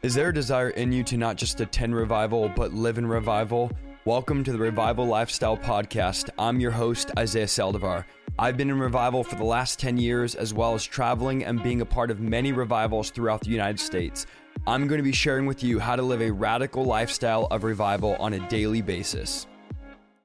Is 0.00 0.14
there 0.14 0.28
a 0.28 0.34
desire 0.34 0.70
in 0.70 0.92
you 0.92 1.02
to 1.02 1.16
not 1.16 1.34
just 1.34 1.60
attend 1.60 1.92
revival, 1.92 2.48
but 2.54 2.72
live 2.72 2.98
in 2.98 3.06
revival? 3.06 3.72
Welcome 4.04 4.44
to 4.44 4.52
the 4.52 4.58
Revival 4.58 5.04
Lifestyle 5.04 5.56
Podcast. 5.56 6.30
I'm 6.38 6.60
your 6.60 6.70
host, 6.70 7.10
Isaiah 7.18 7.46
Saldivar. 7.46 8.04
I've 8.38 8.56
been 8.56 8.70
in 8.70 8.78
revival 8.78 9.24
for 9.24 9.34
the 9.34 9.42
last 9.42 9.80
10 9.80 9.96
years, 9.96 10.36
as 10.36 10.54
well 10.54 10.72
as 10.74 10.84
traveling 10.84 11.44
and 11.44 11.60
being 11.64 11.80
a 11.80 11.84
part 11.84 12.12
of 12.12 12.20
many 12.20 12.52
revivals 12.52 13.10
throughout 13.10 13.40
the 13.40 13.50
United 13.50 13.80
States. 13.80 14.24
I'm 14.68 14.86
going 14.86 15.00
to 15.00 15.02
be 15.02 15.10
sharing 15.10 15.46
with 15.46 15.64
you 15.64 15.80
how 15.80 15.96
to 15.96 16.02
live 16.02 16.22
a 16.22 16.30
radical 16.30 16.84
lifestyle 16.84 17.48
of 17.50 17.64
revival 17.64 18.14
on 18.20 18.34
a 18.34 18.48
daily 18.48 18.82
basis. 18.82 19.48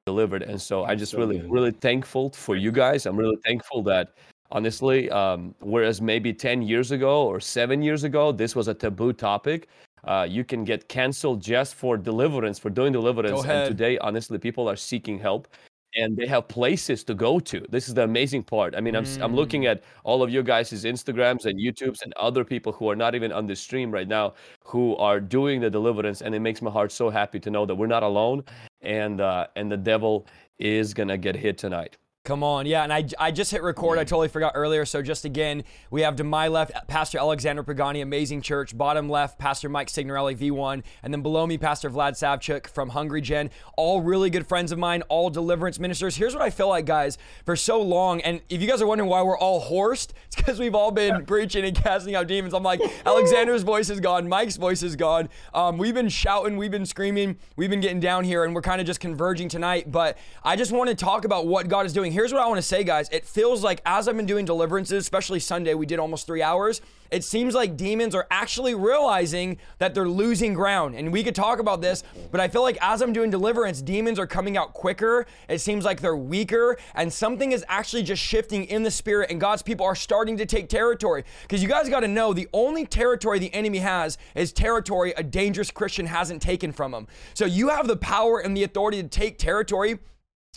Delivered. 0.05 0.43
And 0.43 0.61
so 0.61 0.83
I 0.83 0.93
just 0.93 1.15
really, 1.15 1.41
really 1.41 1.71
thankful 1.71 2.29
for 2.29 2.55
you 2.55 2.71
guys. 2.71 3.07
I'm 3.07 3.17
really 3.17 3.37
thankful 3.43 3.81
that 3.83 4.13
honestly. 4.53 5.09
Um, 5.09 5.53
whereas 5.59 6.01
maybe 6.01 6.31
10 6.31 6.61
years 6.61 6.91
ago 6.91 7.27
or 7.27 7.41
seven 7.41 7.81
years 7.81 8.05
ago, 8.05 8.31
this 8.31 8.55
was 8.55 8.69
a 8.69 8.73
taboo 8.73 9.11
topic. 9.11 9.67
Uh, 10.05 10.27
you 10.29 10.43
can 10.43 10.63
get 10.63 10.87
canceled 10.87 11.41
just 11.41 11.75
for 11.75 11.97
deliverance, 11.97 12.59
for 12.59 12.69
doing 12.69 12.93
deliverance. 12.93 13.43
And 13.45 13.67
today, 13.67 13.97
honestly, 13.97 14.37
people 14.37 14.69
are 14.69 14.75
seeking 14.75 15.17
help 15.17 15.47
and 15.95 16.17
they 16.17 16.27
have 16.27 16.47
places 16.47 17.03
to 17.05 17.13
go 17.13 17.39
to. 17.39 17.65
This 17.69 17.87
is 17.87 17.93
the 17.93 18.03
amazing 18.03 18.43
part. 18.43 18.75
I 18.75 18.81
mean, 18.81 18.95
I'm, 18.95 19.05
mm. 19.05 19.21
I'm 19.21 19.35
looking 19.35 19.65
at 19.65 19.83
all 20.03 20.23
of 20.23 20.29
you 20.29 20.43
guys' 20.43 20.71
Instagrams 20.71 21.45
and 21.45 21.59
YouTubes 21.59 22.01
and 22.03 22.13
other 22.13 22.43
people 22.43 22.71
who 22.73 22.89
are 22.89 22.95
not 22.95 23.15
even 23.15 23.31
on 23.31 23.45
the 23.45 23.55
stream 23.55 23.91
right 23.91 24.07
now 24.07 24.33
who 24.63 24.95
are 24.97 25.19
doing 25.19 25.61
the 25.61 25.69
deliverance. 25.69 26.21
And 26.21 26.33
it 26.35 26.39
makes 26.39 26.61
my 26.61 26.71
heart 26.71 26.91
so 26.91 27.09
happy 27.09 27.39
to 27.39 27.49
know 27.49 27.65
that 27.65 27.75
we're 27.75 27.87
not 27.87 28.03
alone 28.03 28.43
and, 28.81 29.21
uh, 29.21 29.47
and 29.55 29.71
the 29.71 29.77
devil 29.77 30.27
is 30.59 30.93
going 30.93 31.09
to 31.09 31.17
get 31.17 31.35
hit 31.35 31.57
tonight. 31.57 31.97
Come 32.25 32.41
on, 32.41 32.65
yeah, 32.65 32.85
and 32.85 32.93
I, 32.93 33.05
I 33.19 33.31
just 33.31 33.51
hit 33.51 33.61
record. 33.63 33.99
I 33.99 34.05
totally 34.05 34.29
forgot 34.29 34.53
earlier. 34.55 34.85
So 34.85 35.01
just 35.01 35.25
again, 35.25 35.65
we 35.91 36.03
have 36.03 36.15
to 36.15 36.23
my 36.23 36.47
left, 36.47 36.71
Pastor 36.87 37.17
Alexander 37.17 37.63
Pagani, 37.63 37.99
amazing 37.99 38.41
church. 38.41 38.77
Bottom 38.77 39.09
left, 39.09 39.37
Pastor 39.37 39.67
Mike 39.67 39.89
Signorelli, 39.89 40.33
V1, 40.33 40.83
and 41.03 41.13
then 41.13 41.21
below 41.21 41.45
me, 41.45 41.57
Pastor 41.57 41.89
Vlad 41.89 42.13
Savchuk 42.13 42.67
from 42.67 42.87
Hungry 42.87 43.19
Gen. 43.19 43.49
All 43.75 43.99
really 43.99 44.29
good 44.29 44.47
friends 44.47 44.71
of 44.71 44.79
mine, 44.79 45.01
all 45.09 45.29
deliverance 45.29 45.79
ministers. 45.79 46.15
Here's 46.15 46.33
what 46.33 46.41
I 46.41 46.49
feel 46.49 46.69
like, 46.69 46.85
guys, 46.85 47.17
for 47.45 47.57
so 47.57 47.81
long, 47.81 48.21
and 48.21 48.39
if 48.47 48.61
you 48.61 48.69
guys 48.69 48.81
are 48.81 48.87
wondering 48.87 49.09
why 49.09 49.21
we're 49.21 49.37
all 49.37 49.59
horsed, 49.59 50.13
it's 50.27 50.37
because 50.37 50.61
we've 50.61 50.75
all 50.75 50.91
been 50.91 51.25
preaching 51.25 51.65
and 51.65 51.75
casting 51.75 52.15
out 52.15 52.27
demons. 52.27 52.53
I'm 52.53 52.63
like, 52.63 52.79
Alexander's 53.05 53.63
voice 53.63 53.89
is 53.89 53.99
gone, 53.99 54.29
Mike's 54.29 54.55
voice 54.55 54.81
is 54.81 54.95
gone. 54.95 55.27
Um, 55.53 55.77
we've 55.77 55.93
been 55.93 56.07
shouting, 56.07 56.55
we've 56.55 56.71
been 56.71 56.85
screaming, 56.85 57.35
we've 57.57 57.69
been 57.69 57.81
getting 57.81 57.99
down 57.99 58.23
here, 58.23 58.45
and 58.45 58.55
we're 58.55 58.61
kind 58.61 58.79
of 58.79 58.87
just 58.87 59.01
converging 59.01 59.49
tonight. 59.49 59.91
But 59.91 60.17
I 60.41 60.55
just 60.55 60.71
want 60.71 60.89
to 60.89 60.95
talk 60.95 61.25
about 61.25 61.47
what 61.47 61.67
God 61.67 61.85
is 61.85 61.91
doing 61.91 62.12
here's 62.13 62.31
what 62.31 62.41
I 62.41 62.47
want 62.47 62.59
to 62.59 62.61
say, 62.61 62.83
guys. 62.83 63.09
It 63.11 63.25
feels 63.25 63.63
like 63.63 63.81
as 63.85 64.07
I've 64.07 64.15
been 64.15 64.25
doing 64.25 64.45
deliverances, 64.45 65.03
especially 65.03 65.39
Sunday, 65.39 65.73
we 65.73 65.85
did 65.85 65.99
almost 65.99 66.27
three 66.27 66.41
hours. 66.41 66.81
It 67.11 67.23
seems 67.23 67.53
like 67.53 67.77
demons 67.77 68.15
are 68.15 68.25
actually 68.31 68.73
realizing 68.73 69.59
that 69.77 69.93
they're 69.93 70.07
losing 70.07 70.53
ground. 70.53 70.95
And 70.95 71.11
we 71.11 71.23
could 71.23 71.35
talk 71.35 71.59
about 71.59 71.81
this, 71.81 72.03
but 72.31 72.39
I 72.41 72.47
feel 72.47 72.63
like 72.63 72.77
as 72.81 73.01
I'm 73.01 73.13
doing 73.13 73.29
deliverance, 73.29 73.81
demons 73.81 74.17
are 74.17 74.25
coming 74.25 74.57
out 74.57 74.73
quicker. 74.73 75.27
It 75.47 75.59
seems 75.59 75.85
like 75.85 76.01
they're 76.01 76.15
weaker, 76.15 76.77
and 76.95 77.13
something 77.13 77.51
is 77.51 77.63
actually 77.67 78.03
just 78.03 78.21
shifting 78.21 78.65
in 78.65 78.81
the 78.81 78.89
spirit, 78.89 79.29
and 79.29 79.39
God's 79.39 79.61
people 79.61 79.85
are 79.85 79.95
starting 79.95 80.37
to 80.37 80.45
take 80.45 80.69
territory. 80.69 81.23
Because 81.43 81.61
you 81.61 81.69
guys 81.69 81.87
got 81.87 81.99
to 81.99 82.07
know 82.07 82.33
the 82.33 82.47
only 82.51 82.85
territory 82.85 83.37
the 83.37 83.53
enemy 83.53 83.79
has 83.79 84.17
is 84.33 84.51
territory 84.51 85.13
a 85.17 85.23
dangerous 85.23 85.69
Christian 85.69 86.07
hasn't 86.07 86.41
taken 86.41 86.71
from 86.71 86.93
him. 86.93 87.07
So 87.35 87.45
you 87.45 87.69
have 87.69 87.87
the 87.87 87.97
power 87.97 88.39
and 88.39 88.57
the 88.57 88.63
authority 88.63 89.01
to 89.03 89.07
take 89.07 89.37
territory 89.37 89.99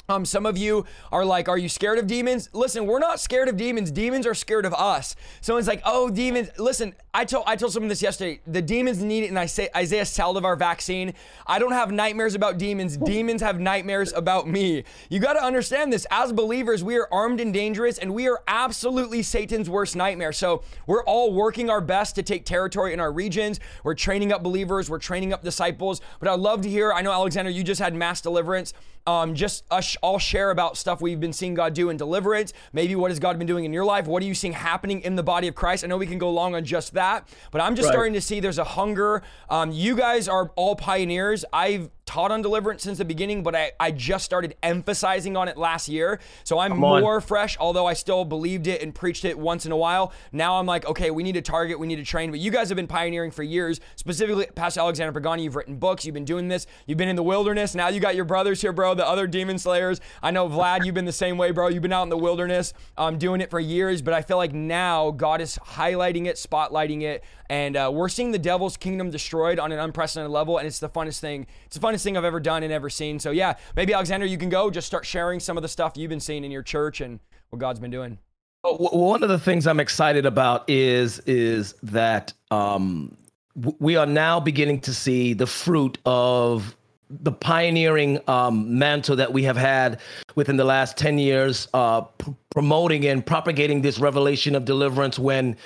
um, 0.08 0.24
some 0.24 0.46
of 0.46 0.56
you 0.56 0.84
are 1.10 1.24
like, 1.24 1.48
Are 1.48 1.58
you 1.58 1.68
scared 1.68 1.98
of 1.98 2.06
demons? 2.06 2.48
Listen, 2.52 2.86
we're 2.86 2.98
not 3.00 3.18
scared 3.18 3.48
of 3.48 3.56
demons. 3.56 3.90
Demons 3.90 4.26
are 4.26 4.34
scared 4.34 4.64
of 4.64 4.72
us. 4.74 5.16
Someone's 5.40 5.66
like, 5.66 5.82
Oh, 5.84 6.10
demons. 6.10 6.48
Listen, 6.58 6.94
I 7.12 7.24
told 7.24 7.44
I 7.46 7.56
told 7.56 7.72
someone 7.72 7.88
this 7.88 8.02
yesterday. 8.02 8.40
The 8.46 8.62
demons 8.62 9.02
need 9.02 9.24
it, 9.24 9.28
and 9.28 9.38
I 9.38 9.46
say 9.46 9.68
Isaiah 9.74 10.02
Saldivar 10.02 10.56
vaccine. 10.58 11.14
I 11.46 11.58
don't 11.58 11.72
have 11.72 11.90
nightmares 11.90 12.34
about 12.34 12.58
demons. 12.58 12.96
Demons 12.96 13.42
have 13.42 13.58
nightmares 13.58 14.12
about 14.12 14.46
me. 14.46 14.84
You 15.08 15.18
got 15.18 15.32
to 15.32 15.42
understand 15.42 15.92
this. 15.92 16.06
As 16.10 16.32
believers, 16.32 16.84
we 16.84 16.96
are 16.96 17.08
armed 17.10 17.40
and 17.40 17.52
dangerous, 17.52 17.98
and 17.98 18.14
we 18.14 18.28
are 18.28 18.40
absolutely 18.46 19.22
Satan's 19.22 19.68
worst 19.68 19.96
nightmare. 19.96 20.32
So 20.32 20.62
we're 20.86 21.04
all 21.04 21.32
working 21.32 21.68
our 21.68 21.80
best 21.80 22.14
to 22.14 22.22
take 22.22 22.44
territory 22.44 22.92
in 22.92 23.00
our 23.00 23.10
regions. 23.10 23.58
We're 23.82 23.94
training 23.94 24.32
up 24.32 24.42
believers, 24.42 24.88
we're 24.88 24.98
training 24.98 25.32
up 25.32 25.42
disciples. 25.42 26.00
But 26.20 26.28
I'd 26.28 26.38
love 26.38 26.60
to 26.62 26.68
hear, 26.68 26.92
I 26.92 27.02
know, 27.02 27.12
Alexander, 27.12 27.50
you 27.50 27.64
just 27.64 27.80
had 27.80 27.92
mass 27.94 28.20
deliverance. 28.20 28.72
Um, 29.06 29.34
just 29.34 29.64
us 29.70 29.96
all 30.02 30.18
share 30.18 30.50
about 30.50 30.76
stuff 30.76 31.00
we've 31.00 31.20
been 31.20 31.32
seeing 31.32 31.54
God 31.54 31.74
do 31.74 31.90
in 31.90 31.96
deliverance. 31.96 32.52
Maybe 32.72 32.96
what 32.96 33.10
has 33.10 33.18
God 33.18 33.38
been 33.38 33.46
doing 33.46 33.64
in 33.64 33.72
your 33.72 33.84
life? 33.84 34.06
What 34.06 34.22
are 34.22 34.26
you 34.26 34.34
seeing 34.34 34.52
happening 34.52 35.02
in 35.02 35.16
the 35.16 35.22
body 35.22 35.48
of 35.48 35.54
Christ? 35.54 35.84
I 35.84 35.86
know 35.86 35.96
we 35.96 36.06
can 36.06 36.18
go 36.18 36.30
long 36.30 36.54
on 36.54 36.64
just 36.64 36.94
that, 36.94 37.28
but 37.50 37.60
I'm 37.60 37.76
just 37.76 37.86
right. 37.86 37.92
starting 37.92 38.14
to 38.14 38.20
see 38.20 38.40
there's 38.40 38.58
a 38.58 38.64
hunger. 38.64 39.22
Um, 39.48 39.70
you 39.70 39.96
guys 39.96 40.28
are 40.28 40.50
all 40.56 40.76
pioneers. 40.76 41.44
I've 41.52 41.90
taught 42.06 42.30
on 42.30 42.40
deliverance 42.40 42.84
since 42.84 42.98
the 42.98 43.04
beginning, 43.04 43.42
but 43.42 43.54
I, 43.54 43.72
I 43.78 43.90
just 43.90 44.24
started 44.24 44.56
emphasizing 44.62 45.36
on 45.36 45.48
it 45.48 45.58
last 45.58 45.88
year. 45.88 46.20
So 46.44 46.58
I'm 46.58 46.78
more 46.78 47.20
fresh, 47.20 47.56
although 47.58 47.86
I 47.86 47.94
still 47.94 48.24
believed 48.24 48.68
it 48.68 48.80
and 48.80 48.94
preached 48.94 49.24
it 49.24 49.36
once 49.36 49.66
in 49.66 49.72
a 49.72 49.76
while. 49.76 50.12
Now 50.32 50.58
I'm 50.58 50.66
like, 50.66 50.86
okay, 50.86 51.10
we 51.10 51.24
need 51.24 51.34
to 51.34 51.42
target, 51.42 51.78
we 51.78 51.86
need 51.86 51.96
to 51.96 52.04
train. 52.04 52.30
But 52.30 52.40
you 52.40 52.50
guys 52.50 52.68
have 52.68 52.76
been 52.76 52.86
pioneering 52.86 53.32
for 53.32 53.42
years, 53.42 53.80
specifically 53.96 54.46
Pastor 54.54 54.80
Alexander 54.80 55.12
Pagani. 55.12 55.42
You've 55.42 55.56
written 55.56 55.76
books, 55.76 56.04
you've 56.04 56.14
been 56.14 56.24
doing 56.24 56.48
this, 56.48 56.66
you've 56.86 56.98
been 56.98 57.08
in 57.08 57.16
the 57.16 57.22
wilderness. 57.22 57.74
Now 57.74 57.88
you 57.88 58.00
got 58.00 58.14
your 58.14 58.24
brothers 58.24 58.60
here, 58.60 58.72
bro, 58.72 58.94
the 58.94 59.06
other 59.06 59.26
demon 59.26 59.58
slayers. 59.58 60.00
I 60.22 60.30
know, 60.30 60.48
Vlad, 60.48 60.84
you've 60.84 60.94
been 60.94 61.04
the 61.04 61.12
same 61.12 61.36
way, 61.36 61.50
bro. 61.50 61.68
You've 61.68 61.82
been 61.82 61.92
out 61.92 62.04
in 62.04 62.08
the 62.08 62.16
wilderness 62.16 62.72
um, 62.96 63.18
doing 63.18 63.40
it 63.40 63.50
for 63.50 63.58
years, 63.58 64.00
but 64.00 64.14
I 64.14 64.22
feel 64.22 64.36
like 64.36 64.52
now 64.52 65.10
God 65.10 65.40
is 65.40 65.58
highlighting 65.58 66.26
it, 66.26 66.36
spotlighting 66.36 67.02
it, 67.02 67.24
and 67.48 67.76
uh, 67.76 67.90
we're 67.92 68.08
seeing 68.08 68.32
the 68.32 68.38
devil's 68.38 68.76
kingdom 68.76 69.10
destroyed 69.10 69.58
on 69.58 69.72
an 69.72 69.78
unprecedented 69.78 70.30
level, 70.30 70.58
and 70.58 70.66
it's 70.66 70.78
the 70.78 70.88
funnest 70.88 71.20
thing. 71.20 71.46
It's 71.66 71.76
the 71.76 71.86
funnest 71.86 72.02
thing 72.02 72.16
I've 72.16 72.24
ever 72.24 72.40
done 72.40 72.62
and 72.62 72.72
ever 72.72 72.90
seen. 72.90 73.18
So 73.18 73.30
yeah, 73.30 73.56
maybe 73.74 73.92
Alexander, 73.92 74.26
you 74.26 74.38
can 74.38 74.48
go 74.48 74.70
just 74.70 74.86
start 74.86 75.06
sharing 75.06 75.40
some 75.40 75.56
of 75.56 75.62
the 75.62 75.68
stuff 75.68 75.96
you've 75.96 76.10
been 76.10 76.20
seeing 76.20 76.44
in 76.44 76.50
your 76.50 76.62
church 76.62 77.00
and 77.00 77.20
what 77.50 77.58
God's 77.58 77.80
been 77.80 77.90
doing. 77.90 78.18
One 78.62 79.22
of 79.22 79.28
the 79.28 79.38
things 79.38 79.66
I'm 79.66 79.78
excited 79.78 80.26
about 80.26 80.68
is 80.68 81.20
is 81.20 81.74
that 81.84 82.32
um, 82.50 83.16
we 83.78 83.96
are 83.96 84.06
now 84.06 84.40
beginning 84.40 84.80
to 84.80 84.92
see 84.92 85.34
the 85.34 85.46
fruit 85.46 85.98
of 86.04 86.76
the 87.08 87.30
pioneering 87.30 88.18
um, 88.28 88.78
mantle 88.78 89.14
that 89.16 89.32
we 89.32 89.44
have 89.44 89.56
had 89.56 90.00
within 90.34 90.56
the 90.56 90.64
last 90.64 90.96
10 90.96 91.18
years, 91.18 91.68
uh, 91.72 92.00
p- 92.00 92.34
promoting 92.50 93.06
and 93.06 93.24
propagating 93.24 93.80
this 93.80 94.00
revelation 94.00 94.56
of 94.56 94.64
deliverance 94.64 95.16
when 95.18 95.56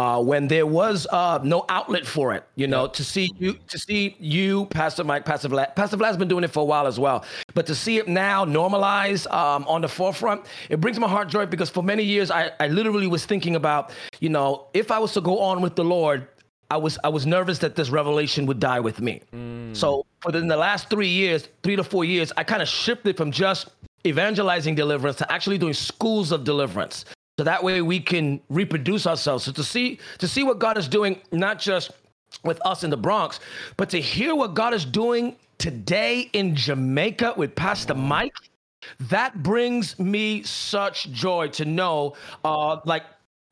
uh, 0.00 0.18
when 0.18 0.48
there 0.48 0.66
was 0.66 1.06
uh, 1.10 1.38
no 1.42 1.66
outlet 1.68 2.06
for 2.06 2.32
it, 2.32 2.44
you 2.56 2.66
know, 2.66 2.86
to 2.86 3.04
see 3.04 3.30
you, 3.38 3.58
to 3.68 3.78
see 3.78 4.16
you, 4.18 4.64
Pastor 4.66 5.04
Mike, 5.04 5.26
Pastor 5.26 5.50
Vlad, 5.50 5.76
Pastor 5.76 5.98
Vlad's 5.98 6.16
been 6.16 6.28
doing 6.28 6.42
it 6.42 6.50
for 6.50 6.60
a 6.60 6.64
while 6.64 6.86
as 6.86 6.98
well, 6.98 7.22
but 7.52 7.66
to 7.66 7.74
see 7.74 7.98
it 7.98 8.08
now 8.08 8.46
normalized 8.46 9.26
um, 9.26 9.66
on 9.68 9.82
the 9.82 9.88
forefront, 9.88 10.46
it 10.70 10.80
brings 10.80 10.98
my 10.98 11.06
heart 11.06 11.28
joy 11.28 11.44
because 11.44 11.68
for 11.68 11.82
many 11.82 12.02
years 12.02 12.30
I, 12.30 12.50
I 12.60 12.68
literally 12.68 13.08
was 13.08 13.26
thinking 13.26 13.56
about, 13.56 13.92
you 14.20 14.30
know, 14.30 14.68
if 14.72 14.90
I 14.90 14.98
was 14.98 15.12
to 15.12 15.20
go 15.20 15.38
on 15.38 15.60
with 15.60 15.76
the 15.76 15.84
Lord, 15.84 16.26
I 16.70 16.78
was 16.78 16.98
I 17.04 17.08
was 17.08 17.26
nervous 17.26 17.58
that 17.58 17.74
this 17.74 17.90
revelation 17.90 18.46
would 18.46 18.60
die 18.60 18.80
with 18.80 19.00
me. 19.00 19.20
Mm. 19.34 19.76
So 19.76 20.06
for 20.20 20.32
the, 20.32 20.38
in 20.38 20.48
the 20.48 20.56
last 20.56 20.88
three 20.88 21.08
years, 21.08 21.48
three 21.62 21.76
to 21.76 21.84
four 21.84 22.04
years, 22.04 22.32
I 22.38 22.44
kind 22.44 22.62
of 22.62 22.68
shifted 22.68 23.16
from 23.16 23.32
just 23.32 23.70
evangelizing 24.06 24.76
deliverance 24.76 25.16
to 25.16 25.30
actually 25.30 25.58
doing 25.58 25.74
schools 25.74 26.32
of 26.32 26.44
deliverance 26.44 27.04
so 27.40 27.44
that 27.44 27.64
way 27.64 27.80
we 27.80 28.00
can 28.00 28.38
reproduce 28.50 29.06
ourselves. 29.06 29.44
So 29.44 29.52
to 29.52 29.64
see 29.64 29.98
to 30.18 30.28
see 30.28 30.42
what 30.42 30.58
God 30.58 30.76
is 30.76 30.86
doing, 30.86 31.22
not 31.32 31.58
just 31.58 31.90
with 32.44 32.60
us 32.66 32.84
in 32.84 32.90
the 32.90 32.98
Bronx, 32.98 33.40
but 33.78 33.88
to 33.88 33.98
hear 33.98 34.34
what 34.34 34.52
God 34.52 34.74
is 34.74 34.84
doing 34.84 35.36
today 35.56 36.28
in 36.34 36.54
Jamaica 36.54 37.32
with 37.38 37.54
Pastor 37.54 37.94
Mike, 37.94 38.34
that 39.08 39.42
brings 39.42 39.98
me 39.98 40.42
such 40.42 41.10
joy 41.12 41.48
to 41.48 41.64
know, 41.64 42.14
uh, 42.44 42.80
like 42.84 43.04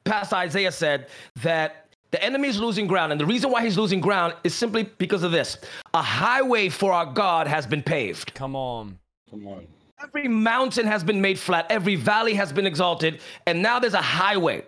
Pastor 0.04 0.36
Isaiah 0.36 0.70
said, 0.70 1.06
that 1.36 1.86
the 2.10 2.22
enemy 2.22 2.48
is 2.48 2.60
losing 2.60 2.86
ground. 2.86 3.10
And 3.10 3.18
the 3.18 3.24
reason 3.24 3.50
why 3.50 3.64
he's 3.64 3.78
losing 3.78 4.02
ground 4.02 4.34
is 4.44 4.54
simply 4.54 4.82
because 4.98 5.22
of 5.22 5.32
this 5.32 5.56
a 5.94 6.02
highway 6.02 6.68
for 6.68 6.92
our 6.92 7.06
God 7.06 7.46
has 7.46 7.66
been 7.66 7.82
paved. 7.82 8.34
Come 8.34 8.54
on. 8.54 8.98
Come 9.30 9.46
on. 9.46 9.66
Every 10.00 10.28
mountain 10.28 10.86
has 10.86 11.02
been 11.02 11.20
made 11.20 11.38
flat, 11.38 11.66
every 11.70 11.96
valley 11.96 12.34
has 12.34 12.52
been 12.52 12.66
exalted, 12.66 13.20
and 13.46 13.62
now 13.62 13.80
there's 13.80 13.94
a 13.94 14.02
highway 14.02 14.64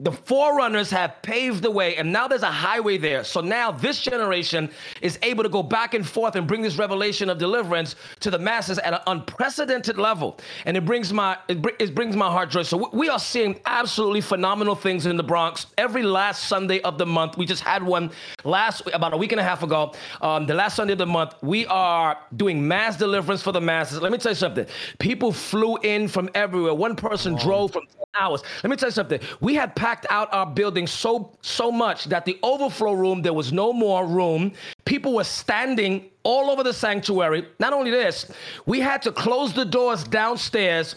the 0.00 0.12
forerunners 0.12 0.90
have 0.90 1.20
paved 1.22 1.62
the 1.62 1.70
way 1.70 1.96
and 1.96 2.12
now 2.12 2.28
there's 2.28 2.42
a 2.42 2.50
highway 2.50 2.98
there. 2.98 3.24
So 3.24 3.40
now 3.40 3.70
this 3.70 4.00
generation 4.00 4.70
is 5.00 5.18
able 5.22 5.42
to 5.42 5.48
go 5.48 5.62
back 5.62 5.94
and 5.94 6.06
forth 6.06 6.36
and 6.36 6.46
bring 6.46 6.62
this 6.62 6.76
revelation 6.76 7.30
of 7.30 7.38
deliverance 7.38 7.96
to 8.20 8.30
the 8.30 8.38
masses 8.38 8.78
at 8.78 8.92
an 8.94 9.00
unprecedented 9.06 9.98
level. 9.98 10.38
And 10.66 10.76
it 10.76 10.84
brings 10.84 11.12
my 11.12 11.36
it, 11.48 11.62
br- 11.62 11.70
it 11.78 11.94
brings 11.94 12.16
my 12.16 12.30
heart 12.30 12.50
joy. 12.50 12.62
So 12.62 12.88
we 12.92 13.08
are 13.08 13.18
seeing 13.18 13.60
absolutely 13.66 14.20
phenomenal 14.20 14.74
things 14.74 15.06
in 15.06 15.16
the 15.16 15.22
bronx. 15.22 15.66
Every 15.78 16.02
last 16.02 16.44
sunday 16.48 16.80
of 16.80 16.98
the 16.98 17.06
month 17.06 17.36
we 17.36 17.46
just 17.46 17.62
had 17.62 17.82
one 17.82 18.10
last 18.44 18.82
about 18.92 19.14
a 19.14 19.16
week 19.16 19.32
and 19.32 19.40
a 19.40 19.44
half 19.44 19.62
ago 19.62 19.92
um, 20.20 20.46
the 20.46 20.54
last 20.54 20.76
sunday 20.76 20.92
of 20.92 20.98
the 20.98 21.06
month 21.06 21.34
we 21.42 21.66
are 21.66 22.18
doing 22.36 22.66
mass 22.66 22.96
deliverance 22.96 23.42
for 23.42 23.52
the 23.52 23.60
masses. 23.60 24.00
Let 24.00 24.12
me 24.12 24.18
tell 24.18 24.32
you 24.32 24.36
something. 24.36 24.66
People 24.98 25.32
flew 25.32 25.76
in 25.78 26.08
from 26.08 26.28
everywhere. 26.34 26.74
One 26.74 26.96
person 26.96 27.34
drove 27.36 27.72
from 27.72 27.84
hours. 28.14 28.42
Let 28.62 28.70
me 28.70 28.76
tell 28.76 28.88
you 28.88 28.92
something. 28.92 29.20
We 29.40 29.54
had 29.54 29.73
had 29.74 29.80
packed 29.80 30.06
out 30.10 30.32
our 30.32 30.46
building 30.46 30.86
so 30.86 31.36
so 31.42 31.70
much 31.70 32.04
that 32.04 32.24
the 32.24 32.38
overflow 32.42 32.92
room 32.92 33.22
there 33.22 33.32
was 33.32 33.52
no 33.52 33.72
more 33.72 34.06
room. 34.06 34.52
People 34.84 35.14
were 35.14 35.24
standing 35.24 36.10
all 36.22 36.50
over 36.50 36.62
the 36.62 36.72
sanctuary. 36.72 37.46
Not 37.60 37.72
only 37.72 37.90
this, 37.90 38.26
we 38.66 38.80
had 38.80 39.02
to 39.02 39.12
close 39.12 39.52
the 39.52 39.64
doors 39.64 40.04
downstairs. 40.04 40.96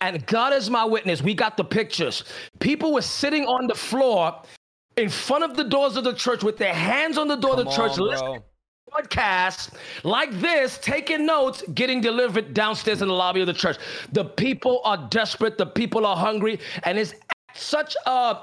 And 0.00 0.26
God 0.26 0.52
is 0.52 0.68
my 0.68 0.84
witness. 0.84 1.22
We 1.22 1.34
got 1.34 1.56
the 1.56 1.64
pictures. 1.64 2.24
People 2.58 2.92
were 2.92 3.02
sitting 3.02 3.44
on 3.44 3.68
the 3.68 3.74
floor 3.74 4.42
in 4.96 5.08
front 5.08 5.44
of 5.44 5.56
the 5.56 5.64
doors 5.64 5.96
of 5.96 6.04
the 6.04 6.14
church 6.14 6.42
with 6.42 6.56
their 6.58 6.74
hands 6.74 7.18
on 7.18 7.28
the 7.28 7.36
door 7.36 7.52
Come 7.52 7.60
of 7.60 7.66
the 7.66 7.70
church, 7.70 7.98
on, 7.98 8.08
listening 8.08 8.42
podcast 8.92 9.70
like 10.04 10.30
this, 10.40 10.78
taking 10.78 11.24
notes, 11.24 11.62
getting 11.74 12.00
delivered 12.00 12.52
downstairs 12.52 13.00
in 13.00 13.08
the 13.08 13.14
lobby 13.14 13.40
of 13.40 13.46
the 13.46 13.52
church. 13.54 13.78
The 14.12 14.24
people 14.24 14.82
are 14.84 15.08
desperate, 15.08 15.56
the 15.56 15.64
people 15.64 16.04
are 16.04 16.16
hungry, 16.16 16.60
and 16.82 16.98
it's 16.98 17.14
such 17.54 17.96
a 18.06 18.36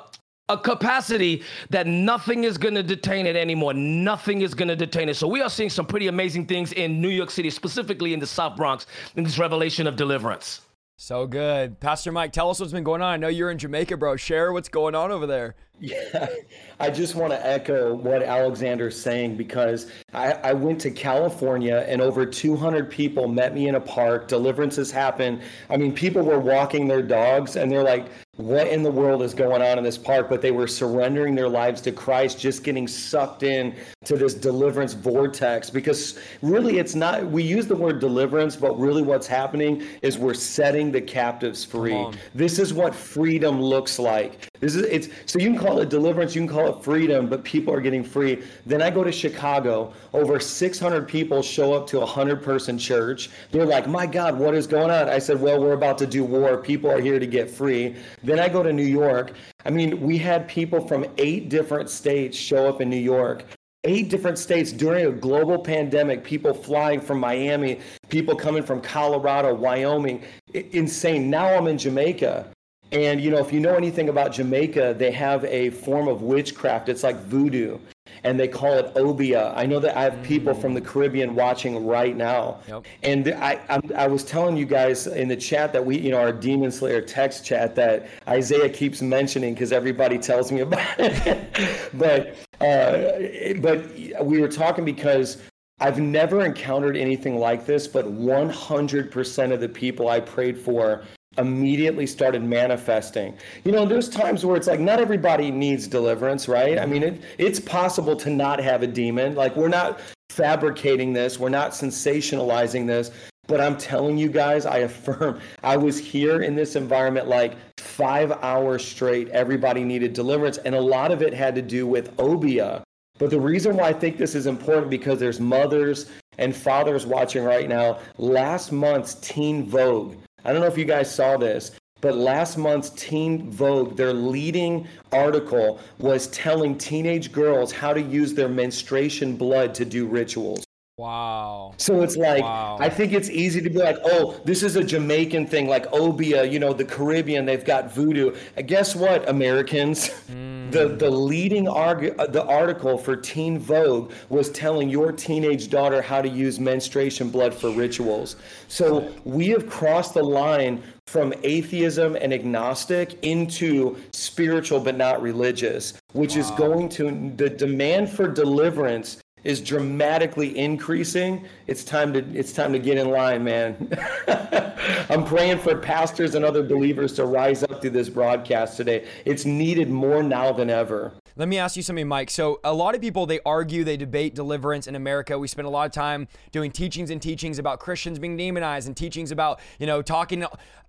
a 0.49 0.57
capacity 0.57 1.43
that 1.69 1.85
nothing 1.85 2.43
is 2.43 2.57
going 2.57 2.73
to 2.73 2.83
detain 2.83 3.27
it 3.27 3.35
anymore. 3.35 3.73
Nothing 3.73 4.41
is 4.41 4.55
going 4.55 4.67
to 4.67 4.75
detain 4.75 5.07
it. 5.07 5.15
So 5.15 5.27
we 5.27 5.41
are 5.41 5.49
seeing 5.49 5.69
some 5.69 5.85
pretty 5.85 6.07
amazing 6.07 6.47
things 6.47 6.73
in 6.73 6.99
New 6.99 7.09
York 7.09 7.29
City, 7.29 7.51
specifically 7.51 8.13
in 8.13 8.19
the 8.19 8.27
South 8.27 8.57
Bronx, 8.57 8.87
in 9.15 9.23
this 9.23 9.37
revelation 9.37 9.85
of 9.85 9.95
deliverance. 9.95 10.61
So 10.97 11.27
good. 11.27 11.79
Pastor 11.79 12.11
Mike, 12.11 12.33
tell 12.33 12.49
us 12.49 12.59
what's 12.59 12.73
been 12.73 12.83
going 12.83 13.01
on. 13.01 13.13
I 13.13 13.17
know 13.17 13.29
you're 13.29 13.51
in 13.51 13.57
Jamaica, 13.57 13.95
bro. 13.95 14.17
Share 14.17 14.51
what's 14.51 14.67
going 14.67 14.95
on 14.95 15.11
over 15.11 15.25
there. 15.27 15.55
Yeah, 15.81 16.27
I 16.79 16.89
just 16.89 17.15
want 17.15 17.31
to 17.31 17.45
echo 17.45 17.93
what 17.93 18.21
Alexander's 18.21 18.99
saying 18.99 19.37
because 19.37 19.91
I, 20.13 20.33
I, 20.33 20.53
went 20.53 20.81
to 20.81 20.91
California 20.91 21.85
and 21.87 22.01
over 22.01 22.25
200 22.25 22.89
people 22.89 23.27
met 23.27 23.53
me 23.53 23.67
in 23.67 23.75
a 23.75 23.79
park. 23.79 24.27
Deliverances 24.27 24.91
happened. 24.91 25.41
I 25.69 25.77
mean, 25.77 25.93
people 25.93 26.21
were 26.21 26.39
walking 26.39 26.87
their 26.87 27.01
dogs 27.01 27.55
and 27.55 27.71
they're 27.71 27.83
like, 27.83 28.07
what 28.35 28.67
in 28.67 28.83
the 28.83 28.91
world 28.91 29.21
is 29.21 29.33
going 29.33 29.61
on 29.61 29.77
in 29.77 29.83
this 29.83 29.97
park? 29.97 30.29
But 30.29 30.41
they 30.41 30.51
were 30.51 30.67
surrendering 30.67 31.35
their 31.35 31.49
lives 31.49 31.81
to 31.81 31.91
Christ, 31.91 32.39
just 32.39 32.63
getting 32.63 32.87
sucked 32.87 33.43
in 33.43 33.75
to 34.05 34.15
this 34.15 34.33
deliverance 34.33 34.93
vortex. 34.93 35.69
Because 35.69 36.19
really, 36.41 36.79
it's 36.79 36.95
not, 36.95 37.25
we 37.25 37.43
use 37.43 37.67
the 37.67 37.75
word 37.75 37.99
deliverance, 37.99 38.55
but 38.55 38.79
really 38.79 39.01
what's 39.01 39.27
happening 39.27 39.83
is 40.01 40.17
we're 40.17 40.33
setting 40.33 40.91
the 40.91 41.01
captives 41.01 41.65
free. 41.65 42.07
This 42.33 42.59
is 42.59 42.73
what 42.73 42.95
freedom 42.95 43.61
looks 43.61 43.99
like. 43.99 44.48
This 44.59 44.75
is, 44.75 44.83
it's, 44.83 45.09
so 45.25 45.39
you 45.39 45.49
can 45.49 45.57
call 45.57 45.79
it 45.79 45.89
deliverance, 45.89 46.35
you 46.35 46.41
can 46.41 46.49
call 46.49 46.77
it 46.77 46.83
freedom, 46.83 47.29
but 47.29 47.43
people 47.43 47.73
are 47.73 47.79
getting 47.79 48.03
free. 48.03 48.43
Then 48.65 48.81
I 48.81 48.89
go 48.89 49.03
to 49.03 49.11
Chicago, 49.11 49.93
over 50.13 50.39
600 50.39 51.07
people 51.07 51.41
show 51.41 51.73
up 51.73 51.87
to 51.87 51.97
a 51.97 52.01
100 52.01 52.43
person 52.43 52.77
church. 52.77 53.29
They're 53.51 53.65
like, 53.65 53.87
my 53.87 54.05
God, 54.05 54.37
what 54.37 54.53
is 54.53 54.67
going 54.67 54.91
on? 54.91 55.07
I 55.07 55.19
said, 55.19 55.39
well, 55.39 55.61
we're 55.61 55.73
about 55.73 55.97
to 55.99 56.07
do 56.07 56.25
war. 56.25 56.57
People 56.57 56.91
are 56.91 56.99
here 56.99 57.19
to 57.19 57.27
get 57.27 57.49
free. 57.49 57.95
Then 58.23 58.39
I 58.39 58.49
go 58.49 58.61
to 58.61 58.73
New 58.73 58.83
York. 58.83 59.33
I 59.65 59.69
mean, 59.69 60.01
we 60.01 60.17
had 60.17 60.47
people 60.47 60.85
from 60.85 61.05
eight 61.17 61.49
different 61.49 61.89
states 61.89 62.37
show 62.37 62.67
up 62.67 62.81
in 62.81 62.89
New 62.89 62.97
York. 62.97 63.45
Eight 63.85 64.09
different 64.09 64.37
states 64.37 64.73
during 64.73 65.05
a 65.05 65.11
global 65.11 65.57
pandemic, 65.57 66.25
people 66.25 66.53
flying 66.53 66.99
from 66.99 67.17
Miami, 67.17 67.79
people 68.09 68.35
coming 68.35 68.61
from 68.61 68.81
Colorado, 68.81 69.53
Wyoming. 69.53 70.21
insane. 70.53 71.29
Now 71.29 71.55
I'm 71.55 71.67
in 71.67 71.77
Jamaica. 71.77 72.51
And, 72.91 73.21
you 73.21 73.29
know, 73.29 73.37
if 73.37 73.53
you 73.53 73.59
know 73.59 73.75
anything 73.75 74.09
about 74.09 74.31
Jamaica, 74.33 74.95
they 74.97 75.11
have 75.11 75.45
a 75.45 75.69
form 75.69 76.07
of 76.07 76.21
witchcraft. 76.21 76.89
It's 76.89 77.03
like 77.03 77.17
voodoo 77.23 77.77
and 78.23 78.39
they 78.39 78.47
call 78.47 78.73
it 78.73 78.91
Obeah. 78.95 79.53
I 79.55 79.65
know 79.65 79.79
that 79.79 79.95
I 79.97 80.03
have 80.03 80.21
people 80.23 80.53
from 80.53 80.73
the 80.73 80.81
Caribbean 80.81 81.35
watching 81.35 81.85
right 81.85 82.15
now. 82.15 82.59
Yep. 82.67 82.85
And 83.03 83.27
I, 83.29 83.59
I, 83.69 83.81
I 83.95 84.07
was 84.07 84.23
telling 84.23 84.57
you 84.57 84.65
guys 84.65 85.07
in 85.07 85.27
the 85.27 85.35
chat 85.35 85.73
that 85.73 85.85
we, 85.85 85.99
you 85.99 86.11
know, 86.11 86.19
our 86.19 86.31
Demon 86.31 86.71
Slayer 86.71 87.01
text 87.01 87.45
chat 87.45 87.75
that 87.75 88.07
Isaiah 88.27 88.69
keeps 88.69 89.01
mentioning 89.01 89.53
because 89.53 89.71
everybody 89.71 90.17
tells 90.17 90.51
me 90.51 90.61
about 90.61 90.85
it. 90.99 91.91
but 91.93 92.35
uh, 92.61 93.59
but 93.61 94.25
we 94.25 94.41
were 94.41 94.49
talking 94.49 94.83
because 94.83 95.41
I've 95.79 95.99
never 95.99 96.45
encountered 96.45 96.97
anything 96.97 97.37
like 97.39 97.65
this, 97.65 97.87
but 97.87 98.05
100% 98.05 99.53
of 99.53 99.61
the 99.61 99.69
people 99.69 100.09
I 100.09 100.19
prayed 100.19 100.59
for 100.59 101.03
immediately 101.37 102.07
started 102.07 102.43
manifesting. 102.43 103.35
You 103.63 103.71
know, 103.71 103.85
there's 103.85 104.09
times 104.09 104.45
where 104.45 104.57
it's 104.57 104.67
like 104.67 104.79
not 104.79 104.99
everybody 104.99 105.51
needs 105.51 105.87
deliverance, 105.87 106.47
right? 106.47 106.77
I 106.79 106.85
mean, 106.85 107.03
it, 107.03 107.21
it's 107.37 107.59
possible 107.59 108.15
to 108.17 108.29
not 108.29 108.59
have 108.59 108.83
a 108.83 108.87
demon. 108.87 109.35
Like 109.35 109.55
we're 109.55 109.69
not 109.69 109.99
fabricating 110.29 111.13
this, 111.13 111.39
we're 111.39 111.49
not 111.49 111.71
sensationalizing 111.71 112.87
this. 112.87 113.11
But 113.47 113.59
I'm 113.59 113.77
telling 113.77 114.17
you 114.17 114.29
guys, 114.29 114.67
I 114.67 114.77
affirm, 114.89 115.39
I 115.63 115.75
was 115.75 115.97
here 115.97 116.41
in 116.41 116.55
this 116.55 116.75
environment 116.75 117.27
like 117.27 117.55
five 117.79 118.31
hours 118.43 118.85
straight. 118.85 119.29
Everybody 119.29 119.83
needed 119.83 120.13
deliverance. 120.13 120.57
And 120.59 120.75
a 120.75 120.81
lot 120.81 121.11
of 121.11 121.21
it 121.21 121.33
had 121.33 121.55
to 121.55 121.61
do 121.61 121.87
with 121.87 122.17
Obeah. 122.19 122.83
But 123.17 123.31
the 123.31 123.39
reason 123.39 123.75
why 123.75 123.89
I 123.89 123.93
think 123.93 124.17
this 124.17 124.35
is 124.35 124.47
important 124.47 124.89
because 124.89 125.19
there's 125.19 125.39
mothers 125.39 126.09
and 126.37 126.55
fathers 126.55 127.05
watching 127.05 127.43
right 127.43 127.67
now. 127.67 127.99
Last 128.17 128.71
month's 128.71 129.15
Teen 129.15 129.65
Vogue 129.65 130.15
I 130.45 130.51
don't 130.51 130.61
know 130.61 130.67
if 130.67 130.77
you 130.77 130.85
guys 130.85 131.13
saw 131.13 131.37
this, 131.37 131.71
but 132.01 132.15
last 132.15 132.57
month's 132.57 132.89
Teen 132.91 133.51
Vogue, 133.51 133.97
their 133.97 134.13
leading 134.13 134.87
article 135.11 135.79
was 135.97 136.27
telling 136.27 136.77
teenage 136.77 137.31
girls 137.31 137.71
how 137.71 137.93
to 137.93 138.01
use 138.01 138.33
their 138.33 138.49
menstruation 138.49 139.35
blood 139.35 139.73
to 139.75 139.85
do 139.85 140.07
rituals. 140.07 140.65
Wow. 140.97 141.73
So 141.77 142.01
it's 142.01 142.17
like, 142.17 142.43
wow. 142.43 142.77
I 142.79 142.89
think 142.89 143.13
it's 143.13 143.29
easy 143.29 143.61
to 143.61 143.69
be 143.69 143.79
like, 143.79 143.97
oh, 144.03 144.41
this 144.43 144.63
is 144.63 144.75
a 144.75 144.83
Jamaican 144.83 145.47
thing, 145.47 145.67
like 145.67 145.91
Obeah, 145.93 146.43
you 146.43 146.59
know, 146.59 146.73
the 146.73 146.83
Caribbean, 146.83 147.45
they've 147.45 147.63
got 147.63 147.93
voodoo. 147.93 148.35
And 148.57 148.67
guess 148.67 148.97
what, 148.97 149.27
Americans? 149.29 150.09
Mm. 150.29 150.58
The, 150.71 150.89
the 150.89 151.09
leading 151.09 151.67
arg- 151.67 152.15
uh, 152.19 152.27
the 152.27 152.45
article 152.45 152.97
for 152.97 153.15
Teen 153.15 153.59
Vogue 153.59 154.11
was 154.29 154.49
telling 154.51 154.89
your 154.89 155.11
teenage 155.11 155.69
daughter 155.69 156.01
how 156.01 156.21
to 156.21 156.29
use 156.29 156.59
menstruation 156.59 157.29
blood 157.29 157.53
for 157.53 157.69
rituals. 157.71 158.35
So 158.67 159.11
we 159.23 159.47
have 159.49 159.69
crossed 159.69 160.13
the 160.13 160.23
line 160.23 160.83
from 161.07 161.33
atheism 161.43 162.15
and 162.15 162.31
agnostic 162.33 163.17
into 163.23 163.97
spiritual 164.11 164.79
but 164.79 164.95
not 164.95 165.21
religious, 165.21 165.93
which 166.13 166.35
wow. 166.35 166.41
is 166.41 166.51
going 166.51 166.89
to 166.89 167.33
the 167.35 167.49
demand 167.49 168.09
for 168.09 168.27
deliverance 168.27 169.17
is 169.43 169.61
dramatically 169.61 170.57
increasing, 170.57 171.45
it's 171.67 171.83
time 171.83 172.13
to 172.13 172.19
it's 172.33 172.51
time 172.51 172.73
to 172.73 172.79
get 172.79 172.97
in 172.97 173.09
line, 173.09 173.43
man. 173.43 173.97
I'm 175.09 175.25
praying 175.25 175.59
for 175.59 175.75
pastors 175.75 176.35
and 176.35 176.43
other 176.45 176.63
believers 176.63 177.13
to 177.13 177.25
rise 177.25 177.63
up 177.63 177.81
through 177.81 177.91
this 177.91 178.09
broadcast 178.09 178.77
today. 178.77 179.07
It's 179.25 179.45
needed 179.45 179.89
more 179.89 180.23
now 180.23 180.51
than 180.51 180.69
ever. 180.69 181.13
Let 181.39 181.47
me 181.47 181.57
ask 181.57 181.77
you 181.77 181.83
something, 181.83 182.05
Mike. 182.05 182.29
So, 182.29 182.59
a 182.65 182.73
lot 182.73 182.95
of 182.95 183.01
people 183.01 183.25
they 183.25 183.39
argue, 183.45 183.85
they 183.85 183.95
debate 183.95 184.35
deliverance 184.35 184.87
in 184.87 184.95
America. 184.95 185.39
We 185.39 185.47
spend 185.47 185.67
a 185.67 185.69
lot 185.69 185.85
of 185.85 185.93
time 185.93 186.27
doing 186.51 186.69
teachings 186.69 187.11
and 187.11 187.21
teachings 187.21 187.59
about 187.59 187.79
Christians 187.79 188.19
being 188.19 188.35
demonized 188.35 188.87
and 188.87 188.97
teachings 188.97 189.31
about, 189.31 189.61
you 189.79 189.87
know, 189.87 190.01
talking 190.01 190.43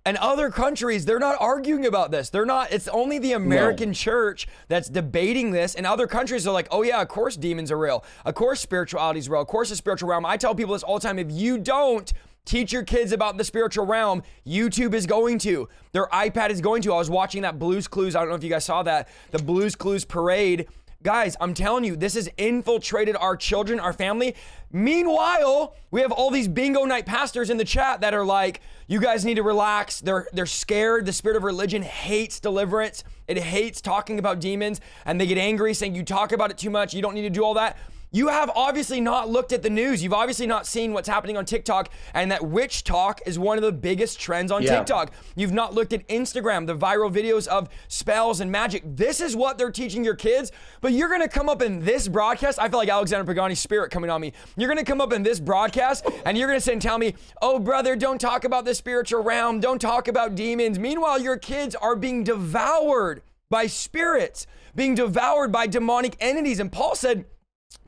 and 0.05 0.17
other 0.17 0.49
countries, 0.49 1.05
they're 1.05 1.19
not 1.19 1.37
arguing 1.39 1.85
about 1.85 2.11
this. 2.11 2.29
They're 2.29 2.45
not, 2.45 2.71
it's 2.73 2.87
only 2.87 3.17
the 3.17 3.33
American 3.33 3.89
no. 3.89 3.93
church 3.93 4.47
that's 4.67 4.89
debating 4.89 5.51
this. 5.51 5.75
And 5.75 5.85
other 5.85 6.07
countries 6.07 6.47
are 6.47 6.51
like, 6.51 6.67
oh, 6.71 6.81
yeah, 6.81 7.01
of 7.01 7.07
course 7.07 7.37
demons 7.37 7.71
are 7.71 7.77
real. 7.77 8.03
Of 8.25 8.35
course 8.35 8.59
spirituality 8.59 9.19
is 9.19 9.29
real. 9.29 9.41
Of 9.41 9.47
course 9.47 9.69
the 9.69 9.75
spiritual 9.75 10.09
realm. 10.09 10.25
I 10.25 10.37
tell 10.37 10.55
people 10.55 10.73
this 10.73 10.83
all 10.83 10.99
the 10.99 11.07
time. 11.07 11.19
If 11.19 11.31
you 11.31 11.59
don't, 11.59 12.11
teach 12.45 12.71
your 12.71 12.83
kids 12.83 13.11
about 13.11 13.37
the 13.37 13.43
spiritual 13.43 13.85
realm. 13.85 14.23
YouTube 14.45 14.93
is 14.93 15.05
going 15.05 15.37
to, 15.39 15.69
their 15.91 16.07
iPad 16.07 16.49
is 16.49 16.61
going 16.61 16.81
to. 16.83 16.93
I 16.93 16.97
was 16.97 17.09
watching 17.09 17.43
that 17.43 17.59
Blue's 17.59 17.87
Clues. 17.87 18.15
I 18.15 18.19
don't 18.19 18.29
know 18.29 18.35
if 18.35 18.43
you 18.43 18.49
guys 18.49 18.65
saw 18.65 18.83
that. 18.83 19.09
The 19.31 19.39
Blue's 19.39 19.75
Clues 19.75 20.05
parade 20.05 20.67
Guys, 21.03 21.35
I'm 21.41 21.55
telling 21.55 21.83
you, 21.83 21.95
this 21.95 22.13
has 22.13 22.29
infiltrated 22.37 23.15
our 23.15 23.35
children, 23.35 23.79
our 23.79 23.91
family. 23.91 24.35
Meanwhile, 24.71 25.75
we 25.89 26.01
have 26.01 26.11
all 26.11 26.29
these 26.29 26.47
bingo 26.47 26.85
night 26.85 27.07
pastors 27.07 27.49
in 27.49 27.57
the 27.57 27.65
chat 27.65 28.01
that 28.01 28.13
are 28.13 28.23
like, 28.23 28.61
you 28.87 28.99
guys 28.99 29.25
need 29.25 29.35
to 29.35 29.43
relax. 29.43 29.99
They're 29.99 30.27
they're 30.31 30.45
scared. 30.45 31.07
The 31.07 31.13
spirit 31.13 31.37
of 31.37 31.43
religion 31.43 31.81
hates 31.81 32.39
deliverance. 32.39 33.03
It 33.27 33.39
hates 33.39 33.81
talking 33.81 34.19
about 34.19 34.39
demons 34.39 34.79
and 35.05 35.19
they 35.19 35.25
get 35.25 35.39
angry 35.39 35.73
saying 35.73 35.95
you 35.95 36.03
talk 36.03 36.33
about 36.33 36.51
it 36.51 36.59
too 36.59 36.69
much. 36.69 36.93
You 36.93 37.01
don't 37.01 37.15
need 37.15 37.23
to 37.23 37.31
do 37.31 37.43
all 37.43 37.55
that. 37.55 37.77
You 38.13 38.27
have 38.27 38.51
obviously 38.55 38.99
not 38.99 39.29
looked 39.29 39.53
at 39.53 39.63
the 39.63 39.69
news. 39.69 40.03
You've 40.03 40.11
obviously 40.13 40.45
not 40.45 40.67
seen 40.67 40.91
what's 40.91 41.07
happening 41.07 41.37
on 41.37 41.45
TikTok, 41.45 41.89
and 42.13 42.29
that 42.29 42.41
WitchTok 42.41 43.19
is 43.25 43.39
one 43.39 43.57
of 43.57 43.63
the 43.63 43.71
biggest 43.71 44.19
trends 44.19 44.51
on 44.51 44.63
yeah. 44.63 44.79
TikTok. 44.79 45.13
You've 45.35 45.53
not 45.53 45.73
looked 45.73 45.93
at 45.93 46.05
Instagram, 46.09 46.67
the 46.67 46.75
viral 46.75 47.09
videos 47.09 47.47
of 47.47 47.69
spells 47.87 48.41
and 48.41 48.51
magic. 48.51 48.83
This 48.85 49.21
is 49.21 49.33
what 49.33 49.57
they're 49.57 49.71
teaching 49.71 50.03
your 50.03 50.15
kids, 50.15 50.51
but 50.81 50.91
you're 50.91 51.07
gonna 51.07 51.29
come 51.29 51.47
up 51.47 51.61
in 51.61 51.85
this 51.85 52.09
broadcast. 52.09 52.59
I 52.59 52.67
feel 52.67 52.79
like 52.79 52.89
Alexander 52.89 53.31
Pagani's 53.31 53.61
spirit 53.61 53.91
coming 53.91 54.09
on 54.09 54.19
me. 54.19 54.33
You're 54.57 54.67
gonna 54.67 54.83
come 54.83 54.99
up 54.99 55.13
in 55.13 55.23
this 55.23 55.39
broadcast, 55.39 56.05
and 56.25 56.37
you're 56.37 56.49
gonna 56.49 56.59
sit 56.59 56.73
and 56.73 56.81
tell 56.81 56.97
me, 56.97 57.15
oh, 57.41 57.59
brother, 57.59 57.95
don't 57.95 58.19
talk 58.19 58.43
about 58.43 58.65
the 58.65 58.75
spiritual 58.75 59.23
realm, 59.23 59.61
don't 59.61 59.79
talk 59.79 60.09
about 60.09 60.35
demons. 60.35 60.77
Meanwhile, 60.77 61.21
your 61.21 61.37
kids 61.37 61.75
are 61.75 61.95
being 61.95 62.25
devoured 62.25 63.21
by 63.49 63.67
spirits, 63.67 64.47
being 64.75 64.95
devoured 64.95 65.53
by 65.53 65.65
demonic 65.65 66.17
entities. 66.19 66.59
And 66.59 66.69
Paul 66.69 66.95
said, 66.95 67.23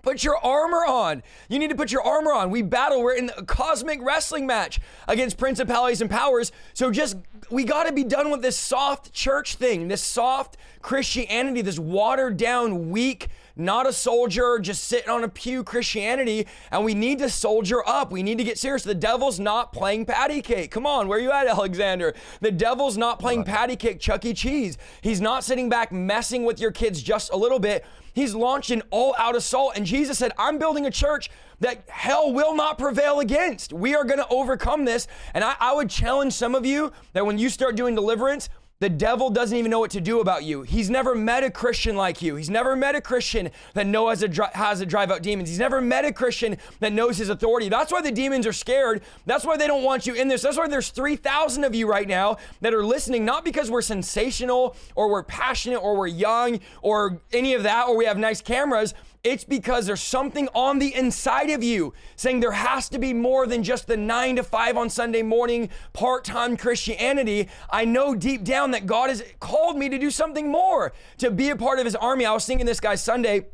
Put 0.04 0.22
your 0.22 0.38
armor 0.38 0.86
on. 0.86 1.24
You 1.48 1.60
need 1.60 1.70
to 1.70 1.76
put 1.76 1.90
your 1.90 2.02
armor 2.02 2.34
on. 2.34 2.52
We 2.52 2.62
battle. 2.62 3.02
We're 3.02 3.16
in 3.16 3.32
a 3.38 3.44
cosmic 3.44 4.02
wrestling 4.02 4.46
match 4.46 4.82
against 5.08 5.38
principalities 5.38 6.02
and 6.02 6.10
powers. 6.10 6.52
So 6.74 6.92
just, 6.92 7.16
we 7.50 7.64
got 7.64 7.86
to 7.86 7.94
be 7.94 8.04
done 8.04 8.30
with 8.30 8.42
this 8.42 8.58
soft 8.58 9.14
church 9.14 9.56
thing, 9.56 9.88
this 9.88 10.02
soft 10.04 10.58
Christianity, 10.82 11.62
this 11.62 11.80
watered 11.80 12.36
down, 12.36 12.90
weak, 12.90 13.30
not 13.56 13.88
a 13.88 13.94
soldier, 13.94 14.60
just 14.60 14.84
sitting 14.84 15.10
on 15.10 15.24
a 15.24 15.30
pew 15.30 15.64
Christianity. 15.64 16.48
And 16.70 16.84
we 16.84 16.94
need 16.94 17.20
to 17.20 17.30
soldier 17.30 17.82
up. 17.88 18.12
We 18.12 18.24
need 18.24 18.40
to 18.40 18.44
get 18.44 18.58
serious. 18.58 18.84
The 18.84 18.94
devil's 18.94 19.40
not 19.40 19.72
playing 19.72 20.06
patty 20.06 20.42
cake. 20.42 20.70
Come 20.70 20.86
on, 20.86 21.08
where 21.08 21.20
you 21.20 21.32
at, 21.32 21.48
Alexander? 21.48 22.14
The 22.42 22.52
devil's 22.52 22.98
not 22.98 23.20
playing 23.20 23.46
patty 23.46 23.78
cake, 23.78 24.02
Chuck 24.02 24.26
E. 24.26 24.34
Cheese. 24.34 24.78
He's 25.00 25.22
not 25.22 25.46
sitting 25.46 25.70
back 25.70 25.94
messing 25.94 26.44
with 26.44 26.60
your 26.60 26.72
kids 26.72 27.02
just 27.02 27.32
a 27.32 27.38
little 27.38 27.60
bit. 27.60 27.86
He's 28.14 28.36
launched 28.36 28.72
an 28.72 28.84
all 28.92 29.16
out 29.18 29.36
assault. 29.36 29.74
And 29.76 29.86
Jesus 29.86 30.18
said, 30.18 30.32
I'm 30.38 30.58
building 30.58 30.86
a 30.86 30.92
church 30.92 31.30
that 31.60 31.84
hell 31.90 32.32
will 32.32 32.56
not 32.56 32.78
prevail 32.78 33.20
against. 33.20 33.74
We 33.74 33.96
are 33.96 34.04
going 34.04 34.20
to 34.20 34.28
overcome 34.28 34.86
this. 34.86 35.08
And 35.34 35.44
I, 35.44 35.56
I, 35.60 35.74
would 35.74 35.90
challenge 35.90 36.34
some 36.34 36.56
of 36.56 36.66
you 36.66 36.92
that 37.14 37.26
when 37.26 37.38
you 37.38 37.50
start 37.50 37.76
doing 37.76 37.96
deliverance, 37.96 38.50
the 38.84 38.90
devil 38.90 39.30
doesn't 39.30 39.58
even 39.58 39.72
know 39.72 39.80
what 39.80 39.92
to 39.92 40.02
do 40.02 40.20
about 40.20 40.44
you. 40.44 40.64
He's 40.64 40.90
never 40.90 41.16
met 41.16 41.42
a 41.42 41.50
Christian 41.50 41.96
like 41.96 42.22
you. 42.22 42.36
He's 42.36 42.50
never 42.50 42.76
met 42.76 42.96
a 42.96 43.00
Christian 43.00 43.50
that 43.76 43.88
knows 43.88 44.22
how 44.54 44.74
to, 44.74 44.80
to 44.80 44.86
drive 44.86 45.10
out 45.10 45.22
demons. 45.22 45.48
He's 45.48 45.58
never 45.58 45.80
met 45.80 46.04
a 46.04 46.12
Christian 46.12 46.58
that 46.82 46.92
knows 46.92 47.16
his 47.16 47.30
authority. 47.30 47.70
That's 47.70 47.94
why 47.94 48.02
the 48.02 48.12
demons 48.12 48.46
are 48.46 48.52
scared. 48.52 49.02
That's 49.26 49.46
why 49.46 49.56
they 49.56 49.68
don't 49.68 49.84
want 49.84 50.06
you 50.06 50.16
in 50.16 50.28
this. 50.28 50.42
That's 50.42 50.58
why 50.58 50.68
there's 50.68 50.90
3,000 50.90 51.64
of 51.64 51.74
you 51.74 51.88
right 51.88 52.10
now 52.10 52.36
that 52.60 52.74
are 52.74 52.86
listening, 52.86 53.24
not 53.24 53.46
because 53.46 53.72
we're 53.72 53.82
sensational 53.82 54.76
or 54.96 55.10
we're 55.10 55.24
passionate 55.24 55.80
or 55.80 55.96
we're 55.96 56.08
young 56.08 56.60
or 56.82 57.22
any 57.32 57.54
of 57.54 57.64
that 57.64 57.88
or 57.88 57.96
we 57.96 58.04
have 58.04 58.18
nice 58.18 58.42
cameras. 58.42 58.94
It's 59.24 59.46
because 59.46 59.86
there's 59.86 60.02
something 60.02 60.50
on 60.54 60.80
the 60.80 60.94
inside 60.94 61.50
of 61.50 61.64
you 61.64 61.94
saying 62.18 62.42
there 62.42 62.52
has 62.52 62.90
to 62.90 63.00
be 63.00 63.14
more 63.14 63.48
than 63.48 63.64
just 63.64 63.88
the 63.88 63.96
nine 63.96 64.36
to 64.36 64.44
five 64.44 64.76
on 64.76 64.90
Sunday 64.90 65.22
morning 65.22 65.70
part 65.94 66.26
time 66.26 66.58
Christianity. 66.58 67.48
I 67.70 67.86
know 67.86 68.16
deep 68.16 68.44
down 68.44 68.72
that 68.72 68.86
God 68.86 69.10
has 69.10 69.24
called 69.40 69.78
me 69.78 69.88
to 69.88 69.98
do 69.98 70.12
something 70.12 70.52
more, 70.52 70.92
to 71.20 71.32
be 71.32 71.50
a 71.52 71.56
part 71.56 71.80
of 71.80 71.86
his 71.86 71.96
army. 71.96 72.26
I 72.26 72.34
was 72.34 72.44
singing 72.44 72.66
this 72.66 72.82
guy 72.82 72.96
Sunday. 72.96 73.46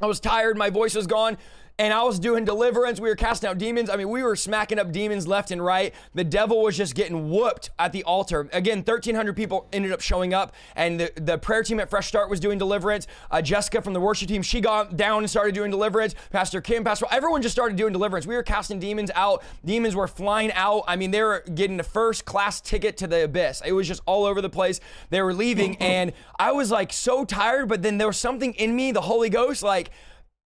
I 0.00 0.06
was 0.06 0.18
tired, 0.18 0.56
my 0.56 0.70
voice 0.70 0.94
was 0.94 1.06
gone 1.06 1.36
and 1.82 1.92
I 1.92 2.04
was 2.04 2.20
doing 2.20 2.44
deliverance. 2.44 3.00
We 3.00 3.08
were 3.08 3.16
casting 3.16 3.50
out 3.50 3.58
demons. 3.58 3.90
I 3.90 3.96
mean, 3.96 4.08
we 4.08 4.22
were 4.22 4.36
smacking 4.36 4.78
up 4.78 4.92
demons 4.92 5.26
left 5.26 5.50
and 5.50 5.62
right. 5.62 5.92
The 6.14 6.22
devil 6.22 6.62
was 6.62 6.76
just 6.76 6.94
getting 6.94 7.28
whooped 7.28 7.70
at 7.76 7.90
the 7.90 8.04
altar. 8.04 8.48
Again, 8.52 8.78
1,300 8.78 9.34
people 9.34 9.66
ended 9.72 9.90
up 9.90 10.00
showing 10.00 10.32
up, 10.32 10.54
and 10.76 11.00
the, 11.00 11.10
the 11.16 11.38
prayer 11.38 11.64
team 11.64 11.80
at 11.80 11.90
Fresh 11.90 12.06
Start 12.06 12.30
was 12.30 12.38
doing 12.38 12.56
deliverance. 12.56 13.08
Uh, 13.32 13.42
Jessica 13.42 13.82
from 13.82 13.94
the 13.94 14.00
worship 14.00 14.28
team, 14.28 14.42
she 14.42 14.60
got 14.60 14.96
down 14.96 15.24
and 15.24 15.28
started 15.28 15.56
doing 15.56 15.72
deliverance. 15.72 16.14
Pastor 16.30 16.60
Kim, 16.60 16.84
Pastor, 16.84 17.06
everyone 17.10 17.42
just 17.42 17.52
started 17.52 17.76
doing 17.76 17.92
deliverance. 17.92 18.28
We 18.28 18.36
were 18.36 18.44
casting 18.44 18.78
demons 18.78 19.10
out. 19.16 19.42
Demons 19.64 19.96
were 19.96 20.06
flying 20.06 20.52
out. 20.52 20.84
I 20.86 20.94
mean, 20.94 21.10
they 21.10 21.22
were 21.22 21.42
getting 21.52 21.78
the 21.78 21.82
first 21.82 22.24
class 22.24 22.60
ticket 22.60 22.96
to 22.98 23.08
the 23.08 23.24
abyss. 23.24 23.60
It 23.66 23.72
was 23.72 23.88
just 23.88 24.02
all 24.06 24.24
over 24.24 24.40
the 24.40 24.48
place. 24.48 24.78
They 25.10 25.20
were 25.20 25.34
leaving, 25.34 25.76
and 25.80 26.12
I 26.38 26.52
was 26.52 26.70
like 26.70 26.92
so 26.92 27.24
tired, 27.24 27.68
but 27.68 27.82
then 27.82 27.98
there 27.98 28.06
was 28.06 28.18
something 28.18 28.54
in 28.54 28.76
me, 28.76 28.92
the 28.92 29.00
Holy 29.00 29.30
Ghost, 29.30 29.64
like, 29.64 29.90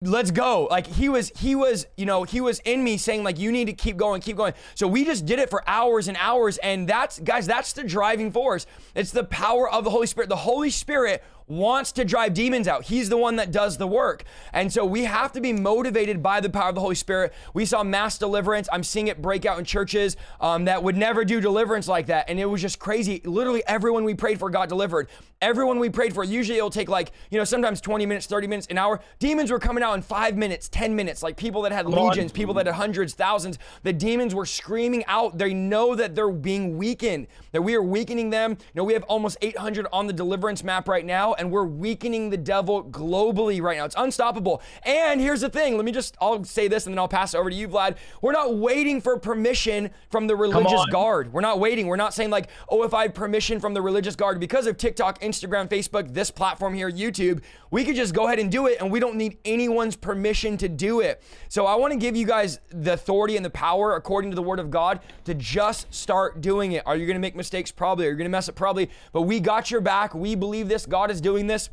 let's 0.03 0.31
go. 0.31 0.65
Like 0.71 0.87
he 0.87 1.09
was 1.09 1.33
he 1.37 1.55
was 1.55 1.87
you 1.97 2.07
know 2.07 2.25
he 2.25 2.41
was 2.41 2.61
in 2.61 2.85
me 2.85 2.97
saying 2.97 3.25
like 3.25 3.39
you 3.39 3.51
need 3.51 3.67
to 3.67 3.73
keep 3.73 3.97
going 3.97 4.21
keep 4.21 4.37
going. 4.37 4.55
So 4.75 4.87
we 4.87 5.05
just 5.05 5.25
did 5.27 5.39
it 5.39 5.49
for 5.49 5.67
hours 5.69 6.09
and 6.09 6.17
hours 6.21 6.59
and 6.59 6.89
that's 6.89 7.19
guys 7.21 7.47
that's 7.47 7.73
the 7.73 7.85
driving 7.85 8.31
force. 8.31 8.67
It's 8.95 9.11
the 9.11 9.25
power 9.25 9.69
of 9.69 9.85
the 9.85 9.91
holy 9.91 10.07
spirit. 10.07 10.29
The 10.29 10.37
holy 10.37 10.71
spirit 10.71 11.25
wants 11.49 11.93
to 11.93 12.05
drive 12.05 12.35
demons 12.35 12.67
out. 12.67 12.85
He's 12.85 13.09
the 13.09 13.17
one 13.17 13.37
that 13.37 13.53
does 13.53 13.77
the 13.77 13.87
work. 13.87 14.25
And 14.53 14.73
so 14.73 14.85
we 14.85 15.05
have 15.05 15.33
to 15.33 15.41
be 15.41 15.53
motivated 15.53 16.23
by 16.23 16.41
the 16.41 16.51
power 16.51 16.71
of 16.71 16.75
the 16.75 16.81
Holy 16.81 16.95
Spirit. 16.95 17.33
We 17.55 17.65
saw 17.65 17.85
mass 17.85 18.19
deliverance. 18.19 18.69
I'm 18.73 18.83
seeing 18.83 19.09
it 19.09 19.23
break 19.23 19.47
out 19.47 19.59
in 19.59 19.65
churches 19.65 20.17
um, 20.41 20.65
that 20.65 20.83
would 20.83 20.97
never 20.97 21.25
do 21.25 21.41
deliverance 21.41 21.87
like 21.89 22.07
that. 22.07 22.29
And 22.29 22.41
it 22.41 22.47
was 22.47 22.61
just 22.61 22.79
crazy. 22.79 23.21
Literally, 23.25 23.63
everyone 23.67 24.05
we 24.05 24.15
prayed 24.15 24.39
for 24.39 24.51
got 24.51 24.69
delivered. 24.69 25.09
Everyone 25.41 25.79
we 25.79 25.91
prayed 25.91 26.15
for, 26.15 26.25
usually 26.25 26.57
it'll 26.57 26.71
take 26.71 26.89
like, 26.89 27.13
you 27.31 27.39
know, 27.39 27.45
sometimes 27.45 27.81
20 27.81 28.07
minutes, 28.07 28.27
30 28.27 28.47
minutes, 28.47 28.67
an 28.69 28.79
hour. 28.79 29.01
Demons 29.19 29.51
were 29.51 29.59
coming 29.59 29.85
out 29.85 29.95
in 29.95 30.03
five 30.03 30.37
minutes, 30.37 30.69
10 30.69 30.97
minutes. 30.97 31.23
Like 31.23 31.37
people 31.37 31.63
that 31.63 31.73
had 31.73 31.87
legions, 31.87 32.33
people 32.33 32.55
that 32.55 32.67
had 32.67 32.75
hundreds, 32.75 33.15
thousands. 33.15 33.59
The 33.83 33.93
demons 33.93 34.35
were 34.35 34.47
screaming 34.47 35.05
out. 35.07 35.39
They 35.39 35.53
know 35.55 35.95
that 35.95 36.15
they're 36.15 36.31
being 36.31 36.79
weakened, 36.79 37.27
that 37.53 37.63
we 37.63 37.75
are 37.75 37.83
weakening 37.83 38.31
them. 38.31 38.53
You 38.53 38.57
know, 38.75 38.85
we 38.85 38.95
have 38.95 39.05
almost 39.05 39.37
800 39.43 39.87
on 39.93 40.07
the 40.07 40.13
deliverance 40.13 40.65
map 40.65 40.89
right 40.89 41.05
now 41.05 41.36
and 41.39 41.51
we're 41.51 41.65
weakening 41.65 42.31
the 42.31 42.37
devil 42.37 42.85
globally 42.85 43.61
right 43.61 43.79
now. 43.79 43.85
It's 43.85 43.95
unstoppable. 43.97 44.63
And 44.85 45.21
here's 45.21 45.41
the 45.41 45.49
thing 45.49 45.77
let 45.77 45.85
me 45.85 45.93
just, 45.93 46.17
I'll 46.21 46.45
say 46.45 46.69
this 46.69 46.87
and 46.87 46.95
then 46.95 46.99
I'll 46.99 47.09
pass 47.09 47.35
it 47.35 47.39
over 47.39 47.51
to 47.51 47.57
you, 47.57 47.69
Vlad. 47.69 47.97
We're 48.23 48.33
not 48.33 48.57
waiting 48.57 49.01
for 49.01 49.19
permission 49.19 49.91
from 50.11 50.27
the 50.27 50.37
religious 50.37 50.85
guard. 50.87 51.33
We're 51.33 51.41
not 51.41 51.59
waiting. 51.59 51.87
We're 51.87 51.97
not 51.97 52.15
saying, 52.15 52.31
like, 52.31 52.49
oh, 52.69 52.83
if 52.83 52.95
I 52.95 53.03
have 53.03 53.15
permission 53.15 53.61
from 53.61 53.75
the 53.75 53.83
religious 53.83 54.17
guard 54.17 54.41
because 54.41 54.67
of 54.67 54.77
TikTok, 54.77 55.21
Instagram, 55.21 55.69
Facebook, 55.69 56.13
this 56.13 56.31
platform 56.31 56.75
here, 56.75 56.91
YouTube, 56.91 57.43
we 57.71 57.85
could 57.85 57.97
just 57.97 58.15
go 58.15 58.27
ahead 58.27 58.39
and 58.39 58.51
do 58.51 58.67
it 58.67 58.79
and 58.81 58.91
we 58.91 59.01
don't 59.01 59.17
need 59.17 59.39
anyone's 59.45 59.97
permission 59.97 60.57
to 60.59 60.69
do 60.69 61.01
it. 61.01 61.23
So 61.49 61.67
I 61.67 61.75
want 61.75 61.93
to 61.93 61.99
give 61.99 62.17
you 62.17 62.27
guys 62.27 62.61
the 62.71 62.95
authority 62.95 63.37
and 63.37 63.45
the 63.45 63.51
power, 63.51 63.97
according 63.97 64.31
to 64.31 64.35
the 64.35 64.43
word 64.43 64.61
of 64.61 64.71
God, 64.71 65.01
to 65.25 65.35
just 65.35 65.93
start 65.93 66.41
doing 66.41 66.73
it. 66.73 66.87
Are 66.87 66.97
you 66.97 67.07
going 67.07 67.17
to 67.17 67.21
make 67.21 67.37
mistakes? 67.37 67.71
Probably. 67.71 68.07
Are 68.07 68.11
you 68.11 68.17
going 68.17 68.25
to 68.25 68.31
mess 68.31 68.49
up? 68.49 68.55
Probably. 68.55 68.91
But 69.13 69.23
we 69.23 69.41
got 69.41 69.71
your 69.71 69.81
back. 69.81 70.15
We 70.15 70.35
believe 70.35 70.69
this. 70.69 70.87
God 70.87 71.11
is 71.11 71.21
doing 71.27 71.49
this. 71.49 71.71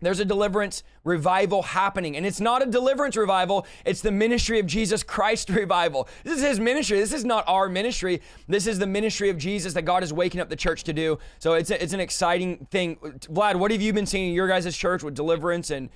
There's 0.00 0.20
a 0.20 0.24
deliverance 0.24 0.82
revival 1.04 1.62
happening. 1.62 2.16
And 2.16 2.24
it's 2.24 2.40
not 2.40 2.62
a 2.62 2.66
deliverance 2.66 3.14
revival, 3.14 3.66
it's 3.84 4.00
the 4.00 4.10
ministry 4.10 4.58
of 4.58 4.66
Jesus 4.66 5.02
Christ 5.02 5.50
revival. 5.62 6.08
This 6.24 6.38
is 6.38 6.44
his 6.44 6.60
ministry. 6.60 6.98
This 6.98 7.12
is 7.12 7.26
not 7.26 7.44
our 7.46 7.68
ministry. 7.68 8.22
This 8.48 8.66
is 8.66 8.78
the 8.78 8.86
ministry 8.86 9.28
of 9.28 9.36
Jesus 9.36 9.74
that 9.74 9.82
God 9.82 10.02
is 10.02 10.14
waking 10.14 10.40
up 10.40 10.48
the 10.48 10.56
church 10.56 10.82
to 10.84 10.94
do. 10.94 11.18
So 11.38 11.54
it's, 11.54 11.70
a, 11.70 11.82
it's 11.82 11.92
an 11.92 12.00
exciting 12.00 12.66
thing. 12.70 12.96
Vlad, 12.96 13.56
what 13.56 13.70
have 13.70 13.82
you 13.82 13.92
been 13.92 14.06
seeing 14.06 14.28
in 14.28 14.34
your 14.34 14.48
guys' 14.48 14.74
church 14.74 15.02
with 15.02 15.14
deliverance 15.14 15.70
and 15.70 15.90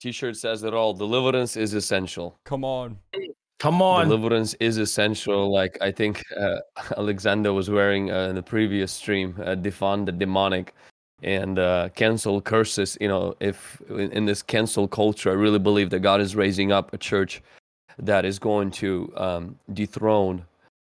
T-shirt 0.00 0.36
says 0.36 0.62
it 0.62 0.72
all. 0.72 0.92
Deliverance 0.92 1.56
is 1.56 1.74
essential. 1.74 2.38
Come 2.44 2.64
on. 2.64 2.98
Come 3.58 3.80
on. 3.80 4.08
Deliverance 4.08 4.54
is 4.60 4.76
essential. 4.76 5.50
Like 5.50 5.78
I 5.80 5.90
think 5.90 6.22
uh, 6.38 6.58
Alexander 6.96 7.52
was 7.52 7.70
wearing 7.70 8.10
uh, 8.10 8.28
in 8.28 8.34
the 8.34 8.42
previous 8.42 8.92
stream, 8.92 9.34
uh, 9.40 9.54
defund 9.54 10.06
the 10.06 10.12
demonic 10.12 10.74
and 11.22 11.58
uh, 11.58 11.88
cancel 11.94 12.40
curses. 12.40 12.98
You 13.00 13.08
know, 13.08 13.34
if 13.40 13.80
in 13.90 14.26
this 14.26 14.42
cancel 14.42 14.86
culture, 14.86 15.30
I 15.30 15.34
really 15.34 15.58
believe 15.58 15.90
that 15.90 16.00
God 16.00 16.20
is 16.20 16.36
raising 16.36 16.70
up 16.70 16.92
a 16.92 16.98
church 16.98 17.42
that 17.98 18.26
is 18.26 18.38
going 18.38 18.70
to 18.70 19.12
um, 19.16 19.58
dethrone 19.72 20.44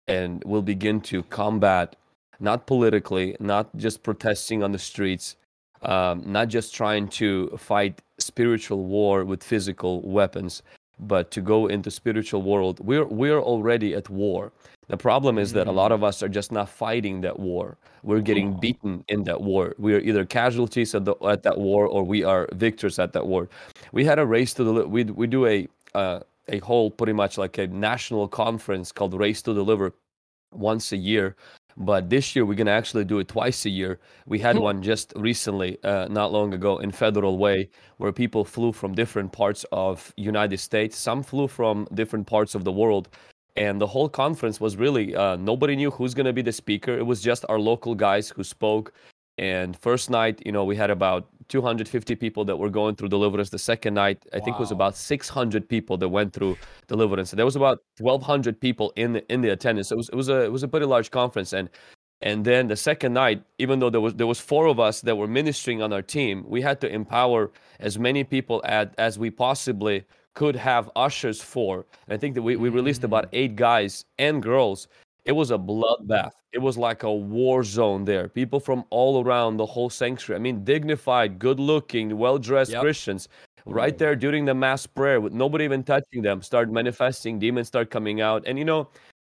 and 0.07 0.43
will 0.45 0.63
begin 0.63 1.01
to 1.01 1.23
combat, 1.25 1.97
not 2.39 2.67
politically, 2.67 3.35
not 3.41 3.75
just 3.77 4.03
protesting 4.03 4.63
on 4.63 4.73
the 4.73 4.79
streets, 4.79 5.37
um, 5.83 6.23
not 6.27 6.49
just 6.49 6.75
trying 6.75 7.09
to 7.09 7.49
fight 7.57 8.03
spiritual 8.19 8.85
war 8.85 9.25
with 9.25 9.43
physical 9.43 10.03
weapons, 10.03 10.63
but 11.01 11.31
to 11.31 11.41
go 11.41 11.67
into 11.67 11.91
spiritual 11.91 12.43
world 12.43 12.81
we're 12.81 13.05
we're 13.05 13.41
already 13.41 13.95
at 13.95 14.09
war. 14.11 14.53
The 14.89 14.97
problem 14.97 15.39
is 15.39 15.53
that 15.53 15.67
a 15.67 15.73
lot 15.73 15.93
of 15.93 16.03
us 16.03 16.23
are 16.23 16.31
just 16.31 16.51
not 16.51 16.69
fighting 16.69 17.21
that 17.21 17.39
war. 17.39 17.77
We're 18.03 18.23
getting 18.23 18.59
beaten 18.59 19.05
in 19.09 19.25
that 19.25 19.43
war. 19.43 19.75
We 19.77 19.95
are 19.95 19.99
either 20.01 20.25
casualties 20.25 20.95
at, 20.95 21.05
the, 21.05 21.15
at 21.27 21.43
that 21.43 21.59
war 21.59 21.87
or 21.87 22.05
we 22.05 22.25
are 22.25 22.49
victors 22.55 22.99
at 22.99 23.13
that 23.13 23.27
war. 23.27 23.51
We 23.93 24.07
had 24.07 24.19
a 24.19 24.25
race 24.25 24.55
to 24.55 24.65
the 24.65 24.89
we, 24.89 25.05
we 25.05 25.27
do 25.27 25.47
a 25.47 25.69
uh, 25.95 26.21
a 26.49 26.59
whole 26.61 26.91
pretty 26.91 27.13
much 27.13 27.37
like 27.37 27.59
a 27.59 27.67
national 27.67 28.29
conference 28.29 28.93
called 28.93 29.15
race 29.15 29.43
to 29.43 29.53
deliver 29.55 29.93
once 30.53 30.93
a 30.93 30.97
year 30.97 31.37
but 31.79 32.11
this 32.11 32.35
year 32.35 32.45
we're 32.45 32.55
going 32.55 32.67
to 32.67 32.73
actually 32.73 33.05
do 33.05 33.21
it 33.21 33.29
twice 33.29 33.65
a 33.65 33.71
year. 33.71 34.01
We 34.27 34.41
had 34.41 34.57
hmm. 34.57 34.63
one 34.63 34.83
just 34.83 35.13
recently, 35.17 35.79
uh, 35.85 36.09
not 36.09 36.33
long 36.33 36.53
ago, 36.53 36.79
in 36.79 36.91
Federal 36.91 37.39
Way, 37.39 37.71
where 37.99 38.13
people 38.13 38.45
flew 38.45 38.73
from 38.73 38.95
different 38.95 39.33
parts 39.33 39.65
of 39.71 40.13
United 40.17 40.59
States. 40.59 40.99
Some 40.99 41.23
flew 41.23 41.47
from 41.47 41.87
different 41.95 42.27
parts 42.27 42.55
of 42.55 42.65
the 42.65 42.73
world, 42.73 43.09
and 43.57 43.81
the 43.81 43.87
whole 43.87 44.09
conference 44.09 44.61
was 44.61 44.77
really 44.77 45.15
uh, 45.15 45.37
nobody 45.37 45.77
knew 45.77 45.91
who's 45.91 46.15
going 46.15 46.27
to 46.27 46.33
be 46.33 46.43
the 46.43 46.53
speaker. 46.53 46.99
It 46.99 47.07
was 47.07 47.23
just 47.23 47.45
our 47.49 47.61
local 47.61 47.95
guys 47.95 48.29
who 48.29 48.43
spoke. 48.43 48.93
And 49.39 49.77
first 49.77 50.11
night, 50.11 50.43
you 50.45 50.53
know, 50.53 50.65
we 50.65 50.75
had 50.75 50.91
about 50.91 51.29
250 51.49 52.17
people 52.17 52.45
that 52.45 52.57
were 52.57 52.69
going 52.69 52.97
through 52.97 53.09
deliverance. 53.09 53.51
The 53.51 53.59
second 53.59 53.95
night, 53.95 54.27
I 54.33 54.39
wow. 54.39 54.45
think, 54.45 54.59
was 54.59 54.71
about 54.73 54.97
600 54.97 55.69
people 55.69 55.97
that 55.99 56.09
went 56.09 56.33
through 56.33 56.59
deliverance. 56.89 57.33
And 57.33 57.39
there 57.39 57.47
was 57.47 57.57
about 57.57 57.83
1,200 57.99 58.61
people 58.61 58.93
in 58.97 59.13
the 59.13 59.33
in 59.33 59.41
the 59.41 59.51
attendance. 59.51 59.89
So 59.89 59.95
it 59.95 59.99
was 59.99 60.09
it 60.09 60.17
was 60.17 60.29
a 60.29 60.43
it 60.43 60.53
was 60.53 60.63
a 60.63 60.69
pretty 60.69 60.87
large 60.87 61.11
conference. 61.11 61.53
And 61.53 61.71
and 62.21 62.45
then 62.45 62.67
the 62.67 62.77
second 62.77 63.13
night, 63.13 63.45
even 63.59 63.79
though 63.79 63.91
there 63.91 64.01
was 64.01 64.15
there 64.15 64.27
was 64.27 64.41
four 64.41 64.67
of 64.67 64.81
us 64.81 65.01
that 65.03 65.17
were 65.17 65.29
ministering 65.29 65.83
on 65.83 65.93
our 65.93 66.03
team, 66.03 66.45
we 66.49 66.61
had 66.61 66.81
to 66.81 66.89
empower 66.89 67.53
as 67.79 67.97
many 67.99 68.25
people 68.25 68.61
at, 68.65 68.93
as 68.99 69.19
we 69.19 69.31
possibly 69.31 70.05
could 70.35 70.57
have 70.57 70.91
ushers 70.97 71.41
for. 71.41 71.87
And 72.07 72.15
I 72.15 72.17
think 72.17 72.35
that 72.35 72.43
we, 72.43 72.57
we 72.57 72.69
released 72.69 73.05
about 73.05 73.25
mm. 73.27 73.29
eight 73.33 73.57
guys 73.57 74.05
and 74.19 74.43
girls 74.43 74.89
it 75.29 75.33
was 75.33 75.51
a 75.51 75.59
bloodbath. 75.59 76.33
It 76.53 76.59
was 76.59 76.79
like 76.79 77.03
a 77.03 77.13
war 77.13 77.63
zone 77.63 78.07
there. 78.07 78.29
People 78.29 78.59
from 78.59 78.85
all 78.89 79.23
around 79.23 79.59
the 79.59 79.67
whole 79.67 79.91
sanctuary. 79.91 80.41
I 80.41 80.43
mean, 80.43 80.65
dignified, 80.65 81.39
good-looking, 81.39 82.17
well-dressed 82.17 82.73
Yep. 82.73 82.81
Christians, 82.81 83.29
right 83.67 83.95
mm. 83.95 83.99
there 83.99 84.17
during 84.17 84.47
the 84.47 84.55
mass 84.55 84.87
prayer, 84.87 85.21
with 85.21 85.35
nobody 85.35 85.65
even 85.65 85.85
touching 85.85 86.23
them, 86.23 86.41
start 86.41 86.71
manifesting. 86.71 87.39
Demons 87.39 87.69
start 87.69 87.91
coming 87.91 88.23
out, 88.23 88.43
and 88.47 88.59
you 88.59 88.65
know, 88.65 88.89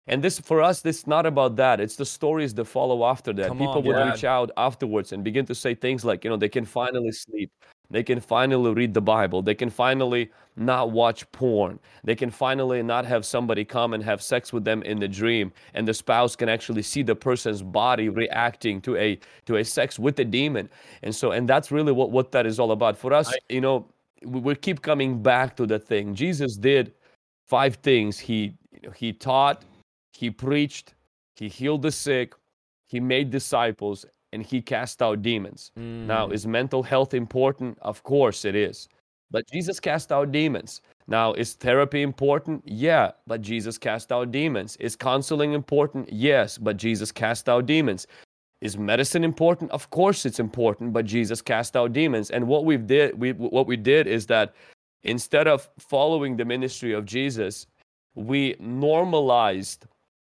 and 0.09 0.23
this 0.23 0.41
for 0.41 0.61
us, 0.61 0.83
this 0.83 0.99
is 0.99 1.07
not 1.07 1.25
about 1.27 1.55
that. 1.57 1.81
It's 1.81 1.97
the 1.97 2.05
stories 2.05 2.53
that 2.55 2.65
follow 2.67 3.07
after 3.07 3.33
that. 3.35 3.49
Come 3.49 3.59
People 3.59 3.79
on, 3.79 3.85
would 3.85 3.97
reach 4.11 4.25
out 4.25 4.51
afterwards 4.57 5.13
and 5.13 5.23
begin 5.23 5.47
to 5.47 5.55
say 5.55 5.75
things 5.75 6.05
like, 6.05 6.25
you 6.25 6.31
know, 6.31 6.37
they 6.37 6.49
can 6.49 6.65
finally 6.65 7.13
sleep. 7.13 7.53
They 7.91 8.03
can 8.03 8.21
finally 8.21 8.73
read 8.73 8.95
the 8.95 9.01
Bible. 9.01 9.43
They 9.43 9.55
can 9.55 9.71
finally 9.71 10.31
not 10.57 10.91
watch 10.91 11.31
porn. 11.33 11.79
They 12.05 12.15
can 12.15 12.31
finally 12.31 12.83
not 12.83 13.05
have 13.05 13.27
somebody 13.27 13.65
come 13.65 13.93
and 13.93 14.03
have 14.03 14.23
sex 14.23 14.53
with 14.53 14.65
them 14.65 14.83
in 14.83 14.99
the 14.99 15.09
dream, 15.09 15.53
and 15.75 15.87
the 15.87 15.95
spouse 15.95 16.37
can 16.37 16.49
actually 16.49 16.83
see 16.83 17.03
the 17.03 17.15
person's 17.15 17.63
body 17.63 18.09
reacting 18.09 18.81
to 18.83 18.97
a 18.97 19.19
to 19.47 19.57
a 19.57 19.65
sex 19.65 19.99
with 19.99 20.17
the 20.17 20.25
demon. 20.25 20.69
And 21.03 21.15
so, 21.15 21.33
and 21.33 21.49
that's 21.49 21.71
really 21.71 21.93
what 21.93 22.11
what 22.11 22.33
that 22.33 22.47
is 22.47 22.59
all 22.59 22.73
about 22.73 22.97
for 22.97 23.13
us. 23.13 23.35
You 23.49 23.61
know, 23.61 23.87
we, 24.25 24.41
we 24.41 24.55
keep 24.55 24.81
coming 24.83 25.23
back 25.23 25.57
to 25.57 25.67
the 25.67 25.79
thing. 25.79 26.15
Jesus 26.15 26.57
did 26.57 26.95
five 27.47 27.77
things. 27.77 28.19
He 28.19 28.55
you 28.73 28.81
know, 28.89 28.91
he 28.91 29.13
taught, 29.13 29.63
he 30.13 30.31
preached, 30.31 30.95
he 31.37 31.49
healed 31.49 31.83
the 31.83 31.93
sick, 31.93 32.35
he 32.87 33.01
made 33.01 33.31
disciples, 33.31 34.07
and 34.35 34.45
he 34.45 34.61
cast 34.61 35.01
out 35.01 35.23
demons. 35.23 35.71
Now, 35.77 36.27
mm. 36.27 36.35
is 36.35 36.47
mental 36.47 36.83
health 36.83 37.15
important? 37.15 37.79
Of 37.81 38.03
course 38.03 38.45
it 38.45 38.55
is. 38.55 38.89
But 39.31 39.49
Jesus 39.51 39.81
cast 39.81 40.13
out 40.13 40.33
demons. 40.33 40.83
Now, 41.07 41.33
is 41.33 41.55
therapy 41.55 42.03
important? 42.03 42.63
Yeah, 42.67 43.13
but 43.27 43.41
Jesus 43.41 43.79
cast 43.79 44.13
out 44.13 44.31
demons. 44.31 44.77
Is 44.77 44.97
counseling 44.97 45.53
important? 45.53 46.13
Yes, 46.13 46.59
but 46.59 46.77
Jesus 46.77 47.11
cast 47.11 47.49
out 47.49 47.67
demons. 47.67 48.07
Is 48.61 48.79
medicine 48.79 49.25
important? 49.25 49.71
Of 49.71 49.91
course 49.91 50.25
it's 50.25 50.41
important, 50.41 50.93
but 50.93 51.05
Jesus 51.05 51.43
cast 51.43 51.77
out 51.77 51.93
demons. 51.93 52.31
And 52.31 52.47
what 52.47 52.65
we 52.65 52.77
did, 52.77 53.19
we 53.19 53.33
what 53.33 53.67
we 53.67 53.77
did 53.77 54.07
is 54.07 54.27
that 54.27 54.55
instead 55.03 55.47
of 55.47 55.69
following 55.79 56.37
the 56.37 56.45
ministry 56.45 56.93
of 56.93 57.05
Jesus, 57.05 57.67
we 58.15 58.57
normalized 58.59 59.87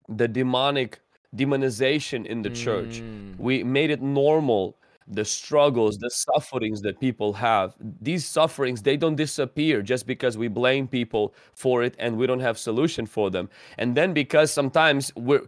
the 0.08 0.26
demonic 0.26 1.00
demonization 1.36 2.26
in 2.26 2.42
the 2.42 2.50
church. 2.50 3.00
Mm. 3.00 3.38
We 3.38 3.62
made 3.62 3.90
it 3.90 4.02
normal 4.02 4.76
the 5.08 5.24
struggles, 5.24 5.98
the 5.98 6.10
sufferings 6.10 6.82
that 6.82 6.98
people 6.98 7.32
have. 7.32 7.74
These 8.00 8.26
sufferings, 8.26 8.82
they 8.82 8.96
don't 8.96 9.14
disappear 9.14 9.82
just 9.82 10.06
because 10.06 10.36
we 10.36 10.48
blame 10.48 10.88
people 10.88 11.34
for 11.54 11.82
it 11.82 11.94
and 11.98 12.16
we 12.16 12.26
don't 12.26 12.40
have 12.40 12.58
solution 12.58 13.06
for 13.06 13.30
them. 13.30 13.48
And 13.78 13.96
then 13.96 14.12
because 14.12 14.50
sometimes 14.50 15.12
we're 15.14 15.46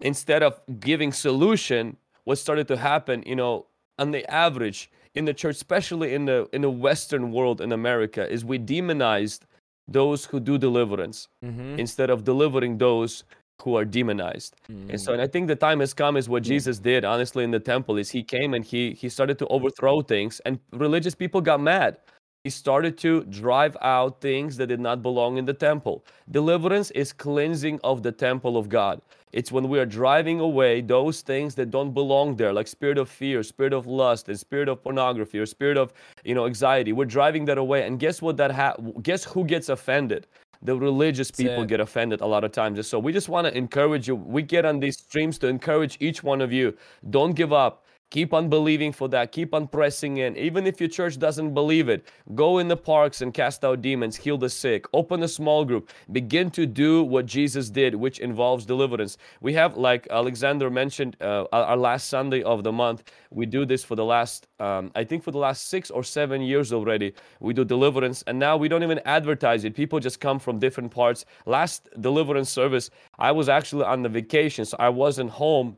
instead 0.00 0.42
of 0.42 0.60
giving 0.80 1.12
solution, 1.12 1.96
what 2.24 2.38
started 2.38 2.68
to 2.68 2.76
happen, 2.76 3.22
you 3.24 3.36
know, 3.36 3.66
on 3.98 4.10
the 4.10 4.28
average 4.30 4.90
in 5.14 5.24
the 5.24 5.32
church, 5.32 5.56
especially 5.56 6.14
in 6.14 6.26
the 6.26 6.48
in 6.52 6.62
the 6.62 6.70
Western 6.70 7.32
world 7.32 7.60
in 7.60 7.72
America, 7.72 8.28
is 8.28 8.44
we 8.44 8.58
demonized 8.58 9.46
those 9.88 10.24
who 10.24 10.40
do 10.40 10.58
deliverance 10.58 11.28
mm-hmm. 11.44 11.78
instead 11.78 12.10
of 12.10 12.24
delivering 12.24 12.76
those 12.76 13.22
who 13.62 13.76
are 13.76 13.84
demonized. 13.84 14.56
And 14.90 15.00
so 15.00 15.10
mm. 15.10 15.14
and 15.14 15.22
I 15.22 15.26
think 15.26 15.48
the 15.48 15.56
time 15.56 15.80
has 15.80 15.94
come 15.94 16.16
is 16.16 16.28
what 16.28 16.42
Jesus 16.42 16.78
did 16.78 17.04
honestly 17.04 17.44
in 17.44 17.50
the 17.50 17.60
temple 17.60 17.96
is 17.96 18.10
he 18.10 18.22
came 18.22 18.54
and 18.54 18.64
he 18.64 18.92
he 18.92 19.08
started 19.08 19.38
to 19.38 19.46
overthrow 19.48 20.02
things 20.02 20.40
and 20.46 20.58
religious 20.72 21.14
people 21.14 21.40
got 21.40 21.60
mad. 21.60 21.98
He 22.44 22.50
started 22.50 22.96
to 22.98 23.24
drive 23.24 23.76
out 23.80 24.20
things 24.20 24.56
that 24.58 24.68
did 24.68 24.78
not 24.78 25.02
belong 25.02 25.36
in 25.36 25.44
the 25.46 25.52
temple. 25.52 26.04
Deliverance 26.30 26.92
is 26.92 27.12
cleansing 27.12 27.80
of 27.82 28.04
the 28.04 28.12
temple 28.12 28.56
of 28.56 28.68
God. 28.68 29.02
It's 29.32 29.50
when 29.50 29.68
we 29.68 29.80
are 29.80 29.84
driving 29.84 30.38
away 30.38 30.80
those 30.80 31.22
things 31.22 31.56
that 31.56 31.70
don't 31.70 31.92
belong 31.92 32.36
there, 32.36 32.52
like 32.52 32.68
spirit 32.68 32.98
of 32.98 33.08
fear, 33.08 33.42
spirit 33.42 33.72
of 33.72 33.86
lust, 33.86 34.28
and 34.28 34.38
spirit 34.38 34.68
of 34.68 34.82
pornography, 34.82 35.38
or 35.38 35.46
spirit 35.46 35.76
of 35.76 35.92
you 36.24 36.34
know 36.36 36.46
anxiety. 36.46 36.92
We're 36.92 37.04
driving 37.18 37.44
that 37.46 37.58
away, 37.58 37.84
and 37.86 37.98
guess 37.98 38.22
what? 38.22 38.36
That 38.36 38.52
ha- 38.52 38.76
guess 39.02 39.24
who 39.24 39.44
gets 39.44 39.68
offended? 39.68 40.28
The 40.66 40.76
religious 40.76 41.30
people 41.30 41.64
get 41.64 41.78
offended 41.78 42.20
a 42.20 42.26
lot 42.26 42.42
of 42.42 42.50
times. 42.50 42.84
So 42.88 42.98
we 42.98 43.12
just 43.12 43.28
want 43.28 43.46
to 43.46 43.56
encourage 43.56 44.08
you. 44.08 44.16
We 44.16 44.42
get 44.42 44.64
on 44.64 44.80
these 44.80 44.98
streams 44.98 45.38
to 45.38 45.46
encourage 45.46 45.96
each 46.00 46.24
one 46.24 46.40
of 46.40 46.52
you. 46.52 46.76
Don't 47.08 47.34
give 47.34 47.52
up. 47.52 47.85
Keep 48.10 48.32
on 48.32 48.48
believing 48.48 48.92
for 48.92 49.08
that. 49.08 49.32
Keep 49.32 49.52
on 49.52 49.66
pressing 49.66 50.18
in. 50.18 50.36
Even 50.36 50.64
if 50.64 50.80
your 50.80 50.88
church 50.88 51.18
doesn't 51.18 51.54
believe 51.54 51.88
it, 51.88 52.06
go 52.36 52.58
in 52.58 52.68
the 52.68 52.76
parks 52.76 53.20
and 53.20 53.34
cast 53.34 53.64
out 53.64 53.82
demons, 53.82 54.14
heal 54.14 54.38
the 54.38 54.48
sick, 54.48 54.86
open 54.92 55.24
a 55.24 55.28
small 55.28 55.64
group, 55.64 55.90
begin 56.12 56.48
to 56.52 56.66
do 56.66 57.02
what 57.02 57.26
Jesus 57.26 57.68
did, 57.68 57.96
which 57.96 58.20
involves 58.20 58.64
deliverance. 58.64 59.18
We 59.40 59.54
have, 59.54 59.76
like 59.76 60.06
Alexander 60.08 60.70
mentioned, 60.70 61.16
uh, 61.20 61.46
our 61.52 61.76
last 61.76 62.08
Sunday 62.08 62.44
of 62.44 62.62
the 62.62 62.70
month, 62.70 63.02
we 63.30 63.44
do 63.44 63.64
this 63.64 63.82
for 63.82 63.96
the 63.96 64.04
last, 64.04 64.46
um, 64.60 64.92
I 64.94 65.02
think, 65.02 65.24
for 65.24 65.32
the 65.32 65.38
last 65.38 65.66
six 65.68 65.90
or 65.90 66.04
seven 66.04 66.42
years 66.42 66.72
already. 66.72 67.12
We 67.40 67.54
do 67.54 67.64
deliverance, 67.64 68.22
and 68.28 68.38
now 68.38 68.56
we 68.56 68.68
don't 68.68 68.84
even 68.84 69.00
advertise 69.04 69.64
it. 69.64 69.74
People 69.74 69.98
just 69.98 70.20
come 70.20 70.38
from 70.38 70.60
different 70.60 70.92
parts. 70.92 71.24
Last 71.44 71.88
deliverance 72.00 72.50
service, 72.50 72.88
I 73.18 73.32
was 73.32 73.48
actually 73.48 73.84
on 73.84 74.02
the 74.02 74.08
vacation, 74.08 74.64
so 74.64 74.76
I 74.78 74.90
wasn't 74.90 75.30
home 75.30 75.76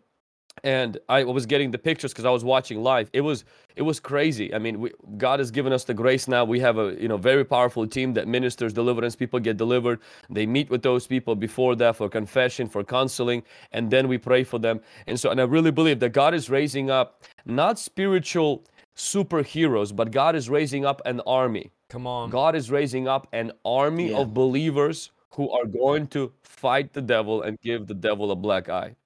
and 0.65 0.99
I 1.09 1.25
was 1.25 1.47
getting 1.47 1.71
the 1.71 1.79
pictures 1.79 2.13
because 2.13 2.25
I 2.25 2.31
was 2.31 2.45
watching 2.45 2.83
live. 2.83 3.11
It 3.13 3.21
was 3.23 3.45
it 3.77 3.83
was 3.83 4.01
crazy. 4.01 4.53
I 4.55 4.59
mean, 4.59 4.81
we, 4.81 4.93
God 5.17 5.39
has 5.39 5.51
given 5.51 5.73
us 5.73 5.85
the 5.85 5.95
grace 5.95 6.27
now. 6.29 6.45
We 6.45 6.61
have 6.61 6.79
a 6.79 6.97
you 7.01 7.09
know 7.09 7.17
very 7.17 7.45
powerful 7.45 7.87
team 7.87 8.15
that 8.15 8.27
ministers 8.29 8.73
deliverance. 8.73 9.17
People 9.17 9.41
get 9.41 9.57
delivered. 9.57 10.01
They 10.31 10.47
meet 10.47 10.71
with 10.71 10.83
those 10.83 11.07
people 11.07 11.35
before 11.37 11.77
that 11.77 11.97
for 11.97 12.09
confession, 12.09 12.69
for 12.69 12.83
counseling, 12.85 13.43
and 13.73 13.91
then 13.91 14.09
we 14.09 14.19
pray 14.19 14.45
for 14.45 14.59
them. 14.59 14.81
And 15.07 15.19
so, 15.19 15.31
and 15.31 15.41
I 15.41 15.45
really 15.45 15.71
believe 15.71 16.01
that 16.01 16.13
God 16.13 16.35
is 16.35 16.51
raising 16.51 16.91
up 16.91 17.23
not 17.47 17.79
spiritual 17.79 18.65
superheroes, 18.97 19.95
but 19.95 20.11
God 20.11 20.35
is 20.35 20.51
raising 20.51 20.85
up 20.85 21.01
an 21.07 21.21
army. 21.27 21.71
Come 21.89 22.07
on. 22.07 22.31
God 22.31 22.55
is 22.55 22.71
raising 22.71 23.09
up 23.09 23.27
an 23.33 23.53
army 23.65 24.11
Yeah. 24.11 24.19
of 24.19 24.35
believers 24.35 25.13
who 25.31 25.49
are 25.51 25.67
going 25.67 26.07
to 26.09 26.33
fight 26.43 26.93
the 26.93 27.01
devil 27.01 27.43
and 27.43 27.59
give 27.61 27.87
the 27.87 27.95
devil 27.95 28.31
a 28.33 28.37
black 28.37 28.69
eye. 28.69 28.97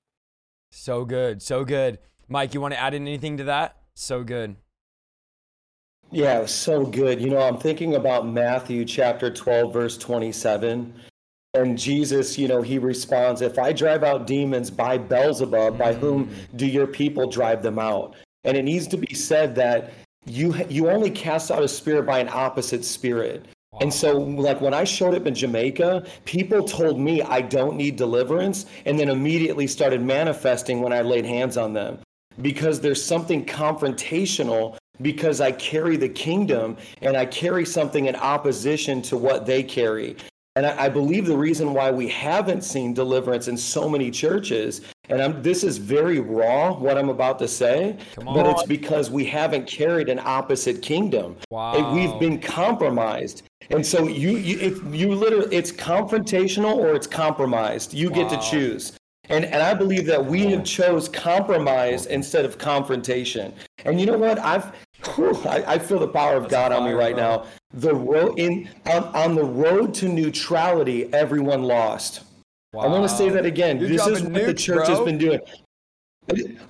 So 0.74 1.04
good. 1.04 1.42
So 1.42 1.64
good. 1.64 1.98
Mike, 2.28 2.54
you 2.54 2.60
want 2.60 2.72
to 2.72 2.80
add 2.80 2.94
in 2.94 3.06
anything 3.06 3.36
to 3.36 3.44
that? 3.44 3.76
So 3.94 4.24
good. 4.24 4.56
Yeah, 6.10 6.38
it 6.38 6.42
was 6.42 6.54
so 6.54 6.84
good. 6.84 7.20
You 7.20 7.30
know, 7.30 7.40
I'm 7.40 7.58
thinking 7.58 7.94
about 7.94 8.26
Matthew 8.26 8.84
chapter 8.84 9.30
12, 9.30 9.72
verse 9.72 9.98
27. 9.98 10.92
And 11.54 11.78
Jesus, 11.78 12.38
you 12.38 12.48
know, 12.48 12.62
he 12.62 12.78
responds, 12.78 13.42
If 13.42 13.58
I 13.58 13.72
drive 13.72 14.02
out 14.02 14.26
demons 14.26 14.70
by 14.70 14.96
Beelzebub, 14.96 15.76
by 15.76 15.92
whom 15.92 16.28
mm. 16.28 16.56
do 16.56 16.66
your 16.66 16.86
people 16.86 17.28
drive 17.28 17.62
them 17.62 17.78
out? 17.78 18.14
And 18.44 18.56
it 18.56 18.62
needs 18.62 18.86
to 18.88 18.96
be 18.96 19.14
said 19.14 19.54
that 19.56 19.92
you 20.24 20.54
you 20.68 20.88
only 20.88 21.10
cast 21.10 21.50
out 21.50 21.62
a 21.62 21.68
spirit 21.68 22.06
by 22.06 22.18
an 22.18 22.30
opposite 22.32 22.84
spirit. 22.84 23.46
And 23.80 23.92
so, 23.92 24.18
like 24.18 24.60
when 24.60 24.74
I 24.74 24.84
showed 24.84 25.14
up 25.14 25.26
in 25.26 25.34
Jamaica, 25.34 26.06
people 26.24 26.62
told 26.62 27.00
me 27.00 27.22
I 27.22 27.40
don't 27.40 27.76
need 27.76 27.96
deliverance, 27.96 28.66
and 28.84 28.98
then 28.98 29.08
immediately 29.08 29.66
started 29.66 30.02
manifesting 30.02 30.80
when 30.80 30.92
I 30.92 31.02
laid 31.02 31.24
hands 31.24 31.56
on 31.56 31.72
them 31.72 31.98
because 32.40 32.80
there's 32.80 33.02
something 33.02 33.44
confrontational 33.44 34.76
because 35.00 35.40
I 35.40 35.52
carry 35.52 35.96
the 35.96 36.08
kingdom 36.08 36.76
and 37.00 37.16
I 37.16 37.26
carry 37.26 37.64
something 37.64 38.06
in 38.06 38.16
opposition 38.16 39.02
to 39.02 39.16
what 39.16 39.46
they 39.46 39.62
carry. 39.62 40.16
And 40.54 40.66
I, 40.66 40.84
I 40.84 40.88
believe 40.88 41.26
the 41.26 41.36
reason 41.36 41.72
why 41.72 41.90
we 41.90 42.08
haven't 42.08 42.62
seen 42.62 42.92
deliverance 42.92 43.48
in 43.48 43.56
so 43.56 43.88
many 43.88 44.10
churches, 44.10 44.82
and 45.08 45.22
I'm, 45.22 45.42
this 45.42 45.64
is 45.64 45.78
very 45.78 46.20
raw, 46.20 46.74
what 46.74 46.98
I'm 46.98 47.08
about 47.08 47.38
to 47.38 47.48
say, 47.48 47.96
but 48.16 48.46
it's 48.46 48.64
because 48.64 49.10
we 49.10 49.24
haven't 49.24 49.66
carried 49.66 50.08
an 50.10 50.20
opposite 50.22 50.82
kingdom. 50.82 51.36
Wow. 51.50 51.94
We've 51.94 52.18
been 52.20 52.38
compromised. 52.38 53.44
And 53.70 53.86
so 53.86 54.06
you, 54.06 54.36
you 54.36 54.58
if 54.60 54.94
you 54.94 55.14
literally, 55.14 55.54
it's 55.56 55.72
confrontational 55.72 56.76
or 56.76 56.94
it's 56.94 57.06
compromised. 57.06 57.94
You 57.94 58.10
get 58.10 58.28
to 58.28 58.38
choose. 58.38 58.92
And, 59.28 59.44
and 59.46 59.62
I 59.62 59.72
believe 59.72 60.04
that 60.06 60.22
we 60.22 60.46
have 60.46 60.64
chose 60.64 61.08
compromise 61.08 62.06
instead 62.06 62.44
of 62.44 62.58
confrontation. 62.58 63.54
And 63.84 64.00
you 64.00 64.06
know 64.06 64.18
what? 64.18 64.38
I've 64.38 64.72
whew, 65.08 65.34
I, 65.44 65.74
I 65.74 65.78
feel 65.78 65.98
the 65.98 66.08
power 66.08 66.36
of 66.36 66.48
God 66.48 66.72
on 66.72 66.84
me 66.84 66.92
right 66.92 67.14
bro. 67.14 67.22
now. 67.22 67.46
The 67.74 67.94
road 67.94 68.38
in 68.38 68.68
on, 68.86 69.04
on 69.14 69.34
the 69.34 69.44
road 69.44 69.94
to 69.94 70.08
neutrality, 70.08 71.12
everyone 71.12 71.62
lost. 71.62 72.22
I 72.74 72.86
want 72.86 73.08
to 73.08 73.14
say 73.14 73.28
that 73.28 73.44
again. 73.44 73.78
You're 73.78 73.88
this 73.90 74.06
is 74.06 74.22
what 74.22 74.32
the 74.32 74.40
nukes, 74.40 74.58
church 74.58 74.88
has 74.88 75.00
been 75.00 75.18
doing. 75.18 75.40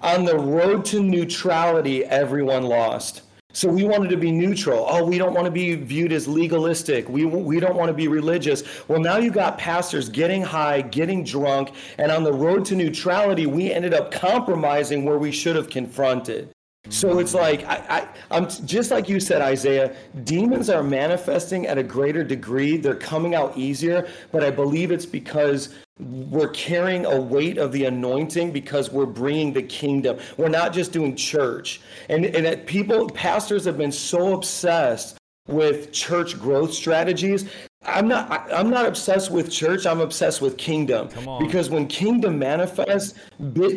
On 0.00 0.24
the 0.24 0.36
road 0.36 0.84
to 0.86 1.00
neutrality, 1.00 2.04
everyone 2.04 2.64
lost. 2.64 3.22
So 3.52 3.68
we 3.68 3.84
wanted 3.84 4.08
to 4.10 4.16
be 4.16 4.32
neutral. 4.32 4.86
Oh, 4.88 5.04
we 5.04 5.18
don't 5.18 5.34
want 5.34 5.44
to 5.44 5.50
be 5.50 5.74
viewed 5.74 6.12
as 6.12 6.26
legalistic. 6.26 7.08
We 7.08 7.26
we 7.26 7.60
don't 7.60 7.76
want 7.76 7.88
to 7.88 7.94
be 7.94 8.08
religious. 8.08 8.64
Well, 8.88 8.98
now 8.98 9.18
you 9.18 9.30
got 9.30 9.58
pastors 9.58 10.08
getting 10.08 10.42
high, 10.42 10.80
getting 10.80 11.22
drunk, 11.22 11.72
and 11.98 12.10
on 12.10 12.24
the 12.24 12.32
road 12.32 12.64
to 12.66 12.76
neutrality, 12.76 13.46
we 13.46 13.70
ended 13.70 13.92
up 13.94 14.10
compromising 14.10 15.04
where 15.04 15.18
we 15.18 15.30
should 15.30 15.54
have 15.54 15.68
confronted. 15.68 16.50
So 16.88 17.20
it's 17.20 17.32
like 17.32 17.64
I, 17.64 18.08
I, 18.30 18.36
am 18.36 18.48
just 18.66 18.90
like 18.90 19.08
you 19.08 19.20
said, 19.20 19.40
Isaiah. 19.40 19.94
Demons 20.24 20.68
are 20.68 20.82
manifesting 20.82 21.66
at 21.68 21.78
a 21.78 21.82
greater 21.82 22.24
degree. 22.24 22.76
They're 22.76 22.96
coming 22.96 23.36
out 23.36 23.56
easier, 23.56 24.08
but 24.32 24.42
I 24.42 24.50
believe 24.50 24.90
it's 24.90 25.06
because 25.06 25.76
we're 26.00 26.48
carrying 26.48 27.06
a 27.06 27.20
weight 27.20 27.56
of 27.56 27.70
the 27.70 27.84
anointing 27.84 28.50
because 28.50 28.90
we're 28.90 29.06
bringing 29.06 29.52
the 29.52 29.62
kingdom. 29.62 30.18
We're 30.36 30.48
not 30.48 30.72
just 30.72 30.92
doing 30.92 31.14
church, 31.14 31.80
and 32.08 32.26
and 32.26 32.44
that 32.44 32.66
people, 32.66 33.08
pastors 33.08 33.64
have 33.64 33.78
been 33.78 33.92
so 33.92 34.34
obsessed 34.34 35.18
with 35.46 35.92
church 35.92 36.38
growth 36.38 36.74
strategies 36.74 37.46
I'm 37.84 38.06
not 38.06 38.52
I'm 38.52 38.70
not 38.70 38.86
obsessed 38.86 39.30
with 39.30 39.50
church. 39.50 39.86
I'm 39.86 40.00
obsessed 40.00 40.40
with 40.40 40.56
kingdom. 40.56 41.08
Because 41.40 41.68
when 41.68 41.88
kingdom 41.88 42.38
manifests, 42.38 43.14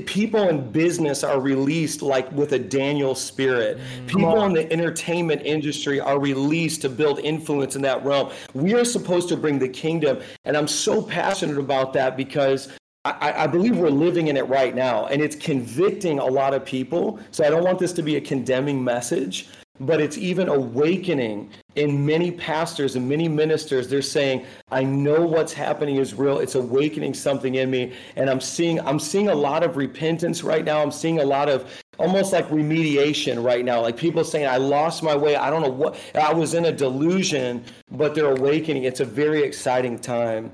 people 0.06 0.48
in 0.48 0.72
business 0.72 1.24
are 1.24 1.40
released 1.40 2.02
like 2.02 2.32
with 2.32 2.54
a 2.54 2.60
Daniel 2.60 3.16
spirit. 3.16 3.78
Mm. 3.78 4.08
People 4.08 4.44
in 4.44 4.54
the 4.54 4.72
entertainment 4.72 5.42
industry 5.44 6.00
are 6.00 6.20
released 6.20 6.82
to 6.84 6.90
build 6.90 7.20
influence 7.20 7.76
in 7.76 7.82
that 7.82 8.06
realm. 8.06 8.32
We 8.54 8.76
are 8.76 8.86
supposed 8.86 9.28
to 9.30 9.38
bring 9.38 9.58
the 9.58 9.70
kingdom, 9.70 10.22
and 10.46 10.56
I'm 10.56 10.68
so 10.68 11.02
passionate 11.02 11.58
about 11.58 11.94
that 11.94 12.16
because 12.16 12.70
I, 13.06 13.44
I, 13.44 13.48
believe 13.48 13.78
we're 13.78 13.90
living 13.90 14.30
in 14.30 14.38
it 14.38 14.48
right 14.48 14.74
now, 14.74 15.06
and 15.08 15.22
it's 15.22 15.36
convicting 15.36 16.18
a 16.18 16.26
lot 16.26 16.56
of 16.56 16.66
people. 16.66 17.20
So 17.30 17.46
I 17.46 17.52
don't 17.52 17.64
want 17.64 17.78
this 17.78 17.94
to 17.94 18.02
be 18.02 18.16
a 18.16 18.22
condemning 18.22 18.84
message, 18.84 19.48
but 19.80 20.00
it's 20.00 20.18
even 20.18 20.48
awakening 20.50 21.50
in 21.76 22.06
many 22.06 22.32
pastors 22.32 22.96
and 22.96 23.08
many 23.08 23.28
ministers. 23.28 23.88
They're 23.88 24.02
saying 24.02 24.46
i 24.72 24.84
know 24.84 25.26
what's 25.26 25.54
happening 25.54 25.98
is 25.98 26.14
real 26.14 26.40
it's 26.40 26.56
awakening 26.56 27.14
something 27.14 27.56
in 27.56 27.70
me. 27.70 27.94
And 28.16 28.30
i'm 28.30 28.42
seeing 28.42 28.80
i'm 28.82 29.00
seeing 29.00 29.28
a 29.30 29.36
lot 29.36 29.64
of 29.64 29.78
repentance 29.78 30.44
right 30.44 30.64
now. 30.64 30.82
I'm 30.82 30.92
seeing 30.92 31.20
a 31.20 31.26
lot 31.26 31.50
of 31.50 31.70
almost 31.98 32.34
like 32.34 32.50
remediation 32.50 33.44
right 33.44 33.64
now. 33.64 33.82
Like 33.82 33.98
people 33.98 34.24
saying 34.24 34.48
i 34.48 34.58
lost 34.58 35.04
my 35.04 35.16
way. 35.16 35.36
I 35.36 35.50
don't 35.50 35.62
know 35.62 35.70
what 35.70 35.98
i 36.16 36.34
was 36.34 36.54
in 36.54 36.66
a 36.66 36.72
delusion 36.72 37.64
but 37.92 38.16
they're 38.16 38.32
awakening. 38.32 38.84
It's 38.84 39.00
a 39.00 39.06
very 39.06 39.44
exciting 39.44 40.00
time. 40.00 40.52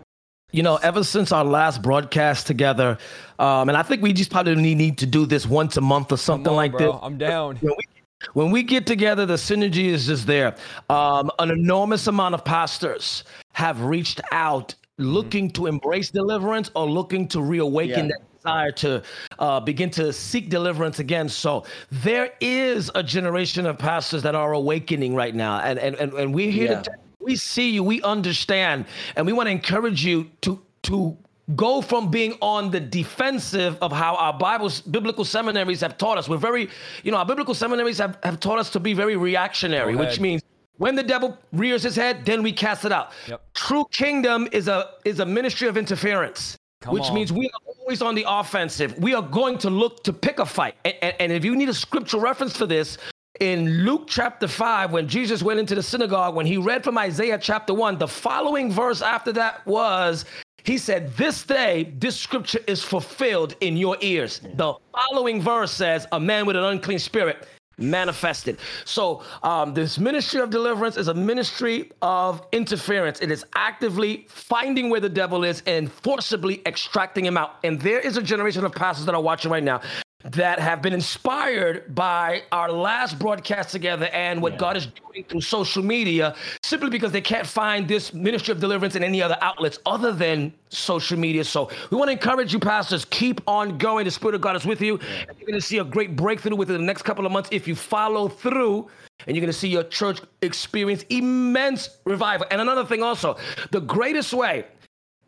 You 0.52 0.64
know, 0.64 0.76
ever 0.78 1.04
since 1.04 1.32
our 1.32 1.46
last 1.46 1.82
broadcast 1.82 2.46
together, 2.46 2.98
um, 3.40 3.70
and 3.70 3.78
I 3.78 3.84
think 3.84 4.02
we 4.02 4.12
just 4.12 4.30
probably 4.30 4.56
need 4.76 4.98
to 4.98 5.06
do 5.06 5.26
this 5.26 5.48
once 5.48 5.78
a 5.78 5.82
month 5.82 6.12
or 6.12 6.18
something 6.18 6.50
on, 6.50 6.58
like 6.58 6.74
bro. 6.74 6.92
this. 6.92 7.00
I'm 7.02 7.18
down. 7.18 7.58
You 7.62 7.70
know, 7.70 7.76
we 7.78 7.86
when 8.34 8.52
we 8.52 8.64
get 8.64 8.86
together, 8.86 9.26
the 9.26 9.36
synergy 9.36 9.86
is 9.86 10.08
just 10.08 10.28
there. 10.28 10.56
Um, 10.90 11.32
an 11.40 11.52
enormous 11.52 12.08
amount 12.08 12.36
of 12.36 12.46
pastors 12.46 13.24
have 13.54 13.82
reached 13.82 14.22
out 14.32 14.76
looking 14.98 15.48
mm-hmm. 15.48 15.64
to 15.64 15.68
embrace 15.68 16.10
deliverance 16.12 16.70
or 16.76 16.90
looking 16.90 17.28
to 17.30 17.42
reawaken 17.42 18.10
yeah. 18.10 18.16
that 18.18 18.38
desire 18.38 18.72
to 18.72 19.04
uh, 19.40 19.60
begin 19.60 19.90
to 19.92 20.12
seek 20.14 20.50
deliverance 20.50 21.00
again. 21.00 21.30
So 21.30 21.66
there 21.92 22.34
is 22.40 22.92
a 22.96 23.04
generation 23.04 23.66
of 23.66 23.78
pastors 23.78 24.24
that 24.24 24.36
are 24.36 24.54
awakening 24.54 25.16
right 25.16 25.36
now. 25.36 25.60
And, 25.60 25.80
and, 25.80 25.96
and, 25.96 26.14
and 26.14 26.34
we're 26.34 26.52
here 26.52 26.72
yeah. 26.72 26.82
to, 26.82 26.92
we 27.20 27.36
see 27.36 27.70
you, 27.70 27.84
we 27.84 28.02
understand, 28.02 28.86
and 29.16 29.26
we 29.26 29.34
want 29.34 29.48
to 29.48 29.52
encourage 29.52 30.04
you 30.04 30.30
to, 30.42 30.60
to 30.84 31.18
go 31.56 31.82
from 31.82 32.12
being 32.12 32.38
on 32.42 32.72
the 32.72 32.80
defensive 32.80 33.78
of 33.82 33.92
how 33.92 34.16
our 34.16 34.34
Bibles, 34.34 34.82
biblical 34.82 35.26
seminaries 35.26 35.82
have 35.82 35.98
taught 35.98 36.18
us. 36.18 36.30
We're 36.30 36.38
very, 36.38 36.70
you 37.04 37.12
know, 37.12 37.18
our 37.18 37.26
biblical 37.26 37.54
seminaries 37.54 37.98
have, 37.98 38.18
have 38.24 38.40
taught 38.40 38.60
us 38.60 38.70
to 38.72 38.80
be 38.80 38.94
very 38.94 39.16
reactionary, 39.16 39.96
which 39.96 40.20
means 40.20 40.42
when 40.78 40.96
the 40.96 41.04
devil 41.04 41.38
rears 41.54 41.84
his 41.84 41.96
head, 41.96 42.26
then 42.26 42.42
we 42.42 42.52
cast 42.52 42.86
it 42.86 42.92
out. 42.92 43.12
Yep. 43.28 43.54
True 43.54 43.86
kingdom 43.92 44.48
is 44.52 44.68
a 44.68 44.92
is 45.06 45.20
a 45.20 45.26
ministry 45.26 45.68
of 45.68 45.78
interference. 45.78 46.58
Come 46.82 46.96
which 46.96 47.10
on. 47.10 47.14
means 47.14 47.32
we 47.32 47.46
are 47.46 47.74
always 47.80 48.02
on 48.02 48.16
the 48.16 48.26
offensive. 48.28 48.98
We 48.98 49.14
are 49.14 49.22
going 49.22 49.60
to 49.60 49.70
look 49.70 50.04
to 50.06 50.14
pick 50.14 50.40
a 50.40 50.46
fight. 50.46 50.76
And, 50.84 50.96
and, 51.02 51.16
and 51.20 51.32
if 51.32 51.46
you 51.46 51.56
need 51.56 51.70
a 51.70 51.74
scriptural 51.74 52.24
reference 52.24 52.58
for 52.58 52.66
this, 52.66 52.98
in 53.40 53.86
Luke 53.86 54.06
chapter 54.08 54.48
5, 54.48 54.92
when 54.92 55.08
Jesus 55.08 55.42
went 55.44 55.60
into 55.60 55.76
the 55.76 55.84
synagogue, 55.84 56.36
when 56.36 56.46
he 56.46 56.58
read 56.58 56.84
from 56.84 56.98
Isaiah 56.98 57.38
chapter 57.38 57.74
1, 57.74 57.98
the 57.98 58.08
following 58.08 58.72
verse 58.72 59.02
after 59.02 59.32
that 59.34 59.66
was 59.68 60.26
he 60.64 60.78
said, 60.78 61.16
This 61.16 61.44
day, 61.44 61.94
this 61.98 62.16
scripture 62.20 62.60
is 62.68 62.84
fulfilled 62.84 63.56
in 63.62 63.78
your 63.78 63.98
ears. 64.02 64.42
The 64.56 64.74
following 64.94 65.42
verse 65.42 65.72
says, 65.72 66.08
A 66.12 66.20
man 66.20 66.46
with 66.46 66.56
an 66.56 66.64
unclean 66.64 67.00
spirit 67.00 67.48
manifested. 67.78 68.60
So, 68.86 69.24
um, 69.44 69.74
this 69.74 69.98
ministry 69.98 70.40
of 70.42 70.50
deliverance 70.50 70.98
is 70.98 71.08
a 71.08 71.14
ministry 71.14 71.92
of 72.02 72.46
interference. 72.52 73.20
It 73.22 73.32
is 73.32 73.46
actively 73.56 74.26
finding 74.30 74.90
where 74.90 75.00
the 75.00 75.10
devil 75.10 75.44
is 75.44 75.64
and 75.66 75.92
forcibly 75.92 76.62
extracting 76.66 77.26
him 77.26 77.38
out. 77.38 77.56
And 77.64 77.82
there 77.82 78.00
is 78.00 78.18
a 78.18 78.22
generation 78.22 78.66
of 78.66 78.74
pastors 78.74 79.06
that 79.06 79.16
are 79.16 79.22
watching 79.22 79.52
right 79.52 79.64
now 79.64 79.82
that 80.24 80.60
have 80.60 80.82
been 80.82 80.94
inspired 80.94 81.94
by 81.94 82.44
our 82.52 82.72
last 82.72 83.18
broadcast 83.20 83.72
together 83.72 84.06
and 84.08 84.42
what 84.42 84.54
yeah. 84.54 84.60
God 84.60 84.78
is 84.78 84.88
doing 84.88 85.24
through 85.26 85.42
social 85.42 85.84
media 85.84 86.36
simply 86.64 86.90
because 86.90 87.12
they 87.12 87.22
can't 87.22 87.48
find 87.48 87.88
this 87.88 88.14
ministry 88.14 88.52
of 88.52 88.60
deliverance 88.60 88.96
in 88.96 89.04
any 89.04 89.22
other 89.22 89.38
outlets 89.42 89.80
other 89.86 90.12
than 90.12 90.54
social 90.70 91.18
media. 91.18 91.44
So 91.44 91.70
we 91.90 91.98
want 91.98 92.10
to 92.10 92.14
encourage 92.14 92.54
you, 92.54 92.60
pastors, 92.60 93.06
keep 93.06 93.42
on 93.48 93.78
going. 93.78 94.06
The 94.06 94.12
Spirit 94.12 94.36
of 94.36 94.42
God 94.42 94.56
is 94.56 94.66
with 94.66 94.82
you. 94.82 95.00
Yeah. 95.02 95.26
You're 95.38 95.48
going 95.48 95.60
to 95.60 95.62
see 95.62 95.80
a 95.80 95.84
great 95.84 96.16
breakthrough 96.16 96.56
within 96.56 96.78
the 96.78 96.86
next 96.86 97.02
couple 97.02 97.26
of 97.26 97.32
months 97.32 97.50
if 97.52 97.68
you 97.68 97.76
follow 97.76 98.28
through. 98.28 98.88
And 99.28 99.36
you're 99.36 99.42
going 99.42 99.54
to 99.54 99.58
see 99.58 99.70
your 99.70 99.84
church 99.84 100.20
experience 100.42 101.04
immense 101.10 101.98
revival. 102.06 102.48
And 102.50 102.60
another 102.60 102.86
thing 102.86 103.04
also, 103.04 103.38
the 103.72 103.82
greatest 103.82 104.34
way, 104.34 104.66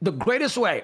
the 0.02 0.12
greatest 0.12 0.58
way 0.58 0.84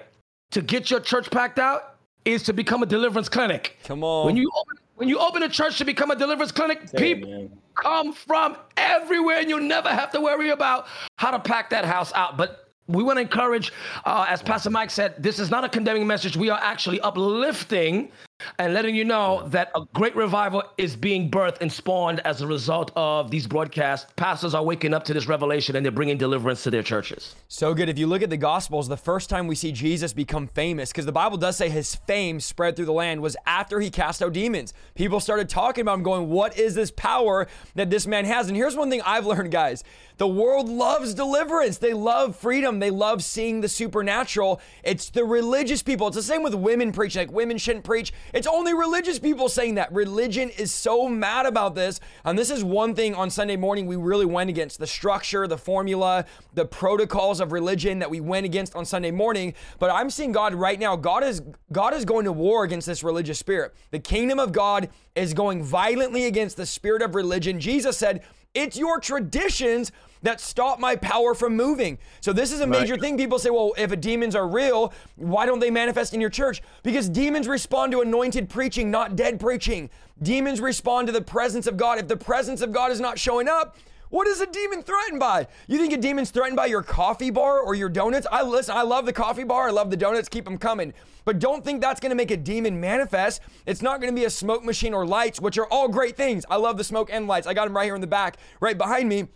to 0.52 0.62
get 0.62 0.92
your 0.92 1.00
church 1.00 1.30
packed 1.32 1.60
out 1.60 1.96
is 2.34 2.44
to 2.44 2.54
become 2.54 2.84
a 2.84 2.86
deliverance 2.86 3.30
clinic. 3.30 3.78
Come 3.84 4.04
on. 4.04 4.26
When 4.26 4.38
you 4.38 4.50
open, 4.56 4.78
when 4.96 5.10
you 5.10 5.20
open 5.20 5.44
a 5.44 5.50
church 5.50 5.78
to 5.78 5.86
become 5.86 6.12
a 6.12 6.16
deliverance 6.16 6.52
clinic, 6.52 6.92
people 6.96 7.50
come 7.76 8.14
from 8.14 8.58
everywhere, 8.78 9.40
and 9.40 9.50
you'll 9.50 9.60
never 9.62 9.90
have 9.90 10.12
to 10.12 10.22
worry 10.22 10.50
about 10.50 10.88
how 11.18 11.32
to 11.32 11.40
pack 11.40 11.70
that 11.70 11.86
house 11.86 12.12
out. 12.14 12.38
But 12.38 12.70
we 12.88 13.04
want 13.04 13.18
to 13.18 13.22
encourage, 13.22 13.72
uh, 14.06 14.26
as 14.28 14.42
Pastor 14.42 14.70
Mike 14.70 14.90
said, 14.92 15.22
this 15.22 15.40
is 15.40 15.50
not 15.50 15.64
a 15.64 15.70
condemning 15.70 16.06
message. 16.08 16.36
We 16.36 16.50
are 16.50 16.60
actually 16.62 17.00
uplifting 17.02 18.12
and 18.58 18.74
letting 18.74 18.96
you 18.96 19.06
know 19.06 19.48
that 19.48 19.72
a 19.76 19.82
great 19.94 20.16
revival 20.16 20.64
is 20.78 20.96
being 20.96 21.30
birthed 21.30 21.62
and 21.62 21.72
spawned 21.72 22.20
as 22.22 22.42
a 22.42 22.48
result 22.48 22.92
of 22.96 23.32
these 23.32 23.48
broadcasts. 23.48 24.12
Pastors 24.16 24.54
are 24.54 24.64
waking 24.64 24.94
up 24.94 25.04
to 25.06 25.14
this 25.14 25.28
revelation 25.28 25.76
and 25.76 25.86
they're 25.86 25.92
bringing 25.92 26.18
deliverance 26.18 26.64
to 26.64 26.72
their 26.72 26.84
churches. 26.84 27.36
So 27.48 27.74
good. 27.74 27.90
If 27.90 27.98
you 27.98 28.08
look 28.08 28.22
at 28.22 28.30
the 28.30 28.38
Gospels, 28.38 28.88
the 28.88 28.98
first 28.98 29.30
time 29.30 29.48
we 29.48 29.56
see 29.56 29.72
Jesus 29.72 30.14
become 30.14 30.48
famous, 30.48 30.92
because 30.92 31.06
the 31.06 31.12
Bible 31.12 31.38
does 31.38 31.58
say 31.58 31.70
his 31.70 31.96
fame 31.96 32.40
spread 32.40 32.76
through 32.76 32.86
the 32.86 32.94
land, 32.94 33.22
was 33.22 33.36
after 33.46 33.80
he 33.80 33.90
cast 33.90 34.22
out 34.22 34.34
demons. 34.34 34.74
People 34.96 35.20
started 35.20 35.50
talking 35.50 35.82
about 35.82 35.96
him, 35.96 36.04
going, 36.04 36.30
What 36.30 36.58
is 36.58 36.76
this 36.76 36.92
power 36.92 37.48
that 37.76 37.90
this 37.90 38.08
man 38.08 38.26
has? 38.26 38.48
And 38.48 38.56
here's 38.56 38.76
one 38.76 38.90
thing 38.90 39.02
I've 39.06 39.26
learned, 39.26 39.52
guys 39.52 39.84
the 40.20 40.28
world 40.28 40.68
loves 40.68 41.14
deliverance. 41.14 41.78
They 41.78 41.94
love 41.94 42.36
freedom. 42.36 42.80
They 42.80 42.92
love 42.92 43.24
seeing 43.24 43.62
the 43.62 43.70
supernatural. 43.70 44.60
It's 44.84 45.10
the 45.10 45.24
religious 45.24 45.82
people. 45.82 46.08
It's 46.08 46.18
the 46.18 46.22
same 46.22 46.44
with 46.44 46.54
women 46.54 46.92
preaching. 46.92 47.22
Like 47.22 47.32
women 47.32 47.58
shouldn't 47.58 47.86
preach. 47.86 48.12
It's 48.34 48.48
only 48.48 48.74
religious 48.74 49.20
people 49.20 49.50
saying 49.50 49.76
that. 49.76 49.92
Religion 49.92 50.50
is 50.50 50.74
so 50.74 51.08
mad 51.08 51.46
about 51.46 51.76
this. 51.76 52.00
And 52.26 52.38
this 52.38 52.50
is 52.50 52.64
one 52.64 52.96
thing 52.96 53.16
on 53.16 53.30
Sunday 53.30 53.56
morning 53.56 53.88
we 53.88 53.96
really 53.96 54.26
went 54.26 54.50
against 54.50 54.80
the 54.80 54.88
structure, 54.88 55.48
the 55.48 55.58
formula, 55.58 56.26
the 56.54 56.66
protocols 56.66 57.40
of 57.40 57.52
religion 57.52 58.00
that 58.00 58.10
we 58.10 58.20
went 58.20 58.46
against 58.46 58.76
on 58.76 58.86
Sunday 58.86 59.12
morning. 59.12 59.54
But 59.80 59.92
I'm 59.92 60.10
seeing 60.10 60.32
God 60.32 60.54
right 60.54 60.80
now. 60.80 60.96
God 60.96 61.24
is 61.24 61.42
God 61.72 61.94
is 61.94 62.06
going 62.06 62.26
to 62.26 62.32
war 62.32 62.64
against 62.64 62.88
this 62.88 63.04
religious 63.04 63.40
spirit. 63.40 63.74
The 63.92 64.00
kingdom 64.00 64.40
of 64.40 64.52
God 64.52 64.90
is 65.16 65.34
going 65.34 65.64
violently 65.64 66.26
against 66.26 66.58
the 66.58 66.66
spirit 66.66 67.02
of 67.02 67.16
religion. 67.16 67.60
Jesus 67.60 67.98
said, 67.98 68.24
it's 68.54 68.78
your 68.78 69.00
traditions 69.00 69.92
that 70.22 70.42
stop 70.42 70.80
my 70.80 70.96
power 70.96 71.34
from 71.34 71.56
moving. 71.56 71.98
So 72.22 72.34
this 72.34 72.52
is 72.52 72.60
a 72.60 72.68
major 72.68 72.94
right. 72.94 73.02
thing. 73.02 73.18
People 73.18 73.40
say, 73.40 73.50
well, 73.50 73.74
if 73.78 73.98
demons 74.00 74.36
are 74.36 74.48
real, 74.48 74.94
why 75.16 75.46
don't 75.46 75.60
they 75.60 75.72
manifest 75.72 76.14
in 76.14 76.22
your 76.22 76.30
church? 76.30 76.62
Because 76.84 77.10
demons 77.10 77.48
respond 77.48 77.92
to 77.94 78.02
anointed 78.02 78.50
preaching, 78.50 78.92
not 78.92 79.16
dead 79.16 79.40
preaching. 79.40 79.90
Demons 80.22 80.60
respond 80.60 81.08
to 81.08 81.14
the 81.14 81.22
presence 81.22 81.68
of 81.68 81.78
God. 81.78 82.00
If 82.00 82.08
the 82.08 82.18
presence 82.18 82.62
of 82.62 82.72
God 82.72 82.92
is 82.92 83.00
not 83.00 83.18
showing 83.18 83.48
up, 83.48 83.78
what 84.10 84.28
is 84.28 84.42
a 84.42 84.48
demon 84.48 84.82
threatened 84.82 85.20
by? 85.20 85.48
You 85.68 85.78
think 85.78 85.94
a 85.94 85.98
demon's 85.98 86.32
threatened 86.32 86.58
by 86.58 86.66
your 86.66 86.82
coffee 86.82 87.30
bar 87.30 87.60
or 87.60 87.76
your 87.76 87.90
donuts? 87.90 88.26
I 88.32 88.42
listen, 88.42 88.76
I 88.76 88.82
love 88.82 89.06
the 89.06 89.14
coffee 89.14 89.44
bar, 89.44 89.68
I 89.68 89.72
love 89.72 89.92
the 89.92 89.98
donuts, 89.98 90.28
keep 90.28 90.46
them 90.46 90.58
coming. 90.58 90.96
But 91.26 91.38
don't 91.38 91.64
think 91.64 91.80
that's 91.80 92.00
gonna 92.00 92.16
make 92.16 92.32
a 92.32 92.38
demon 92.38 92.80
manifest. 92.80 93.42
It's 93.68 93.84
not 93.84 94.02
gonna 94.02 94.14
be 94.14 94.26
a 94.26 94.30
smoke 94.32 94.64
machine 94.66 94.96
or 94.96 95.06
lights, 95.06 95.40
which 95.40 95.60
are 95.60 95.68
all 95.68 95.88
great 95.88 96.18
things. 96.18 96.44
I 96.50 96.56
love 96.56 96.78
the 96.78 96.84
smoke 96.84 97.10
and 97.14 97.28
lights. 97.28 97.46
I 97.46 97.54
got 97.54 97.66
them 97.66 97.76
right 97.76 97.86
here 97.86 97.94
in 97.94 98.02
the 98.02 98.08
back, 98.08 98.38
right 98.60 98.78
behind 98.78 99.08
me. 99.08 99.28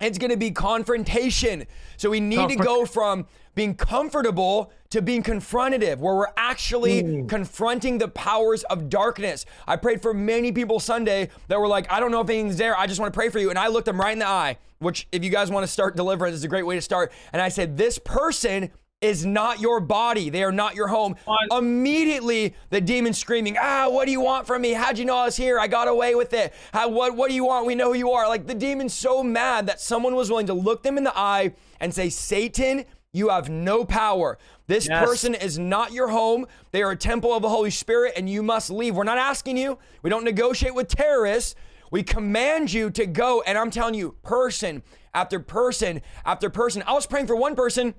It's 0.00 0.18
going 0.18 0.30
to 0.30 0.36
be 0.36 0.50
confrontation. 0.50 1.66
So 1.96 2.10
we 2.10 2.20
need 2.20 2.48
to 2.50 2.56
go 2.56 2.84
from 2.86 3.26
being 3.54 3.74
comfortable 3.74 4.70
to 4.90 5.02
being 5.02 5.22
confrontative, 5.22 5.98
where 5.98 6.14
we're 6.14 6.32
actually 6.36 7.02
mm. 7.02 7.28
confronting 7.28 7.98
the 7.98 8.06
powers 8.08 8.62
of 8.64 8.88
darkness. 8.88 9.44
I 9.66 9.76
prayed 9.76 10.00
for 10.00 10.14
many 10.14 10.52
people 10.52 10.78
Sunday 10.78 11.30
that 11.48 11.58
were 11.58 11.66
like, 11.66 11.90
I 11.92 11.98
don't 11.98 12.12
know 12.12 12.20
if 12.20 12.30
anything's 12.30 12.56
there. 12.56 12.78
I 12.78 12.86
just 12.86 13.00
want 13.00 13.12
to 13.12 13.16
pray 13.16 13.28
for 13.28 13.40
you. 13.40 13.50
And 13.50 13.58
I 13.58 13.66
looked 13.66 13.86
them 13.86 14.00
right 14.00 14.12
in 14.12 14.20
the 14.20 14.28
eye, 14.28 14.58
which, 14.78 15.08
if 15.10 15.24
you 15.24 15.30
guys 15.30 15.50
want 15.50 15.64
to 15.64 15.72
start 15.72 15.96
deliverance, 15.96 16.36
is 16.36 16.44
a 16.44 16.48
great 16.48 16.64
way 16.64 16.76
to 16.76 16.80
start. 16.80 17.12
And 17.32 17.42
I 17.42 17.48
said, 17.48 17.76
This 17.76 17.98
person 17.98 18.70
is 19.00 19.24
not 19.24 19.60
your 19.60 19.78
body. 19.80 20.28
They 20.28 20.42
are 20.42 20.52
not 20.52 20.74
your 20.74 20.88
home. 20.88 21.14
Immediately, 21.52 22.54
the 22.70 22.80
demon 22.80 23.12
screaming, 23.12 23.56
Ah, 23.60 23.88
what 23.88 24.06
do 24.06 24.12
you 24.12 24.20
want 24.20 24.46
from 24.46 24.62
me? 24.62 24.72
How'd 24.72 24.98
you 24.98 25.04
know 25.04 25.16
I 25.16 25.26
was 25.26 25.36
here? 25.36 25.58
I 25.58 25.68
got 25.68 25.86
away 25.86 26.14
with 26.14 26.32
it. 26.32 26.52
How, 26.72 26.88
what, 26.88 27.14
what 27.14 27.28
do 27.28 27.34
you 27.34 27.44
want? 27.44 27.66
We 27.66 27.76
know 27.76 27.92
who 27.92 27.98
you 27.98 28.10
are. 28.10 28.28
Like 28.28 28.46
the 28.46 28.54
demon's 28.54 28.94
so 28.94 29.22
mad 29.22 29.66
that 29.66 29.80
someone 29.80 30.16
was 30.16 30.30
willing 30.30 30.46
to 30.46 30.54
look 30.54 30.82
them 30.82 30.98
in 30.98 31.04
the 31.04 31.16
eye 31.16 31.52
and 31.78 31.94
say, 31.94 32.08
Satan, 32.08 32.84
you 33.12 33.28
have 33.28 33.48
no 33.48 33.84
power. 33.84 34.36
This 34.66 34.88
yes. 34.88 35.04
person 35.04 35.34
is 35.34 35.58
not 35.58 35.92
your 35.92 36.08
home. 36.08 36.46
They 36.72 36.82
are 36.82 36.90
a 36.90 36.96
temple 36.96 37.32
of 37.32 37.42
the 37.42 37.48
Holy 37.48 37.70
Spirit 37.70 38.14
and 38.16 38.28
you 38.28 38.42
must 38.42 38.68
leave. 38.68 38.96
We're 38.96 39.04
not 39.04 39.18
asking 39.18 39.56
you. 39.56 39.78
We 40.02 40.10
don't 40.10 40.24
negotiate 40.24 40.74
with 40.74 40.88
terrorists. 40.88 41.54
We 41.90 42.02
command 42.02 42.72
you 42.72 42.90
to 42.90 43.06
go. 43.06 43.42
And 43.42 43.56
I'm 43.56 43.70
telling 43.70 43.94
you, 43.94 44.16
person 44.22 44.82
after 45.14 45.38
person 45.40 46.02
after 46.24 46.50
person. 46.50 46.82
I 46.86 46.92
was 46.92 47.06
praying 47.06 47.28
for 47.28 47.36
one 47.36 47.54
person 47.54 47.94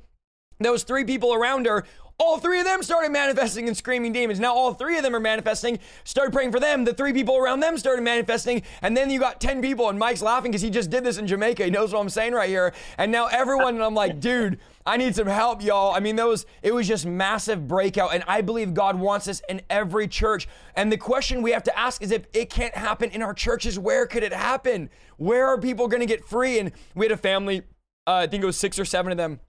was 0.68 0.84
three 0.84 1.06
people 1.06 1.34
around 1.34 1.66
her. 1.66 1.86
All 2.22 2.38
three 2.38 2.60
of 2.60 2.66
them 2.66 2.84
started 2.84 3.14
manifesting 3.14 3.70
and 3.70 3.78
screaming 3.78 4.12
demons. 4.12 4.42
Now 4.42 4.54
all 4.54 4.74
three 4.74 4.98
of 4.98 5.04
them 5.04 5.16
are 5.16 5.22
manifesting. 5.22 5.80
Started 6.04 6.34
praying 6.34 6.52
for 6.52 6.60
them. 6.60 6.84
The 6.84 6.94
three 6.94 7.14
people 7.14 7.38
around 7.38 7.62
them 7.62 7.78
started 7.78 8.02
manifesting. 8.02 8.64
And 8.82 8.96
then 8.96 9.10
you 9.10 9.22
got 9.22 9.40
10 9.40 9.62
people, 9.62 9.88
and 9.88 9.98
Mike's 9.98 10.22
laughing 10.22 10.52
because 10.52 10.62
he 10.62 10.70
just 10.70 10.90
did 10.90 11.06
this 11.06 11.18
in 11.18 11.28
Jamaica. 11.28 11.64
He 11.64 11.72
knows 11.72 11.94
what 11.94 12.02
I'm 12.02 12.10
saying 12.10 12.34
right 12.34 12.50
here. 12.50 12.74
And 12.98 13.10
now 13.10 13.28
everyone, 13.28 13.76
and 13.76 13.84
I'm 13.84 13.96
like, 13.96 14.20
dude, 14.20 14.60
I 14.86 14.98
need 14.98 15.16
some 15.16 15.28
help, 15.28 15.64
y'all. 15.64 15.96
I 15.96 16.02
mean, 16.02 16.18
those 16.18 16.46
it 16.62 16.74
was 16.74 16.90
just 16.90 17.06
massive 17.06 17.70
breakout. 17.70 18.14
And 18.14 18.26
I 18.28 18.42
believe 18.42 18.74
God 18.74 19.00
wants 19.00 19.28
this 19.28 19.42
in 19.48 19.62
every 19.70 20.10
church. 20.10 20.50
And 20.76 20.92
the 20.92 20.98
question 20.98 21.42
we 21.42 21.52
have 21.52 21.64
to 21.64 21.80
ask 21.80 22.02
is 22.02 22.12
if 22.12 22.26
it 22.34 22.50
can't 22.50 22.76
happen 22.76 23.12
in 23.12 23.22
our 23.22 23.34
churches, 23.34 23.80
where 23.80 24.06
could 24.06 24.24
it 24.24 24.34
happen? 24.34 24.90
Where 25.16 25.48
are 25.48 25.58
people 25.58 25.88
to 25.88 26.06
get 26.06 26.26
free? 26.26 26.60
And 26.60 26.74
we 26.96 27.06
had 27.06 27.14
a 27.14 27.18
family, 27.18 27.60
uh, 28.06 28.16
I 28.16 28.28
think 28.28 28.44
it 28.44 28.46
was 28.46 28.58
six 28.58 28.78
or 28.78 28.84
seven 28.84 29.14
of 29.14 29.18
them 29.18 29.40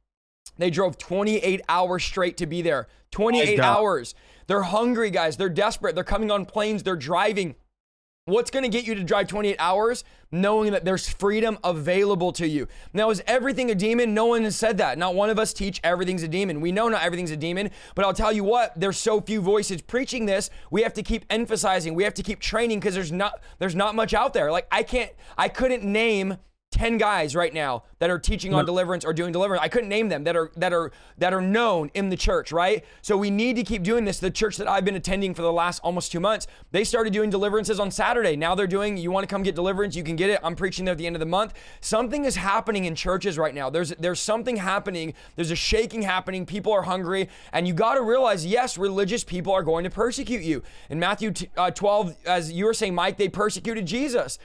they 0.61 0.71
drove 0.71 0.99
28 0.99 1.63
hours 1.69 2.05
straight 2.05 2.37
to 2.37 2.47
be 2.47 2.61
there. 2.63 2.87
28 3.13 3.59
hours. 3.61 4.15
They're 4.47 4.63
hungry, 4.63 5.11
guys. 5.11 5.37
They're 5.37 5.49
desperate. 5.49 5.95
They're 5.95 6.05
coming 6.05 6.31
on 6.31 6.45
planes. 6.45 6.83
They're 6.83 6.97
driving. 6.97 7.55
What's 8.27 8.51
going 8.51 8.65
to 8.65 8.69
get 8.69 8.87
you 8.87 8.95
to 8.95 9.03
drive 9.03 9.27
28 9.27 9.57
hours? 9.59 10.05
Knowing 10.31 10.73
that 10.73 10.85
there's 10.85 11.09
freedom 11.09 11.59
available 11.65 12.31
to 12.33 12.47
you. 12.47 12.69
Now, 12.93 13.11
is 13.11 13.23
everything 13.27 13.71
a 13.71 13.75
demon? 13.75 14.13
No 14.13 14.27
one 14.27 14.45
has 14.45 14.55
said 14.55 14.79
that. 14.79 14.99
Not 14.99 15.15
one 15.15 15.31
of 15.31 15.39
us 15.39 15.53
teach 15.53 15.81
everything's 15.83 16.23
a 16.23 16.29
demon. 16.29 16.61
We 16.61 16.73
know 16.73 16.89
not 16.89 17.03
everything's 17.03 17.31
a 17.31 17.37
demon, 17.37 17.71
but 17.95 18.05
I'll 18.05 18.15
tell 18.15 18.33
you 18.33 18.45
what, 18.45 18.79
there's 18.79 18.99
so 18.99 19.21
few 19.21 19.41
voices 19.41 19.81
preaching 19.81 20.27
this. 20.27 20.51
We 20.71 20.83
have 20.83 20.93
to 20.95 21.03
keep 21.03 21.25
emphasizing. 21.31 21.95
We 21.95 22.05
have 22.05 22.15
to 22.15 22.23
keep 22.23 22.39
training 22.39 22.79
because 22.81 22.95
there's 22.95 23.11
not 23.11 23.41
there's 23.59 23.75
not 23.75 23.95
much 23.95 24.15
out 24.15 24.35
there. 24.35 24.53
Like 24.53 24.69
I 24.71 24.83
can't 24.85 25.11
I 25.37 25.49
couldn't 25.49 25.83
name 25.83 26.37
10 26.73 26.99
guys 26.99 27.35
right 27.35 27.53
now 27.53 27.83
that 27.99 28.11
are 28.11 28.19
teaching 28.19 28.55
on 28.55 28.65
deliverance 28.65 29.05
or 29.05 29.13
doing 29.13 29.33
deliverance. 29.33 29.63
I 29.63 29.69
couldn't 29.69 29.89
name 29.89 30.09
them 30.09 30.25
that 30.25 30.37
are 30.37 30.51
that 30.57 30.73
are 30.73 30.93
that 31.19 31.35
are 31.35 31.41
known 31.41 31.91
in 31.95 32.11
the 32.11 32.17
church, 32.17 32.53
right? 32.53 32.85
So 33.03 33.17
we 33.17 33.29
need 33.29 33.57
to 33.57 33.65
keep 33.65 33.83
doing 33.83 34.05
this. 34.05 34.21
The 34.21 34.31
church 34.31 34.57
that 34.57 34.69
I've 34.69 34.85
been 34.85 34.95
attending 34.95 35.35
for 35.35 35.43
the 35.43 35.53
last 35.53 35.81
almost 35.83 36.13
2 36.13 36.21
months, 36.21 36.47
they 36.71 36.85
started 36.85 37.13
doing 37.13 37.29
deliverances 37.29 37.81
on 37.81 37.91
Saturday. 37.91 38.37
Now 38.37 38.55
they're 38.55 38.69
doing 38.69 38.97
you 38.97 39.11
want 39.11 39.29
to 39.29 39.33
come 39.33 39.43
get 39.43 39.55
deliverance, 39.55 39.97
you 39.97 40.05
can 40.05 40.17
get 40.17 40.31
it. 40.31 40.41
I'm 40.45 40.55
preaching 40.55 40.85
there 40.85 40.93
at 40.93 40.99
the 40.99 41.07
end 41.07 41.17
of 41.17 41.21
the 41.21 41.27
month. 41.27 41.55
Something 41.81 42.25
is 42.25 42.37
happening 42.37 42.85
in 42.85 42.95
churches 42.95 43.37
right 43.37 43.55
now. 43.55 43.69
There's 43.69 43.91
there's 43.99 44.21
something 44.21 44.57
happening. 44.57 45.13
There's 45.37 45.51
a 45.51 45.57
shaking 45.57 46.03
happening. 46.03 46.47
People 46.47 46.73
are 46.73 46.83
hungry 46.83 47.29
and 47.53 47.67
you 47.67 47.75
got 47.75 47.95
to 47.95 48.03
realize 48.03 48.47
yes, 48.47 48.79
religious 48.79 49.25
people 49.25 49.53
are 49.53 49.65
going 49.65 49.85
to 49.85 49.91
persecute 49.91 50.43
you. 50.43 50.63
In 50.89 51.01
Matthew 51.01 51.33
t- 51.33 51.51
uh, 51.57 51.73
12 51.73 52.17
as 52.27 52.53
you 52.53 52.65
were 52.65 52.75
saying 52.75 52.95
Mike, 52.95 53.19
they 53.19 53.29
persecuted 53.29 53.87
Jesus. 53.87 54.39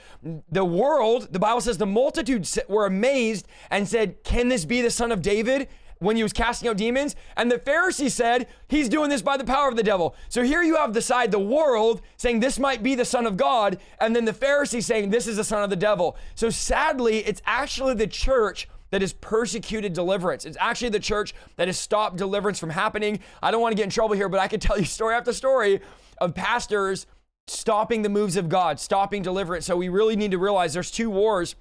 The 0.50 0.64
world, 0.64 1.28
the 1.32 1.38
Bible 1.38 1.60
says 1.60 1.78
the 1.78 1.86
multitude 1.86 2.15
multitude 2.16 2.48
were 2.68 2.86
amazed 2.86 3.46
and 3.70 3.88
said, 3.88 4.22
Can 4.24 4.48
this 4.48 4.64
be 4.64 4.80
the 4.80 4.90
son 4.90 5.12
of 5.12 5.22
David? 5.22 5.68
when 5.98 6.14
he 6.14 6.22
was 6.22 6.34
casting 6.34 6.68
out 6.68 6.76
demons. 6.76 7.16
And 7.38 7.50
the 7.50 7.58
Pharisee 7.58 8.10
said, 8.10 8.48
He's 8.68 8.90
doing 8.90 9.08
this 9.08 9.22
by 9.22 9.38
the 9.38 9.44
power 9.44 9.66
of 9.66 9.76
the 9.76 9.82
devil. 9.82 10.14
So 10.28 10.42
here 10.42 10.62
you 10.62 10.76
have 10.76 10.92
the 10.92 11.00
side, 11.00 11.30
the 11.30 11.38
world, 11.38 12.02
saying 12.18 12.40
this 12.40 12.58
might 12.58 12.82
be 12.82 12.94
the 12.94 13.06
Son 13.06 13.26
of 13.26 13.38
God, 13.38 13.78
and 13.98 14.14
then 14.14 14.26
the 14.26 14.34
Pharisee 14.34 14.82
saying 14.84 15.08
this 15.08 15.26
is 15.26 15.38
the 15.38 15.44
Son 15.44 15.62
of 15.62 15.70
the 15.70 15.76
devil. 15.76 16.18
So 16.34 16.50
sadly, 16.50 17.20
it's 17.20 17.40
actually 17.46 17.94
the 17.94 18.06
church 18.06 18.68
that 18.90 19.00
has 19.00 19.14
persecuted 19.14 19.94
deliverance. 19.94 20.44
It's 20.44 20.58
actually 20.60 20.90
the 20.90 21.00
church 21.00 21.32
that 21.56 21.66
has 21.66 21.78
stopped 21.78 22.18
deliverance 22.18 22.58
from 22.58 22.68
happening. 22.68 23.20
I 23.42 23.50
don't 23.50 23.62
want 23.62 23.72
to 23.72 23.76
get 23.76 23.84
in 23.84 23.90
trouble 23.90 24.16
here, 24.16 24.28
but 24.28 24.38
I 24.38 24.48
could 24.48 24.60
tell 24.60 24.78
you 24.78 24.84
story 24.84 25.14
after 25.14 25.32
story 25.32 25.80
of 26.18 26.34
pastors 26.34 27.06
stopping 27.46 28.02
the 28.02 28.10
moves 28.10 28.36
of 28.36 28.50
God, 28.50 28.78
stopping 28.78 29.22
deliverance. 29.22 29.64
So 29.64 29.78
we 29.78 29.88
really 29.88 30.14
need 30.14 30.32
to 30.32 30.38
realize 30.38 30.74
there's 30.74 30.90
two 30.90 31.08
wars 31.08 31.54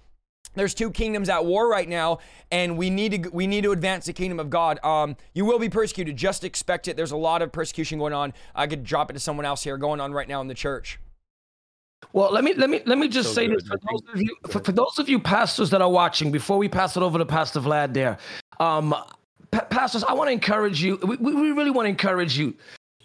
there's 0.55 0.73
two 0.73 0.89
kingdoms 0.91 1.29
at 1.29 1.45
war 1.45 1.69
right 1.69 1.87
now 1.87 2.19
and 2.51 2.77
we 2.77 2.89
need 2.89 3.23
to 3.23 3.29
we 3.29 3.47
need 3.47 3.63
to 3.63 3.71
advance 3.71 4.05
the 4.05 4.13
kingdom 4.13 4.39
of 4.39 4.49
god. 4.49 4.83
Um, 4.83 5.15
you 5.33 5.45
will 5.45 5.59
be 5.59 5.69
persecuted. 5.69 6.17
Just 6.17 6.43
expect 6.43 6.87
it. 6.87 6.97
There's 6.97 7.11
a 7.11 7.17
lot 7.17 7.41
of 7.41 7.51
persecution 7.51 7.99
going 7.99 8.13
on. 8.13 8.33
I 8.55 8.67
could 8.67 8.83
drop 8.83 9.09
it 9.09 9.13
to 9.13 9.19
someone 9.19 9.45
else 9.45 9.63
here. 9.63 9.77
Going 9.77 9.99
on 9.99 10.13
right 10.13 10.27
now 10.27 10.41
in 10.41 10.47
the 10.47 10.53
church. 10.53 10.99
Well 12.13 12.31
let 12.31 12.43
me 12.43 12.53
let 12.53 12.69
me 12.69 12.81
let 12.85 12.97
me 12.97 13.07
just 13.07 13.29
so 13.29 13.35
say 13.35 13.47
good. 13.47 13.59
this 13.59 13.67
for 13.67 13.77
those 13.77 14.13
of 14.13 14.21
you 14.21 14.35
for, 14.49 14.59
for, 14.59 14.71
those 14.71 14.99
of 14.99 15.09
you 15.09 15.19
pastors 15.19 15.69
that 15.71 15.81
are 15.81 15.89
watching 15.89 16.31
before 16.31 16.57
we 16.57 16.69
pass 16.69 16.95
it 16.95 17.03
over 17.03 17.17
to 17.17 17.25
pastor 17.25 17.59
vlad 17.59 17.93
there 17.93 18.17
um, 18.59 18.93
pastors 19.69 20.03
i 20.03 20.13
want 20.13 20.27
to 20.27 20.31
encourage 20.31 20.83
you 20.83 20.97
we, 21.03 21.17
we 21.17 21.51
really 21.51 21.71
want 21.71 21.85
to 21.85 21.89
encourage 21.89 22.37
you 22.37 22.53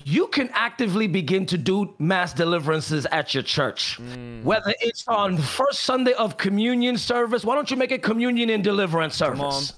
you 0.04 0.26
can 0.28 0.50
actively 0.52 1.06
begin 1.06 1.46
to 1.46 1.58
do 1.58 1.94
mass 1.98 2.32
deliverances 2.32 3.06
at 3.06 3.34
your 3.34 3.42
church. 3.42 3.98
Mm. 4.00 4.42
Whether 4.42 4.74
it's 4.80 5.06
on 5.08 5.36
first 5.36 5.80
Sunday 5.80 6.12
of 6.14 6.36
communion 6.36 6.96
service, 6.96 7.44
why 7.44 7.54
don't 7.54 7.70
you 7.70 7.76
make 7.76 7.92
it 7.92 8.02
communion 8.02 8.50
and 8.50 8.64
deliverance 8.64 9.14
service? 9.14 9.74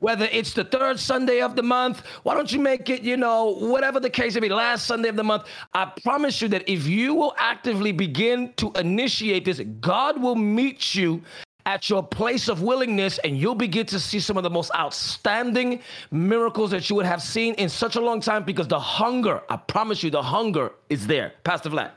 Whether 0.00 0.28
it's 0.32 0.52
the 0.52 0.64
third 0.64 0.98
Sunday 0.98 1.42
of 1.42 1.54
the 1.54 1.62
month, 1.62 2.02
why 2.24 2.34
don't 2.34 2.50
you 2.50 2.58
make 2.58 2.90
it, 2.90 3.02
you 3.02 3.16
know, 3.16 3.54
whatever 3.54 4.00
the 4.00 4.10
case 4.10 4.34
may 4.34 4.40
be, 4.40 4.48
last 4.48 4.84
Sunday 4.84 5.08
of 5.08 5.14
the 5.14 5.22
month? 5.22 5.44
I 5.74 5.92
promise 6.02 6.42
you 6.42 6.48
that 6.48 6.68
if 6.68 6.88
you 6.88 7.14
will 7.14 7.34
actively 7.38 7.92
begin 7.92 8.52
to 8.56 8.72
initiate 8.72 9.44
this, 9.44 9.60
God 9.80 10.20
will 10.20 10.34
meet 10.34 10.96
you 10.96 11.22
at 11.66 11.88
your 11.88 12.02
place 12.02 12.48
of 12.48 12.62
willingness, 12.62 13.18
and 13.18 13.38
you'll 13.38 13.54
begin 13.54 13.86
to 13.86 14.00
see 14.00 14.20
some 14.20 14.36
of 14.36 14.42
the 14.42 14.50
most 14.50 14.70
outstanding 14.74 15.80
miracles 16.10 16.70
that 16.70 16.88
you 16.88 16.96
would 16.96 17.06
have 17.06 17.22
seen 17.22 17.54
in 17.54 17.68
such 17.68 17.96
a 17.96 18.00
long 18.00 18.20
time 18.20 18.44
because 18.44 18.68
the 18.68 18.78
hunger, 18.80 19.42
I 19.48 19.56
promise 19.56 20.02
you, 20.02 20.10
the 20.10 20.22
hunger 20.22 20.72
is 20.88 21.06
there. 21.06 21.34
Pastor 21.44 21.70
Vlad. 21.70 21.90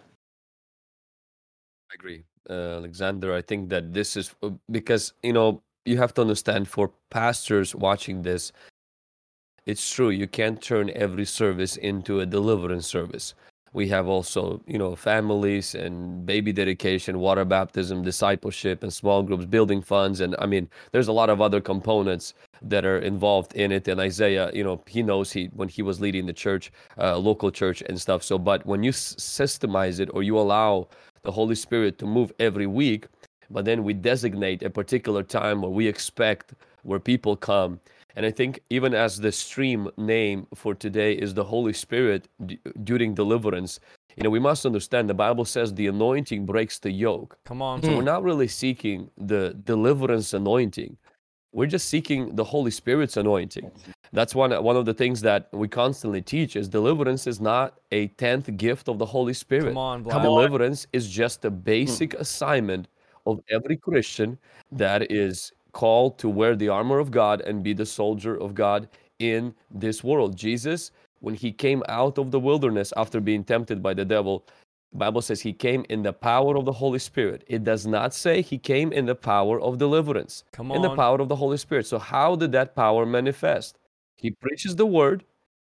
I 1.91 1.95
agree, 1.95 2.23
uh, 2.49 2.77
Alexander. 2.77 3.33
I 3.33 3.41
think 3.41 3.69
that 3.69 3.93
this 3.93 4.17
is 4.17 4.33
uh, 4.43 4.51
because, 4.69 5.13
you 5.23 5.33
know, 5.33 5.61
you 5.85 5.97
have 5.97 6.13
to 6.15 6.21
understand 6.21 6.67
for 6.67 6.91
pastors 7.09 7.75
watching 7.75 8.21
this, 8.23 8.51
it's 9.65 9.89
true, 9.89 10.09
you 10.09 10.27
can't 10.27 10.61
turn 10.61 10.91
every 10.95 11.25
service 11.25 11.77
into 11.77 12.19
a 12.19 12.25
deliverance 12.25 12.85
service 12.85 13.33
we 13.75 13.89
have 13.89 14.07
also 14.07 14.61
you 14.67 14.79
know 14.79 14.95
families 14.95 15.75
and 15.75 16.25
baby 16.25 16.53
dedication 16.53 17.19
water 17.19 17.45
baptism 17.45 18.03
discipleship 18.03 18.83
and 18.83 18.93
small 18.93 19.21
groups 19.23 19.45
building 19.45 19.81
funds. 19.81 20.21
And 20.21 20.35
i 20.39 20.45
mean 20.47 20.69
there's 20.93 21.09
a 21.09 21.13
lot 21.21 21.29
of 21.29 21.41
other 21.41 21.61
components 21.61 22.33
that 22.63 22.85
are 22.85 22.99
involved 22.99 23.53
in 23.53 23.71
it. 23.73 23.87
And 23.89 23.99
isaiah 24.01 24.49
you 24.53 24.63
know 24.63 24.81
he 24.87 25.03
knows 25.03 25.33
he 25.33 25.45
when 25.59 25.69
he 25.69 25.81
was 25.83 26.01
leading 26.01 26.25
the 26.25 26.33
church 26.45 26.71
uh, 26.97 27.17
local 27.17 27.51
church 27.51 27.83
and 27.89 28.01
stuff. 28.01 28.23
So 28.23 28.39
but 28.39 28.65
when 28.65 28.81
you 28.83 28.91
s- 28.91 29.15
systemize 29.19 29.99
it 29.99 30.09
or 30.13 30.23
you 30.23 30.39
allow 30.39 30.87
the 31.23 31.31
holy 31.31 31.55
spirit 31.55 31.99
to 31.99 32.05
move 32.05 32.31
every 32.39 32.67
week 32.67 33.07
but 33.51 33.65
then 33.65 33.83
we 33.83 33.93
designate 33.93 34.63
a 34.63 34.69
particular 34.69 35.23
time 35.23 35.61
where 35.61 35.71
we 35.71 35.87
expect 35.87 36.53
where 36.83 36.99
people 36.99 37.35
come 37.35 37.79
and 38.15 38.25
I 38.25 38.31
think 38.31 38.61
even 38.69 38.93
as 38.93 39.19
the 39.19 39.31
stream 39.31 39.89
name 39.97 40.47
for 40.55 40.73
today 40.73 41.13
is 41.13 41.33
the 41.33 41.43
Holy 41.43 41.73
Spirit 41.73 42.27
d- 42.45 42.59
during 42.83 43.13
deliverance, 43.13 43.79
you 44.15 44.23
know, 44.23 44.29
we 44.29 44.39
must 44.39 44.65
understand 44.65 45.09
the 45.09 45.13
Bible 45.13 45.43
says 45.43 45.73
the 45.73 45.87
anointing 45.87 46.45
breaks 46.45 46.79
the 46.79 46.91
yoke. 46.91 47.37
Come 47.43 47.61
on. 47.61 47.83
So 47.83 47.95
we're 47.95 48.01
not 48.01 48.23
really 48.23 48.47
seeking 48.47 49.09
the 49.17 49.53
deliverance 49.65 50.33
anointing. 50.33 50.97
We're 51.51 51.67
just 51.67 51.89
seeking 51.89 52.35
the 52.35 52.43
Holy 52.43 52.71
Spirit's 52.71 53.17
anointing. 53.17 53.69
That's 54.13 54.33
one 54.33 54.51
one 54.63 54.77
of 54.77 54.85
the 54.85 54.93
things 54.93 55.21
that 55.21 55.49
we 55.51 55.67
constantly 55.67 56.21
teach 56.21 56.55
is 56.55 56.69
deliverance 56.69 57.27
is 57.27 57.41
not 57.41 57.79
a 57.91 58.07
tenth 58.07 58.55
gift 58.55 58.87
of 58.87 58.97
the 58.97 59.05
Holy 59.05 59.33
Spirit. 59.33 59.69
Come 59.69 59.77
on, 59.77 60.03
Vlad. 60.03 60.21
Deliverance 60.21 60.87
is 60.93 61.09
just 61.09 61.43
a 61.43 61.51
basic 61.51 62.11
mm. 62.11 62.19
assignment 62.19 62.87
of 63.25 63.41
every 63.49 63.77
Christian 63.77 64.37
that 64.71 65.11
is 65.11 65.51
called 65.75 66.17
to 66.17 66.29
wear 66.29 66.55
the 66.55 66.69
armor 66.69 66.99
of 66.99 67.11
God 67.11 67.41
and 67.41 67.61
be 67.61 67.73
the 67.73 67.85
soldier 67.85 68.35
of 68.41 68.55
God 68.55 68.87
in 69.19 69.53
this 69.69 70.03
world. 70.03 70.35
Jesus, 70.37 70.91
when 71.19 71.35
he 71.35 71.51
came 71.51 71.83
out 71.89 72.17
of 72.17 72.31
the 72.31 72.39
wilderness 72.39 72.93
after 72.95 73.19
being 73.19 73.43
tempted 73.43 73.83
by 73.83 73.93
the 73.93 74.05
devil, 74.05 74.45
the 74.93 74.99
Bible 74.99 75.21
says 75.21 75.41
he 75.41 75.51
came 75.51 75.85
in 75.89 76.01
the 76.01 76.13
power 76.13 76.55
of 76.55 76.63
the 76.63 76.71
Holy 76.71 76.99
Spirit. 76.99 77.43
It 77.47 77.65
does 77.65 77.85
not 77.85 78.13
say 78.13 78.41
he 78.41 78.57
came 78.57 78.93
in 78.93 79.05
the 79.05 79.15
power 79.15 79.59
of 79.59 79.77
deliverance. 79.77 80.45
Come 80.53 80.71
on. 80.71 80.77
In 80.77 80.81
the 80.81 80.95
power 80.95 81.19
of 81.19 81.27
the 81.27 81.35
Holy 81.35 81.57
Spirit. 81.57 81.85
So 81.85 81.99
how 81.99 82.37
did 82.37 82.53
that 82.53 82.73
power 82.73 83.05
manifest? 83.05 83.77
He 84.15 84.31
preaches 84.31 84.77
the 84.77 84.85
word 84.85 85.25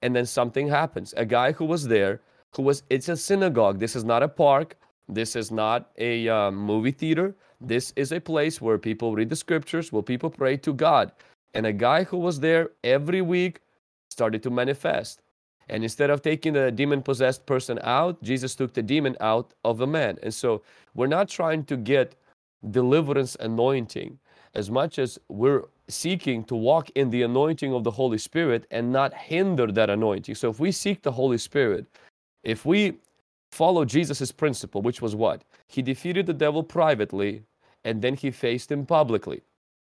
and 0.01 0.15
then 0.15 0.25
something 0.25 0.67
happens. 0.67 1.13
A 1.15 1.25
guy 1.25 1.51
who 1.51 1.65
was 1.65 1.87
there, 1.87 2.21
who 2.55 2.63
was 2.63 2.81
it's 2.89 3.07
a 3.07 3.15
synagogue. 3.15 3.77
This 3.77 3.95
is 3.95 4.03
not 4.03 4.23
a 4.23 4.27
park. 4.27 4.77
This 5.07 5.35
is 5.35 5.51
not 5.51 5.91
a 5.99 6.27
uh, 6.27 6.49
movie 6.49 6.91
theater. 6.91 7.35
This 7.61 7.93
is 7.95 8.11
a 8.11 8.19
place 8.19 8.59
where 8.59 8.77
people 8.77 9.13
read 9.13 9.29
the 9.29 9.35
scriptures, 9.35 9.91
where 9.91 10.01
people 10.01 10.29
pray 10.29 10.57
to 10.57 10.73
God. 10.73 11.11
And 11.53 11.65
a 11.65 11.73
guy 11.73 12.03
who 12.03 12.17
was 12.17 12.39
there 12.39 12.71
every 12.83 13.21
week 13.21 13.61
started 14.09 14.41
to 14.43 14.49
manifest. 14.49 15.21
And 15.69 15.83
instead 15.83 16.09
of 16.09 16.21
taking 16.21 16.53
the 16.53 16.71
demon 16.71 17.01
possessed 17.01 17.45
person 17.45 17.79
out, 17.83 18.21
Jesus 18.23 18.55
took 18.55 18.73
the 18.73 18.81
demon 18.81 19.15
out 19.21 19.53
of 19.63 19.77
the 19.77 19.87
man. 19.87 20.17
And 20.23 20.33
so 20.33 20.63
we're 20.95 21.07
not 21.07 21.29
trying 21.29 21.63
to 21.65 21.77
get 21.77 22.15
deliverance 22.71 23.37
anointing 23.39 24.19
as 24.53 24.69
much 24.69 24.99
as 24.99 25.19
we're 25.29 25.63
seeking 25.87 26.43
to 26.45 26.55
walk 26.55 26.89
in 26.95 27.09
the 27.09 27.21
anointing 27.21 27.73
of 27.73 27.83
the 27.83 27.91
Holy 27.91 28.17
Spirit 28.17 28.65
and 28.71 28.91
not 28.91 29.13
hinder 29.13 29.71
that 29.71 29.89
anointing. 29.89 30.35
So 30.35 30.49
if 30.49 30.59
we 30.59 30.71
seek 30.71 31.03
the 31.03 31.11
Holy 31.11 31.37
Spirit, 31.37 31.85
if 32.43 32.65
we 32.65 32.97
follow 33.51 33.85
Jesus' 33.85 34.31
principle, 34.31 34.81
which 34.81 35.01
was 35.01 35.15
what? 35.15 35.43
He 35.67 35.81
defeated 35.81 36.25
the 36.25 36.33
devil 36.33 36.63
privately 36.63 37.43
and 37.83 38.01
then 38.01 38.15
he 38.15 38.31
faced 38.31 38.71
him 38.71 38.85
publicly. 38.85 39.41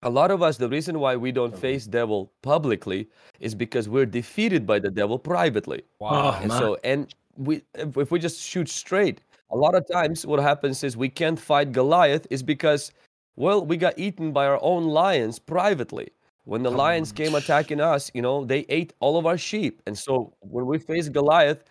A 0.03 0.09
lot 0.09 0.31
of 0.31 0.41
us, 0.41 0.57
the 0.57 0.67
reason 0.67 0.99
why 0.99 1.15
we 1.15 1.31
don't 1.31 1.57
face 1.57 1.85
devil 1.85 2.31
publicly 2.41 3.07
is 3.39 3.55
because 3.55 3.87
we're 3.87 4.05
defeated 4.05 4.67
by 4.67 4.79
the 4.79 4.91
devil 4.91 5.17
privately. 5.17 5.83
Wow. 5.99 6.37
and 6.41 6.51
so, 6.51 6.77
and 6.83 7.13
we, 7.37 7.61
if, 7.73 7.95
if 7.97 8.11
we 8.11 8.19
just 8.19 8.41
shoot 8.41 8.67
straight, 8.67 9.21
a 9.51 9.57
lot 9.57 9.75
of 9.75 9.87
times 9.87 10.25
what 10.25 10.39
happens 10.39 10.83
is 10.83 10.97
we 10.97 11.07
can't 11.07 11.39
fight 11.39 11.71
Goliath 11.71 12.27
is 12.29 12.43
because, 12.43 12.91
well, 13.37 13.65
we 13.65 13.77
got 13.77 13.97
eaten 13.97 14.33
by 14.33 14.45
our 14.45 14.59
own 14.61 14.85
lions 14.87 15.39
privately. 15.39 16.09
When 16.45 16.63
the 16.63 16.71
lions 16.71 17.13
came 17.13 17.35
attacking 17.35 17.79
us, 17.79 18.11
you 18.13 18.21
know, 18.21 18.43
they 18.43 18.65
ate 18.67 18.91
all 18.99 19.17
of 19.17 19.25
our 19.25 19.37
sheep. 19.37 19.81
And 19.87 19.97
so 19.97 20.33
when 20.41 20.65
we 20.65 20.77
face 20.77 21.07
Goliath, 21.07 21.63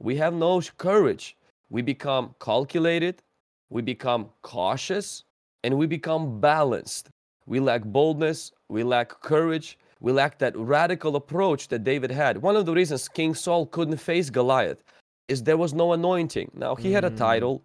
we 0.00 0.16
have 0.16 0.34
no 0.34 0.60
courage. 0.78 1.36
We 1.70 1.82
become 1.82 2.34
calculated, 2.40 3.22
we 3.70 3.82
become 3.82 4.30
cautious, 4.42 5.24
and 5.66 5.76
we 5.76 5.86
become 5.86 6.40
balanced. 6.40 7.10
We 7.46 7.58
lack 7.58 7.82
boldness, 7.82 8.52
we 8.68 8.84
lack 8.84 9.08
courage, 9.20 9.78
we 10.00 10.12
lack 10.12 10.38
that 10.38 10.56
radical 10.56 11.16
approach 11.16 11.66
that 11.68 11.82
David 11.82 12.12
had. 12.12 12.40
One 12.40 12.54
of 12.54 12.66
the 12.66 12.72
reasons 12.72 13.08
King 13.08 13.34
Saul 13.34 13.66
couldn't 13.66 13.96
face 13.96 14.30
Goliath 14.30 14.84
is 15.26 15.42
there 15.42 15.56
was 15.56 15.74
no 15.74 15.92
anointing. 15.92 16.52
Now, 16.54 16.76
he 16.76 16.92
had 16.92 17.04
a 17.04 17.10
Mm. 17.10 17.16
title, 17.16 17.62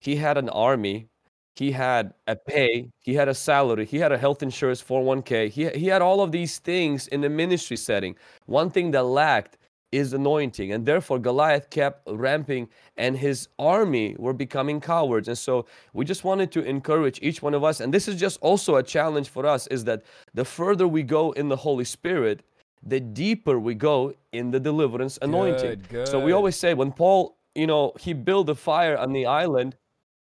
he 0.00 0.16
had 0.16 0.38
an 0.38 0.48
army, 0.48 1.08
he 1.54 1.72
had 1.72 2.14
a 2.26 2.36
pay, 2.36 2.88
he 3.00 3.12
had 3.12 3.28
a 3.28 3.34
salary, 3.34 3.84
he 3.84 3.98
had 3.98 4.12
a 4.12 4.18
health 4.18 4.42
insurance 4.42 4.80
401k, 4.80 5.48
he, 5.48 5.68
he 5.78 5.88
had 5.88 6.00
all 6.00 6.22
of 6.22 6.32
these 6.32 6.58
things 6.58 7.06
in 7.08 7.20
the 7.20 7.28
ministry 7.28 7.76
setting. 7.76 8.16
One 8.46 8.70
thing 8.70 8.92
that 8.92 9.04
lacked 9.04 9.58
is 9.92 10.12
anointing. 10.14 10.72
And 10.72 10.84
therefore, 10.84 11.18
Goliath 11.18 11.70
kept 11.70 12.08
ramping, 12.10 12.68
and 12.96 13.16
his 13.16 13.48
army 13.58 14.16
were 14.18 14.32
becoming 14.32 14.80
cowards. 14.80 15.28
And 15.28 15.38
so, 15.38 15.66
we 15.92 16.04
just 16.04 16.24
wanted 16.24 16.50
to 16.52 16.64
encourage 16.64 17.18
each 17.22 17.42
one 17.42 17.54
of 17.54 17.62
us. 17.62 17.80
And 17.80 17.92
this 17.92 18.08
is 18.08 18.18
just 18.18 18.40
also 18.40 18.76
a 18.76 18.82
challenge 18.82 19.28
for 19.28 19.46
us 19.46 19.66
is 19.68 19.84
that 19.84 20.02
the 20.34 20.44
further 20.44 20.88
we 20.88 21.02
go 21.02 21.32
in 21.32 21.48
the 21.48 21.56
Holy 21.56 21.84
Spirit, 21.84 22.42
the 22.82 22.98
deeper 22.98 23.60
we 23.60 23.74
go 23.74 24.14
in 24.32 24.50
the 24.50 24.58
deliverance 24.58 25.18
anointing. 25.22 25.82
Good, 25.88 26.08
So, 26.08 26.18
we 26.18 26.32
always 26.32 26.56
say 26.56 26.74
when 26.74 26.90
Paul, 26.90 27.36
you 27.54 27.66
know, 27.66 27.92
he 28.00 28.14
built 28.14 28.48
a 28.48 28.54
fire 28.54 28.96
on 28.96 29.12
the 29.12 29.26
island, 29.26 29.76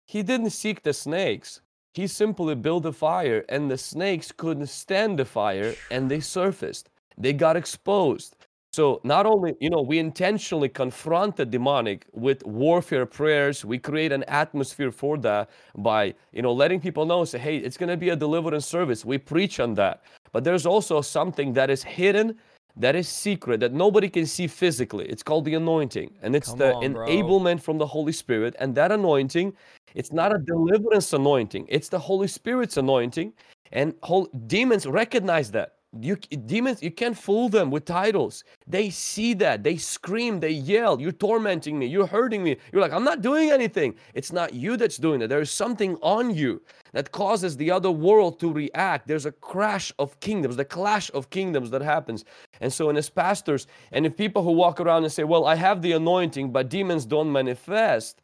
he 0.06 0.22
didn't 0.22 0.52
seek 0.52 0.84
the 0.84 0.94
snakes. 0.94 1.62
He 1.94 2.08
simply 2.08 2.56
built 2.56 2.86
a 2.86 2.92
fire, 2.92 3.46
and 3.48 3.72
the 3.72 3.78
snakes 3.78 4.32
couldn't 4.32 4.68
stand 4.68 5.18
the 5.18 5.26
fire, 5.26 5.76
and 5.90 6.12
they 6.12 6.20
surfaced. 6.20 6.90
They 7.18 7.32
got 7.32 7.56
exposed. 7.56 8.36
So 8.76 9.00
not 9.06 9.26
only, 9.26 9.56
you 9.62 9.70
know, 9.70 9.82
we 9.82 10.00
intentionally 10.00 10.68
confront 10.68 11.38
the 11.38 11.46
demonic 11.46 12.06
with 12.12 12.46
warfare 12.46 13.06
prayers, 13.06 13.64
we 13.64 13.80
create 13.80 14.12
an 14.12 14.26
atmosphere 14.26 14.92
for 14.92 15.18
that 15.20 15.50
by, 15.78 16.14
you 16.34 16.42
know, 16.42 16.52
letting 16.52 16.82
people 16.82 17.06
know, 17.06 17.24
say, 17.24 17.40
hey, 17.40 17.56
it's 17.56 17.78
gonna 17.78 17.96
be 17.96 18.10
a 18.10 18.18
deliverance 18.18 18.66
service. 18.66 19.06
We 19.06 19.18
preach 19.18 19.62
on 19.62 19.76
that. 19.76 20.04
But 20.34 20.44
there's 20.44 20.66
also 20.66 21.00
something 21.00 21.54
that 21.54 21.70
is 21.70 21.84
hidden, 21.84 22.36
that 22.76 22.98
is 22.98 23.08
secret, 23.08 23.62
that 23.62 23.72
nobody 23.72 24.10
can 24.10 24.26
see 24.26 24.46
physically. 24.46 25.06
It's 25.06 25.24
called 25.24 25.46
the 25.46 25.56
anointing. 25.56 26.14
And 26.22 26.36
it's 26.36 26.50
Come 26.50 26.60
the 26.60 26.74
on, 26.74 26.84
enablement 26.84 27.62
from 27.62 27.78
the 27.78 27.88
Holy 27.88 28.12
Spirit. 28.12 28.58
And 28.60 28.76
that 28.76 28.92
anointing, 28.92 29.54
it's 29.94 30.12
not 30.12 30.36
a 30.36 30.38
deliverance 30.38 31.14
anointing, 31.14 31.66
it's 31.70 31.88
the 31.88 32.00
Holy 32.00 32.28
Spirit's 32.28 32.76
anointing. 32.76 33.32
And 33.72 33.94
whole, 34.04 34.26
demons 34.48 34.86
recognize 34.86 35.50
that. 35.52 35.75
You 35.98 36.18
demons, 36.18 36.84
you 36.84 36.92
can't 36.92 37.18
fool 37.18 37.48
them 37.48 37.72
with 37.72 37.86
titles. 37.86 38.44
They 38.68 38.90
see 38.90 39.34
that. 39.36 39.64
They 39.64 39.78
scream. 39.78 40.40
They 40.40 40.50
yell. 40.52 41.00
You're 41.00 41.12
tormenting 41.12 41.80
me. 41.80 41.86
You're 41.86 42.08
hurting 42.08 42.44
me. 42.44 42.58
You're 42.72 42.82
like, 42.82 42.92
I'm 42.92 43.04
not 43.04 43.22
doing 43.22 43.50
anything. 43.50 43.96
It's 44.14 44.32
not 44.32 44.54
you 44.54 44.76
that's 44.76 44.98
doing 44.98 45.22
it. 45.22 45.28
There 45.28 45.42
is 45.42 45.52
something 45.52 45.98
on 46.02 46.34
you 46.36 46.62
that 46.92 47.12
causes 47.12 47.56
the 47.56 47.72
other 47.72 47.92
world 47.92 48.40
to 48.42 48.52
react. 48.52 49.08
There's 49.08 49.26
a 49.26 49.32
crash 49.32 49.94
of 49.98 50.20
kingdoms, 50.20 50.58
the 50.58 50.66
clash 50.66 51.10
of 51.14 51.30
kingdoms 51.30 51.70
that 51.72 51.82
happens. 51.82 52.26
And 52.60 52.74
so, 52.74 52.90
and 52.90 52.98
as 52.98 53.10
pastors, 53.10 53.68
and 53.92 54.06
if 54.06 54.18
people 54.18 54.44
who 54.44 54.52
walk 54.52 54.80
around 54.80 55.04
and 55.04 55.12
say, 55.12 55.24
"Well, 55.24 55.46
I 55.46 55.56
have 55.56 55.82
the 55.82 55.94
anointing, 55.94 56.52
but 56.52 56.70
demons 56.70 57.06
don't 57.06 57.32
manifest," 57.32 58.22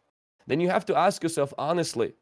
then 0.48 0.60
you 0.60 0.70
have 0.70 0.86
to 0.86 0.98
ask 0.98 1.24
yourself 1.24 1.54
honestly, 1.58 2.14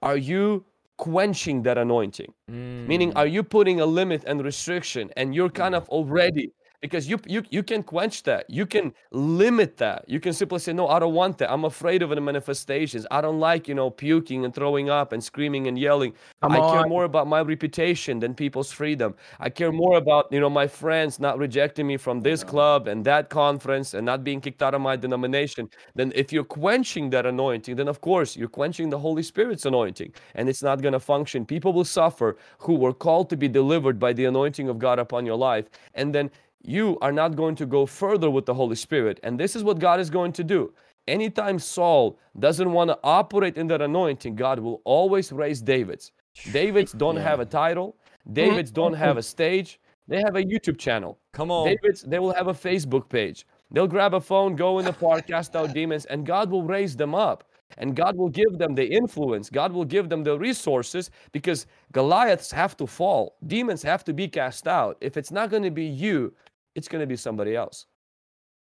are 0.00 0.16
you 0.16 0.64
quenching 0.98 1.62
that 1.62 1.78
anointing? 1.78 2.32
Mm. 2.50 2.86
Meaning, 2.86 3.12
are 3.14 3.26
you 3.26 3.42
putting 3.42 3.80
a 3.80 3.86
limit 3.86 4.24
and 4.26 4.44
restriction 4.44 5.10
and 5.16 5.34
you're 5.34 5.50
kind 5.50 5.74
of 5.74 5.84
mm. 5.86 5.88
already 5.88 6.52
because 6.82 7.08
you 7.08 7.18
you 7.26 7.44
you 7.48 7.62
can 7.62 7.82
quench 7.82 8.24
that. 8.24 8.44
You 8.50 8.66
can 8.66 8.92
limit 9.12 9.76
that. 9.78 10.04
You 10.08 10.18
can 10.18 10.32
simply 10.32 10.58
say, 10.58 10.72
no, 10.72 10.88
I 10.88 10.98
don't 10.98 11.14
want 11.14 11.38
that. 11.38 11.50
I'm 11.50 11.64
afraid 11.64 12.02
of 12.02 12.10
the 12.10 12.20
manifestations. 12.20 13.06
I 13.10 13.20
don't 13.20 13.38
like, 13.38 13.68
you 13.68 13.74
know, 13.74 13.88
puking 13.88 14.44
and 14.44 14.52
throwing 14.52 14.90
up 14.90 15.12
and 15.12 15.22
screaming 15.22 15.68
and 15.68 15.78
yelling. 15.78 16.12
Come 16.42 16.52
I 16.52 16.58
care 16.58 16.86
more 16.88 17.04
about 17.04 17.28
my 17.28 17.40
reputation 17.40 18.18
than 18.18 18.34
people's 18.34 18.72
freedom. 18.72 19.14
I 19.38 19.48
care 19.48 19.70
more 19.70 19.96
about, 19.96 20.26
you 20.32 20.40
know, 20.40 20.50
my 20.50 20.66
friends 20.66 21.20
not 21.20 21.38
rejecting 21.38 21.86
me 21.86 21.96
from 21.96 22.20
this 22.20 22.42
club 22.42 22.88
and 22.88 23.04
that 23.04 23.30
conference 23.30 23.94
and 23.94 24.04
not 24.04 24.24
being 24.24 24.40
kicked 24.40 24.62
out 24.62 24.74
of 24.74 24.80
my 24.80 24.96
denomination. 24.96 25.70
Then 25.94 26.12
if 26.16 26.32
you're 26.32 26.44
quenching 26.44 27.10
that 27.10 27.26
anointing, 27.26 27.76
then 27.76 27.86
of 27.86 28.00
course 28.00 28.36
you're 28.36 28.48
quenching 28.48 28.90
the 28.90 28.98
Holy 28.98 29.22
Spirit's 29.22 29.66
anointing 29.66 30.12
and 30.34 30.48
it's 30.48 30.64
not 30.64 30.82
going 30.82 30.94
to 30.94 31.00
function. 31.00 31.46
People 31.46 31.72
will 31.72 31.84
suffer 31.84 32.36
who 32.58 32.74
were 32.74 32.92
called 32.92 33.30
to 33.30 33.36
be 33.36 33.46
delivered 33.46 34.00
by 34.00 34.12
the 34.12 34.24
anointing 34.24 34.68
of 34.68 34.80
God 34.80 34.98
upon 34.98 35.24
your 35.24 35.36
life. 35.36 35.66
And 35.94 36.12
then 36.12 36.30
you 36.64 36.98
are 37.00 37.12
not 37.12 37.36
going 37.36 37.54
to 37.56 37.66
go 37.66 37.86
further 37.86 38.30
with 38.30 38.46
the 38.46 38.54
Holy 38.54 38.76
Spirit. 38.76 39.20
And 39.22 39.38
this 39.38 39.56
is 39.56 39.64
what 39.64 39.78
God 39.78 40.00
is 40.00 40.10
going 40.10 40.32
to 40.32 40.44
do. 40.44 40.72
Anytime 41.08 41.58
Saul 41.58 42.18
doesn't 42.38 42.72
want 42.72 42.90
to 42.90 42.98
operate 43.02 43.56
in 43.56 43.66
that 43.68 43.82
anointing, 43.82 44.36
God 44.36 44.60
will 44.60 44.80
always 44.84 45.32
raise 45.32 45.60
David's. 45.60 46.12
Davids 46.52 46.92
don't 46.92 47.16
have 47.16 47.40
a 47.40 47.44
title. 47.44 47.96
Davids 48.32 48.70
don't 48.70 48.94
have 48.94 49.16
a 49.16 49.22
stage. 49.22 49.80
They 50.06 50.20
have 50.20 50.36
a 50.36 50.42
YouTube 50.42 50.78
channel. 50.78 51.18
Come 51.32 51.50
on. 51.50 51.66
Davids, 51.66 52.02
they 52.02 52.18
will 52.18 52.32
have 52.32 52.48
a 52.48 52.54
Facebook 52.54 53.08
page. 53.08 53.46
They'll 53.72 53.88
grab 53.88 54.14
a 54.14 54.20
phone, 54.20 54.54
go 54.54 54.78
in 54.78 54.84
the 54.84 54.92
park, 54.92 55.26
cast 55.26 55.56
out 55.56 55.72
demons, 55.72 56.04
and 56.04 56.26
God 56.26 56.50
will 56.50 56.62
raise 56.62 56.94
them 56.94 57.14
up. 57.14 57.44
And 57.78 57.96
God 57.96 58.16
will 58.16 58.28
give 58.28 58.58
them 58.58 58.74
the 58.74 58.86
influence. 58.86 59.48
God 59.48 59.72
will 59.72 59.86
give 59.86 60.10
them 60.10 60.22
the 60.22 60.38
resources 60.38 61.10
because 61.32 61.66
Goliaths 61.92 62.52
have 62.52 62.76
to 62.76 62.86
fall. 62.86 63.36
Demons 63.46 63.82
have 63.82 64.04
to 64.04 64.12
be 64.12 64.28
cast 64.28 64.68
out. 64.68 64.98
If 65.00 65.16
it's 65.16 65.30
not 65.30 65.48
going 65.48 65.62
to 65.62 65.70
be 65.70 65.86
you, 65.86 66.34
it's 66.74 66.88
going 66.88 67.00
to 67.00 67.06
be 67.06 67.16
somebody 67.16 67.54
else. 67.56 67.86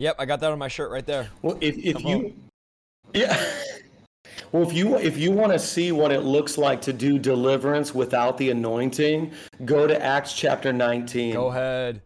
Yep, 0.00 0.16
I 0.18 0.24
got 0.26 0.40
that 0.40 0.50
on 0.52 0.58
my 0.58 0.68
shirt 0.68 0.90
right 0.90 1.06
there. 1.06 1.28
Well, 1.42 1.56
if, 1.60 1.76
if 1.78 1.96
Come 1.96 2.06
you, 2.06 2.34
yeah. 3.14 3.44
Well, 4.52 4.62
if 4.68 4.72
you 4.72 4.96
if 4.98 5.16
you 5.16 5.30
want 5.30 5.52
to 5.52 5.58
see 5.58 5.92
what 5.92 6.10
it 6.10 6.20
looks 6.20 6.58
like 6.58 6.80
to 6.82 6.92
do 6.92 7.18
deliverance 7.18 7.94
without 7.94 8.36
the 8.38 8.50
anointing, 8.50 9.32
go 9.64 9.86
to 9.86 10.00
Acts 10.02 10.32
chapter 10.32 10.72
19. 10.72 11.34
Go 11.34 11.48
ahead. 11.48 12.02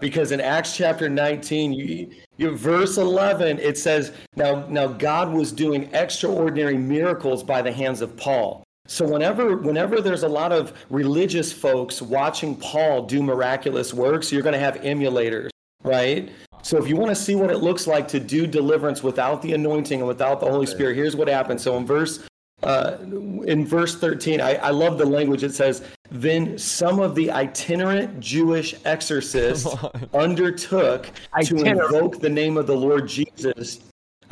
because 0.00 0.32
in 0.32 0.40
acts 0.40 0.76
chapter 0.76 1.08
19 1.08 1.72
you, 1.72 2.10
you 2.36 2.56
verse 2.56 2.96
11 2.96 3.58
it 3.60 3.78
says 3.78 4.12
now 4.36 4.66
now 4.66 4.86
god 4.88 5.32
was 5.32 5.52
doing 5.52 5.88
extraordinary 5.94 6.76
miracles 6.76 7.44
by 7.44 7.62
the 7.62 7.70
hands 7.70 8.00
of 8.00 8.16
paul 8.16 8.64
so 8.86 9.06
whenever 9.06 9.56
whenever 9.56 10.00
there's 10.00 10.22
a 10.22 10.28
lot 10.28 10.52
of 10.52 10.72
religious 10.90 11.52
folks 11.52 12.02
watching 12.02 12.56
paul 12.56 13.02
do 13.02 13.22
miraculous 13.22 13.94
works 13.94 14.32
you're 14.32 14.42
going 14.42 14.52
to 14.52 14.58
have 14.58 14.74
emulators 14.76 15.50
right 15.84 16.30
so 16.62 16.76
if 16.76 16.88
you 16.88 16.96
want 16.96 17.08
to 17.08 17.16
see 17.16 17.34
what 17.34 17.50
it 17.50 17.58
looks 17.58 17.86
like 17.86 18.06
to 18.08 18.20
do 18.20 18.46
deliverance 18.46 19.02
without 19.02 19.42
the 19.42 19.52
anointing 19.52 20.00
and 20.00 20.08
without 20.08 20.40
the 20.40 20.46
holy 20.46 20.66
spirit 20.66 20.96
here's 20.96 21.16
what 21.16 21.28
happens 21.28 21.62
so 21.62 21.76
in 21.76 21.86
verse 21.86 22.26
uh, 22.62 22.96
in 23.00 23.66
verse 23.66 23.96
13, 23.96 24.40
I, 24.40 24.54
I 24.54 24.70
love 24.70 24.98
the 24.98 25.04
language. 25.04 25.42
It 25.42 25.52
says, 25.52 25.82
Then 26.10 26.56
some 26.56 27.00
of 27.00 27.14
the 27.14 27.30
itinerant 27.30 28.20
Jewish 28.20 28.74
exorcists 28.84 29.66
undertook 30.14 31.10
to 31.42 31.56
invoke 31.56 32.20
the 32.20 32.28
name 32.28 32.56
of 32.56 32.66
the 32.66 32.76
Lord 32.76 33.08
Jesus. 33.08 33.80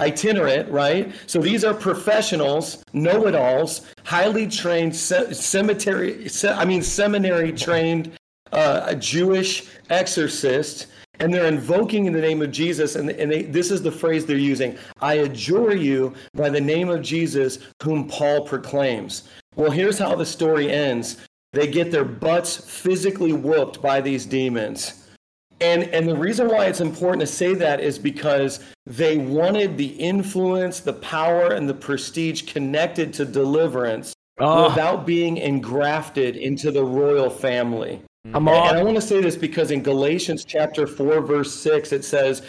Itinerant, 0.01 0.71
right? 0.71 1.13
So 1.27 1.41
these 1.41 1.63
are 1.63 1.75
professionals, 1.75 2.83
know 2.93 3.27
it 3.27 3.35
alls, 3.35 3.87
highly 4.05 4.47
trained, 4.47 4.97
ce- 4.97 5.37
cemetery, 5.37 6.29
ce- 6.29 6.45
I 6.47 6.65
mean, 6.65 6.83
seminary 6.83 7.53
trained 7.53 8.13
uh, 8.53 8.95
Jewish 8.95 9.69
exorcists 9.91 10.87
and 11.21 11.33
they're 11.33 11.47
invoking 11.47 12.07
in 12.07 12.13
the 12.13 12.21
name 12.21 12.43
of 12.43 12.51
Jesus. 12.51 12.97
And, 12.97 13.11
and 13.11 13.31
they, 13.31 13.43
this 13.43 13.71
is 13.71 13.83
the 13.83 13.93
phrase 13.93 14.27
they're 14.27 14.37
using 14.37 14.77
I 15.01 15.15
adjure 15.15 15.75
you 15.75 16.15
by 16.35 16.49
the 16.49 16.61
name 16.61 16.89
of 16.89 17.03
Jesus, 17.03 17.59
whom 17.83 18.09
Paul 18.09 18.46
proclaims. 18.46 19.29
Well, 19.55 19.71
here's 19.71 19.98
how 19.98 20.15
the 20.17 20.27
story 20.27 20.71
ends 20.71 21.19
they 21.53 21.67
get 21.67 21.90
their 21.90 22.05
butts 22.05 22.57
physically 22.57 23.33
whooped 23.33 23.83
by 23.83 24.01
these 24.01 24.25
demons. 24.25 25.09
And, 25.61 25.85
and 25.85 26.08
the 26.08 26.17
reason 26.17 26.48
why 26.48 26.67
it's 26.67 26.81
important 26.81 27.21
to 27.21 27.27
say 27.27 27.54
that 27.54 27.81
is 27.81 27.98
because 27.98 28.61
they 28.87 29.19
wanted 29.19 29.77
the 29.77 29.87
influence, 29.87 30.81
the 30.81 30.94
power, 30.94 31.52
and 31.52 31.69
the 31.69 31.75
prestige 31.75 32.42
connected 32.42 33.13
to 33.15 33.25
deliverance 33.27 34.15
oh. 34.38 34.69
without 34.69 35.04
being 35.06 35.37
engrafted 35.37 36.37
into 36.37 36.71
the 36.71 36.83
royal 36.83 37.29
family. 37.29 38.00
Mm. 38.27 38.37
And, 38.37 38.48
and 38.48 38.79
I 38.79 38.83
want 38.83 38.96
to 38.96 39.02
say 39.02 39.21
this 39.21 39.37
because 39.37 39.71
in 39.71 39.83
Galatians 39.83 40.44
chapter 40.44 40.87
4, 40.87 41.21
verse 41.21 41.54
6, 41.54 41.92
it 41.92 42.04
says, 42.04 42.42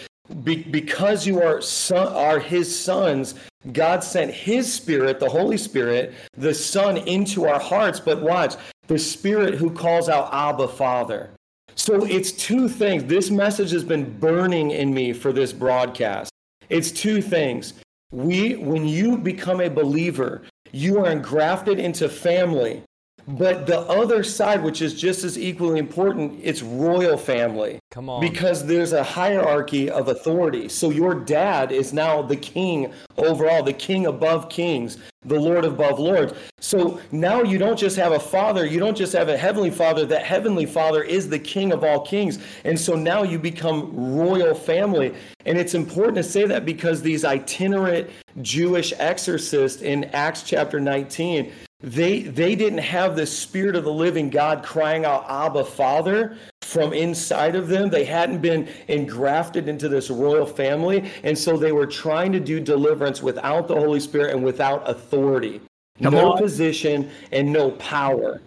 Be- 0.44 0.64
Because 0.64 1.28
you 1.28 1.42
are, 1.42 1.62
son- 1.62 2.14
are 2.14 2.40
his 2.40 2.78
sons, 2.78 3.36
God 3.74 4.04
sent 4.04 4.34
his 4.34 4.72
spirit, 4.72 5.20
the 5.20 5.30
Holy 5.30 5.58
Spirit, 5.58 6.14
the 6.36 6.54
Son, 6.54 6.98
into 6.98 7.46
our 7.48 7.60
hearts. 7.60 8.00
But 8.00 8.22
watch, 8.22 8.56
the 8.88 8.98
Spirit 8.98 9.56
who 9.56 9.70
calls 9.70 10.10
out 10.10 10.34
Abba, 10.34 10.68
Father. 10.68 11.30
So 11.76 12.06
it's 12.06 12.32
two 12.32 12.70
things. 12.70 13.04
This 13.06 13.30
message 13.30 13.72
has 13.72 13.84
been 13.84 14.18
burning 14.20 14.72
in 14.72 14.94
me 14.94 15.14
for 15.14 15.34
this 15.34 15.54
broadcast. 15.54 16.32
It's 16.70 16.92
two 16.92 17.22
things. 17.22 17.74
We, 18.12 18.56
when 18.56 18.86
you 18.86 19.18
become 19.18 19.62
a 19.62 19.70
believer, 19.70 20.44
you 20.72 21.00
are 21.00 21.12
engrafted 21.12 21.80
into 21.80 22.08
family. 22.10 22.84
But 23.28 23.68
the 23.68 23.82
other 23.82 24.24
side, 24.24 24.64
which 24.64 24.82
is 24.82 25.00
just 25.00 25.24
as 25.24 25.38
equally 25.38 25.80
important, 25.80 26.40
it's 26.42 26.62
royal 26.62 27.18
family. 27.18 27.80
Come 27.92 28.10
on. 28.10 28.22
Because 28.22 28.66
there's 28.66 28.94
a 28.94 29.04
hierarchy 29.04 29.90
of 29.90 30.08
authority. 30.08 30.70
So 30.70 30.92
your 30.92 31.14
dad 31.14 31.74
is 31.74 31.92
now 31.92 32.22
the 32.22 32.38
king 32.38 32.94
overall, 33.18 33.64
the 33.64 33.74
king 33.74 34.06
above 34.06 34.48
kings, 34.48 34.98
the 35.26 35.38
Lord 35.38 35.66
above 35.66 36.00
lords. 36.00 36.34
So 36.62 37.02
now 37.12 37.44
you 37.44 37.58
don't 37.58 37.78
just 37.78 37.98
have 37.98 38.14
a 38.14 38.20
father, 38.20 38.66
you 38.66 38.80
don't 38.80 38.96
just 38.96 39.12
have 39.12 39.28
a 39.28 39.38
heavenly 39.38 39.72
father. 39.72 40.06
That 40.06 40.24
heavenly 40.24 40.66
father 40.66 41.04
is 41.04 41.28
the 41.28 41.38
king 41.38 41.74
of 41.74 41.84
all 41.84 42.00
kings. 42.00 42.40
And 42.64 42.80
so 42.80 42.96
now 42.96 43.24
you 43.24 43.38
become 43.38 43.94
royal 43.94 44.56
family. 44.56 45.14
And 45.46 45.58
it's 45.58 45.74
important 45.74 46.16
to 46.16 46.24
say 46.24 46.46
that 46.46 46.66
because 46.66 47.02
these 47.02 47.26
itinerant 47.26 48.10
Jewish 48.42 48.94
exorcists 49.00 49.82
in 49.82 50.06
Acts 50.06 50.44
chapter 50.44 50.80
19, 50.80 51.52
they 51.82 52.22
they 52.22 52.56
didn't 52.56 52.80
have 52.80 53.18
the 53.18 53.26
spirit 53.26 53.76
of 53.76 53.84
the 53.84 53.92
living 53.92 54.30
God 54.30 54.64
crying 54.64 55.04
out 55.04 55.26
Abba 55.28 55.66
Father 55.66 56.38
from 56.72 56.94
inside 56.94 57.56
of 57.56 57.68
them. 57.68 57.90
They 57.90 58.06
hadn't 58.06 58.40
been 58.40 58.70
engrafted 58.88 59.68
into 59.68 59.90
this 59.90 60.10
royal 60.10 60.46
family, 60.46 61.12
and 61.24 61.38
so 61.38 61.58
they 61.58 61.72
were 61.72 61.86
trying 61.86 62.32
to 62.32 62.40
do 62.40 62.60
deliverance 62.60 63.22
without 63.22 63.68
the 63.68 63.76
Holy 63.76 64.00
Spirit 64.00 64.34
and 64.34 64.44
without 64.44 64.90
authority. 64.90 65.62
Come 66.02 66.14
no 66.14 66.32
on. 66.34 66.38
position 66.38 67.12
and 67.32 67.52
no 67.52 67.72
power. 67.72 68.42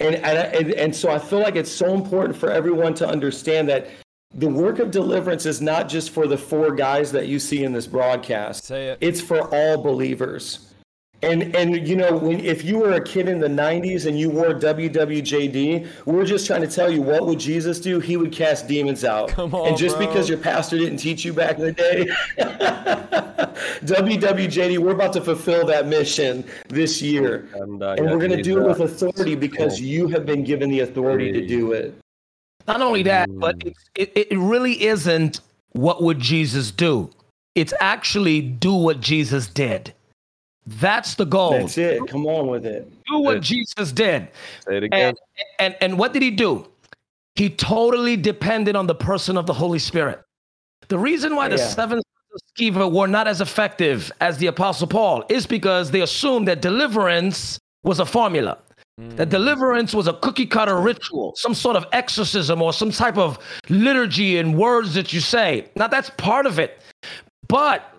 And, 0.00 0.16
and 0.16 0.72
and 0.72 0.96
so 0.96 1.10
I 1.10 1.18
feel 1.18 1.40
like 1.40 1.56
it's 1.56 1.70
so 1.70 1.94
important 1.94 2.36
for 2.36 2.50
everyone 2.50 2.94
to 2.94 3.08
understand 3.08 3.68
that 3.68 3.88
the 4.34 4.48
work 4.48 4.78
of 4.78 4.90
deliverance 4.90 5.44
is 5.44 5.60
not 5.60 5.88
just 5.88 6.10
for 6.10 6.26
the 6.26 6.38
four 6.38 6.74
guys 6.74 7.12
that 7.12 7.26
you 7.26 7.38
see 7.38 7.64
in 7.64 7.72
this 7.72 7.86
broadcast. 7.86 8.64
Say 8.64 8.88
it. 8.88 8.98
It's 9.00 9.20
for 9.20 9.52
all 9.54 9.82
believers. 9.82 10.69
And 11.22 11.54
and 11.54 11.86
you 11.86 11.96
know 11.96 12.16
when 12.16 12.40
if 12.40 12.64
you 12.64 12.78
were 12.78 12.92
a 12.92 13.00
kid 13.00 13.28
in 13.28 13.40
the 13.40 13.48
90s 13.48 14.06
and 14.06 14.18
you 14.18 14.30
wore 14.30 14.54
WWJD, 14.54 15.86
we're 16.06 16.24
just 16.24 16.46
trying 16.46 16.62
to 16.62 16.66
tell 16.66 16.90
you 16.90 17.02
what 17.02 17.26
would 17.26 17.38
Jesus 17.38 17.78
do? 17.78 18.00
He 18.00 18.16
would 18.16 18.32
cast 18.32 18.66
demons 18.66 19.04
out. 19.04 19.28
Come 19.28 19.54
on, 19.54 19.68
and 19.68 19.76
just 19.76 19.98
bro. 19.98 20.06
because 20.06 20.30
your 20.30 20.38
pastor 20.38 20.78
didn't 20.78 20.96
teach 20.96 21.24
you 21.24 21.34
back 21.34 21.58
in 21.58 21.64
the 21.64 21.72
day, 21.72 22.06
WWJD, 23.84 24.78
we're 24.78 24.92
about 24.92 25.12
to 25.12 25.20
fulfill 25.20 25.66
that 25.66 25.86
mission 25.86 26.44
this 26.68 27.02
year, 27.02 27.48
and, 27.54 27.82
uh, 27.82 27.96
and 27.98 28.06
we're 28.06 28.18
going 28.18 28.30
to 28.30 28.42
do 28.42 28.58
it 28.58 28.66
with 28.66 28.80
authority 28.80 29.34
because 29.34 29.78
cool. 29.78 29.86
you 29.86 30.08
have 30.08 30.24
been 30.24 30.42
given 30.42 30.70
the 30.70 30.80
authority 30.80 31.32
to 31.32 31.46
do 31.46 31.72
it. 31.72 31.94
Not 32.66 32.80
only 32.80 33.02
that, 33.04 33.28
but 33.38 33.58
mm. 33.58 33.74
it, 33.94 34.12
it, 34.14 34.28
it 34.32 34.38
really 34.38 34.84
isn't 34.84 35.40
what 35.72 36.02
would 36.02 36.18
Jesus 36.18 36.70
do. 36.70 37.10
It's 37.54 37.74
actually 37.80 38.40
do 38.40 38.72
what 38.74 39.00
Jesus 39.00 39.48
did. 39.48 39.92
That's 40.78 41.16
the 41.16 41.24
goal. 41.24 41.52
That's 41.52 41.76
it. 41.76 42.06
Come 42.06 42.26
on 42.26 42.46
with 42.46 42.64
it. 42.64 42.90
Do 43.06 43.18
what 43.18 43.40
Jesus 43.40 43.90
did. 43.90 44.28
Say 44.64 44.76
it 44.76 44.84
again. 44.84 45.08
And, 45.08 45.16
and, 45.58 45.76
and 45.80 45.98
what 45.98 46.12
did 46.12 46.22
he 46.22 46.30
do? 46.30 46.66
He 47.34 47.50
totally 47.50 48.16
depended 48.16 48.76
on 48.76 48.86
the 48.86 48.94
person 48.94 49.36
of 49.36 49.46
the 49.46 49.52
Holy 49.52 49.80
Spirit. 49.80 50.20
The 50.88 50.98
reason 50.98 51.34
why 51.34 51.48
the 51.48 51.56
yeah. 51.56 51.66
seven 51.66 51.98
of 51.98 52.04
Sceva 52.56 52.90
were 52.90 53.08
not 53.08 53.26
as 53.26 53.40
effective 53.40 54.12
as 54.20 54.38
the 54.38 54.46
Apostle 54.46 54.86
Paul 54.86 55.24
is 55.28 55.46
because 55.46 55.90
they 55.90 56.02
assumed 56.02 56.46
that 56.46 56.62
deliverance 56.62 57.58
was 57.82 57.98
a 57.98 58.06
formula. 58.06 58.58
That 58.98 59.28
mm. 59.28 59.30
deliverance 59.30 59.94
was 59.94 60.06
a 60.06 60.12
cookie 60.14 60.46
cutter 60.46 60.78
ritual, 60.78 61.32
some 61.36 61.54
sort 61.54 61.76
of 61.76 61.86
exorcism 61.92 62.60
or 62.62 62.72
some 62.72 62.90
type 62.90 63.16
of 63.16 63.38
liturgy 63.68 64.36
and 64.38 64.56
words 64.56 64.94
that 64.94 65.12
you 65.12 65.20
say. 65.20 65.68
Now, 65.74 65.88
that's 65.88 66.10
part 66.10 66.46
of 66.46 66.58
it. 66.58 66.80
But 67.48 67.92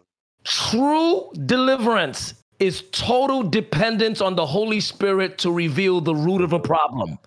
true 0.44 1.32
deliverance 1.46 2.36
is 2.62 2.84
total 2.92 3.42
dependence 3.42 4.22
on 4.22 4.36
the 4.36 4.46
Holy 4.46 4.80
Spirit 4.80 5.40
to 5.40 5.52
reveal 5.52 6.00
the 6.00 6.16
root 6.16 6.42
of 6.42 6.54
a 6.54 6.60
problem 6.60 7.18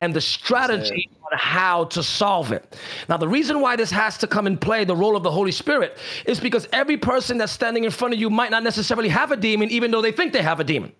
and 0.00 0.12
the 0.12 0.20
strategy 0.20 1.08
on 1.30 1.38
how 1.38 1.84
to 1.84 2.02
solve 2.02 2.50
it. 2.50 2.76
Now, 3.08 3.16
the 3.16 3.28
reason 3.28 3.60
why 3.60 3.76
this 3.76 3.92
has 3.92 4.18
to 4.18 4.26
come 4.26 4.48
in 4.48 4.58
play, 4.58 4.84
the 4.84 4.96
role 4.96 5.16
of 5.16 5.22
the 5.22 5.30
Holy 5.30 5.52
Spirit, 5.52 5.98
is 6.26 6.40
because 6.40 6.66
every 6.72 6.96
person 6.96 7.38
that's 7.38 7.52
standing 7.52 7.84
in 7.84 7.92
front 7.92 8.12
of 8.12 8.18
you 8.18 8.28
might 8.28 8.50
not 8.50 8.64
necessarily 8.64 9.08
have 9.08 9.30
a 9.30 9.36
demon, 9.36 9.70
even 9.70 9.92
though 9.92 10.02
they 10.02 10.10
think 10.10 10.32
they 10.32 10.42
have 10.42 10.58
a 10.58 10.64
demon. 10.64 10.92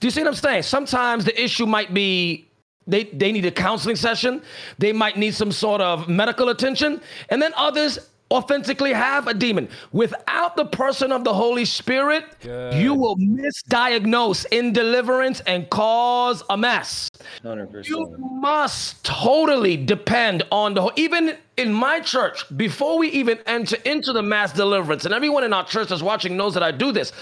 Do 0.00 0.06
you 0.06 0.10
see 0.10 0.20
what 0.20 0.28
I'm 0.28 0.34
saying? 0.34 0.62
Sometimes 0.64 1.24
the 1.24 1.42
issue 1.42 1.64
might 1.64 1.94
be 1.94 2.46
they, 2.86 3.04
they 3.04 3.32
need 3.32 3.46
a 3.46 3.50
counseling 3.50 3.96
session, 3.96 4.42
they 4.76 4.92
might 4.92 5.16
need 5.16 5.34
some 5.34 5.50
sort 5.50 5.80
of 5.80 6.08
medical 6.08 6.50
attention, 6.50 7.00
and 7.30 7.40
then 7.40 7.54
others 7.56 7.98
authentically 8.30 8.92
have 8.92 9.28
a 9.28 9.34
demon. 9.34 9.68
Without 9.92 10.56
the 10.56 10.64
person 10.66 11.12
of 11.12 11.24
the 11.24 11.32
Holy 11.32 11.64
Spirit, 11.64 12.24
Good. 12.40 12.74
you 12.74 12.94
will 12.94 13.16
misdiagnose 13.16 14.46
in 14.50 14.72
deliverance 14.72 15.40
and 15.46 15.68
cause 15.70 16.42
a 16.50 16.56
mess. 16.56 17.10
100%. 17.44 17.88
You 17.88 18.16
must 18.18 19.04
totally 19.04 19.76
depend 19.76 20.42
on 20.50 20.74
the 20.74 20.90
even 20.96 21.36
in 21.56 21.72
my 21.72 22.00
church 22.00 22.44
before 22.56 22.98
we 22.98 23.08
even 23.10 23.38
enter 23.46 23.76
into 23.84 24.12
the 24.12 24.22
mass 24.22 24.52
deliverance 24.52 25.04
and 25.04 25.14
everyone 25.14 25.44
in 25.44 25.52
our 25.52 25.64
church 25.64 25.88
that's 25.88 26.02
watching 26.02 26.36
knows 26.36 26.54
that 26.54 26.62
I 26.62 26.70
do 26.70 26.92
this. 26.92 27.12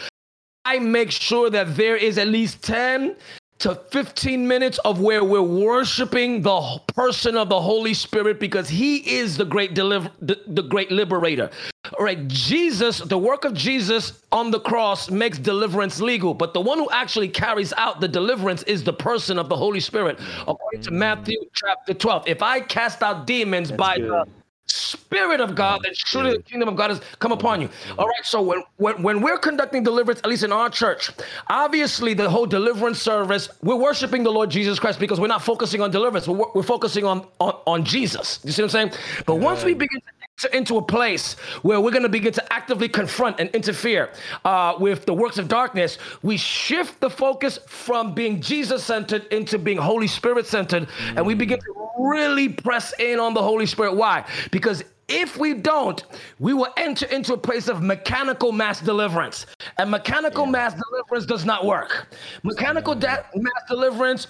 I 0.64 0.78
make 0.78 1.10
sure 1.10 1.50
that 1.50 1.76
there 1.76 1.96
is 1.96 2.18
at 2.18 2.28
least 2.28 2.62
10 2.62 3.16
to 3.62 3.76
15 3.76 4.48
minutes 4.48 4.78
of 4.78 5.00
where 5.00 5.22
we're 5.22 5.40
worshiping 5.40 6.42
the 6.42 6.80
person 6.88 7.36
of 7.36 7.48
the 7.48 7.60
Holy 7.60 7.94
Spirit 7.94 8.40
because 8.40 8.68
he 8.68 8.96
is 9.08 9.36
the 9.36 9.44
great 9.44 9.72
deliver 9.72 10.10
the, 10.20 10.40
the, 10.48 10.62
great 10.62 10.90
liberator. 10.90 11.48
All 11.96 12.04
right, 12.04 12.26
Jesus, 12.26 12.98
the 12.98 13.16
work 13.16 13.44
of 13.44 13.54
Jesus 13.54 14.20
on 14.32 14.50
the 14.50 14.58
cross 14.58 15.12
makes 15.12 15.38
deliverance 15.38 16.00
legal, 16.00 16.34
but 16.34 16.54
the 16.54 16.60
one 16.60 16.76
who 16.76 16.90
actually 16.90 17.28
carries 17.28 17.72
out 17.74 18.00
the 18.00 18.08
deliverance 18.08 18.64
is 18.64 18.82
the 18.82 18.92
person 18.92 19.38
of 19.38 19.48
the 19.48 19.56
Holy 19.56 19.78
Spirit. 19.78 20.18
According 20.40 20.82
to 20.82 20.90
mm. 20.90 20.94
Matthew 20.94 21.38
chapter 21.54 21.94
12, 21.94 22.26
if 22.26 22.42
I 22.42 22.58
cast 22.58 23.00
out 23.00 23.28
demons 23.28 23.68
That's 23.68 23.78
by 23.78 23.96
good. 23.96 24.10
the 24.10 24.26
Spirit 24.72 25.40
of 25.40 25.54
God, 25.54 25.82
that 25.82 25.92
mm-hmm. 25.92 26.08
surely 26.08 26.30
the 26.30 26.38
mm-hmm. 26.38 26.48
kingdom 26.48 26.68
of 26.68 26.76
God 26.76 26.90
has 26.90 27.00
come 27.18 27.32
upon 27.32 27.60
you. 27.60 27.68
Mm-hmm. 27.68 28.00
All 28.00 28.06
right, 28.06 28.24
so 28.24 28.40
when, 28.40 28.62
when, 28.76 29.02
when 29.02 29.20
we're 29.20 29.38
conducting 29.38 29.82
deliverance, 29.82 30.20
at 30.20 30.26
least 30.26 30.44
in 30.44 30.52
our 30.52 30.70
church, 30.70 31.10
obviously 31.48 32.14
the 32.14 32.28
whole 32.28 32.46
deliverance 32.46 33.00
service, 33.00 33.48
we're 33.62 33.76
worshiping 33.76 34.22
the 34.22 34.32
Lord 34.32 34.50
Jesus 34.50 34.78
Christ 34.78 34.98
because 34.98 35.20
we're 35.20 35.26
not 35.26 35.42
focusing 35.42 35.82
on 35.82 35.90
deliverance, 35.90 36.26
we're, 36.26 36.46
we're 36.54 36.62
focusing 36.62 37.04
on, 37.04 37.26
on, 37.38 37.54
on 37.66 37.84
Jesus. 37.84 38.40
You 38.44 38.52
see 38.52 38.62
what 38.62 38.74
I'm 38.74 38.90
saying? 38.90 39.02
But 39.26 39.36
once 39.36 39.62
we 39.62 39.74
begin 39.74 40.00
to 40.00 40.21
into 40.46 40.76
a 40.76 40.82
place 40.82 41.34
where 41.62 41.80
we're 41.80 41.90
going 41.90 42.02
to 42.02 42.08
begin 42.08 42.32
to 42.32 42.52
actively 42.52 42.88
confront 42.88 43.40
and 43.40 43.50
interfere 43.50 44.10
uh, 44.44 44.74
with 44.78 45.06
the 45.06 45.14
works 45.14 45.38
of 45.38 45.48
darkness, 45.48 45.98
we 46.22 46.36
shift 46.36 47.00
the 47.00 47.10
focus 47.10 47.58
from 47.66 48.14
being 48.14 48.40
Jesus 48.40 48.84
centered 48.84 49.26
into 49.32 49.58
being 49.58 49.78
Holy 49.78 50.06
Spirit 50.06 50.46
centered, 50.46 50.88
mm. 50.88 51.16
and 51.16 51.26
we 51.26 51.34
begin 51.34 51.58
to 51.60 51.90
really 51.98 52.48
press 52.48 52.92
in 52.98 53.18
on 53.18 53.34
the 53.34 53.42
Holy 53.42 53.66
Spirit. 53.66 53.94
Why? 53.94 54.24
Because 54.50 54.82
if 55.08 55.36
we 55.36 55.54
don't, 55.54 56.04
we 56.38 56.54
will 56.54 56.72
enter 56.76 57.06
into 57.06 57.34
a 57.34 57.36
place 57.36 57.68
of 57.68 57.82
mechanical 57.82 58.50
mass 58.50 58.80
deliverance. 58.80 59.46
And 59.76 59.90
mechanical 59.90 60.44
yeah. 60.46 60.52
mass 60.52 60.74
deliverance 60.74 61.26
does 61.26 61.44
not 61.44 61.66
work. 61.66 62.14
Mechanical 62.42 62.94
mass 62.94 63.62
deliverance 63.68 64.28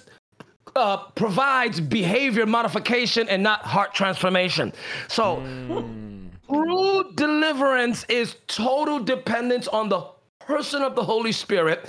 uh, 0.77 0.99
provides 1.15 1.81
behavior 1.81 2.47
modification 2.47 3.29
and 3.29 3.43
not 3.43 3.63
heart 3.63 3.95
transformation. 3.95 4.73
So, 5.09 5.37
mm. 5.37 6.31
true 6.49 7.13
deliverance 7.15 8.05
is 8.09 8.37
total 8.47 8.99
dependence 8.99 9.69
on 9.69 9.89
the 9.89 10.07
person 10.41 10.83
of 10.83 10.95
the 10.95 11.05
Holy 11.05 11.33
Spirit, 11.33 11.89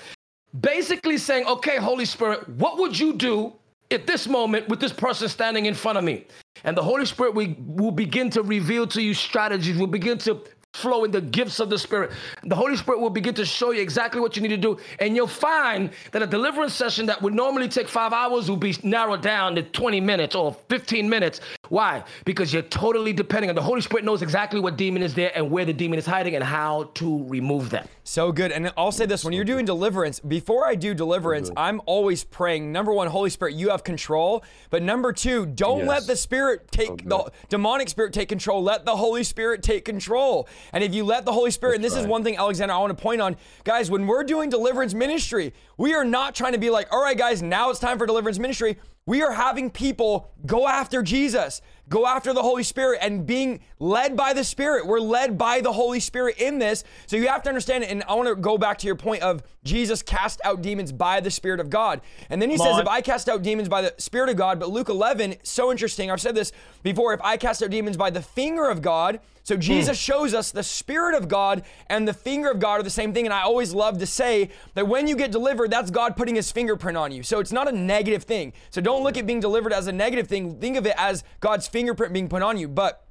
basically 0.60 1.18
saying, 1.18 1.46
okay, 1.48 1.78
Holy 1.78 2.06
Spirit, 2.06 2.48
what 2.50 2.78
would 2.78 2.98
you 2.98 3.14
do 3.14 3.54
at 3.92 4.08
this 4.08 4.28
moment 4.28 4.68
with 4.70 4.80
this 4.80 4.94
person 4.94 5.28
standing 5.28 5.66
in 5.66 5.74
front 5.74 5.98
of 5.98 6.04
me? 6.04 6.26
And 6.64 6.78
the 6.78 6.84
Holy 6.84 7.06
Spirit 7.06 7.36
we 7.36 7.56
will 7.60 7.92
begin 7.92 8.30
to 8.32 8.44
reveal 8.44 8.88
to 8.88 9.02
you 9.02 9.14
strategies, 9.14 9.78
will 9.78 9.88
begin 9.88 10.18
to 10.20 10.42
flow 10.74 11.04
in 11.04 11.12
the 11.12 11.22
gifts 11.22 11.60
of 11.60 11.70
the 11.70 11.78
Spirit. 11.78 12.12
The 12.44 12.56
Holy 12.56 12.76
Spirit 12.76 13.00
will 13.00 13.12
begin 13.12 13.36
to 13.36 13.46
show 13.46 13.72
you 13.72 13.82
exactly 13.82 14.20
what 14.20 14.36
you 14.36 14.42
need 14.42 14.50
to 14.50 14.58
do. 14.58 14.78
And 15.00 15.16
you'll 15.16 15.28
find 15.28 15.92
that 16.12 16.24
a 16.24 16.28
deliverance 16.28 16.74
session 16.74 17.06
that 17.06 17.22
would 17.22 17.34
normally 17.34 17.68
take 17.68 17.88
five 17.88 18.12
hours 18.12 18.50
will 18.50 18.58
be 18.58 18.76
narrowed 18.84 19.22
down 19.22 19.56
to 19.56 19.64
20 19.64 20.02
minutes 20.02 20.36
or 20.36 20.58
15 20.70 21.08
minutes 21.08 21.42
Why? 21.70 22.04
Because 22.26 22.52
you're 22.52 22.62
totally 22.62 23.14
depending 23.14 23.50
on 23.50 23.56
the 23.56 23.62
Holy 23.62 23.80
Spirit 23.80 24.04
knows 24.04 24.22
exactly 24.22 24.60
what 24.60 24.76
demon 24.76 25.02
is 25.02 25.14
there 25.14 25.32
and 25.34 25.50
where 25.50 25.64
the 25.64 25.72
demon 25.72 25.98
is 25.98 26.06
hiding 26.06 26.36
and 26.36 26.44
how 26.44 26.92
to 26.96 27.26
remove 27.28 27.70
them. 27.70 27.88
So 28.04 28.34
good. 28.34 28.52
And 28.52 28.72
I'll 28.78 28.92
say 28.92 29.06
this 29.06 29.24
when 29.24 29.34
you're 29.34 29.46
doing 29.46 29.66
deliverance, 29.66 30.20
before 30.20 30.68
I 30.68 30.76
do 30.76 30.94
deliverance, 30.94 31.50
I'm 31.56 31.82
always 31.86 32.26
praying 32.26 32.74
number 32.74 32.92
one, 32.92 33.08
Holy 33.08 33.30
Spirit, 33.30 33.56
you 33.56 33.70
have 33.70 33.84
control. 33.84 34.44
But 34.72 34.84
number 34.84 35.14
two, 35.14 35.46
don't 35.46 35.80
Yes. 35.80 35.88
let 35.88 36.08
the 36.08 36.16
Spirit 36.18 36.70
take 36.70 36.90
oh, 36.90 36.96
the 37.26 37.32
demonic 37.48 37.88
spirit 37.88 38.14
take 38.14 38.30
control. 38.30 38.62
Let 38.62 38.86
the 38.86 38.96
Holy 38.96 39.24
Spirit 39.24 39.64
take 39.64 39.86
control. 39.86 40.50
And 40.74 40.84
if 40.84 40.94
you 40.94 41.06
let 41.06 41.24
the 41.24 41.32
Holy 41.32 41.52
Spirit, 41.52 41.76
and 41.76 41.84
this 41.84 41.96
is 41.96 42.06
one 42.06 42.24
thing, 42.24 42.36
Alexander, 42.36 42.74
I 42.74 42.78
want 42.78 42.96
to 42.96 43.02
point 43.02 43.22
on, 43.22 43.38
guys, 43.64 43.90
when 43.90 44.06
we're 44.06 44.24
doing 44.26 44.50
deliverance 44.50 44.94
ministry, 44.94 45.54
we 45.78 45.94
are 45.94 46.04
not 46.06 46.36
trying 46.36 46.54
to 46.54 46.60
be 46.60 46.70
like, 46.70 46.92
all 46.92 47.02
right, 47.02 47.18
guys, 47.18 47.42
now 47.42 47.70
it's 47.70 47.80
time 47.80 47.98
for 47.98 48.06
deliverance 48.06 48.38
ministry. 48.38 48.78
We 49.06 49.22
are 49.22 49.34
having 49.34 49.70
people 49.70 50.32
go 50.46 50.66
after 50.66 51.04
Jesus, 51.04 51.62
go 51.90 52.08
after 52.08 52.34
the 52.34 52.42
Holy 52.42 52.64
Spirit, 52.64 53.00
and 53.02 53.26
being 53.26 53.60
led 53.80 54.16
by 54.16 54.32
the 54.32 54.46
Spirit. 54.46 54.88
We're 54.88 55.02
led 55.02 55.38
by 55.38 55.60
the 55.60 55.74
Holy 55.74 56.00
Spirit 56.00 56.38
in 56.38 56.58
this. 56.58 56.86
So 57.08 57.18
you 57.18 57.28
have 57.28 57.44
to 57.44 57.50
understand 57.50 57.84
it. 57.84 57.92
And 57.92 58.04
I 58.08 58.14
want 58.14 58.30
to 58.30 58.36
go 58.36 58.58
back 58.58 58.78
to 58.78 58.88
your 58.88 58.96
point 58.96 59.22
of 59.22 59.44
Jesus 59.66 60.02
cast 60.02 60.40
out 60.46 60.62
demons 60.62 60.94
by 60.94 61.20
the 61.20 61.32
Spirit 61.32 61.60
of 61.60 61.70
God. 61.70 62.00
And 62.30 62.42
then 62.42 62.50
he 62.50 62.58
says, 62.58 62.76
on. 62.76 62.82
if 62.82 62.88
I 62.88 63.02
cast 63.02 63.28
out 63.28 63.44
demons 63.44 63.68
by 63.68 63.82
the 63.82 63.94
Spirit 63.98 64.30
of 64.30 64.38
God, 64.38 64.58
but 64.58 64.70
Luke 64.70 64.88
11, 64.88 65.36
so 65.44 65.70
interesting. 65.70 66.10
I've 66.10 66.22
said 66.22 66.36
this 66.36 66.54
before. 66.82 67.14
If 67.14 67.22
I 67.22 67.36
cast 67.36 67.62
out 67.62 67.72
demons 67.72 67.98
by 67.98 68.10
the 68.10 68.22
finger 68.22 68.70
of 68.70 68.82
God, 68.82 69.20
so 69.44 69.56
hmm. 69.56 69.62
Jesus 69.62 69.98
shows 69.98 70.34
us 70.34 70.52
the 70.52 70.64
Spirit 70.64 71.16
of 71.16 71.28
God 71.28 71.64
and 71.88 72.08
the 72.08 72.14
finger 72.14 72.50
of 72.50 72.60
God 72.60 72.80
are 72.80 72.84
the 72.84 72.90
same 72.90 73.14
thing. 73.14 73.26
And 73.26 73.34
I 73.34 73.42
always 73.42 73.74
love 73.74 74.00
to 74.00 74.06
say 74.06 74.50
that 74.74 74.88
when 74.88 75.08
you 75.08 75.16
get 75.16 75.32
delivered, 75.32 75.70
that's 75.70 75.92
God 75.92 76.16
putting 76.16 76.36
his 76.36 76.52
fingerprint 76.52 76.98
on 76.98 77.12
you. 77.12 77.24
So 77.24 77.40
it's 77.40 77.52
not 77.52 77.68
a 77.68 77.72
negative 77.72 78.24
thing. 78.24 78.54
So 78.70 78.82
don't 78.82 79.04
look 79.04 79.18
at 79.18 79.26
being 79.26 79.40
delivered 79.40 79.74
as 79.74 79.88
a 79.88 79.92
negative 79.92 80.28
thing. 80.28 80.60
Think 80.60 80.78
of 80.78 80.86
it 80.86 80.96
as 80.98 81.24
God's 81.40 81.68
fingerprint 81.68 82.14
being 82.14 82.30
put 82.30 82.42
on 82.42 82.58
you. 82.58 82.68
But 82.68 83.03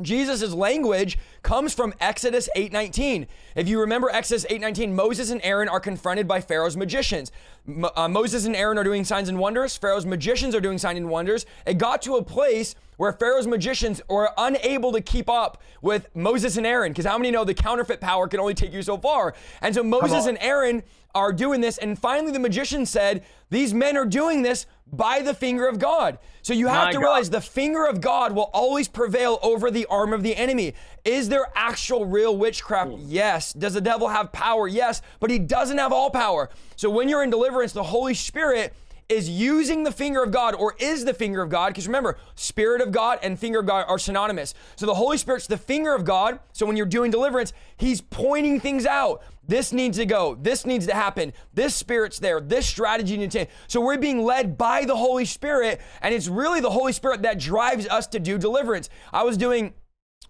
Jesus' 0.00 0.52
language 0.52 1.18
comes 1.42 1.74
from 1.74 1.94
Exodus 2.00 2.48
8:19. 2.54 3.26
If 3.56 3.68
you 3.68 3.80
remember 3.80 4.10
Exodus 4.10 4.46
8:19, 4.48 4.94
Moses 4.94 5.30
and 5.30 5.40
Aaron 5.42 5.68
are 5.68 5.80
confronted 5.80 6.28
by 6.28 6.40
Pharaoh's 6.40 6.76
magicians. 6.76 7.32
Mo- 7.66 7.90
uh, 7.96 8.08
Moses 8.08 8.46
and 8.46 8.56
Aaron 8.56 8.78
are 8.78 8.84
doing 8.84 9.04
signs 9.04 9.28
and 9.28 9.38
wonders. 9.38 9.76
Pharaoh's 9.76 10.06
magicians 10.06 10.54
are 10.54 10.60
doing 10.60 10.78
signs 10.78 10.98
and 10.98 11.08
wonders. 11.08 11.46
It 11.66 11.78
got 11.78 12.02
to 12.02 12.16
a 12.16 12.22
place 12.22 12.74
where 12.96 13.12
Pharaoh's 13.12 13.46
magicians 13.46 14.00
were 14.08 14.30
unable 14.36 14.92
to 14.92 15.00
keep 15.00 15.28
up 15.28 15.62
with 15.82 16.08
Moses 16.14 16.56
and 16.56 16.66
Aaron 16.66 16.92
because 16.92 17.06
how 17.06 17.16
many 17.18 17.30
know 17.30 17.44
the 17.44 17.54
counterfeit 17.54 18.00
power 18.00 18.26
can 18.28 18.40
only 18.40 18.54
take 18.54 18.72
you 18.72 18.82
so 18.82 18.96
far? 18.98 19.34
And 19.62 19.74
so 19.74 19.82
Moses 19.82 20.26
and 20.26 20.38
Aaron 20.40 20.82
are 21.14 21.32
doing 21.32 21.60
this 21.60 21.78
and 21.78 21.98
finally 21.98 22.32
the 22.32 22.38
magician 22.38 22.86
said, 22.86 23.24
"These 23.50 23.72
men 23.74 23.96
are 23.96 24.04
doing 24.04 24.42
this 24.42 24.66
by 24.90 25.20
the 25.20 25.34
finger 25.34 25.66
of 25.66 25.78
God." 25.78 26.18
So 26.42 26.54
you 26.54 26.66
have 26.68 26.86
My 26.86 26.92
to 26.92 26.98
God. 26.98 27.02
realize 27.02 27.30
the 27.30 27.40
finger 27.40 27.84
of 27.86 28.00
God 28.00 28.32
will 28.32 28.50
always 28.54 28.88
prevail 28.88 29.38
over 29.42 29.70
the 29.70 29.86
arm 29.86 30.12
of 30.12 30.22
the 30.22 30.34
enemy. 30.36 30.74
Is 31.04 31.28
there 31.28 31.46
actual 31.54 32.06
real 32.06 32.36
witchcraft? 32.36 32.92
Hmm. 32.92 33.02
Yes. 33.06 33.52
Does 33.52 33.74
the 33.74 33.80
devil 33.80 34.08
have 34.08 34.32
power? 34.32 34.66
Yes, 34.68 35.02
but 35.20 35.30
he 35.30 35.38
doesn't 35.38 35.78
have 35.78 35.92
all 35.92 36.10
power. 36.10 36.48
So 36.76 36.88
when 36.88 37.08
you're 37.08 37.22
in 37.22 37.30
deliverance, 37.30 37.72
the 37.72 37.82
Holy 37.82 38.14
Spirit 38.14 38.74
is 39.08 39.28
using 39.28 39.84
the 39.84 39.92
finger 39.92 40.22
of 40.22 40.30
God 40.30 40.54
or 40.54 40.74
is 40.78 41.04
the 41.04 41.14
finger 41.14 41.42
of 41.42 41.48
God. 41.48 41.68
Because 41.68 41.86
remember, 41.86 42.18
Spirit 42.34 42.80
of 42.80 42.92
God 42.92 43.18
and 43.22 43.38
finger 43.38 43.60
of 43.60 43.66
God 43.66 43.86
are 43.88 43.98
synonymous. 43.98 44.54
So 44.76 44.86
the 44.86 44.94
Holy 44.94 45.16
Spirit's 45.16 45.46
the 45.46 45.56
finger 45.56 45.94
of 45.94 46.04
God. 46.04 46.40
So 46.52 46.66
when 46.66 46.76
you're 46.76 46.86
doing 46.86 47.10
deliverance, 47.10 47.52
He's 47.76 48.00
pointing 48.00 48.60
things 48.60 48.86
out. 48.86 49.22
This 49.46 49.72
needs 49.72 49.96
to 49.96 50.04
go. 50.04 50.36
This 50.40 50.66
needs 50.66 50.86
to 50.86 50.94
happen. 50.94 51.32
This 51.54 51.74
spirit's 51.74 52.18
there. 52.18 52.38
This 52.38 52.66
strategy 52.66 53.16
needs 53.16 53.34
to. 53.34 53.46
So 53.66 53.80
we're 53.80 53.96
being 53.96 54.22
led 54.22 54.58
by 54.58 54.84
the 54.84 54.96
Holy 54.96 55.24
Spirit, 55.24 55.80
and 56.02 56.14
it's 56.14 56.28
really 56.28 56.60
the 56.60 56.70
Holy 56.70 56.92
Spirit 56.92 57.22
that 57.22 57.38
drives 57.38 57.86
us 57.88 58.06
to 58.08 58.20
do 58.20 58.36
deliverance. 58.36 58.90
I 59.10 59.22
was 59.22 59.38
doing 59.38 59.72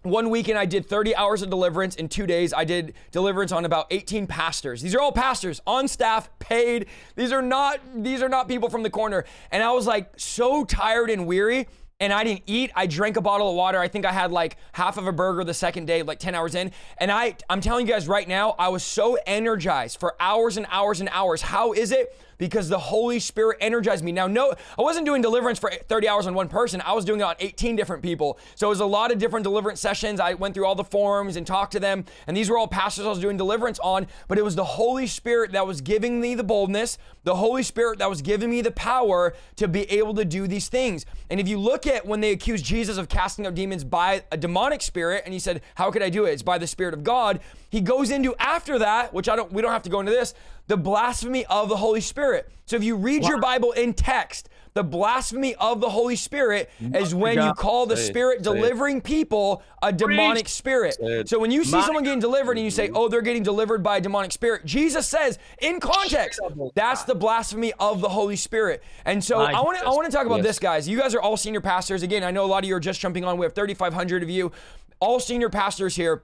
one 0.03 0.29
weekend 0.29 0.57
I 0.57 0.65
did 0.65 0.85
30 0.85 1.15
hours 1.15 1.41
of 1.41 1.49
deliverance 1.49 1.95
in 1.95 2.07
two 2.07 2.25
days. 2.25 2.53
I 2.53 2.63
did 2.63 2.93
deliverance 3.11 3.51
on 3.51 3.65
about 3.65 3.87
18 3.91 4.27
pastors. 4.27 4.81
These 4.81 4.95
are 4.95 5.01
all 5.01 5.11
pastors 5.11 5.61
on 5.67 5.87
staff, 5.87 6.29
paid. 6.39 6.87
These 7.15 7.31
are 7.31 7.41
not 7.41 7.79
these 7.95 8.21
are 8.21 8.29
not 8.29 8.47
people 8.47 8.69
from 8.69 8.83
the 8.83 8.89
corner. 8.89 9.25
And 9.51 9.61
I 9.61 9.71
was 9.71 9.85
like 9.85 10.11
so 10.17 10.63
tired 10.63 11.09
and 11.09 11.27
weary. 11.27 11.67
And 12.01 12.13
I 12.13 12.23
didn't 12.23 12.43
eat. 12.47 12.71
I 12.75 12.87
drank 12.87 13.17
a 13.17 13.21
bottle 13.21 13.49
of 13.49 13.55
water. 13.55 13.77
I 13.77 13.89
think 13.89 14.05
I 14.05 14.13
had 14.13 14.31
like 14.31 14.55
half 14.71 14.97
of 14.97 15.05
a 15.05 15.11
burger 15.11 15.43
the 15.43 15.53
second 15.53 15.85
day, 15.85 16.01
like 16.01 16.17
10 16.17 16.33
hours 16.33 16.55
in. 16.55 16.71
And 16.97 17.11
I, 17.11 17.35
I'm 17.49 17.59
telling 17.59 17.85
you 17.85 17.91
guys 17.91 18.07
right 18.07 18.25
now, 18.25 18.55
I 18.57 18.69
was 18.69 18.83
so 18.83 19.17
energized 19.27 19.99
for 19.99 20.15
hours 20.17 20.55
and 20.55 20.65
hours 20.69 21.01
and 21.01 21.09
hours. 21.11 21.41
How 21.41 21.73
is 21.73 21.91
it? 21.91 22.15
Because 22.39 22.69
the 22.69 22.79
Holy 22.79 23.19
Spirit 23.19 23.57
energized 23.61 24.03
me. 24.03 24.11
Now, 24.11 24.25
no, 24.25 24.55
I 24.77 24.81
wasn't 24.81 25.05
doing 25.05 25.21
deliverance 25.21 25.59
for 25.59 25.69
30 25.69 26.07
hours 26.07 26.25
on 26.25 26.33
one 26.33 26.47
person. 26.47 26.81
I 26.83 26.93
was 26.93 27.05
doing 27.05 27.19
it 27.19 27.23
on 27.23 27.35
18 27.39 27.75
different 27.75 28.01
people. 28.01 28.39
So 28.55 28.67
it 28.67 28.69
was 28.69 28.79
a 28.79 28.85
lot 28.85 29.11
of 29.11 29.19
different 29.19 29.43
deliverance 29.43 29.79
sessions. 29.79 30.19
I 30.19 30.33
went 30.33 30.55
through 30.55 30.65
all 30.65 30.73
the 30.73 30.83
forums 30.83 31.35
and 31.35 31.45
talked 31.45 31.73
to 31.73 31.79
them. 31.79 32.05
And 32.25 32.35
these 32.35 32.49
were 32.49 32.57
all 32.57 32.67
pastors 32.67 33.05
I 33.05 33.09
was 33.09 33.19
doing 33.19 33.37
deliverance 33.37 33.77
on. 33.79 34.07
But 34.27 34.39
it 34.39 34.43
was 34.43 34.55
the 34.55 34.63
Holy 34.63 35.05
Spirit 35.05 35.51
that 35.51 35.67
was 35.67 35.81
giving 35.81 36.19
me 36.19 36.33
the 36.33 36.43
boldness, 36.43 36.97
the 37.23 37.35
Holy 37.35 37.61
Spirit 37.61 37.99
that 37.99 38.09
was 38.09 38.21
giving 38.21 38.49
me 38.49 38.61
the 38.61 38.71
power 38.71 39.35
to 39.57 39.67
be 39.67 39.81
able 39.91 40.13
to 40.15 40.25
do 40.25 40.47
these 40.47 40.69
things. 40.69 41.05
And 41.29 41.39
if 41.39 41.47
you 41.47 41.59
look 41.59 41.85
at 41.85 42.05
when 42.05 42.21
they 42.21 42.31
accused 42.31 42.63
Jesus 42.63 42.97
of 42.97 43.09
casting 43.09 43.45
out 43.45 43.53
demons 43.53 43.83
by 43.83 44.23
a 44.31 44.37
demonic 44.37 44.81
spirit, 44.81 45.23
and 45.25 45.33
he 45.33 45.39
said, 45.39 45.61
How 45.75 45.91
could 45.91 46.01
I 46.01 46.09
do 46.09 46.25
it? 46.25 46.31
It's 46.31 46.41
by 46.41 46.57
the 46.57 46.67
Spirit 46.67 46.93
of 46.93 47.03
God. 47.03 47.41
He 47.69 47.81
goes 47.81 48.09
into 48.11 48.35
after 48.39 48.79
that, 48.79 49.13
which 49.13 49.29
I 49.29 49.35
don't 49.35 49.51
we 49.51 49.61
don't 49.61 49.71
have 49.71 49.83
to 49.83 49.89
go 49.89 49.99
into 49.99 50.11
this, 50.11 50.33
the 50.67 50.77
blasphemy 50.77 51.45
of 51.45 51.69
the 51.69 51.77
Holy 51.77 52.01
Spirit. 52.01 52.49
So 52.65 52.75
if 52.75 52.83
you 52.83 52.95
read 52.95 53.23
your 53.23 53.39
Bible 53.39 53.71
in 53.71 53.93
text, 53.93 54.49
the 54.75 54.83
blasphemy 54.83 55.55
of 55.55 55.81
the 55.81 55.89
Holy 55.89 56.15
Spirit 56.15 56.69
is 56.79 57.15
when 57.15 57.41
you 57.41 57.53
call 57.55 57.87
the 57.87 57.97
Say. 57.97 58.09
Spirit 58.09 58.37
it. 58.39 58.43
delivering 58.43 59.01
people 59.01 59.63
a 59.81 59.91
demonic 59.91 60.47
spirit. 60.47 60.95
So 61.27 61.39
when 61.39 61.49
you 61.49 61.63
see 61.63 61.77
My- 61.77 61.85
someone 61.85 62.03
getting 62.03 62.19
delivered 62.19 62.57
and 62.57 62.63
you 62.63 62.69
say, 62.71 62.89
"Oh, 62.93 63.07
they're 63.07 63.21
getting 63.23 63.41
delivered 63.43 63.81
by 63.81 63.97
a 63.97 64.01
demonic 64.01 64.31
spirit," 64.31 64.65
Jesus 64.65 65.07
says 65.07 65.39
in 65.61 65.79
context, 65.79 66.39
that's 66.75 67.03
the 67.03 67.15
blasphemy 67.15 67.73
of 67.79 68.01
the 68.01 68.09
Holy 68.09 68.35
Spirit. 68.35 68.83
And 69.05 69.23
so 69.23 69.39
My 69.39 69.53
I 69.53 69.61
want 69.61 69.79
to 69.79 69.85
I 69.85 69.89
want 69.89 70.05
to 70.05 70.11
talk 70.15 70.27
about 70.27 70.37
Yes. 70.37 70.45
this, 70.45 70.59
guys. 70.59 70.87
You 70.87 70.99
guys 70.99 71.15
are 71.15 71.21
all 71.21 71.37
senior 71.37 71.61
pastors. 71.61 72.03
Again, 72.03 72.23
I 72.23 72.29
know 72.31 72.45
a 72.45 72.47
lot 72.47 72.63
of 72.63 72.67
you 72.67 72.75
are 72.75 72.79
just 72.79 72.99
jumping 72.99 73.25
on. 73.25 73.37
We 73.39 73.45
have 73.45 73.53
3,500 73.53 74.21
of 74.23 74.29
you, 74.29 74.51
all 74.99 75.19
senior 75.19 75.49
pastors 75.49 75.95
here. 75.95 76.21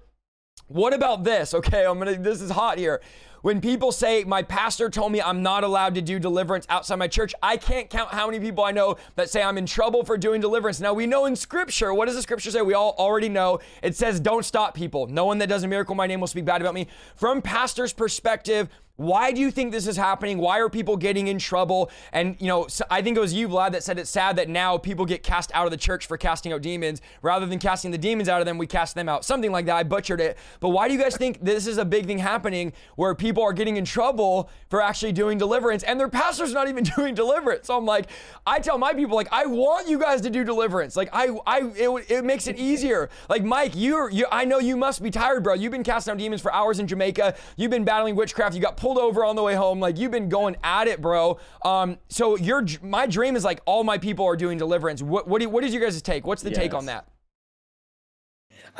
What 0.67 0.93
about 0.93 1.23
this? 1.23 1.53
Okay, 1.53 1.85
I'm 1.85 1.99
gonna. 1.99 2.15
This 2.15 2.41
is 2.41 2.49
hot 2.49 2.77
here. 2.77 3.01
When 3.43 3.61
people 3.61 3.91
say 3.91 4.23
my 4.23 4.41
pastor 4.41 4.89
told 4.89 5.11
me 5.11 5.21
I'm 5.21 5.43
not 5.43 5.63
allowed 5.63 5.93
to 5.93 6.01
do 6.01 6.17
deliverance 6.17 6.65
outside 6.67 6.95
my 6.95 7.07
church, 7.07 7.35
I 7.43 7.57
can't 7.57 7.87
count 7.91 8.09
how 8.09 8.25
many 8.25 8.39
people 8.39 8.63
I 8.63 8.71
know 8.71 8.97
that 9.15 9.29
say 9.29 9.43
I'm 9.43 9.59
in 9.59 9.67
trouble 9.67 10.03
for 10.03 10.17
doing 10.17 10.41
deliverance. 10.41 10.79
Now 10.79 10.93
we 10.93 11.05
know 11.05 11.25
in 11.25 11.35
Scripture, 11.35 11.93
what 11.93 12.07
does 12.07 12.15
the 12.15 12.23
Scripture 12.23 12.49
say? 12.49 12.63
We 12.63 12.73
all 12.73 12.95
already 12.97 13.29
know. 13.29 13.59
It 13.83 13.95
says, 13.95 14.19
"Don't 14.19 14.43
stop 14.43 14.73
people. 14.73 15.05
No 15.05 15.25
one 15.25 15.37
that 15.37 15.47
does 15.47 15.63
a 15.63 15.67
miracle 15.67 15.93
my 15.93 16.07
name 16.07 16.19
will 16.19 16.27
speak 16.27 16.45
bad 16.45 16.61
about 16.61 16.73
me." 16.73 16.87
From 17.15 17.43
pastor's 17.43 17.93
perspective, 17.93 18.67
why 18.97 19.31
do 19.31 19.41
you 19.41 19.51
think 19.51 19.71
this 19.71 19.87
is 19.87 19.97
happening? 19.97 20.37
Why 20.37 20.59
are 20.59 20.69
people 20.69 20.95
getting 20.95 21.27
in 21.27 21.37
trouble? 21.37 21.91
And, 22.13 22.37
you 22.39 22.47
know, 22.47 22.67
I 22.89 23.01
think 23.01 23.17
it 23.17 23.19
was 23.19 23.33
you, 23.33 23.49
Vlad, 23.49 23.73
that 23.73 23.83
said 23.83 23.99
it's 23.99 24.09
sad 24.09 24.37
that 24.37 24.47
now 24.47 24.77
people 24.77 25.05
get 25.05 25.21
cast 25.21 25.51
out 25.53 25.65
of 25.65 25.71
the 25.71 25.77
church 25.77 26.05
for 26.05 26.17
casting 26.17 26.53
out 26.53 26.61
demons. 26.61 27.01
Rather 27.21 27.45
than 27.45 27.59
casting 27.59 27.91
the 27.91 27.97
demons 27.97 28.29
out 28.29 28.39
of 28.39 28.45
them, 28.45 28.57
we 28.57 28.67
cast 28.67 28.95
them 28.95 29.09
out. 29.09 29.25
Something 29.25 29.51
like 29.51 29.65
that. 29.65 29.75
I 29.75 29.83
butchered 29.83 30.21
it. 30.21 30.37
But 30.61 30.69
why 30.69 30.87
do 30.87 30.93
you 30.93 30.99
guys 30.99 31.17
think 31.17 31.43
this 31.43 31.67
is 31.67 31.77
a 31.77 31.83
big 31.83 32.05
thing 32.05 32.19
happening 32.19 32.71
where 32.95 33.13
people 33.13 33.43
are 33.43 33.51
getting 33.51 33.75
in 33.75 33.83
trouble 33.83 34.49
for 34.69 34.81
actually 34.81 35.11
doing 35.11 35.37
deliverance 35.37 35.83
and 35.83 35.99
their 35.99 36.09
pastor's 36.09 36.53
not 36.53 36.69
even 36.69 36.83
doing 36.95 37.15
deliverance? 37.15 37.67
So 37.67 37.77
I'm 37.77 37.85
like, 37.85 38.07
I 38.47 38.59
tell 38.59 38.77
my 38.77 38.93
people, 38.93 39.15
like, 39.15 39.29
I 39.31 39.45
want 39.45 39.89
you 39.89 39.99
guys 39.99 40.21
to 40.21 40.29
do 40.29 40.45
deliverance. 40.45 40.95
Like, 40.95 41.09
I, 41.11 41.37
I, 41.45 41.71
it, 41.75 42.11
it 42.11 42.23
makes 42.23 42.47
it 42.47 42.57
easier. 42.57 43.09
Like, 43.27 43.43
Mike, 43.43 43.73
you're, 43.75 44.09
you, 44.09 44.25
I 44.31 44.45
know 44.45 44.59
you 44.59 44.77
must 44.77 45.03
be 45.03 45.11
tired, 45.11 45.43
bro. 45.43 45.53
You've 45.53 45.71
been 45.73 45.83
casting 45.83 46.13
out 46.13 46.17
demons 46.17 46.41
for 46.41 46.53
hours 46.53 46.79
in 46.79 46.87
Jamaica. 46.87 47.35
You've 47.57 47.71
been 47.71 47.83
battling 47.83 48.15
witchcraft. 48.15 48.55
You 48.55 48.61
got 48.61 48.77
pulled 48.85 48.99
over 48.99 49.25
on 49.25 49.35
the 49.35 49.41
way 49.41 49.55
home. 49.55 49.79
Like, 49.79 49.97
you've 49.97 50.11
been 50.11 50.29
going 50.29 50.57
at 50.63 50.87
it, 50.87 51.01
bro. 51.01 51.39
Um, 51.63 51.97
so 52.07 52.37
your, 52.37 52.63
my 52.83 53.07
dream 53.07 53.35
is 53.35 53.43
like 53.43 53.59
all 53.65 53.83
my 53.83 53.97
people 53.97 54.27
are 54.27 54.35
doing 54.35 54.59
deliverance. 54.59 55.01
What, 55.01 55.27
what, 55.27 55.41
do, 55.41 55.49
what 55.49 55.63
is 55.63 55.73
your 55.73 55.81
guys' 55.81 55.99
take? 56.03 56.27
What's 56.27 56.43
the 56.43 56.51
take 56.51 56.75
on 56.75 56.85
that? 56.85 57.07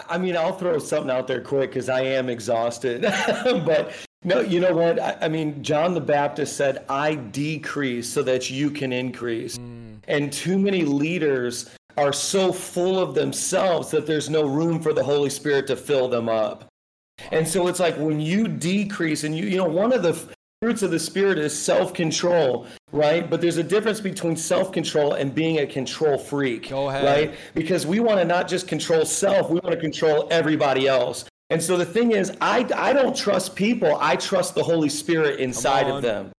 I 0.07 0.19
mean, 0.19 0.37
I'll 0.37 0.53
throw 0.53 0.77
something 0.77 1.09
out 1.09 1.25
there 1.25 1.41
quick 1.41 1.71
because 1.71 1.89
I 1.89 2.01
am 2.01 2.29
exhausted. 2.29 3.01
but 3.65 3.93
no, 4.23 4.41
you 4.41 4.59
know 4.59 4.75
what? 4.75 4.99
I, 4.99 5.17
I 5.21 5.27
mean, 5.27 5.63
John 5.63 5.95
the 5.95 6.01
Baptist 6.01 6.55
said, 6.55 6.85
I 6.87 7.15
decrease 7.15 8.07
so 8.07 8.21
that 8.21 8.51
you 8.51 8.69
can 8.69 8.93
increase. 8.93 9.57
Mm. 9.57 10.01
And 10.07 10.31
too 10.31 10.59
many 10.59 10.83
leaders 10.83 11.71
are 11.97 12.13
so 12.13 12.53
full 12.53 12.99
of 12.99 13.15
themselves 13.15 13.89
that 13.89 14.05
there's 14.05 14.29
no 14.29 14.43
room 14.43 14.79
for 14.79 14.93
the 14.93 15.03
Holy 15.03 15.31
Spirit 15.31 15.65
to 15.65 15.75
fill 15.75 16.07
them 16.07 16.29
up. 16.29 16.69
And 17.31 17.47
so 17.47 17.67
it's 17.67 17.79
like 17.79 17.97
when 17.97 18.19
you 18.19 18.47
decrease, 18.47 19.23
and 19.23 19.37
you, 19.37 19.45
you 19.45 19.57
know, 19.57 19.67
one 19.67 19.93
of 19.93 20.03
the 20.03 20.13
fruits 20.61 20.83
of 20.83 20.91
the 20.91 20.99
Spirit 20.99 21.37
is 21.37 21.57
self 21.57 21.93
control, 21.93 22.67
right? 22.91 23.29
But 23.29 23.41
there's 23.41 23.57
a 23.57 23.63
difference 23.63 23.99
between 23.99 24.35
self 24.35 24.71
control 24.71 25.13
and 25.13 25.33
being 25.33 25.59
a 25.59 25.67
control 25.67 26.17
freak, 26.17 26.69
Go 26.69 26.89
ahead. 26.89 27.03
right? 27.03 27.35
Because 27.53 27.85
we 27.85 27.99
want 27.99 28.19
to 28.19 28.25
not 28.25 28.47
just 28.47 28.67
control 28.67 29.05
self, 29.05 29.49
we 29.49 29.59
want 29.59 29.75
to 29.75 29.81
control 29.81 30.27
everybody 30.31 30.87
else. 30.87 31.25
And 31.49 31.61
so 31.61 31.77
the 31.77 31.85
thing 31.85 32.11
is, 32.11 32.31
I, 32.41 32.67
I 32.75 32.93
don't 32.93 33.15
trust 33.15 33.55
people, 33.55 33.97
I 34.01 34.15
trust 34.15 34.55
the 34.55 34.63
Holy 34.63 34.89
Spirit 34.89 35.39
inside 35.39 35.87
of 35.87 36.01
them. 36.01 36.31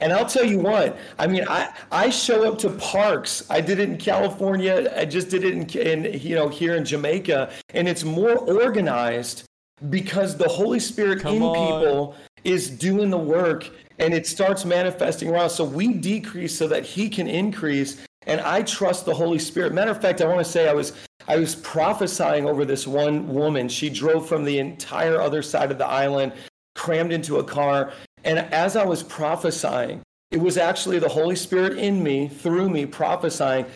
And 0.00 0.12
I'll 0.12 0.26
tell 0.26 0.44
you 0.44 0.58
what, 0.60 0.96
I 1.18 1.26
mean, 1.26 1.44
I, 1.48 1.74
I 1.90 2.10
show 2.10 2.46
up 2.46 2.58
to 2.58 2.70
parks. 2.70 3.44
I 3.50 3.60
did 3.60 3.80
it 3.80 3.88
in 3.88 3.96
California. 3.96 4.92
I 4.96 5.04
just 5.04 5.28
did 5.30 5.44
it 5.44 5.52
in, 5.52 6.04
in 6.04 6.20
you 6.20 6.36
know, 6.36 6.48
here 6.48 6.76
in 6.76 6.84
Jamaica. 6.84 7.50
And 7.70 7.88
it's 7.88 8.04
more 8.04 8.38
organized 8.38 9.44
because 9.90 10.36
the 10.36 10.48
Holy 10.48 10.80
Spirit 10.80 11.20
Come 11.20 11.36
in 11.36 11.42
on. 11.42 11.54
people 11.54 12.14
is 12.44 12.70
doing 12.70 13.10
the 13.10 13.18
work 13.18 13.70
and 13.98 14.12
it 14.12 14.26
starts 14.26 14.64
manifesting 14.64 15.28
around. 15.28 15.50
So 15.50 15.64
we 15.64 15.92
decrease 15.94 16.56
so 16.56 16.68
that 16.68 16.84
he 16.84 17.08
can 17.08 17.26
increase. 17.26 18.04
And 18.26 18.40
I 18.40 18.62
trust 18.62 19.04
the 19.04 19.14
Holy 19.14 19.38
Spirit. 19.38 19.72
Matter 19.72 19.90
of 19.90 20.00
fact, 20.00 20.20
I 20.20 20.26
want 20.26 20.44
to 20.44 20.50
say 20.50 20.68
I 20.68 20.74
was 20.74 20.92
I 21.26 21.36
was 21.36 21.54
prophesying 21.56 22.46
over 22.46 22.64
this 22.64 22.86
one 22.86 23.32
woman. 23.32 23.68
She 23.68 23.88
drove 23.88 24.28
from 24.28 24.44
the 24.44 24.58
entire 24.58 25.20
other 25.20 25.42
side 25.42 25.70
of 25.70 25.78
the 25.78 25.86
island, 25.86 26.32
crammed 26.74 27.12
into 27.12 27.38
a 27.38 27.44
car. 27.44 27.92
And 28.24 28.38
as 28.38 28.76
I 28.76 28.84
was 28.84 29.02
prophesying, 29.02 30.02
it 30.30 30.40
was 30.40 30.58
actually 30.58 30.98
the 30.98 31.08
Holy 31.08 31.36
Spirit 31.36 31.78
in 31.78 32.02
me, 32.02 32.28
through 32.28 32.68
me, 32.68 32.84
prophesying. 32.84 33.66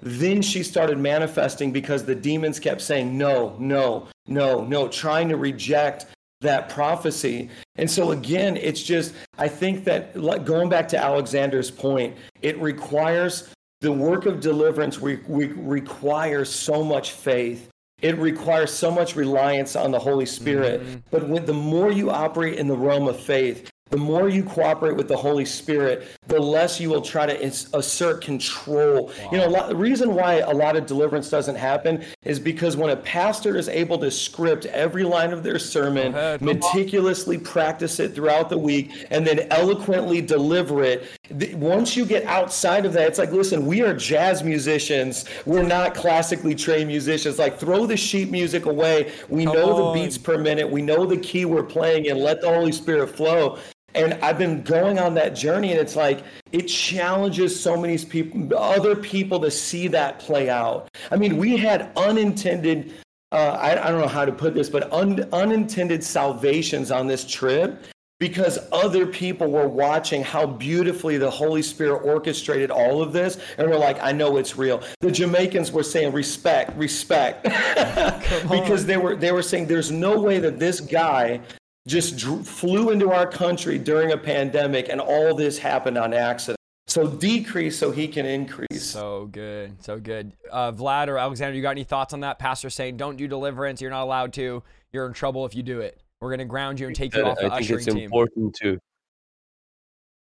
Then 0.00 0.42
she 0.42 0.62
started 0.62 0.98
manifesting 0.98 1.72
because 1.72 2.04
the 2.04 2.14
demons 2.14 2.60
kept 2.60 2.80
saying, 2.80 3.16
no, 3.16 3.56
no, 3.58 4.08
no, 4.28 4.64
no, 4.64 4.88
trying 4.88 5.28
to 5.28 5.36
reject 5.36 6.06
that 6.40 6.68
prophecy. 6.68 7.50
And 7.76 7.90
so, 7.90 8.12
again, 8.12 8.56
it's 8.56 8.82
just, 8.82 9.14
I 9.38 9.48
think 9.48 9.84
that 9.84 10.14
going 10.44 10.68
back 10.68 10.88
to 10.88 10.98
Alexander's 10.98 11.70
point, 11.70 12.16
it 12.42 12.60
requires 12.60 13.52
the 13.80 13.92
work 13.92 14.26
of 14.26 14.40
deliverance 14.40 15.00
we, 15.00 15.16
we 15.26 15.46
requires 15.46 16.50
so 16.50 16.84
much 16.84 17.12
faith. 17.12 17.68
It 18.00 18.16
requires 18.18 18.72
so 18.72 18.90
much 18.90 19.16
reliance 19.16 19.74
on 19.74 19.90
the 19.90 19.98
Holy 19.98 20.26
Spirit. 20.26 20.80
Mm-hmm. 20.80 20.96
But 21.10 21.28
when, 21.28 21.44
the 21.44 21.52
more 21.52 21.90
you 21.90 22.10
operate 22.10 22.54
in 22.58 22.68
the 22.68 22.76
realm 22.76 23.08
of 23.08 23.18
faith, 23.18 23.68
the 23.90 23.96
more 23.96 24.28
you 24.28 24.42
cooperate 24.42 24.96
with 24.96 25.08
the 25.08 25.16
Holy 25.16 25.44
Spirit, 25.44 26.08
the 26.26 26.40
less 26.40 26.78
you 26.80 26.90
will 26.90 27.00
try 27.00 27.26
to 27.26 27.44
assert 27.74 28.22
control. 28.22 29.06
Wow. 29.06 29.30
You 29.32 29.38
know, 29.38 29.48
lot, 29.48 29.68
the 29.68 29.76
reason 29.76 30.14
why 30.14 30.34
a 30.34 30.52
lot 30.52 30.76
of 30.76 30.86
deliverance 30.86 31.30
doesn't 31.30 31.56
happen 31.56 32.04
is 32.24 32.38
because 32.38 32.76
when 32.76 32.90
a 32.90 32.96
pastor 32.96 33.56
is 33.56 33.68
able 33.68 33.98
to 33.98 34.10
script 34.10 34.66
every 34.66 35.04
line 35.04 35.32
of 35.32 35.42
their 35.42 35.58
sermon, 35.58 36.14
ahead, 36.14 36.42
meticulously 36.42 37.38
practice 37.38 37.98
it 38.00 38.14
throughout 38.14 38.50
the 38.50 38.58
week, 38.58 39.06
and 39.10 39.26
then 39.26 39.46
eloquently 39.50 40.20
deliver 40.20 40.82
it, 40.82 41.06
once 41.54 41.96
you 41.96 42.04
get 42.04 42.24
outside 42.24 42.84
of 42.84 42.92
that, 42.92 43.08
it's 43.08 43.18
like, 43.18 43.32
listen, 43.32 43.66
we 43.66 43.82
are 43.82 43.94
jazz 43.94 44.42
musicians. 44.42 45.24
We're 45.46 45.62
not 45.62 45.94
classically 45.94 46.54
trained 46.54 46.88
musicians. 46.88 47.38
Like, 47.38 47.58
throw 47.58 47.86
the 47.86 47.96
sheet 47.96 48.30
music 48.30 48.66
away. 48.66 49.12
We 49.28 49.44
Come 49.44 49.54
know 49.54 49.72
on. 49.72 49.94
the 49.94 50.00
beats 50.00 50.18
per 50.18 50.38
minute. 50.38 50.68
We 50.70 50.82
know 50.82 51.06
the 51.06 51.16
key 51.16 51.44
we're 51.44 51.62
playing, 51.62 52.08
and 52.08 52.20
let 52.20 52.40
the 52.40 52.48
Holy 52.48 52.72
Spirit 52.72 53.08
flow. 53.08 53.58
And 53.94 54.14
I've 54.14 54.38
been 54.38 54.62
going 54.62 54.98
on 54.98 55.14
that 55.14 55.30
journey, 55.30 55.72
and 55.72 55.80
it's 55.80 55.96
like 55.96 56.22
it 56.52 56.62
challenges 56.62 57.58
so 57.58 57.76
many 57.76 57.98
people, 57.98 58.56
other 58.56 58.94
people, 58.94 59.40
to 59.40 59.50
see 59.50 59.88
that 59.88 60.18
play 60.18 60.50
out. 60.50 60.88
I 61.10 61.16
mean, 61.16 61.36
we 61.36 61.56
had 61.56 61.90
unintended. 61.96 62.94
Uh, 63.32 63.58
I, 63.60 63.86
I, 63.86 63.90
don't 63.90 64.00
know 64.00 64.08
how 64.08 64.24
to 64.24 64.32
put 64.32 64.54
this, 64.54 64.70
but 64.70 64.90
un, 64.90 65.28
unintended 65.32 66.02
salvations 66.02 66.90
on 66.90 67.06
this 67.06 67.26
trip 67.26 67.84
because 68.18 68.58
other 68.72 69.06
people 69.06 69.50
were 69.50 69.68
watching 69.68 70.24
how 70.24 70.44
beautifully 70.44 71.18
the 71.18 71.30
Holy 71.30 71.62
Spirit 71.62 72.00
orchestrated 72.04 72.70
all 72.70 73.00
of 73.00 73.12
this, 73.12 73.38
and 73.58 73.68
we're 73.68 73.78
like, 73.78 74.02
I 74.02 74.12
know 74.12 74.38
it's 74.38 74.56
real. 74.56 74.82
The 75.00 75.10
Jamaicans 75.10 75.70
were 75.70 75.82
saying 75.82 76.12
respect, 76.12 76.76
respect, 76.76 77.44
because 78.50 78.86
they 78.86 78.96
were 78.96 79.14
they 79.14 79.32
were 79.32 79.42
saying 79.42 79.66
there's 79.66 79.90
no 79.90 80.18
way 80.18 80.38
that 80.40 80.58
this 80.58 80.80
guy 80.80 81.40
just 81.88 82.18
drew, 82.18 82.44
flew 82.44 82.90
into 82.90 83.10
our 83.10 83.26
country 83.26 83.78
during 83.78 84.12
a 84.12 84.16
pandemic 84.16 84.90
and 84.90 85.00
all 85.00 85.34
this 85.34 85.58
happened 85.58 85.96
on 85.96 86.12
accident. 86.12 86.58
So 86.86 87.06
decrease 87.06 87.78
so 87.78 87.90
he 87.90 88.06
can 88.06 88.24
increase. 88.24 88.84
So 88.84 89.26
good. 89.26 89.82
So 89.82 89.98
good. 89.98 90.32
Uh, 90.50 90.72
Vlad 90.72 91.08
or 91.08 91.18
Alexander, 91.18 91.56
you 91.56 91.62
got 91.62 91.70
any 91.70 91.84
thoughts 91.84 92.14
on 92.14 92.20
that? 92.20 92.38
Pastor 92.38 92.70
saying, 92.70 92.96
don't 92.96 93.16
do 93.16 93.26
deliverance. 93.26 93.80
You're 93.80 93.90
not 93.90 94.04
allowed 94.04 94.32
to. 94.34 94.62
You're 94.92 95.06
in 95.06 95.12
trouble 95.12 95.44
if 95.44 95.54
you 95.54 95.62
do 95.62 95.80
it. 95.80 96.00
We're 96.20 96.30
going 96.30 96.38
to 96.38 96.44
ground 96.44 96.80
you 96.80 96.86
and 96.86 96.96
take 96.96 97.14
you 97.14 97.24
off 97.24 97.38
the 97.38 97.52
I 97.52 97.58
think 97.58 97.70
it's 97.70 97.84
team. 97.86 97.98
important 97.98 98.54
to. 98.62 98.78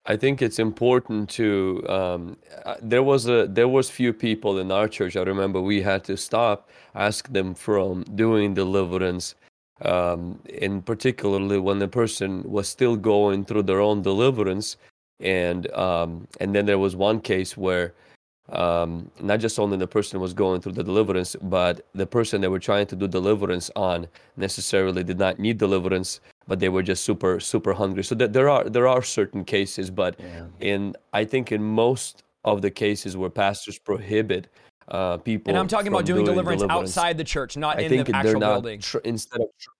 I 0.06 0.16
think 0.16 0.42
it's 0.42 0.58
important 0.58 1.28
to. 1.30 1.84
Um, 1.88 2.36
uh, 2.64 2.76
there 2.82 3.02
was 3.02 3.28
a 3.28 3.46
there 3.46 3.68
was 3.68 3.88
few 3.88 4.12
people 4.12 4.58
in 4.58 4.70
our 4.72 4.88
church. 4.88 5.16
I 5.16 5.22
remember 5.22 5.60
we 5.60 5.80
had 5.80 6.02
to 6.04 6.16
stop, 6.16 6.70
ask 6.94 7.28
them 7.32 7.54
from 7.54 8.04
doing 8.14 8.52
deliverance 8.54 9.34
um, 9.82 10.38
in 10.48 10.82
particularly 10.82 11.58
when 11.58 11.78
the 11.78 11.88
person 11.88 12.42
was 12.42 12.68
still 12.68 12.96
going 12.96 13.44
through 13.44 13.62
their 13.62 13.80
own 13.80 14.02
deliverance 14.02 14.76
and 15.20 15.70
um, 15.72 16.26
and 16.40 16.54
then 16.54 16.66
there 16.66 16.78
was 16.78 16.96
one 16.96 17.20
case 17.20 17.56
where 17.56 17.94
um, 18.50 19.10
not 19.20 19.40
just 19.40 19.58
only 19.58 19.76
the 19.76 19.86
person 19.86 20.20
was 20.20 20.32
going 20.32 20.60
through 20.60 20.72
the 20.72 20.84
deliverance 20.84 21.36
but 21.42 21.86
the 21.94 22.06
person 22.06 22.40
they 22.40 22.48
were 22.48 22.58
trying 22.58 22.86
to 22.86 22.96
do 22.96 23.06
deliverance 23.06 23.70
on 23.76 24.06
necessarily 24.36 25.04
did 25.04 25.18
not 25.18 25.38
need 25.38 25.58
deliverance 25.58 26.20
but 26.46 26.58
they 26.58 26.68
were 26.68 26.82
just 26.82 27.04
super 27.04 27.38
super 27.40 27.72
hungry 27.72 28.02
so 28.02 28.14
that 28.14 28.32
there 28.32 28.48
are 28.48 28.64
there 28.64 28.88
are 28.88 29.02
certain 29.02 29.44
cases 29.44 29.90
but 29.90 30.18
yeah. 30.18 30.46
in 30.60 30.96
i 31.12 31.24
think 31.24 31.52
in 31.52 31.62
most 31.62 32.22
of 32.44 32.62
the 32.62 32.70
cases 32.70 33.16
where 33.16 33.30
pastors 33.30 33.78
prohibit 33.78 34.48
uh, 34.90 35.18
people. 35.18 35.50
And 35.50 35.58
I'm 35.58 35.68
talking 35.68 35.88
about 35.88 36.04
doing, 36.04 36.24
doing 36.24 36.34
deliverance, 36.34 36.62
deliverance, 36.62 36.96
outside 36.96 37.18
the 37.18 37.24
church, 37.24 37.56
not 37.56 37.78
I 37.78 37.82
in 37.82 38.04
the 38.04 38.14
actual 38.14 38.40
building. 38.40 38.80
Tr- 38.80 38.98
instead 38.98 39.40
of 39.40 39.48
tr- 39.58 39.70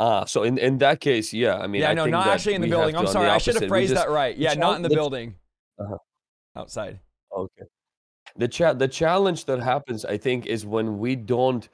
Ah, 0.00 0.24
so 0.24 0.44
in, 0.44 0.56
in 0.56 0.78
that 0.78 0.98
case, 1.00 1.30
yeah. 1.30 1.58
I 1.58 1.66
mean, 1.66 1.82
yeah, 1.82 1.90
I 1.90 1.94
no, 1.94 2.06
not 2.06 2.26
actually 2.26 2.54
in 2.54 2.62
the 2.62 2.68
building. 2.68 2.96
I'm 2.96 3.06
sorry, 3.06 3.28
I 3.28 3.36
should 3.36 3.56
have 3.56 3.68
phrased 3.68 3.92
just, 3.92 4.02
that 4.02 4.10
right. 4.10 4.34
Yeah, 4.34 4.54
not 4.54 4.76
in 4.76 4.82
the, 4.82 4.88
the 4.88 4.94
building. 4.94 5.34
Uh-huh. 5.78 5.96
Outside. 6.56 6.98
Okay. 7.36 7.64
The 8.36 8.48
cha- 8.48 8.72
the 8.72 8.88
challenge 8.88 9.44
that 9.44 9.60
happens, 9.60 10.06
I 10.06 10.16
think, 10.16 10.46
is 10.46 10.64
when 10.64 10.98
we 10.98 11.16
don't, 11.16 11.68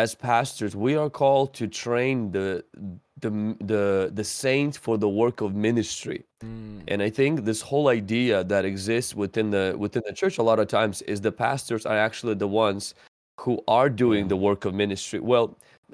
as 0.00 0.14
pastors, 0.14 0.72
we 0.74 0.92
are 0.96 1.10
called 1.10 1.48
to 1.60 1.64
train 1.84 2.16
the 2.36 2.64
the 3.24 3.30
the 3.72 3.84
the 4.18 4.24
saints 4.24 4.76
for 4.84 4.96
the 5.04 5.10
work 5.22 5.38
of 5.46 5.50
ministry. 5.54 6.20
Mm. 6.42 6.82
And 6.88 6.98
I 7.02 7.10
think 7.18 7.44
this 7.44 7.60
whole 7.60 7.88
idea 7.88 8.36
that 8.52 8.64
exists 8.64 9.12
within 9.14 9.50
the 9.50 9.66
within 9.84 10.02
the 10.08 10.14
church 10.20 10.38
a 10.38 10.46
lot 10.50 10.58
of 10.58 10.68
times 10.68 11.02
is 11.02 11.20
the 11.20 11.36
pastors 11.46 11.84
are 11.90 12.00
actually 12.08 12.36
the 12.44 12.52
ones 12.66 12.94
who 13.42 13.54
are 13.68 13.90
doing 14.04 14.28
the 14.28 14.40
work 14.48 14.64
of 14.64 14.72
ministry. 14.84 15.20
Well, 15.32 15.46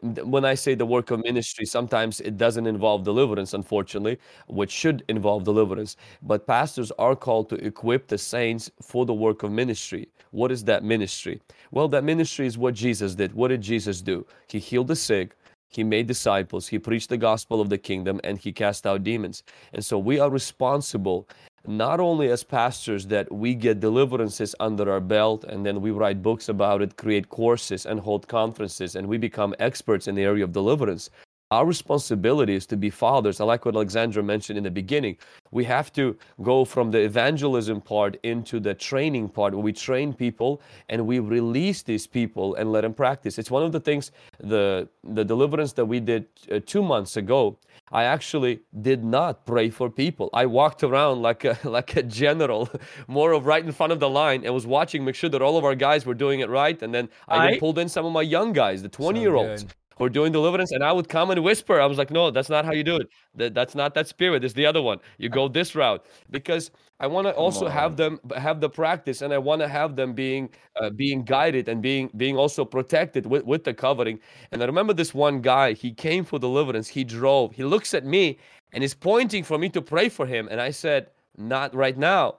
when 0.03 0.45
I 0.45 0.55
say 0.55 0.75
the 0.75 0.87
work 0.87 1.11
of 1.11 1.23
ministry, 1.25 1.67
sometimes 1.67 2.21
it 2.21 2.37
doesn't 2.37 2.67
involve 2.67 3.05
deliverance, 3.05 3.55
unfortunately, 3.55 4.19
which 4.49 4.71
should 4.71 5.05
involve 5.09 5.45
deliverance. 5.45 5.97
But 6.23 6.47
pastors 6.47 6.93
are 6.99 7.17
called 7.17 7.49
to 7.51 7.57
equip 7.57 8.09
the 8.09 8.19
saints 8.19 8.71
for 8.81 9.07
the 9.07 9.15
work 9.15 9.43
of 9.43 9.53
ministry. 9.53 10.09
What 10.31 10.53
is 10.53 10.65
that 10.65 10.85
ministry? 10.85 11.41
Well, 11.71 11.89
that 11.89 12.05
ministry 12.05 12.47
is 12.47 12.59
what 12.59 12.75
Jesus 12.75 13.15
did. 13.15 13.33
What 13.35 13.49
did 13.49 13.63
Jesus 13.63 14.03
do? 14.03 14.27
He 14.49 14.59
healed 14.59 14.89
the 14.89 14.97
sick, 14.97 15.37
he 15.69 15.85
made 15.85 16.07
disciples, 16.07 16.69
he 16.69 16.79
preached 16.79 17.09
the 17.09 17.17
gospel 17.17 17.61
of 17.61 17.69
the 17.69 17.79
kingdom, 17.79 18.21
and 18.25 18.39
he 18.39 18.53
cast 18.53 18.87
out 18.87 19.03
demons. 19.03 19.43
And 19.73 19.85
so 19.85 19.99
we 19.99 20.19
are 20.19 20.31
responsible 20.31 21.29
not 21.69 22.01
only 22.01 22.29
as 22.31 22.45
pastors 22.45 23.07
that 23.07 23.31
we 23.33 23.55
get 23.55 23.81
deliverances 23.81 24.55
under 24.61 24.91
our 24.91 25.01
belt 25.01 25.45
and 25.45 25.65
then 25.65 25.81
we 25.81 25.91
write 25.91 26.23
books 26.23 26.49
about 26.49 26.83
it, 26.83 26.97
create 26.97 27.29
courses 27.29 27.87
and 27.87 28.01
hold 28.01 28.29
conferences 28.29 28.97
and 28.97 29.07
we 29.07 29.19
become 29.19 29.55
experts 29.59 30.09
in 30.09 30.15
the 30.15 30.23
area 30.23 30.45
of 30.45 30.53
deliverance. 30.53 31.11
Our 31.53 31.65
responsibility 31.65 32.57
is 32.57 32.67
to 32.67 32.77
be 32.77 32.91
fathers. 32.91 33.41
I 33.41 33.45
like 33.45 33.65
what 33.65 33.77
Alexandra 33.77 34.21
mentioned 34.21 34.59
in 34.59 34.65
the 34.65 34.71
beginning. 34.71 35.17
We 35.53 35.63
have 35.65 35.93
to 35.93 36.17
go 36.43 36.65
from 36.65 36.91
the 36.91 36.99
evangelism 36.99 37.81
part 37.81 38.19
into 38.25 38.59
the 38.59 38.75
training 38.75 39.29
part 39.29 39.55
where 39.55 39.63
we 39.63 39.73
train 39.73 40.13
people 40.13 40.61
and 40.89 41.07
we 41.07 41.21
release 41.21 41.83
these 41.83 42.05
people 42.05 42.57
and 42.57 42.73
let 42.73 42.81
them 42.81 42.95
practice. 42.95 43.39
It's 43.39 43.51
one 43.51 43.63
of 43.63 43.71
the 43.71 43.79
things, 43.79 44.11
the, 44.41 44.89
the 45.05 45.25
deliverance 45.25 45.73
that 45.75 45.85
we 45.85 46.01
did 46.01 46.27
uh, 46.51 46.59
two 46.67 46.83
months 46.83 47.17
ago 47.17 47.57
I 47.93 48.05
actually 48.05 48.61
did 48.81 49.05
not 49.05 49.47
pray 49.47 49.71
for 49.71 49.89
people. 49.89 50.29
I 50.33 50.47
walked 50.47 50.83
around 50.83 51.23
like 51.23 51.45
a 51.45 51.59
like 51.65 51.97
a 51.97 52.03
general, 52.03 52.69
more 53.07 53.33
of 53.33 53.47
right 53.47 53.65
in 53.65 53.73
front 53.73 53.93
of 53.93 54.01
the 54.01 54.09
line, 54.09 54.45
and 54.45 54.53
was 54.53 54.67
watching, 54.67 55.05
make 55.05 55.15
sure 55.15 55.31
that 55.31 55.43
all 55.43 55.57
of 55.57 55.65
our 55.65 55.75
guys 55.75 56.05
were 56.05 56.15
doing 56.15 56.41
it 56.41 56.49
right. 56.49 56.81
And 56.83 56.95
then 56.95 57.09
I, 57.29 57.49
I 57.49 57.59
pulled 57.59 57.79
in 57.79 57.89
some 57.89 58.05
of 58.05 58.13
my 58.13 58.23
young 58.23 58.53
guys, 58.53 58.83
the 58.83 58.89
20 58.89 59.19
so 59.19 59.23
year 59.23 59.35
olds. 59.35 59.67
Who 59.97 60.05
are 60.05 60.11
doing 60.11 60.33
deliverance, 60.33 60.73
and 60.73 60.85
I 60.85 60.93
would 60.93 61.09
come 61.09 61.31
and 61.31 61.43
whisper. 61.43 61.81
I 61.81 61.87
was 61.87 61.99
like, 61.99 62.11
no, 62.11 62.31
that's 62.31 62.49
not 62.49 62.65
how 62.65 62.73
you 62.73 62.85
do 62.85 62.97
it. 62.97 63.09
That, 63.35 63.55
that's 63.55 63.75
not 63.75 63.95
that 63.95 64.09
spirit. 64.09 64.45
It's 64.45 64.55
the 64.55 64.67
other 64.67 64.83
one. 64.83 64.99
You 65.19 65.29
go 65.29 65.49
this 65.49 65.75
route 65.75 66.05
because 66.31 66.71
I 67.01 67.07
want 67.07 67.27
to 67.27 67.35
also 67.35 67.69
have 67.69 67.97
them 67.97 68.21
have 68.37 68.61
the 68.61 68.69
practice, 68.69 69.23
and 69.23 69.33
I 69.33 69.39
want 69.39 69.61
to 69.63 69.69
have 69.69 69.97
them 69.97 70.13
being 70.13 70.51
uh, 70.81 70.91
being 70.91 71.23
guided 71.23 71.69
and 71.69 71.83
being 71.83 72.11
being 72.17 72.37
also 72.37 72.65
protected 72.65 73.27
with 73.27 73.45
with 73.45 73.65
the 73.65 73.75
covering. 73.75 74.21
And 74.53 74.63
I 74.63 74.67
remember 74.67 74.93
this 74.93 75.15
one 75.15 75.41
guy. 75.41 75.73
He 75.73 75.93
came 75.93 76.25
for 76.25 76.39
deliverance. 76.39 76.89
He 76.89 77.05
drove. 77.05 77.53
He 77.53 77.65
looks 77.65 77.95
at 77.95 78.05
me 78.05 78.39
and 78.73 78.85
is 78.85 78.95
pointing 78.95 79.45
for 79.45 79.59
me 79.59 79.69
to 79.71 79.81
pray 79.81 80.09
for 80.09 80.27
him. 80.27 80.49
And 80.51 80.61
I 80.61 80.71
said, 80.71 81.11
not 81.39 81.75
right 81.75 81.97
now. 81.97 82.37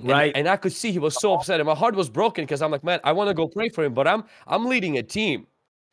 Right. 0.00 0.28
And, 0.28 0.46
and 0.46 0.48
I 0.48 0.56
could 0.56 0.72
see 0.72 0.92
he 0.92 0.98
was 0.98 1.20
so 1.20 1.34
upset, 1.34 1.58
and 1.58 1.66
my 1.66 1.74
heart 1.74 1.94
was 1.94 2.08
broken 2.08 2.44
because 2.44 2.62
I'm 2.62 2.70
like, 2.70 2.84
man, 2.84 3.00
I 3.02 3.12
want 3.12 3.28
to 3.28 3.34
go 3.34 3.48
pray 3.48 3.68
for 3.68 3.84
him, 3.84 3.94
but 3.94 4.06
I'm 4.06 4.24
I'm 4.46 4.66
leading 4.66 4.98
a 4.98 5.02
team 5.02 5.46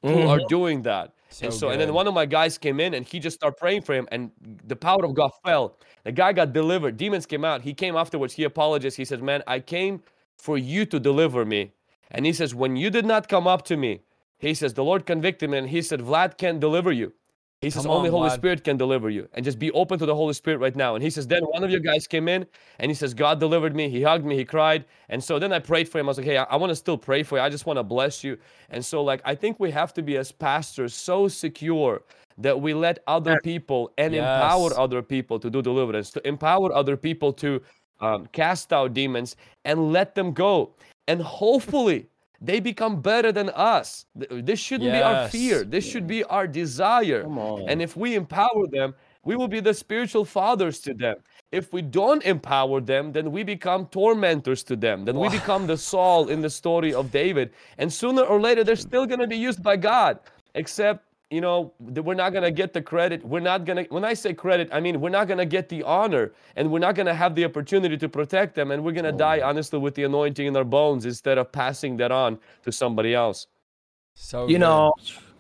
who 0.06 0.18
mm-hmm. 0.20 0.30
are 0.30 0.40
doing 0.48 0.82
that. 0.84 1.14
and 1.42 1.54
so, 1.54 1.70
and 1.70 1.82
then 1.82 1.94
one 1.94 2.08
of 2.08 2.14
my 2.14 2.26
guys 2.26 2.58
came 2.58 2.80
in 2.80 2.94
and 2.94 3.06
he 3.06 3.20
just 3.20 3.36
started 3.36 3.58
praying 3.58 3.82
for 3.82 3.94
him, 3.94 4.08
and 4.12 4.32
the 4.68 4.76
power 4.76 5.04
of 5.04 5.14
God 5.16 5.32
fell. 5.44 5.78
The 6.04 6.12
guy 6.12 6.32
got 6.34 6.54
delivered. 6.54 6.98
Demons 6.98 7.26
came 7.26 7.44
out. 7.44 7.62
He 7.62 7.74
came 7.74 7.96
afterwards. 7.96 8.34
He 8.34 8.44
apologized. 8.44 8.98
He 8.98 9.06
said, 9.06 9.22
"Man, 9.22 9.42
I 9.48 9.60
came 9.60 10.04
for 10.38 10.58
you 10.58 10.86
to 10.86 11.00
deliver 11.00 11.44
me." 11.44 11.72
And 12.12 12.26
he 12.26 12.34
says, 12.34 12.54
"When 12.54 12.76
you 12.76 12.90
did 12.90 13.06
not 13.06 13.28
come 13.28 13.48
up 13.48 13.64
to 13.66 13.76
me, 13.76 14.02
he 14.38 14.54
says 14.54 14.74
the 14.74 14.84
Lord 14.84 15.06
convicted 15.06 15.50
me, 15.50 15.58
and 15.58 15.70
he 15.70 15.82
said, 15.82 16.02
Vlad 16.02 16.38
can't 16.38 16.60
deliver 16.60 16.92
you." 16.92 17.14
He 17.66 17.72
says, 17.72 17.88
only 17.88 18.12
Holy 18.12 18.30
Spirit 18.30 18.64
can 18.64 18.78
deliver 18.78 19.10
you. 19.10 19.28
And 19.34 19.44
just 19.44 19.58
be 19.58 19.72
open 19.72 19.98
to 19.98 20.06
the 20.06 20.14
Holy 20.14 20.36
Spirit 20.36 20.60
right 20.60 20.76
now. 20.76 20.94
And 20.94 21.04
he 21.04 21.10
says, 21.10 21.26
then 21.26 21.42
one 21.46 21.64
of 21.64 21.72
your 21.72 21.80
guys 21.80 22.06
came 22.06 22.28
in 22.28 22.46
and 22.78 22.92
he 22.92 22.94
says, 22.94 23.16
God 23.16 23.40
delivered 23.40 23.76
me. 23.76 23.90
He 23.90 24.04
hugged 24.04 24.24
me. 24.24 24.36
He 24.36 24.46
cried. 24.46 24.86
And 25.10 25.24
so 25.24 25.40
then 25.40 25.52
I 25.52 25.58
prayed 25.58 25.90
for 25.90 25.98
him. 25.98 26.06
I 26.06 26.10
was 26.10 26.18
like, 26.18 26.28
hey, 26.28 26.38
I, 26.38 26.44
I 26.44 26.58
want 26.58 26.70
to 26.70 26.76
still 26.76 26.96
pray 26.96 27.24
for 27.24 27.40
you. 27.40 27.44
I 27.44 27.50
just 27.50 27.66
want 27.66 27.78
to 27.78 27.84
bless 27.84 28.24
you. 28.24 28.38
And 28.70 28.86
so, 28.86 29.04
like, 29.04 29.20
I 29.26 29.34
think 29.34 29.60
we 29.60 29.72
have 29.72 29.96
to 29.96 30.04
be 30.04 30.16
as 30.18 30.32
pastors 30.32 30.94
so 30.94 31.28
secure 31.28 32.04
that 32.38 32.62
we 32.62 32.76
let 32.76 33.00
other 33.08 33.40
people 33.44 33.92
and 33.98 34.14
yes. 34.14 34.22
empower 34.22 34.80
other 34.80 35.02
people 35.02 35.40
to 35.40 35.50
do 35.50 35.64
deliverance, 35.64 36.12
to 36.12 36.28
empower 36.28 36.72
other 36.72 36.96
people 36.96 37.34
to 37.34 37.64
um, 38.00 38.28
cast 38.32 38.74
out 38.74 38.94
demons 38.94 39.38
and 39.64 39.92
let 39.92 40.14
them 40.14 40.34
go. 40.34 40.76
And 41.08 41.20
hopefully, 41.20 42.10
they 42.46 42.60
become 42.60 43.02
better 43.02 43.32
than 43.32 43.50
us. 43.50 44.06
This 44.16 44.60
shouldn't 44.60 44.92
yes. 44.92 45.00
be 45.00 45.04
our 45.04 45.30
fear. 45.30 45.64
This 45.64 45.86
should 45.86 46.08
be 46.08 46.24
our 46.26 46.48
desire. 46.48 47.24
And 47.68 47.82
if 47.82 47.98
we 47.98 48.16
empower 48.16 48.68
them, 48.68 48.94
we 49.24 49.36
will 49.36 49.48
be 49.48 49.60
the 49.60 49.74
spiritual 49.74 50.24
fathers 50.24 50.80
to 50.82 50.94
them. 50.94 51.16
If 51.52 51.74
we 51.74 51.82
don't 51.82 52.22
empower 52.24 52.80
them, 52.80 53.12
then 53.12 53.32
we 53.32 53.44
become 53.44 53.88
tormentors 53.88 54.62
to 54.64 54.76
them. 54.76 55.06
Then 55.06 55.18
we 55.18 55.30
become 55.30 55.66
the 55.66 55.78
Saul 55.78 56.30
in 56.30 56.42
the 56.42 56.50
story 56.50 56.94
of 56.94 57.12
David. 57.12 57.52
And 57.78 57.92
sooner 57.92 58.22
or 58.22 58.40
later, 58.40 58.64
they're 58.64 58.76
mm. 58.76 58.90
still 58.90 59.06
going 59.06 59.22
to 59.22 59.28
be 59.28 59.38
used 59.38 59.64
by 59.64 59.78
God. 59.78 60.20
Except 60.54 61.04
you 61.32 61.42
know, 61.42 61.74
we're 61.80 62.14
not 62.14 62.32
going 62.32 62.44
to 62.44 62.52
get 62.52 62.74
the 62.74 62.82
credit. 62.82 63.26
We're 63.26 63.40
not 63.40 63.66
going 63.66 63.86
to, 63.86 63.94
when 63.94 64.06
I 64.06 64.14
say 64.14 64.34
credit, 64.34 64.70
I 64.72 64.80
mean, 64.80 65.02
we're 65.02 65.10
not 65.10 65.28
going 65.28 65.40
to 65.40 65.46
get 65.46 65.70
the 65.70 65.82
honor 65.84 66.34
and 66.56 66.72
we're 66.72 66.80
not 66.80 66.96
going 66.96 67.08
to 67.08 67.16
have 67.16 67.34
the 67.36 67.46
opportunity 67.46 67.98
to 67.98 68.08
protect 68.08 68.56
them. 68.56 68.72
And 68.72 68.84
we're 68.84 68.92
going 68.92 69.06
to 69.06 69.14
oh. 69.14 69.18
die, 69.18 69.42
honestly, 69.42 69.80
with 69.80 69.96
the 69.96 70.04
anointing 70.04 70.46
in 70.46 70.56
our 70.56 70.64
bones 70.64 71.06
instead 71.06 71.38
of 71.38 71.52
passing 71.52 71.98
that 71.98 72.12
on 72.12 72.38
to 72.64 72.72
somebody 72.72 73.16
else. 73.16 73.48
So, 74.14 74.48
you 74.48 74.54
good. 74.54 74.60
know, 74.60 74.94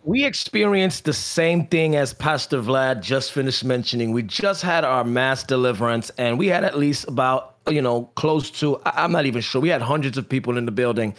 we 0.03 0.25
experienced 0.25 1.05
the 1.05 1.13
same 1.13 1.67
thing 1.67 1.95
as 1.95 2.13
Pastor 2.13 2.61
Vlad 2.61 3.01
just 3.01 3.31
finished 3.31 3.63
mentioning. 3.63 4.11
We 4.11 4.23
just 4.23 4.63
had 4.63 4.83
our 4.83 5.03
mass 5.03 5.43
deliverance 5.43 6.09
and 6.17 6.39
we 6.39 6.47
had 6.47 6.63
at 6.63 6.77
least 6.77 7.07
about 7.07 7.55
you 7.67 7.81
know, 7.81 8.03
close 8.15 8.51
to, 8.51 8.79
I'm 8.85 9.11
not 9.11 9.25
even 9.25 9.41
sure. 9.41 9.59
We 9.59 9.69
had 9.69 9.81
hundreds 9.81 10.19
of 10.19 10.29
people 10.29 10.57
in 10.57 10.65
the 10.65 10.71
building. 10.71 11.15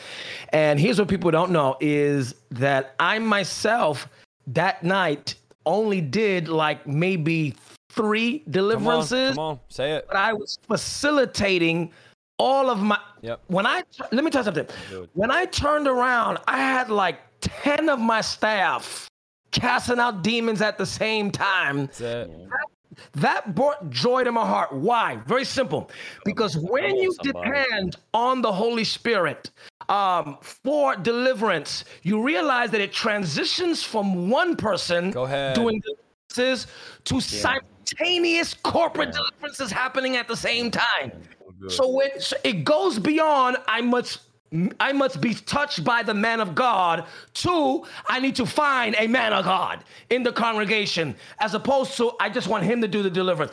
And 0.50 0.78
here's 0.78 0.96
what 0.96 1.08
people 1.08 1.30
don't 1.30 1.50
know 1.50 1.76
is 1.80 2.36
that 2.52 2.94
I 3.00 3.18
myself 3.18 4.08
that 4.46 4.82
night 4.82 5.34
only 5.64 6.00
did 6.00 6.48
like 6.48 6.86
maybe 6.86 7.54
three 7.90 8.44
deliverances. 8.50 9.30
Come 9.30 9.38
on, 9.38 9.56
come 9.56 9.60
on. 9.60 9.60
say 9.68 9.92
it. 9.92 10.06
But 10.06 10.16
I 10.16 10.32
was 10.32 10.58
facilitating 10.66 11.92
all 12.38 12.70
of 12.70 12.78
my. 12.78 12.98
Yep. 13.22 13.40
When 13.48 13.66
I 13.66 13.82
let 14.12 14.24
me 14.24 14.30
tell 14.30 14.42
you 14.42 14.44
something. 14.44 14.68
When 15.14 15.30
I 15.30 15.46
turned 15.46 15.88
around, 15.88 16.38
I 16.46 16.58
had 16.58 16.90
like 16.90 17.20
ten 17.40 17.88
of 17.88 17.98
my 17.98 18.20
staff 18.20 19.08
casting 19.50 19.98
out 19.98 20.22
demons 20.22 20.60
at 20.60 20.78
the 20.78 20.86
same 20.86 21.30
time. 21.30 21.88
That, 21.98 22.30
that 23.14 23.54
brought 23.54 23.90
joy 23.90 24.24
to 24.24 24.32
my 24.32 24.46
heart. 24.46 24.72
Why? 24.72 25.16
Very 25.26 25.44
simple. 25.44 25.90
Because 26.24 26.56
when 26.56 26.96
you 26.96 27.14
depend 27.22 27.96
on 28.14 28.42
the 28.42 28.52
Holy 28.52 28.84
Spirit, 28.84 29.50
um, 29.88 30.38
for 30.40 30.96
deliverance, 30.96 31.84
you 32.02 32.22
realize 32.22 32.70
that 32.70 32.80
it 32.80 32.92
transitions 32.92 33.82
from 33.82 34.30
one 34.30 34.56
person 34.56 35.10
doing 35.10 35.80
deliverances 35.80 36.66
to 37.04 37.14
yeah. 37.14 37.20
simultaneous 37.20 38.54
corporate 38.54 39.08
yeah. 39.08 39.20
deliverances 39.20 39.70
happening 39.70 40.16
at 40.16 40.28
the 40.28 40.36
same 40.36 40.70
time. 40.70 41.12
So 41.68 41.88
when 41.88 42.20
so 42.20 42.36
it 42.44 42.64
goes 42.64 42.98
beyond, 42.98 43.56
I 43.66 43.80
must 43.80 44.20
I 44.78 44.92
must 44.92 45.20
be 45.20 45.34
touched 45.34 45.84
by 45.84 46.02
the 46.02 46.14
man 46.14 46.40
of 46.40 46.54
God. 46.54 47.04
Two, 47.34 47.84
I 48.08 48.20
need 48.20 48.36
to 48.36 48.46
find 48.46 48.94
a 48.98 49.06
man 49.06 49.32
of 49.32 49.44
God 49.44 49.84
in 50.10 50.22
the 50.22 50.32
congregation, 50.32 51.16
as 51.40 51.54
opposed 51.54 51.96
to 51.96 52.12
I 52.20 52.28
just 52.28 52.48
want 52.48 52.64
him 52.64 52.80
to 52.82 52.88
do 52.88 53.02
the 53.02 53.10
deliverance 53.10 53.52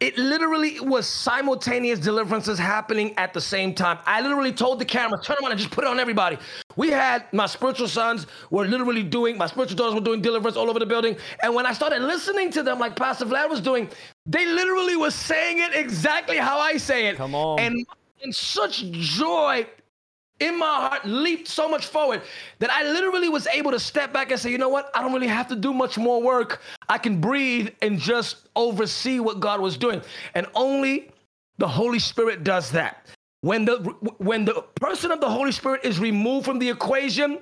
it 0.00 0.16
literally 0.16 0.80
was 0.80 1.06
simultaneous 1.06 1.98
deliverances 1.98 2.58
happening 2.58 3.14
at 3.18 3.34
the 3.34 3.40
same 3.40 3.74
time. 3.74 3.98
I 4.06 4.22
literally 4.22 4.52
told 4.52 4.78
the 4.78 4.84
camera, 4.84 5.20
turn 5.22 5.36
around 5.42 5.52
and 5.52 5.60
just 5.60 5.70
put 5.70 5.84
it 5.84 5.88
on 5.88 6.00
everybody. 6.00 6.38
We 6.76 6.88
had 6.88 7.30
my 7.34 7.44
spiritual 7.44 7.86
sons 7.86 8.26
were 8.50 8.66
literally 8.66 9.02
doing, 9.02 9.36
my 9.36 9.46
spiritual 9.46 9.76
daughters 9.76 9.94
were 9.94 10.00
doing 10.00 10.22
deliverance 10.22 10.56
all 10.56 10.70
over 10.70 10.78
the 10.78 10.86
building. 10.86 11.16
And 11.42 11.54
when 11.54 11.66
I 11.66 11.74
started 11.74 12.00
listening 12.00 12.50
to 12.52 12.62
them, 12.62 12.78
like 12.78 12.96
Pastor 12.96 13.26
Vlad 13.26 13.50
was 13.50 13.60
doing, 13.60 13.90
they 14.24 14.46
literally 14.46 14.96
was 14.96 15.14
saying 15.14 15.58
it 15.58 15.74
exactly 15.74 16.38
how 16.38 16.58
I 16.58 16.78
say 16.78 17.08
it. 17.08 17.16
Come 17.16 17.34
on. 17.34 17.60
And 17.60 17.86
in 18.22 18.32
such 18.32 18.90
joy 18.90 19.66
in 20.40 20.58
my 20.58 20.88
heart 20.88 21.04
leaped 21.04 21.46
so 21.46 21.68
much 21.68 21.86
forward 21.86 22.22
that 22.58 22.70
I 22.70 22.82
literally 22.82 23.28
was 23.28 23.46
able 23.46 23.70
to 23.70 23.78
step 23.78 24.12
back 24.12 24.30
and 24.30 24.40
say, 24.40 24.50
you 24.50 24.58
know 24.58 24.68
what? 24.68 24.90
I 24.94 25.02
don't 25.02 25.12
really 25.12 25.28
have 25.28 25.48
to 25.48 25.56
do 25.56 25.72
much 25.72 25.98
more 25.98 26.22
work. 26.22 26.62
I 26.88 26.98
can 26.98 27.20
breathe 27.20 27.68
and 27.82 27.98
just 27.98 28.48
oversee 28.56 29.20
what 29.20 29.40
God 29.40 29.60
was 29.60 29.76
doing. 29.76 30.02
And 30.34 30.46
only 30.54 31.10
the 31.58 31.68
Holy 31.68 31.98
Spirit 31.98 32.42
does 32.42 32.70
that. 32.72 33.06
When 33.42 33.64
the 33.64 33.76
when 34.18 34.44
the 34.44 34.64
person 34.74 35.10
of 35.10 35.20
the 35.20 35.30
Holy 35.30 35.52
Spirit 35.52 35.82
is 35.84 35.98
removed 35.98 36.44
from 36.44 36.58
the 36.58 36.68
equation, 36.68 37.38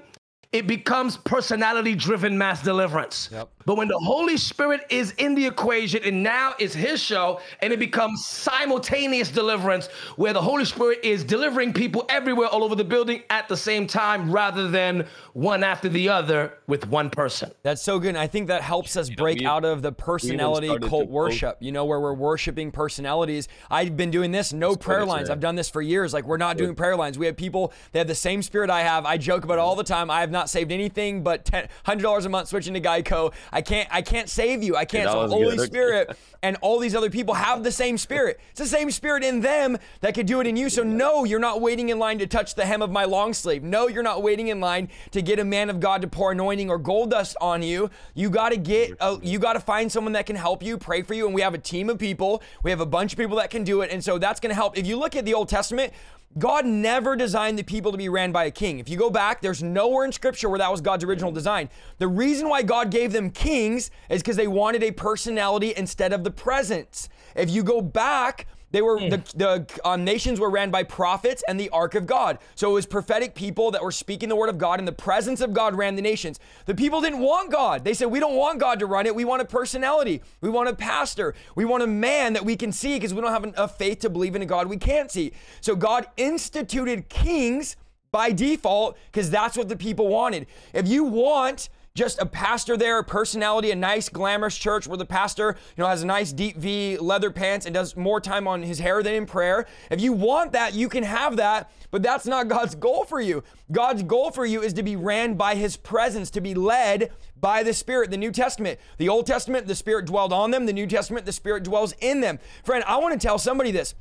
it 0.53 0.67
becomes 0.67 1.17
personality 1.17 1.95
driven 1.95 2.39
mass 2.39 2.63
deliverance. 2.63 3.31
Yep. 3.33 3.51
But 3.69 3.77
when 3.77 3.89
the 3.89 3.99
Holy 3.99 4.39
Spirit 4.39 4.87
is 4.89 5.13
in 5.19 5.35
the 5.35 5.45
equation 5.45 6.03
and 6.03 6.23
now 6.23 6.55
is 6.59 6.73
his 6.73 7.03
show 7.03 7.43
and 7.61 7.71
it 7.71 7.79
becomes 7.79 8.25
simultaneous 8.25 9.31
deliverance 9.31 9.89
where 10.17 10.33
the 10.33 10.41
Holy 10.41 10.65
Spirit 10.65 11.01
is 11.03 11.23
delivering 11.23 11.75
people 11.75 12.07
everywhere 12.09 12.49
all 12.49 12.65
over 12.65 12.75
the 12.75 12.83
building 12.83 13.25
at 13.29 13.47
the 13.47 13.57
same 13.59 13.87
time 13.87 14.33
rather 14.33 14.69
than 14.69 15.07
one 15.35 15.63
after 15.63 15.91
the 15.91 16.09
other 16.09 16.55
with 16.67 16.89
one 16.89 17.11
person. 17.11 17.51
That's 17.63 17.83
so 17.83 17.99
good. 17.99 18.09
And 18.09 18.17
I 18.17 18.27
think 18.27 18.49
that 18.49 18.63
helps 18.63 18.97
us 18.97 19.11
break 19.11 19.45
out 19.45 19.67
of 19.67 19.83
the 19.83 19.93
personality 19.93 20.75
cult 20.79 21.11
worship, 21.11 21.59
you 21.61 21.71
know, 21.71 21.85
where 21.85 22.01
we're 22.01 22.15
worshiping 22.15 22.71
personalities. 22.71 23.49
I've 23.71 23.99
been 23.99 24.11
doing 24.11 24.33
this, 24.33 24.51
no 24.51 24.77
prayer 24.77 25.05
lines. 25.05 25.29
I've 25.29 25.41
done 25.41 25.57
this 25.57 25.69
for 25.69 25.83
years. 25.83 26.15
Like 26.15 26.25
we're 26.25 26.39
not 26.39 26.57
doing 26.57 26.75
prayer 26.75 26.97
lines. 26.97 27.19
We 27.19 27.27
have 27.27 27.37
people, 27.37 27.75
they 27.93 27.99
have 27.99 28.09
the 28.09 28.15
same 28.15 28.41
spirit 28.41 28.71
I 28.71 28.81
have. 28.81 29.05
I 29.05 29.19
joke 29.19 29.45
about 29.45 29.59
all 29.59 29.77
the 29.77 29.85
time. 29.85 30.11
I 30.11 30.21
have 30.21 30.31
not 30.31 30.49
saved 30.49 30.73
anything 30.73 31.23
but 31.23 31.45
$100 31.45 32.25
a 32.25 32.29
month 32.31 32.49
switching 32.49 32.73
to 32.73 32.81
Geico. 32.81 33.35
I 33.59 33.61
can't 33.61 33.89
I 33.91 34.03
can't 34.03 34.29
save 34.29 34.63
you. 34.63 34.77
I 34.77 34.85
can't. 34.85 35.11
So 35.11 35.27
Holy 35.27 35.57
good. 35.57 35.67
Spirit 35.67 36.17
and 36.45 36.57
all 36.61 36.79
these 36.79 36.95
other 36.95 37.11
people 37.11 37.35
have 37.35 37.65
the 37.65 37.73
same 37.73 37.99
spirit. 37.99 38.39
It's 38.51 38.61
the 38.61 38.67
same 38.67 38.89
spirit 38.93 39.25
in 39.25 39.41
them 39.41 39.79
that 40.01 40.15
could 40.15 40.27
do 40.27 40.39
it 40.39 40.47
in 40.47 40.57
you. 40.57 40.71
So 40.71 40.85
no, 40.85 41.25
you're 41.25 41.41
not 41.41 41.61
waiting 41.61 41.89
in 41.89 41.99
line 41.99 42.21
to 42.21 42.29
touch 42.29 42.55
the 42.55 42.65
hem 42.65 42.83
of 42.83 42.93
my 42.93 43.05
long 43.05 43.35
sleeve. 43.35 43.65
No, 43.65 43.89
you're 43.89 44.05
not 44.05 44.23
waiting 44.23 44.47
in 44.47 44.61
line 44.61 44.91
to 45.11 45.23
get 45.23 45.41
a 45.41 45.45
man 45.45 45.71
of 45.71 45.81
God 45.81 46.03
to 46.03 46.07
pour 46.07 46.31
anointing 46.31 46.71
or 46.71 46.79
gold 46.79 47.11
dust 47.11 47.37
on 47.41 47.65
you. 47.65 47.91
You 48.15 48.31
got 48.31 48.51
to 48.51 48.57
get 48.57 48.93
a, 49.01 49.19
you 49.25 49.41
got 49.41 49.55
to 49.55 49.61
find 49.61 49.91
someone 49.91 50.13
that 50.13 50.27
can 50.27 50.37
help 50.37 50.63
you, 50.63 50.79
pray 50.79 51.03
for 51.03 51.15
you, 51.15 51.27
and 51.27 51.35
we 51.35 51.41
have 51.41 51.55
a 51.55 51.59
team 51.59 51.91
of 51.91 51.99
people. 51.99 52.41
We 52.63 52.71
have 52.71 52.81
a 52.81 52.87
bunch 52.87 53.13
of 53.13 53.19
people 53.19 53.39
that 53.39 53.51
can 53.51 53.65
do 53.65 53.81
it, 53.81 53.91
and 53.91 54.05
so 54.05 54.19
that's 54.19 54.39
going 54.39 54.51
to 54.51 54.55
help. 54.55 54.79
If 54.79 54.87
you 54.87 54.97
look 54.97 55.17
at 55.17 55.25
the 55.25 55.35
Old 55.35 55.49
Testament, 55.49 55.93
God 56.37 56.67
never 56.67 57.17
designed 57.17 57.59
the 57.59 57.63
people 57.63 57.91
to 57.91 57.99
be 57.99 58.09
ran 58.09 58.33
by 58.33 58.45
a 58.45 58.51
king. 58.51 58.79
If 58.79 58.89
you 58.89 58.99
go 58.99 59.09
back, 59.09 59.41
there's 59.41 59.63
nowhere 59.63 60.05
in 60.05 60.13
scripture 60.13 60.49
where 60.49 60.59
that 60.59 60.71
was 60.71 60.81
God's 60.81 61.05
original 61.05 61.33
design. 61.33 61.71
The 61.99 62.09
reason 62.09 62.49
why 62.49 62.63
God 62.63 62.91
gave 62.91 63.13
them 63.13 63.31
kings 63.31 63.91
is 64.11 64.23
because 64.23 64.37
they 64.37 64.47
wanted 64.47 64.83
a 64.83 64.91
personality 64.91 65.73
instead 65.77 66.13
of 66.13 66.25
the 66.25 66.31
presence. 66.31 67.09
If 67.35 67.51
you 67.51 67.63
go 67.63 67.81
back, 67.81 68.47
they 68.71 68.83
were 68.83 69.01
the, 69.01 69.23
the 69.35 69.81
um, 69.85 70.05
nations 70.05 70.39
were 70.39 70.51
ran 70.51 70.71
by 70.71 70.83
prophets 70.83 71.43
and 71.49 71.59
the 71.59 71.71
ark 71.71 71.95
of 71.95 72.07
God. 72.07 72.39
So 72.55 72.71
it 72.71 72.75
was 72.75 72.87
prophetic 72.87 73.35
people 73.35 73.71
that 73.71 73.83
were 73.83 73.93
speaking 73.93 74.29
the 74.29 74.37
word 74.37 74.51
of 74.51 74.59
God, 74.59 74.79
and 74.79 74.87
the 74.87 74.93
presence 74.93 75.41
of 75.41 75.53
God 75.53 75.75
ran 75.75 75.97
the 75.97 76.03
nations. 76.03 76.39
The 76.67 76.75
people 76.75 77.01
didn't 77.01 77.21
want 77.21 77.51
God. 77.51 77.85
They 77.85 77.95
said, 77.95 78.07
"We 78.07 78.21
don't 78.21 78.37
want 78.37 78.59
God 78.59 78.79
to 78.81 78.87
run 78.87 79.07
it. 79.07 79.15
We 79.15 79.25
want 79.25 79.41
a 79.43 79.47
personality. 79.47 80.23
We 80.41 80.51
want 80.51 80.69
a 80.69 80.75
pastor. 80.75 81.35
We 81.55 81.65
want 81.65 81.83
a 81.83 81.87
man 81.87 82.35
that 82.35 82.45
we 82.45 82.57
can 82.57 82.73
see 82.73 82.97
because 82.97 83.15
we 83.15 83.21
don't 83.21 83.33
have 83.33 83.45
enough 83.45 83.79
faith 83.79 84.01
to 84.01 84.11
believe 84.11 84.37
in 84.37 84.43
a 84.43 84.47
God 84.47 84.67
we 84.67 84.77
can't 84.77 85.11
see." 85.11 85.33
So 85.61 85.75
God 85.75 86.07
instituted 86.17 87.09
kings 87.09 87.77
by 88.11 88.33
default 88.33 88.97
because 89.11 89.31
that's 89.31 89.57
what 89.57 89.69
the 89.69 89.77
people 89.77 90.09
wanted. 90.09 90.47
If 90.73 90.89
you 90.89 91.05
want 91.05 91.69
just 91.99 92.21
a 92.21 92.27
pastor 92.27 92.77
there, 92.77 93.01
a 93.01 93.05
personality, 93.05 93.73
a 93.73 93.77
nice 93.77 94.09
glamorous 94.09 94.57
church 94.57 94.87
where 94.87 94.97
the 94.97 95.05
pastor, 95.05 95.57
you 95.77 95.83
know, 95.83 95.89
has 95.89 96.03
a 96.03 96.07
nice 96.07 96.33
deep 96.33 96.57
V, 96.57 96.97
leather 96.97 97.31
pants, 97.31 97.67
and 97.67 97.75
does 97.75 97.97
more 97.97 98.21
time 98.21 98.47
on 98.47 98.63
his 98.63 98.79
hair 98.79 99.03
than 99.03 99.15
in 99.15 99.27
prayer. 99.27 99.67
If 99.91 100.01
you 100.01 100.13
want 100.13 100.53
that, 100.53 100.75
you 100.75 100.89
can 100.89 101.03
have 101.03 101.37
that, 101.37 101.71
but 101.91 102.03
that's 102.03 102.25
not 102.25 102.47
God's 102.47 102.77
goal 102.77 103.05
for 103.05 103.21
you. 103.21 103.43
God's 103.73 104.05
goal 104.05 104.31
for 104.31 104.47
you 104.47 104.63
is 104.63 104.73
to 104.75 104.83
be 104.85 104.95
ran 104.95 105.35
by 105.35 105.57
his 105.57 105.77
presence, 105.77 106.31
to 106.31 106.41
be 106.41 106.55
led 106.55 107.11
by 107.41 107.65
the 107.65 107.75
Spirit. 107.75 108.11
The 108.11 108.17
New 108.17 108.31
Testament, 108.31 108.79
the 108.99 109.09
Old 109.09 109.27
Testament, 109.27 109.67
the 109.67 109.75
Spirit 109.75 110.07
dwelled 110.07 110.33
on 110.33 110.53
them. 110.53 110.67
The 110.67 110.73
New 110.73 110.87
Testament, 110.87 111.27
the 111.27 111.33
Spirit 111.33 111.65
dwells 111.65 111.95
in 112.01 112.21
them. 112.21 112.39
Friend, 112.63 112.85
I 112.87 112.97
want 112.99 113.21
to 113.21 113.27
tell 113.27 113.39
somebody 113.39 113.73
this. 113.73 113.95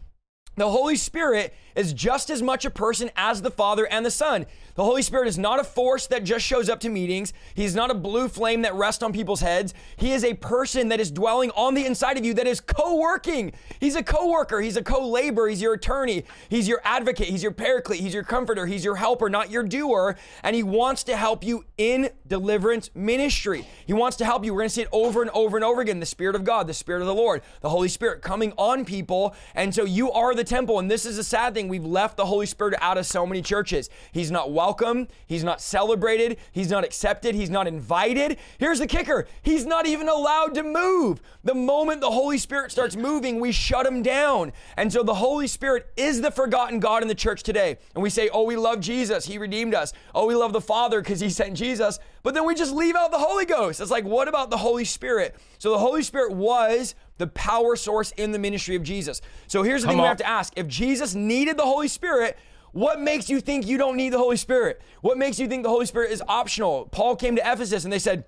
The 0.58 0.70
Holy 0.70 0.96
Spirit 0.96 1.54
is 1.76 1.94
just 1.94 2.32
as 2.32 2.42
much 2.42 2.66
a 2.66 2.72
person 2.72 3.12
as 3.16 3.44
the 3.44 3.52
Father 3.52 3.86
and 3.86 4.04
the 4.04 4.10
Son. 4.10 4.48
The 4.74 4.84
Holy 4.84 5.04
Spirit 5.04 5.28
is 5.28 5.38
not 5.38 5.60
a 5.60 5.64
force 5.64 6.08
that 6.08 6.24
just 6.24 6.44
shows 6.44 6.68
up 6.68 6.80
to 6.80 6.90
meetings. 6.90 7.32
He's 7.54 7.76
not 7.76 7.92
a 7.92 7.94
blue 7.94 8.28
flame 8.28 8.64
that 8.64 8.74
rests 8.74 9.04
on 9.04 9.14
people's 9.14 9.42
heads. 9.42 9.76
He 9.98 10.12
is 10.12 10.24
a 10.24 10.34
person 10.34 10.90
that 10.90 11.00
is 11.00 11.12
dwelling 11.12 11.52
on 11.52 11.76
the 11.76 11.86
inside 11.86 12.18
of 12.18 12.26
you 12.26 12.34
that 12.34 12.48
is 12.48 12.60
co-working. 12.60 13.54
He's 13.80 13.96
a 13.96 14.04
co-worker. 14.04 14.60
He's 14.60 14.78
a 14.78 14.84
co-laborer. 14.84 15.50
He's 15.50 15.62
your 15.62 15.74
attorney. 15.74 16.24
He's 16.50 16.68
your 16.68 16.82
advocate. 16.84 17.28
He's 17.28 17.44
your 17.44 17.52
paraclete. 17.52 18.00
He's 18.00 18.14
your 18.14 18.24
comforter. 18.24 18.66
He's 18.66 18.84
your 18.84 18.96
helper, 18.96 19.30
not 19.30 19.52
your 19.52 19.64
doer. 19.64 20.18
And 20.42 20.56
he 20.56 20.64
wants 20.64 21.04
to 21.06 21.16
help 21.16 21.44
you 21.44 21.66
in 21.78 22.10
deliverance 22.28 22.90
ministry. 22.96 23.68
He 23.86 23.94
wants 23.94 24.18
to 24.18 24.26
help 24.26 24.44
you. 24.44 24.54
We're 24.54 24.62
going 24.62 24.70
to 24.70 24.76
see 24.76 24.82
it 24.82 24.90
over 24.92 25.22
and 25.22 25.30
over 25.32 25.58
and 25.58 25.64
over 25.64 25.82
again. 25.82 26.00
The 26.00 26.08
Spirit 26.08 26.36
of 26.36 26.44
God, 26.44 26.66
the 26.66 26.74
Spirit 26.74 27.02
of 27.02 27.08
the 27.08 27.16
Lord, 27.16 27.44
the 27.62 27.70
Holy 27.70 27.88
Spirit 27.88 28.24
coming 28.24 28.54
on 28.58 28.86
people. 28.86 29.36
And 29.54 29.74
so 29.74 29.86
you 29.86 30.12
are 30.12 30.34
the 30.34 30.47
temple. 30.48 30.80
And 30.80 30.90
this 30.90 31.06
is 31.06 31.18
a 31.18 31.24
sad 31.24 31.54
thing. 31.54 31.68
We've 31.68 31.86
left 31.86 32.18
the 32.18 32.26
Holy 32.26 32.46
Spirit 32.46 32.76
out 32.82 32.98
of 32.98 33.06
so 33.06 33.26
many 33.26 33.42
churches. 33.42 33.90
He's 34.12 34.32
not 34.32 34.52
welcome. 34.52 35.08
He's 35.28 35.44
not 35.44 35.62
celebrated. 35.62 36.38
He's 36.52 36.70
not 36.70 36.84
accepted. 36.84 37.36
He's 37.36 37.50
not 37.50 37.68
invited. 37.68 38.38
Here's 38.58 38.80
the 38.80 38.88
kicker 38.88 39.28
He's 39.42 39.66
not 39.66 39.86
even 39.86 40.10
allowed 40.10 40.56
to 40.56 40.64
move. 40.64 41.22
The 41.44 41.54
moment 41.54 42.02
the 42.02 42.12
Holy 42.12 42.38
Spirit 42.38 42.72
starts 42.72 42.96
moving, 42.96 43.40
we 43.40 43.52
shut 43.52 43.86
him 43.86 44.02
down. 44.02 44.54
And 44.76 44.92
so 44.92 45.04
the 45.04 45.14
Holy 45.14 45.48
Spirit 45.48 45.92
is 45.96 46.22
the 46.22 46.32
forgotten 46.32 46.80
God 46.80 47.02
in 47.02 47.08
the 47.08 47.16
church 47.16 47.44
today. 47.44 47.78
And 47.94 48.04
we 48.04 48.10
say, 48.10 48.30
oh, 48.30 48.44
we 48.44 48.56
love 48.56 48.80
Jesus. 48.80 49.26
He 49.26 49.38
redeemed 49.38 49.74
us. 49.74 49.94
Oh, 50.16 50.26
we 50.26 50.36
love 50.36 50.54
the 50.54 50.62
Father 50.62 51.02
because 51.02 51.20
he 51.20 51.30
sent 51.30 51.56
Jesus. 51.56 52.00
But 52.28 52.34
then 52.34 52.46
we 52.46 52.56
just 52.56 52.76
leave 52.76 52.98
out 52.98 53.12
the 53.12 53.20
Holy 53.20 53.46
Ghost. 53.46 53.80
It's 53.80 53.90
like, 53.90 54.04
what 54.04 54.28
about 54.28 54.50
the 54.50 54.58
Holy 54.58 54.84
Spirit? 54.84 55.38
So 55.60 55.72
the 55.72 55.78
Holy 55.78 56.04
Spirit 56.04 56.34
was 56.34 56.94
the 57.20 57.28
power 57.28 57.78
source 57.78 58.12
in 58.18 58.34
the 58.34 58.38
ministry 58.38 58.76
of 58.76 58.84
Jesus. 58.84 59.22
So 59.48 59.64
here's 59.64 59.84
the 59.84 59.88
Come 59.88 59.94
thing 59.94 60.00
on. 60.02 60.04
we 60.04 60.08
have 60.10 60.18
to 60.18 60.28
ask 60.28 60.52
if 60.58 60.68
Jesus 60.68 61.16
needed 61.16 61.56
the 61.56 61.64
Holy 61.64 61.88
Spirit, 61.88 62.38
what 62.74 63.00
makes 63.00 63.30
you 63.30 63.40
think 63.40 63.66
you 63.66 63.78
don't 63.78 63.96
need 63.96 64.12
the 64.12 64.18
Holy 64.18 64.36
Spirit? 64.36 64.82
What 65.00 65.18
makes 65.18 65.40
you 65.40 65.48
think 65.48 65.64
the 65.64 65.70
Holy 65.70 65.86
Spirit 65.86 66.12
is 66.12 66.22
optional? 66.28 66.90
Paul 66.92 67.16
came 67.16 67.38
to 67.38 67.42
Ephesus 67.42 67.86
and 67.86 67.94
they 67.94 67.98
said, 67.98 68.26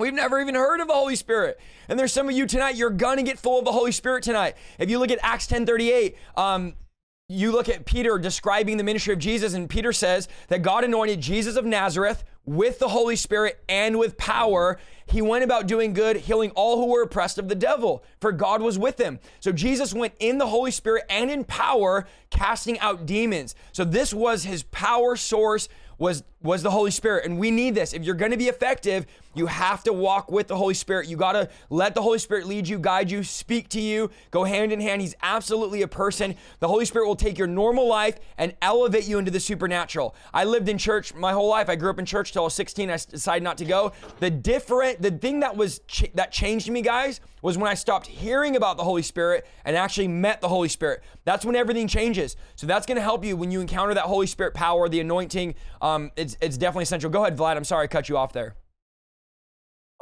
We've 0.00 0.12
never 0.12 0.40
even 0.40 0.56
heard 0.56 0.80
of 0.80 0.88
the 0.88 0.94
Holy 0.94 1.14
Spirit. 1.14 1.60
And 1.88 1.96
there's 1.96 2.12
some 2.12 2.28
of 2.28 2.34
you 2.34 2.44
tonight, 2.44 2.74
you're 2.74 2.90
gonna 2.90 3.22
get 3.22 3.38
full 3.38 3.60
of 3.60 3.64
the 3.64 3.70
Holy 3.70 3.92
Spirit 3.92 4.24
tonight. 4.24 4.56
If 4.80 4.90
you 4.90 4.98
look 4.98 5.12
at 5.12 5.20
Acts 5.22 5.46
10:38, 5.46 6.16
um, 6.36 6.74
you 7.30 7.52
look 7.52 7.68
at 7.68 7.84
Peter 7.84 8.16
describing 8.16 8.78
the 8.78 8.84
ministry 8.84 9.12
of 9.12 9.18
Jesus, 9.18 9.52
and 9.52 9.68
Peter 9.68 9.92
says 9.92 10.28
that 10.48 10.62
God 10.62 10.82
anointed 10.82 11.20
Jesus 11.20 11.56
of 11.56 11.66
Nazareth 11.66 12.24
with 12.46 12.78
the 12.78 12.88
Holy 12.88 13.16
Spirit 13.16 13.62
and 13.68 13.98
with 13.98 14.16
power. 14.16 14.78
He 15.04 15.20
went 15.20 15.44
about 15.44 15.66
doing 15.66 15.92
good, 15.92 16.16
healing 16.16 16.50
all 16.52 16.78
who 16.78 16.86
were 16.86 17.02
oppressed 17.02 17.36
of 17.36 17.48
the 17.48 17.54
devil, 17.54 18.02
for 18.18 18.32
God 18.32 18.62
was 18.62 18.78
with 18.78 18.98
him. 18.98 19.18
So 19.40 19.52
Jesus 19.52 19.92
went 19.92 20.14
in 20.18 20.38
the 20.38 20.46
Holy 20.46 20.70
Spirit 20.70 21.04
and 21.10 21.30
in 21.30 21.44
power, 21.44 22.06
casting 22.30 22.78
out 22.78 23.04
demons. 23.04 23.54
So 23.72 23.84
this 23.84 24.14
was 24.14 24.44
his 24.44 24.62
power 24.62 25.14
source 25.14 25.68
was 25.98 26.22
was 26.40 26.62
the 26.62 26.70
Holy 26.70 26.90
Spirit. 26.90 27.24
And 27.24 27.38
we 27.38 27.50
need 27.50 27.74
this. 27.74 27.92
If 27.92 28.04
you're 28.04 28.14
going 28.14 28.30
to 28.30 28.36
be 28.36 28.48
effective, 28.48 29.06
you 29.34 29.46
have 29.46 29.82
to 29.84 29.92
walk 29.92 30.30
with 30.30 30.48
the 30.48 30.56
Holy 30.56 30.74
Spirit. 30.74 31.08
You 31.08 31.16
got 31.16 31.32
to 31.32 31.48
let 31.70 31.94
the 31.94 32.02
Holy 32.02 32.18
Spirit 32.18 32.46
lead 32.46 32.66
you, 32.66 32.78
guide 32.78 33.10
you, 33.10 33.22
speak 33.22 33.68
to 33.70 33.80
you, 33.80 34.10
go 34.30 34.44
hand 34.44 34.72
in 34.72 34.80
hand. 34.80 35.00
He's 35.00 35.14
absolutely 35.22 35.82
a 35.82 35.88
person. 35.88 36.34
The 36.60 36.68
Holy 36.68 36.84
Spirit 36.84 37.06
will 37.06 37.16
take 37.16 37.38
your 37.38 37.46
normal 37.46 37.86
life 37.86 38.18
and 38.36 38.54
elevate 38.62 39.06
you 39.06 39.18
into 39.18 39.30
the 39.30 39.40
supernatural. 39.40 40.14
I 40.32 40.44
lived 40.44 40.68
in 40.68 40.78
church 40.78 41.14
my 41.14 41.32
whole 41.32 41.48
life. 41.48 41.68
I 41.68 41.76
grew 41.76 41.90
up 41.90 41.98
in 41.98 42.04
church 42.04 42.32
till 42.32 42.42
I 42.42 42.44
was 42.44 42.54
16. 42.54 42.90
I 42.90 42.92
decided 42.94 43.42
not 43.42 43.58
to 43.58 43.64
go. 43.64 43.92
The 44.20 44.30
different 44.30 45.02
the 45.02 45.10
thing 45.10 45.40
that 45.40 45.56
was 45.56 45.80
ch- 45.86 46.10
that 46.14 46.32
changed 46.32 46.70
me, 46.70 46.82
guys, 46.82 47.20
was 47.42 47.56
when 47.56 47.70
I 47.70 47.74
stopped 47.74 48.06
hearing 48.06 48.56
about 48.56 48.76
the 48.76 48.84
Holy 48.84 49.02
Spirit 49.02 49.46
and 49.64 49.76
actually 49.76 50.08
met 50.08 50.40
the 50.40 50.48
Holy 50.48 50.68
Spirit. 50.68 51.02
That's 51.24 51.44
when 51.44 51.54
everything 51.54 51.86
changes. 51.86 52.36
So 52.56 52.66
that's 52.66 52.86
going 52.86 52.96
to 52.96 53.02
help 53.02 53.24
you 53.24 53.36
when 53.36 53.50
you 53.50 53.60
encounter 53.60 53.94
that 53.94 54.04
Holy 54.04 54.26
Spirit 54.26 54.54
power, 54.54 54.88
the 54.88 55.00
anointing. 55.00 55.54
Um, 55.80 56.10
it's, 56.28 56.36
it's 56.42 56.56
definitely 56.58 56.82
essential. 56.82 57.10
Go 57.10 57.22
ahead, 57.22 57.36
Vlad. 57.36 57.56
I'm 57.56 57.64
sorry 57.64 57.84
I 57.84 57.86
cut 57.86 58.08
you 58.08 58.16
off 58.16 58.32
there. 58.32 58.56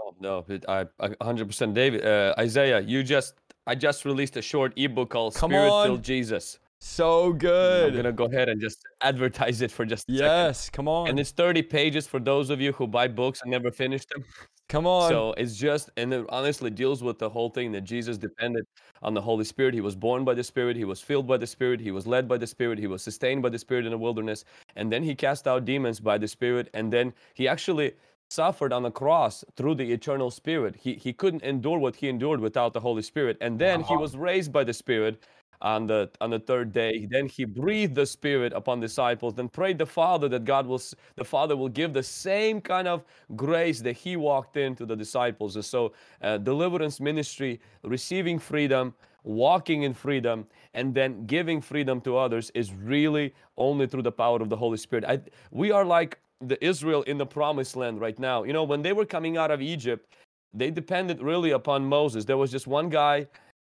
Oh, 0.00 0.14
no, 0.20 0.44
I, 0.68 0.86
I 1.00 1.08
100% 1.08 1.74
David. 1.74 2.04
Uh, 2.04 2.34
Isaiah, 2.38 2.80
you 2.80 3.02
just, 3.02 3.34
I 3.66 3.74
just 3.74 4.04
released 4.04 4.36
a 4.36 4.42
short 4.42 4.72
ebook 4.76 5.10
called 5.10 5.34
Spirit 5.34 5.84
Filled 5.84 6.02
Jesus. 6.02 6.58
So 6.78 7.32
good. 7.32 7.90
I'm 7.90 7.96
gonna 7.96 8.12
go 8.12 8.26
ahead 8.26 8.48
and 8.48 8.60
just 8.60 8.82
advertise 9.00 9.62
it 9.62 9.70
for 9.70 9.86
just 9.86 10.04
yes. 10.08 10.64
Second. 10.64 10.76
Come 10.76 10.88
on. 10.88 11.08
And 11.08 11.18
it's 11.18 11.30
30 11.30 11.62
pages 11.62 12.06
for 12.06 12.20
those 12.20 12.50
of 12.50 12.60
you 12.60 12.72
who 12.72 12.86
buy 12.86 13.08
books 13.08 13.40
and 13.42 13.50
never 13.50 13.70
finish 13.70 14.04
them. 14.06 14.24
Come 14.68 14.86
on. 14.86 15.08
So 15.10 15.32
it's 15.36 15.56
just, 15.56 15.90
and 15.96 16.12
it 16.12 16.26
honestly 16.28 16.70
deals 16.70 17.02
with 17.02 17.18
the 17.18 17.30
whole 17.30 17.50
thing 17.50 17.70
that 17.72 17.82
Jesus 17.82 18.18
depended 18.18 18.66
on 19.02 19.14
the 19.14 19.20
Holy 19.20 19.44
Spirit. 19.44 19.74
He 19.74 19.80
was 19.80 19.94
born 19.94 20.24
by 20.24 20.34
the 20.34 20.42
Spirit. 20.42 20.76
He 20.76 20.84
was 20.84 21.00
filled 21.00 21.26
by 21.26 21.36
the 21.36 21.46
Spirit. 21.46 21.80
He 21.80 21.92
was 21.92 22.06
led 22.06 22.26
by 22.26 22.36
the 22.36 22.46
Spirit. 22.46 22.78
He 22.78 22.88
was 22.88 23.02
sustained 23.02 23.42
by 23.42 23.50
the 23.50 23.58
Spirit 23.58 23.84
in 23.84 23.92
the 23.92 23.98
wilderness. 23.98 24.44
And 24.74 24.92
then 24.92 25.04
he 25.04 25.14
cast 25.14 25.46
out 25.46 25.64
demons 25.64 26.00
by 26.00 26.18
the 26.18 26.26
Spirit. 26.26 26.68
And 26.74 26.92
then 26.92 27.14
he 27.34 27.46
actually 27.46 27.92
suffered 28.28 28.72
on 28.72 28.82
the 28.82 28.90
cross 28.90 29.44
through 29.56 29.76
the 29.76 29.92
eternal 29.92 30.32
Spirit. 30.32 30.74
He, 30.74 30.94
he 30.94 31.12
couldn't 31.12 31.44
endure 31.44 31.78
what 31.78 31.94
he 31.94 32.08
endured 32.08 32.40
without 32.40 32.72
the 32.72 32.80
Holy 32.80 33.02
Spirit. 33.02 33.36
And 33.40 33.58
then 33.60 33.82
he 33.82 33.96
was 33.96 34.16
raised 34.16 34.52
by 34.52 34.64
the 34.64 34.74
Spirit 34.74 35.22
on 35.62 35.86
the 35.86 36.10
on 36.20 36.30
the 36.30 36.38
third 36.38 36.72
day. 36.72 37.06
Then 37.10 37.26
he 37.26 37.44
breathed 37.44 37.94
the 37.94 38.06
spirit 38.06 38.52
upon 38.52 38.80
disciples 38.80 39.34
then 39.34 39.48
prayed 39.48 39.78
the 39.78 39.86
father 39.86 40.28
that 40.28 40.44
god 40.44 40.66
will 40.66 40.80
the 41.16 41.24
father 41.24 41.56
will 41.56 41.68
give 41.68 41.92
the 41.92 42.02
same 42.02 42.60
kind 42.60 42.88
of 42.88 43.04
grace 43.36 43.80
that 43.80 43.94
he 43.94 44.16
walked 44.16 44.56
into 44.56 44.86
the 44.86 44.96
disciples. 44.96 45.56
And 45.56 45.64
so 45.64 45.92
uh, 46.22 46.38
deliverance 46.38 47.00
ministry 47.00 47.60
receiving 47.82 48.38
freedom 48.38 48.94
walking 49.24 49.82
in 49.82 49.92
freedom 49.92 50.46
and 50.74 50.94
then 50.94 51.26
giving 51.26 51.60
freedom 51.60 52.00
to 52.00 52.16
others 52.16 52.50
is 52.54 52.72
really 52.72 53.34
only 53.56 53.86
through 53.86 54.02
the 54.02 54.12
power 54.12 54.40
of 54.40 54.48
the 54.48 54.56
holy 54.56 54.78
spirit. 54.78 55.04
I, 55.04 55.20
we 55.50 55.72
are 55.72 55.84
like 55.84 56.18
the 56.40 56.62
israel 56.64 57.02
in 57.02 57.18
the 57.18 57.26
promised 57.26 57.76
land 57.76 58.00
right 58.00 58.18
now. 58.18 58.44
You 58.44 58.52
know 58.52 58.64
when 58.64 58.82
they 58.82 58.92
were 58.92 59.06
coming 59.06 59.36
out 59.36 59.50
of 59.50 59.60
egypt 59.62 60.14
they 60.54 60.70
depended 60.70 61.20
really 61.20 61.50
upon 61.50 61.84
moses. 61.84 62.24
There 62.24 62.36
was 62.36 62.50
just 62.50 62.66
one 62.66 62.88
guy 62.88 63.26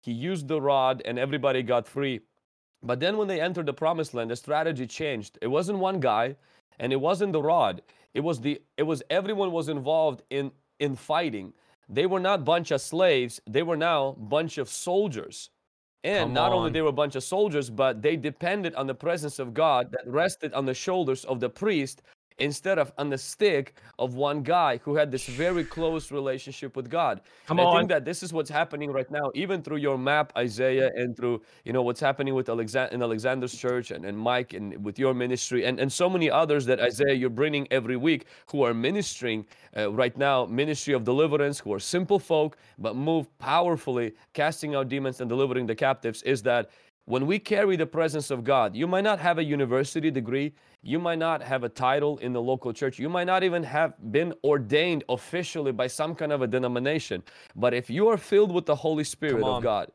he 0.00 0.12
used 0.12 0.48
the 0.48 0.60
rod 0.60 1.02
and 1.04 1.18
everybody 1.18 1.62
got 1.62 1.86
free. 1.86 2.20
But 2.82 3.00
then 3.00 3.16
when 3.18 3.28
they 3.28 3.40
entered 3.40 3.66
the 3.66 3.74
promised 3.74 4.14
land, 4.14 4.30
the 4.30 4.36
strategy 4.36 4.86
changed. 4.86 5.38
It 5.42 5.48
wasn't 5.48 5.78
one 5.78 6.00
guy 6.00 6.36
and 6.78 6.92
it 6.92 7.00
wasn't 7.00 7.32
the 7.32 7.42
rod. 7.42 7.82
It 8.14 8.20
was 8.20 8.40
the 8.40 8.60
it 8.76 8.84
was 8.84 9.02
everyone 9.10 9.52
was 9.52 9.68
involved 9.68 10.22
in 10.30 10.50
in 10.78 10.96
fighting. 10.96 11.52
They 11.88 12.06
were 12.06 12.20
not 12.20 12.44
bunch 12.44 12.70
of 12.70 12.80
slaves, 12.80 13.40
they 13.46 13.62
were 13.62 13.76
now 13.76 14.12
bunch 14.12 14.58
of 14.58 14.68
soldiers. 14.68 15.50
And 16.02 16.28
Come 16.28 16.32
not 16.32 16.52
on. 16.52 16.58
only 16.58 16.70
they 16.70 16.80
were 16.80 16.88
a 16.88 16.92
bunch 16.92 17.14
of 17.14 17.22
soldiers, 17.22 17.68
but 17.68 18.00
they 18.00 18.16
depended 18.16 18.74
on 18.74 18.86
the 18.86 18.94
presence 18.94 19.38
of 19.38 19.52
God 19.52 19.90
that 19.92 20.06
rested 20.06 20.54
on 20.54 20.64
the 20.64 20.72
shoulders 20.72 21.24
of 21.26 21.40
the 21.40 21.50
priest 21.50 22.02
instead 22.40 22.78
of 22.78 22.92
on 22.98 23.10
the 23.10 23.18
stick 23.18 23.74
of 23.98 24.14
one 24.14 24.42
guy 24.42 24.78
who 24.78 24.94
had 24.96 25.10
this 25.10 25.26
very 25.26 25.64
close 25.64 26.10
relationship 26.10 26.76
with 26.76 26.90
God. 26.90 27.20
Come 27.46 27.60
on. 27.60 27.76
I 27.76 27.78
think 27.78 27.88
that 27.90 28.04
this 28.04 28.22
is 28.22 28.32
what's 28.32 28.50
happening 28.50 28.90
right 28.90 29.10
now, 29.10 29.30
even 29.34 29.62
through 29.62 29.78
your 29.78 29.98
map, 29.98 30.32
Isaiah, 30.36 30.90
and 30.96 31.16
through 31.16 31.42
you 31.64 31.72
know 31.72 31.82
what's 31.82 32.00
happening 32.00 32.34
with 32.34 32.48
Alexander 32.48 32.94
in 32.94 33.02
Alexander's 33.02 33.54
church 33.54 33.90
and, 33.90 34.04
and 34.04 34.18
Mike 34.18 34.52
and 34.54 34.84
with 34.84 34.98
your 34.98 35.14
ministry 35.14 35.64
and, 35.64 35.78
and 35.78 35.92
so 35.92 36.08
many 36.08 36.30
others 36.30 36.66
that 36.66 36.80
Isaiah 36.80 37.14
you're 37.14 37.30
bringing 37.30 37.66
every 37.70 37.96
week 37.96 38.26
who 38.50 38.62
are 38.62 38.74
ministering 38.74 39.46
uh, 39.76 39.90
right 39.92 40.16
now, 40.16 40.46
ministry 40.46 40.94
of 40.94 41.04
deliverance, 41.04 41.58
who 41.58 41.72
are 41.72 41.78
simple 41.78 42.18
folk 42.18 42.56
but 42.78 42.96
move 42.96 43.26
powerfully, 43.38 44.12
casting 44.32 44.74
out 44.74 44.88
demons 44.88 45.20
and 45.20 45.28
delivering 45.28 45.66
the 45.66 45.74
captives, 45.74 46.22
is 46.22 46.42
that 46.42 46.70
when 47.04 47.26
we 47.26 47.38
carry 47.38 47.76
the 47.76 47.86
presence 47.86 48.30
of 48.30 48.44
God, 48.44 48.76
you 48.76 48.86
might 48.86 49.04
not 49.04 49.18
have 49.18 49.38
a 49.38 49.44
university 49.44 50.10
degree, 50.10 50.52
you 50.82 50.98
might 50.98 51.18
not 51.18 51.42
have 51.42 51.64
a 51.64 51.68
title 51.68 52.18
in 52.18 52.32
the 52.32 52.40
local 52.40 52.72
church. 52.72 52.98
You 52.98 53.08
might 53.08 53.24
not 53.24 53.42
even 53.42 53.62
have 53.62 53.94
been 54.12 54.32
ordained 54.42 55.04
officially 55.08 55.72
by 55.72 55.86
some 55.86 56.14
kind 56.14 56.32
of 56.32 56.42
a 56.42 56.46
denomination. 56.46 57.22
But 57.54 57.74
if 57.74 57.90
you 57.90 58.08
are 58.08 58.16
filled 58.16 58.52
with 58.52 58.66
the 58.66 58.74
Holy 58.74 59.04
Spirit 59.04 59.42
of 59.42 59.62
God 59.62 59.90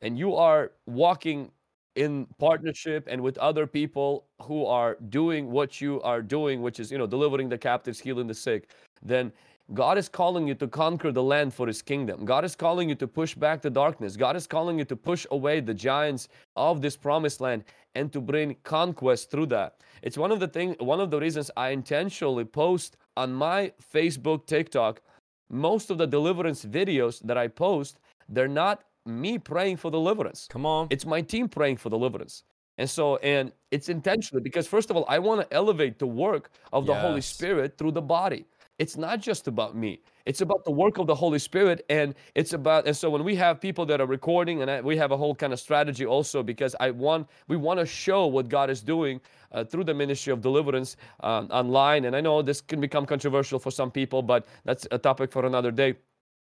and 0.00 0.18
you 0.18 0.34
are 0.34 0.72
walking 0.86 1.50
in 1.96 2.26
partnership 2.38 3.06
and 3.10 3.20
with 3.20 3.36
other 3.38 3.66
people 3.66 4.26
who 4.42 4.64
are 4.64 4.96
doing 5.08 5.50
what 5.50 5.80
you 5.80 6.00
are 6.02 6.22
doing, 6.22 6.62
which 6.62 6.80
is, 6.80 6.90
you 6.90 6.96
know, 6.96 7.06
delivering 7.06 7.48
the 7.48 7.58
captives, 7.58 8.00
healing 8.00 8.26
the 8.26 8.34
sick, 8.34 8.70
then 9.02 9.32
God 9.72 9.98
is 9.98 10.08
calling 10.08 10.48
you 10.48 10.54
to 10.56 10.66
conquer 10.66 11.12
the 11.12 11.22
land 11.22 11.54
for 11.54 11.66
his 11.68 11.80
kingdom. 11.80 12.24
God 12.24 12.44
is 12.44 12.56
calling 12.56 12.88
you 12.88 12.96
to 12.96 13.06
push 13.06 13.34
back 13.34 13.62
the 13.62 13.70
darkness. 13.70 14.16
God 14.16 14.34
is 14.34 14.46
calling 14.46 14.78
you 14.78 14.84
to 14.86 14.96
push 14.96 15.26
away 15.30 15.60
the 15.60 15.74
giants 15.74 16.28
of 16.56 16.82
this 16.82 16.96
promised 16.96 17.40
land 17.40 17.64
and 17.94 18.12
to 18.12 18.20
bring 18.20 18.56
conquest 18.64 19.30
through 19.30 19.46
that. 19.46 19.76
It's 20.02 20.18
one 20.18 20.32
of 20.32 20.40
the 20.40 20.48
thing 20.48 20.74
one 20.80 21.00
of 21.00 21.10
the 21.10 21.20
reasons 21.20 21.50
I 21.56 21.70
intentionally 21.70 22.44
post 22.44 22.96
on 23.16 23.32
my 23.32 23.72
Facebook, 23.94 24.46
TikTok, 24.46 25.02
most 25.50 25.90
of 25.90 25.98
the 25.98 26.06
deliverance 26.06 26.64
videos 26.64 27.20
that 27.22 27.38
I 27.38 27.46
post, 27.46 28.00
they're 28.28 28.48
not 28.48 28.82
me 29.06 29.38
praying 29.38 29.76
for 29.76 29.90
deliverance. 29.90 30.48
Come 30.50 30.66
on. 30.66 30.88
It's 30.90 31.06
my 31.06 31.20
team 31.20 31.48
praying 31.48 31.76
for 31.76 31.90
deliverance. 31.90 32.44
And 32.78 32.88
so, 32.88 33.16
and 33.16 33.52
it's 33.70 33.88
intentionally 33.88 34.42
because, 34.42 34.66
first 34.66 34.90
of 34.90 34.96
all, 34.96 35.04
I 35.06 35.18
want 35.18 35.42
to 35.42 35.54
elevate 35.54 35.98
the 35.98 36.06
work 36.06 36.50
of 36.72 36.86
the 36.86 36.92
yes. 36.94 37.02
Holy 37.02 37.20
Spirit 37.20 37.76
through 37.76 37.92
the 37.92 38.02
body. 38.02 38.46
It's 38.80 38.96
not 38.96 39.20
just 39.20 39.46
about 39.46 39.76
me. 39.76 40.00
It's 40.24 40.40
about 40.40 40.64
the 40.64 40.70
work 40.70 40.96
of 40.96 41.06
the 41.06 41.14
Holy 41.14 41.38
Spirit, 41.38 41.84
and 41.90 42.14
it's 42.34 42.54
about. 42.54 42.86
And 42.86 42.96
so 42.96 43.10
when 43.10 43.24
we 43.24 43.36
have 43.36 43.60
people 43.60 43.84
that 43.84 44.00
are 44.00 44.06
recording, 44.06 44.62
and 44.62 44.70
I, 44.70 44.80
we 44.80 44.96
have 44.96 45.12
a 45.12 45.18
whole 45.18 45.34
kind 45.34 45.52
of 45.52 45.60
strategy 45.60 46.06
also 46.06 46.42
because 46.42 46.74
I 46.80 46.90
want 46.90 47.28
we 47.46 47.58
want 47.58 47.78
to 47.78 47.84
show 47.84 48.26
what 48.26 48.48
God 48.48 48.70
is 48.70 48.80
doing 48.80 49.20
uh, 49.52 49.64
through 49.64 49.84
the 49.84 49.92
ministry 49.92 50.32
of 50.32 50.40
deliverance 50.40 50.96
um, 51.22 51.48
online. 51.50 52.06
And 52.06 52.16
I 52.16 52.22
know 52.22 52.40
this 52.40 52.62
can 52.62 52.80
become 52.80 53.04
controversial 53.04 53.58
for 53.58 53.70
some 53.70 53.90
people, 53.90 54.22
but 54.22 54.46
that's 54.64 54.86
a 54.90 54.98
topic 54.98 55.30
for 55.30 55.44
another 55.44 55.70
day. 55.70 55.96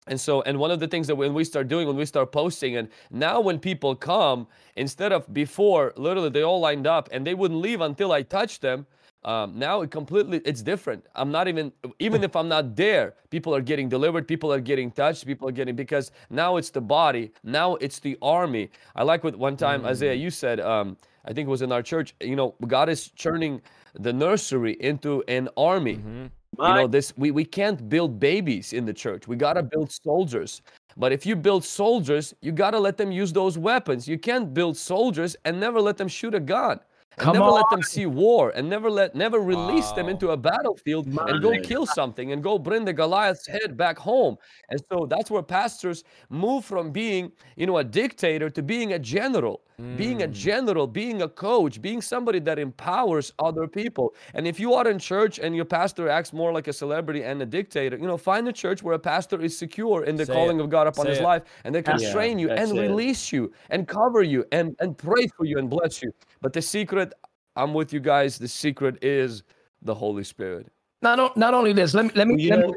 And 0.08 0.20
so, 0.20 0.42
and 0.44 0.58
one 0.58 0.72
of 0.72 0.80
the 0.80 0.88
things 0.88 1.08
that 1.08 1.16
when 1.16 1.34
we 1.34 1.44
start 1.44 1.68
doing, 1.68 1.86
when 1.86 1.98
we 1.98 2.06
start 2.06 2.32
posting, 2.32 2.78
and 2.78 2.88
now 3.12 3.42
when 3.42 3.60
people 3.60 3.94
come, 3.94 4.48
instead 4.78 5.12
of 5.12 5.32
before, 5.34 5.94
literally 5.98 6.30
they 6.30 6.44
all 6.44 6.62
lined 6.62 6.88
up 6.88 7.10
and 7.12 7.28
they 7.28 7.34
wouldn't 7.36 7.60
leave 7.60 7.82
until 7.82 8.14
I 8.14 8.22
touched 8.24 8.62
them. 8.62 8.88
Um, 9.24 9.58
now 9.58 9.82
it 9.82 9.92
completely, 9.92 10.42
it's 10.46 10.64
different. 10.64 11.06
I'm 11.16 11.32
not 11.32 11.48
even, 11.48 11.72
even 12.00 12.24
if 12.24 12.36
I'm 12.36 12.48
not 12.48 12.76
there, 12.76 13.14
people 13.30 13.54
are 13.54 13.62
getting 13.62 13.88
delivered, 13.88 14.28
people 14.28 14.52
are 14.52 14.60
getting 14.60 14.90
touched, 14.90 15.28
people 15.28 15.48
are 15.48 15.52
getting, 15.52 15.76
because 15.76 16.12
now 16.32 16.58
it's 16.58 16.72
the 16.72 16.82
body, 16.82 17.32
now 17.44 17.76
it's 17.76 18.00
the 18.00 18.18
army. 18.22 18.72
I 18.96 19.04
like 19.04 19.24
what 19.24 19.36
one 19.36 19.58
time. 19.58 19.86
Isaiah, 19.86 20.16
you 20.16 20.32
said, 20.32 20.60
um, 20.60 20.98
I 21.26 21.34
think 21.34 21.48
it 21.48 21.52
was 21.52 21.62
in 21.62 21.72
our 21.72 21.84
church, 21.84 22.16
you 22.20 22.36
know, 22.36 22.56
God 22.66 22.90
is 22.90 23.10
turning 23.10 23.62
the 23.94 24.12
nursery 24.12 24.74
into 24.80 25.24
an 25.28 25.50
army. 25.56 25.98
Mm-hmm. 25.98 26.26
You 26.60 26.74
know, 26.76 26.88
this 26.88 27.14
we, 27.16 27.32
we 27.32 27.46
can't 27.46 27.88
build 27.90 28.20
babies 28.20 28.74
in 28.74 28.86
the 28.86 28.94
church. 28.94 29.28
We 29.28 29.36
gotta 29.36 29.64
build 29.64 29.92
soldiers. 29.92 30.62
But 30.98 31.14
if 31.14 31.26
you 31.26 31.36
build 31.36 31.64
soldiers, 31.64 32.34
you 32.42 32.52
gotta 32.52 32.78
let 32.78 32.98
them 32.98 33.12
use 33.12 33.32
those 33.32 33.58
weapons. 33.58 34.08
You 34.08 34.18
can't 34.18 34.54
build 34.54 34.76
soldiers 34.76 35.36
and 35.46 35.60
never 35.60 35.80
let 35.80 35.98
them 35.98 36.10
shoot 36.10 36.36
a 36.36 36.40
gun. 36.40 36.80
Come 37.22 37.34
never 37.34 37.46
on. 37.46 37.54
let 37.54 37.70
them 37.70 37.84
see 37.84 38.06
war 38.06 38.52
and 38.56 38.70
never 38.70 38.90
let 38.90 39.16
never 39.16 39.40
release 39.40 39.90
wow. 39.90 39.96
them 39.96 40.10
into 40.10 40.32
a 40.32 40.38
battlefield 40.38 41.08
My 41.08 41.30
and 41.30 41.42
go 41.42 41.60
kill 41.62 41.86
something 41.86 42.32
and 42.32 42.42
go 42.42 42.58
bring 42.58 42.84
the 42.84 42.94
Goliath's 42.94 43.48
head 43.48 43.78
back 43.78 43.98
home. 43.98 44.38
And 44.70 44.82
so 44.92 45.06
that's 45.10 45.30
where 45.30 45.44
pastors 45.44 46.04
move 46.30 46.66
from 46.66 46.92
being, 46.92 47.32
you 47.56 47.68
know, 47.68 47.78
a 47.78 47.84
dictator 47.84 48.50
to 48.50 48.62
being 48.64 48.94
a 48.94 49.00
general 49.00 49.62
being 49.98 50.24
a 50.24 50.28
mm. 50.28 50.34
general, 50.34 50.88
being 50.88 51.22
a 51.24 51.28
coach, 51.28 51.82
being 51.82 52.02
somebody 52.02 52.40
that 52.40 52.60
empowers 52.60 53.34
other 53.40 53.68
people. 53.68 54.14
And 54.34 54.48
if 54.48 54.60
you 54.60 54.74
are 54.74 54.88
in 54.88 55.00
church 55.00 55.40
and 55.40 55.56
your 55.56 55.66
pastor 55.66 56.08
acts 56.08 56.34
more 56.34 56.52
like 56.54 56.68
a 56.68 56.74
celebrity 56.74 57.24
and 57.24 57.42
a 57.42 57.46
dictator, 57.46 57.98
you 57.98 58.06
know, 58.06 58.18
find 58.18 58.48
a 58.48 58.54
church 58.54 58.84
where 58.84 58.94
a 58.94 59.00
pastor 59.00 59.42
is 59.42 59.58
secure 59.58 60.04
in 60.04 60.16
the 60.16 60.26
Say 60.26 60.34
calling 60.34 60.60
it. 60.60 60.64
of 60.64 60.70
God 60.70 60.88
upon 60.88 61.06
Say 61.06 61.12
his 61.12 61.20
it. 61.20 61.24
life 61.24 61.44
and 61.64 61.74
they 61.74 61.82
can 61.82 62.00
yeah, 62.00 62.12
train 62.12 62.38
you 62.38 62.52
and 62.52 62.78
it. 62.78 62.82
release 62.82 63.32
you 63.32 63.52
and 63.70 63.88
cover 63.88 64.22
you 64.22 64.46
and, 64.52 64.76
and 64.80 64.98
pray 64.98 65.28
for 65.36 65.46
you 65.46 65.58
and 65.58 65.70
bless 65.70 66.02
you. 66.02 66.12
But 66.42 66.54
the 66.54 66.62
secret, 66.62 67.14
I'm 67.56 67.74
with 67.74 67.94
you 67.94 68.00
guys, 68.00 68.38
the 68.38 68.48
secret 68.48 69.04
is 69.04 69.44
the 69.82 69.94
Holy 69.94 70.24
Spirit. 70.24 70.68
Not, 71.02 71.36
not 71.38 71.54
only 71.54 71.74
this, 71.74 71.94
let 71.94 72.06
me, 72.06 72.12
let 72.16 72.28
me, 72.28 72.50
let 72.50 72.60
me 72.60 72.76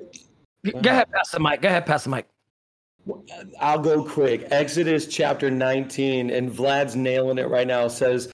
go 0.73 0.91
ahead, 0.91 1.11
Pastor 1.12 1.41
Mike. 1.41 1.62
Go 1.62 1.69
ahead, 1.69 1.87
Pastor 1.87 2.11
Mike. 2.11 2.27
I'll 3.61 3.79
go 3.79 4.03
quick. 4.03 4.47
Exodus 4.51 5.07
chapter 5.07 5.51
19, 5.51 6.31
and 6.31 6.51
Vlad's 6.51 6.97
nailing 6.97 7.39
it 7.39 7.49
right 7.49 7.67
now, 7.67 7.89
says, 7.89 8.33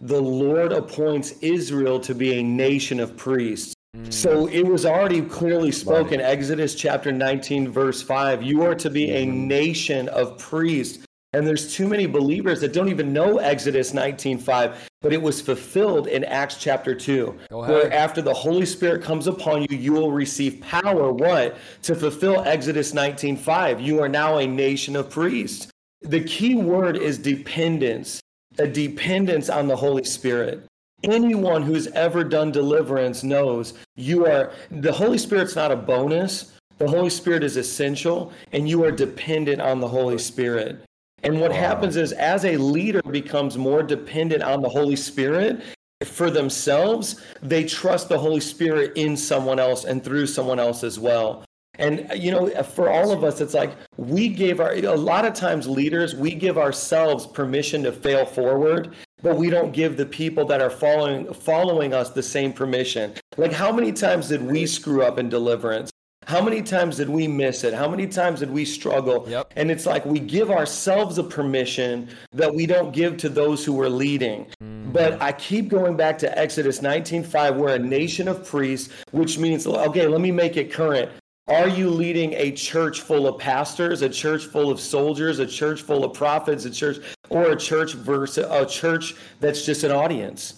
The 0.00 0.20
Lord 0.20 0.72
appoints 0.72 1.32
Israel 1.40 1.98
to 2.00 2.14
be 2.14 2.38
a 2.38 2.42
nation 2.42 3.00
of 3.00 3.16
priests. 3.16 3.74
Mm. 3.96 4.12
So 4.12 4.46
it 4.48 4.66
was 4.66 4.84
already 4.84 5.22
clearly 5.22 5.72
spoken. 5.72 6.20
Exodus 6.20 6.74
chapter 6.74 7.12
19, 7.12 7.70
verse 7.70 8.02
5. 8.02 8.42
You 8.42 8.62
are 8.62 8.74
to 8.74 8.90
be 8.90 9.10
a 9.10 9.26
mm-hmm. 9.26 9.48
nation 9.48 10.08
of 10.10 10.36
priests. 10.38 11.05
And 11.32 11.46
there's 11.46 11.74
too 11.74 11.86
many 11.86 12.06
believers 12.06 12.60
that 12.60 12.72
don't 12.72 12.88
even 12.88 13.12
know 13.12 13.38
Exodus 13.38 13.92
19:5, 13.92 14.74
but 15.02 15.12
it 15.12 15.20
was 15.20 15.40
fulfilled 15.40 16.06
in 16.06 16.24
Acts 16.24 16.56
chapter 16.58 16.94
2. 16.94 17.34
Where 17.50 17.92
after 17.92 18.22
the 18.22 18.32
Holy 18.32 18.64
Spirit 18.64 19.02
comes 19.02 19.26
upon 19.26 19.66
you, 19.68 19.76
you 19.76 19.92
will 19.92 20.12
receive 20.12 20.60
power 20.60 21.12
what? 21.12 21.56
To 21.82 21.94
fulfill 21.94 22.42
Exodus 22.46 22.94
19:5. 22.94 23.80
You 23.80 24.00
are 24.00 24.08
now 24.08 24.38
a 24.38 24.46
nation 24.46 24.96
of 24.96 25.10
priests. 25.10 25.68
The 26.00 26.22
key 26.22 26.54
word 26.54 26.96
is 26.96 27.18
dependence, 27.18 28.20
a 28.58 28.66
dependence 28.66 29.50
on 29.50 29.66
the 29.66 29.76
Holy 29.76 30.04
Spirit. 30.04 30.64
Anyone 31.02 31.62
who's 31.62 31.88
ever 31.88 32.24
done 32.24 32.50
deliverance 32.52 33.22
knows 33.22 33.74
you 33.96 34.24
are 34.24 34.52
the 34.70 34.92
Holy 34.92 35.18
Spirit's 35.18 35.56
not 35.56 35.70
a 35.70 35.76
bonus. 35.76 36.52
The 36.78 36.88
Holy 36.88 37.10
Spirit 37.10 37.42
is 37.42 37.56
essential, 37.56 38.32
and 38.52 38.68
you 38.68 38.84
are 38.84 38.92
dependent 38.92 39.60
on 39.60 39.80
the 39.80 39.88
Holy 39.88 40.18
Spirit. 40.18 40.78
And 41.22 41.40
what 41.40 41.50
wow. 41.50 41.56
happens 41.56 41.96
is, 41.96 42.12
as 42.12 42.44
a 42.44 42.56
leader 42.56 43.02
becomes 43.02 43.56
more 43.56 43.82
dependent 43.82 44.42
on 44.42 44.62
the 44.62 44.68
Holy 44.68 44.96
Spirit 44.96 45.62
for 46.04 46.30
themselves, 46.30 47.22
they 47.42 47.64
trust 47.64 48.08
the 48.08 48.18
Holy 48.18 48.40
Spirit 48.40 48.92
in 48.96 49.16
someone 49.16 49.58
else 49.58 49.84
and 49.84 50.04
through 50.04 50.26
someone 50.26 50.58
else 50.58 50.84
as 50.84 50.98
well. 50.98 51.44
And, 51.78 52.10
uh, 52.10 52.14
you 52.14 52.30
know, 52.30 52.48
for 52.62 52.90
all 52.90 53.12
of 53.12 53.24
us, 53.24 53.40
it's 53.40 53.54
like 53.54 53.72
we 53.96 54.28
gave 54.28 54.60
our, 54.60 54.72
a 54.72 54.94
lot 54.94 55.24
of 55.24 55.34
times 55.34 55.66
leaders, 55.66 56.14
we 56.14 56.34
give 56.34 56.58
ourselves 56.58 57.26
permission 57.26 57.82
to 57.82 57.92
fail 57.92 58.24
forward 58.24 58.94
but 59.22 59.36
we 59.36 59.50
don't 59.50 59.72
give 59.72 59.96
the 59.96 60.06
people 60.06 60.44
that 60.44 60.60
are 60.60 60.70
following 60.70 61.32
following 61.32 61.94
us 61.94 62.10
the 62.10 62.22
same 62.22 62.52
permission. 62.52 63.14
Like 63.36 63.52
how 63.52 63.72
many 63.72 63.92
times 63.92 64.28
did 64.28 64.42
we 64.42 64.66
screw 64.66 65.02
up 65.02 65.18
in 65.18 65.28
deliverance? 65.28 65.90
How 66.26 66.42
many 66.42 66.60
times 66.60 66.96
did 66.96 67.08
we 67.08 67.28
miss 67.28 67.62
it? 67.62 67.72
How 67.72 67.88
many 67.88 68.08
times 68.08 68.40
did 68.40 68.50
we 68.50 68.64
struggle? 68.64 69.26
Yep. 69.28 69.52
And 69.54 69.70
it's 69.70 69.86
like 69.86 70.04
we 70.04 70.18
give 70.18 70.50
ourselves 70.50 71.18
a 71.18 71.22
permission 71.22 72.08
that 72.32 72.52
we 72.52 72.66
don't 72.66 72.92
give 72.92 73.16
to 73.18 73.28
those 73.28 73.64
who 73.64 73.80
are 73.80 73.88
leading. 73.88 74.46
Mm. 74.60 74.92
But 74.92 75.22
I 75.22 75.30
keep 75.30 75.68
going 75.68 75.96
back 75.96 76.18
to 76.18 76.38
Exodus 76.38 76.80
19:5 76.80 77.54
we're 77.54 77.76
a 77.76 77.78
nation 77.78 78.26
of 78.26 78.44
priests, 78.44 78.92
which 79.12 79.38
means 79.38 79.68
okay, 79.68 80.08
let 80.08 80.20
me 80.20 80.32
make 80.32 80.56
it 80.56 80.72
current. 80.72 81.08
Are 81.46 81.68
you 81.68 81.90
leading 81.90 82.32
a 82.32 82.50
church 82.50 83.02
full 83.02 83.28
of 83.28 83.38
pastors, 83.38 84.02
a 84.02 84.08
church 84.08 84.46
full 84.46 84.68
of 84.68 84.80
soldiers, 84.80 85.38
a 85.38 85.46
church 85.46 85.82
full 85.82 86.04
of 86.04 86.12
prophets, 86.12 86.64
a 86.64 86.70
church 86.70 86.96
or 87.28 87.52
a 87.52 87.56
church 87.56 87.92
versus 87.92 88.44
a 88.50 88.66
church 88.66 89.14
that's 89.38 89.64
just 89.64 89.84
an 89.84 89.92
audience? 89.92 90.54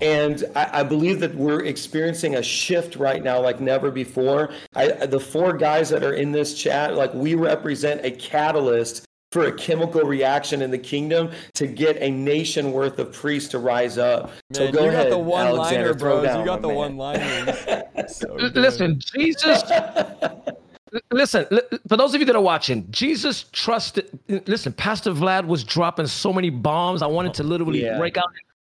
And 0.00 0.44
I, 0.54 0.80
I, 0.80 0.82
believe 0.82 1.18
that 1.20 1.34
we're 1.34 1.64
experiencing 1.64 2.36
a 2.36 2.42
shift 2.42 2.96
right 2.96 3.22
now 3.22 3.40
like 3.40 3.60
never 3.60 3.90
before. 3.90 4.50
I, 4.76 4.88
the 5.06 5.18
four 5.18 5.52
guys 5.52 5.88
that 5.90 6.04
are 6.04 6.14
in 6.14 6.30
this 6.30 6.54
chat, 6.54 6.94
like 6.94 7.12
we 7.14 7.34
represent 7.34 8.04
a 8.04 8.10
catalyst 8.10 9.08
for 9.32 9.46
a 9.46 9.52
chemical 9.52 10.02
reaction 10.02 10.62
in 10.62 10.70
the 10.70 10.78
kingdom 10.78 11.30
to 11.54 11.66
get 11.66 11.96
a 11.98 12.10
nation 12.10 12.72
worth 12.72 12.98
of 12.98 13.12
priests 13.12 13.50
to 13.50 13.58
rise 13.58 13.98
up. 13.98 14.26
Man, 14.26 14.32
so 14.52 14.72
go 14.72 14.84
you 14.84 14.88
ahead, 14.88 15.04
got 15.04 15.10
the 15.10 15.18
one 15.18 15.46
Alexander, 15.46 15.88
liner, 15.88 15.94
bros. 15.94 16.38
you 16.38 16.44
got 16.44 16.62
the 16.62 16.68
one 16.68 16.96
liner. 16.96 17.84
so 18.08 18.34
listen, 18.34 18.98
Jesus. 19.00 19.62
listen, 21.10 21.46
for 21.88 21.96
those 21.96 22.14
of 22.14 22.20
you 22.20 22.26
that 22.26 22.36
are 22.36 22.42
watching, 22.42 22.86
Jesus 22.90 23.44
trusted. 23.52 24.18
Listen, 24.46 24.72
Pastor 24.72 25.12
Vlad 25.12 25.46
was 25.46 25.62
dropping 25.62 26.06
so 26.06 26.32
many 26.32 26.48
bombs. 26.48 27.02
I 27.02 27.06
wanted 27.06 27.34
to 27.34 27.42
literally 27.42 27.82
yeah. 27.82 27.98
break 27.98 28.16
out 28.16 28.24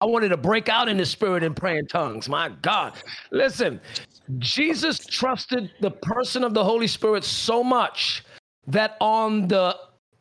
I 0.05 0.07
wanted 0.07 0.29
to 0.29 0.37
break 0.37 0.69
out 0.69 0.87
in 0.87 0.97
the 0.97 1.05
spirit 1.05 1.41
and 1.41 1.55
pray 1.55 1.79
in 1.79 1.87
tongues. 1.87 2.29
My 2.29 2.49
God. 2.61 2.93
Listen, 3.31 3.81
Jesus 4.37 5.03
trusted 5.03 5.71
the 5.79 5.89
person 5.89 6.43
of 6.43 6.53
the 6.53 6.63
Holy 6.63 6.85
Spirit 6.85 7.23
so 7.23 7.63
much 7.63 8.23
that 8.67 8.97
on 9.01 9.47
the 9.47 9.75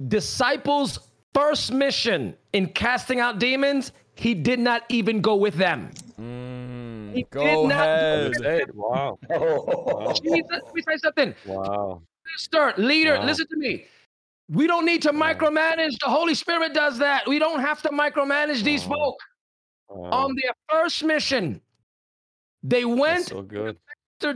disciples' 0.09 1.11
first 1.35 1.70
mission 1.70 2.35
in 2.55 2.68
casting 2.68 3.20
out 3.20 3.39
demons, 3.39 3.93
he 4.14 4.32
did 4.32 4.59
not 4.59 4.85
even 4.89 5.20
go 5.20 5.35
with 5.35 5.55
them. 5.57 5.91
Mm, 6.18 7.14
he 7.14 7.24
go 7.24 7.68
ahead. 7.68 8.70
Wow. 8.72 9.18
Jesus, 10.24 10.49
let 10.51 10.74
me 10.74 10.80
say 10.80 10.97
something. 10.97 11.35
Wow. 11.45 12.01
Sister, 12.39 12.72
leader, 12.78 13.16
wow. 13.18 13.26
listen 13.26 13.47
to 13.49 13.57
me. 13.59 13.85
We 14.49 14.66
don't 14.66 14.87
need 14.87 15.03
to 15.03 15.12
micromanage. 15.12 15.99
The 16.01 16.09
Holy 16.09 16.35
Spirit 16.35 16.72
does 16.72 16.97
that. 17.01 17.28
We 17.28 17.39
don't 17.39 17.61
have 17.61 17.82
to 17.82 17.91
micromanage 17.91 18.62
these 18.62 18.82
folk 18.82 19.18
on 19.89 20.35
their 20.35 20.53
first 20.70 21.05
mission. 21.05 21.61
They 22.62 22.85
went. 22.85 23.26
So 23.26 23.43
good. 23.43 23.76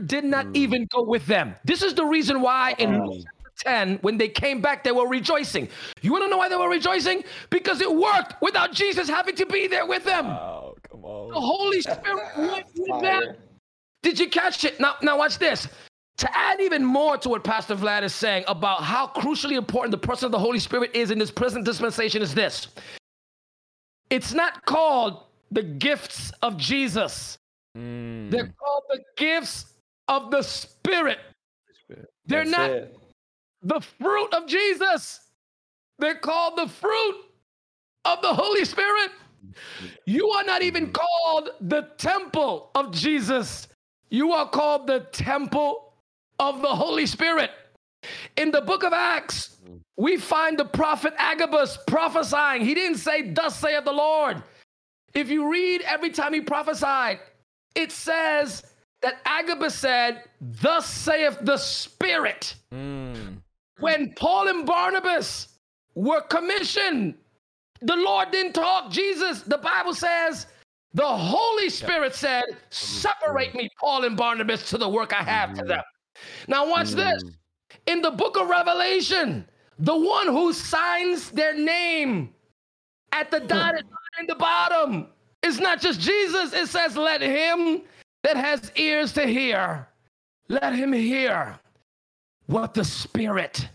Did 0.05 0.23
not 0.23 0.45
mm. 0.45 0.55
even 0.55 0.87
go 0.91 1.03
with 1.03 1.25
them. 1.25 1.55
This 1.63 1.81
is 1.81 1.95
the 1.95 2.05
reason 2.05 2.41
why 2.41 2.75
in 2.77 3.03
Luke 3.03 3.25
10, 3.59 3.97
when 4.01 4.17
they 4.17 4.29
came 4.29 4.61
back, 4.61 4.83
they 4.83 4.91
were 4.91 5.07
rejoicing. 5.07 5.67
You 6.01 6.11
want 6.11 6.25
to 6.25 6.29
know 6.29 6.37
why 6.37 6.49
they 6.49 6.55
were 6.55 6.69
rejoicing? 6.69 7.23
Because 7.49 7.81
it 7.81 7.93
worked 7.93 8.41
without 8.41 8.71
Jesus 8.71 9.09
having 9.09 9.35
to 9.35 9.45
be 9.45 9.67
there 9.67 9.85
with 9.85 10.03
them. 10.03 10.27
Oh, 10.27 10.75
come 10.89 11.03
on. 11.03 11.31
The 11.33 11.39
Holy 11.39 11.81
Spirit 11.81 12.27
went 12.37 12.65
with 12.75 13.01
them. 13.01 13.35
Did 14.03 14.19
you 14.19 14.29
catch 14.29 14.63
it? 14.63 14.79
Now, 14.79 14.95
now 15.01 15.17
watch 15.17 15.39
this. 15.39 15.67
To 16.17 16.37
add 16.37 16.59
even 16.59 16.83
more 16.83 17.17
to 17.17 17.29
what 17.29 17.43
Pastor 17.43 17.75
Vlad 17.75 18.03
is 18.03 18.13
saying 18.13 18.43
about 18.47 18.83
how 18.83 19.07
crucially 19.07 19.57
important 19.57 19.91
the 19.91 19.97
person 19.97 20.25
of 20.25 20.31
the 20.31 20.39
Holy 20.39 20.59
Spirit 20.59 20.91
is 20.93 21.11
in 21.11 21.17
this 21.17 21.31
present 21.31 21.65
dispensation 21.65 22.21
is 22.21 22.33
this. 22.33 22.67
It's 24.09 24.33
not 24.33 24.65
called 24.65 25.23
the 25.51 25.63
gifts 25.63 26.31
of 26.41 26.57
Jesus. 26.57 27.37
Mm. 27.77 28.31
They're 28.31 28.53
called 28.59 28.83
the 28.89 29.01
gifts 29.17 29.73
of 30.07 30.31
the 30.31 30.41
Spirit. 30.41 31.19
They're 32.25 32.45
That's 32.45 32.49
not 32.49 32.69
it. 32.69 32.97
the 33.63 33.81
fruit 33.99 34.33
of 34.33 34.47
Jesus. 34.47 35.19
They're 35.97 36.15
called 36.15 36.57
the 36.57 36.67
fruit 36.67 37.15
of 38.05 38.21
the 38.21 38.33
Holy 38.33 38.65
Spirit. 38.65 39.11
You 40.05 40.29
are 40.29 40.43
not 40.43 40.61
even 40.61 40.87
mm-hmm. 40.87 40.93
called 40.93 41.49
the 41.61 41.89
temple 41.97 42.71
of 42.75 42.91
Jesus. 42.91 43.67
You 44.09 44.31
are 44.31 44.49
called 44.49 44.87
the 44.87 45.01
temple 45.11 45.93
of 46.39 46.61
the 46.61 46.67
Holy 46.67 47.05
Spirit. 47.05 47.51
In 48.37 48.51
the 48.51 48.61
book 48.61 48.83
of 48.83 48.93
Acts, 48.93 49.57
we 49.97 50.17
find 50.17 50.57
the 50.57 50.65
prophet 50.65 51.13
Agabus 51.17 51.77
prophesying. 51.85 52.63
He 52.63 52.73
didn't 52.73 52.97
say, 52.97 53.31
Thus 53.31 53.57
saith 53.57 53.83
the 53.83 53.91
Lord. 53.91 54.41
If 55.13 55.29
you 55.29 55.51
read 55.51 55.81
every 55.81 56.09
time 56.09 56.33
he 56.33 56.41
prophesied, 56.41 57.19
it 57.75 57.91
says 57.91 58.63
that 59.01 59.19
Agabus 59.25 59.75
said, 59.75 60.23
Thus 60.41 60.89
saith 60.89 61.37
the 61.41 61.57
Spirit. 61.57 62.55
Mm. 62.73 63.37
When 63.79 64.13
Paul 64.15 64.49
and 64.49 64.65
Barnabas 64.65 65.59
were 65.95 66.21
commissioned, 66.21 67.15
the 67.81 67.95
Lord 67.95 68.31
didn't 68.31 68.53
talk. 68.53 68.91
Jesus, 68.91 69.41
the 69.41 69.57
Bible 69.57 69.93
says, 69.93 70.47
the 70.93 71.05
Holy 71.05 71.69
Spirit 71.69 72.15
said, 72.15 72.43
Separate 72.71 73.53
me, 73.55 73.69
Paul 73.79 74.05
and 74.05 74.17
Barnabas, 74.17 74.69
to 74.69 74.77
the 74.77 74.89
work 74.89 75.13
I 75.13 75.23
have 75.23 75.53
to 75.53 75.63
them. 75.63 75.83
Now, 76.47 76.69
watch 76.69 76.91
this. 76.91 77.23
In 77.85 78.01
the 78.01 78.11
book 78.11 78.37
of 78.37 78.49
Revelation, 78.49 79.47
the 79.77 79.95
one 79.95 80.27
who 80.27 80.51
signs 80.51 81.31
their 81.31 81.53
name 81.53 82.33
at 83.11 83.31
the 83.31 83.39
dotted 83.39 83.85
line 83.85 83.98
in 84.19 84.27
the 84.27 84.35
bottom 84.35 85.07
It's 85.43 85.59
not 85.59 85.79
just 85.79 85.99
Jesus. 85.99 86.53
It 86.53 86.67
says, 86.67 86.97
Let 86.97 87.21
him 87.21 87.81
that 88.23 88.35
has 88.35 88.71
ears 88.75 89.13
to 89.13 89.25
hear, 89.25 89.87
let 90.49 90.73
him 90.73 90.91
hear 90.91 91.57
what 92.47 92.73
the 92.73 92.83
Spirit 92.83 93.67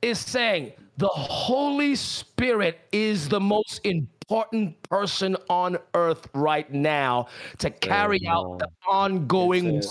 is 0.00 0.18
saying. 0.18 0.72
The 0.96 1.08
Holy 1.08 1.96
Spirit 1.96 2.80
is 2.92 3.28
the 3.28 3.40
most 3.40 3.80
important 3.84 4.80
person 4.84 5.36
on 5.50 5.76
earth 5.94 6.28
right 6.34 6.72
now 6.72 7.26
to 7.58 7.68
carry 7.70 8.26
out 8.28 8.60
the 8.60 8.68
ongoing 8.88 9.82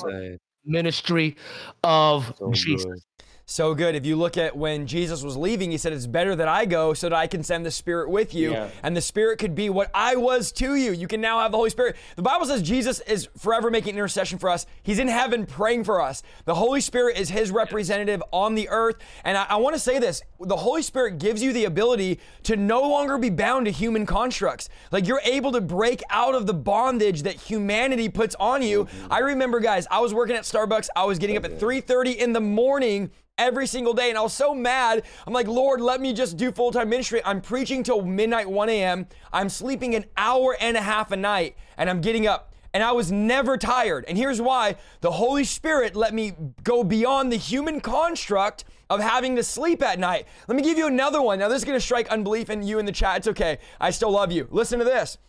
ministry 0.66 1.36
of 1.84 2.34
so 2.40 2.52
Jesus. 2.52 2.86
Good 2.86 3.13
so 3.46 3.76
good. 3.76 3.96
If 3.96 4.06
you 4.06 4.16
look 4.16 4.38
at 4.38 4.56
when 4.56 4.88
Jesus 4.88 5.22
was 5.22 5.36
leaving, 5.36 5.72
he 5.72 5.78
said, 5.78 5.92
It's 5.92 6.08
better 6.08 6.36
that 6.36 6.48
I 6.48 6.66
go 6.66 6.94
so 6.94 7.10
that 7.10 7.16
I 7.16 7.28
can 7.28 7.44
send 7.44 7.66
the 7.66 7.72
Spirit 7.72 8.10
with 8.10 8.34
you. 8.34 8.52
Yeah. 8.52 8.70
And 8.82 8.96
the 8.96 9.02
Spirit 9.02 9.38
could 9.38 9.54
be 9.54 9.70
what 9.70 9.92
I 9.94 10.16
was 10.16 10.52
to 10.54 10.76
you. 10.76 10.92
You 10.94 11.08
can 11.08 11.20
now 11.20 11.40
have 11.40 11.52
the 11.52 11.58
Holy 11.58 11.70
Spirit. 11.70 11.98
The 12.16 12.22
Bible 12.22 12.46
says 12.46 12.62
Jesus 12.62 13.02
is 13.02 13.28
forever 13.38 13.70
making 13.70 13.96
intercession 13.96 14.40
for 14.40 14.50
us. 14.50 14.66
He's 14.82 15.00
in 15.00 15.10
heaven 15.10 15.46
praying 15.46 15.84
for 15.84 16.02
us. 16.02 16.24
The 16.46 16.56
Holy 16.56 16.80
Spirit 16.80 17.18
is 17.18 17.30
his 17.30 17.52
representative 17.52 18.24
on 18.32 18.56
the 18.56 18.70
earth. 18.70 18.96
And 19.26 19.38
I, 19.38 19.46
I 19.50 19.56
want 19.58 19.76
to 19.76 19.80
say 19.80 20.00
this 20.00 20.22
the 20.40 20.56
Holy 20.56 20.82
Spirit 20.82 21.20
gives 21.20 21.44
you 21.44 21.52
the 21.52 21.66
ability 21.66 22.20
to 22.44 22.56
no 22.56 22.82
longer 22.82 23.18
be 23.18 23.30
bound 23.30 23.66
to 23.66 23.72
human 23.72 24.06
constructs. 24.06 24.70
Like 24.92 25.06
you're 25.06 25.22
able 25.26 25.52
to 25.52 25.62
break 25.62 26.02
out 26.10 26.34
of 26.34 26.48
the 26.48 26.54
bondage 26.54 27.24
that 27.24 27.36
humanity 27.36 28.08
puts 28.08 28.36
on 28.36 28.62
you. 28.62 28.86
Mm-hmm. 28.86 29.14
I 29.14 29.20
remember, 29.20 29.60
guys, 29.60 29.86
I 29.92 30.00
was 30.00 30.14
working 30.14 30.36
at 30.36 30.44
Starbucks. 30.44 30.88
I 30.96 31.04
was 31.04 31.20
getting 31.20 31.36
up 31.36 31.44
at 31.44 31.60
3:30 31.60 32.16
in 32.16 32.34
the 32.34 32.42
morning 32.42 33.12
every 33.38 33.68
single 33.68 33.94
day. 33.94 34.10
And 34.10 34.18
I 34.18 34.22
was 34.22 34.34
so 34.34 34.54
mad. 34.54 35.04
I'm 35.26 35.34
like, 35.34 35.48
Lord, 35.48 35.82
let 35.82 36.02
me 36.02 36.14
just 36.14 36.38
do 36.38 36.52
full 36.52 36.72
time 36.72 36.90
ministry. 36.90 37.22
I'm 37.26 37.42
preaching 37.42 37.84
till 37.84 38.02
midnight, 38.02 38.50
1 38.50 38.70
a.m. 38.70 39.08
I'm 39.32 39.50
sleeping 39.50 39.96
an 39.96 40.06
hour 40.18 40.56
and 40.60 40.78
a 40.78 40.82
half 40.82 41.12
a 41.12 41.18
night, 41.18 41.56
and 41.78 41.90
I'm 41.90 42.02
getting 42.02 42.28
up. 42.28 42.54
And 42.74 42.82
I 42.82 42.92
was 42.92 43.12
never 43.12 43.56
tired. 43.56 44.04
And 44.08 44.18
here's 44.18 44.42
why 44.42 44.78
the 45.02 45.12
Holy 45.12 45.44
Spirit 45.44 45.96
let 45.96 46.12
me 46.12 46.34
go 46.64 46.84
beyond 46.84 47.32
the 47.32 47.38
human 47.38 47.80
construct 47.80 48.66
of 48.90 49.00
having 49.00 49.36
to 49.36 49.44
sleep 49.44 49.84
at 49.84 50.00
night. 50.00 50.28
Let 50.48 50.56
me 50.56 50.64
give 50.64 50.80
you 50.80 50.88
another 50.88 51.22
one. 51.22 51.38
Now, 51.38 51.50
this 51.50 51.60
is 51.60 51.66
going 51.66 51.78
to 51.78 51.86
strike 51.86 52.08
unbelief 52.10 52.50
in 52.50 52.64
you 52.64 52.80
in 52.80 52.86
the 52.86 52.92
chat. 52.92 53.18
It's 53.18 53.28
okay. 53.28 53.60
I 53.80 53.92
still 53.92 54.10
love 54.10 54.32
you. 54.32 54.48
Listen 54.50 54.80
to 54.80 54.86
this. 54.86 55.20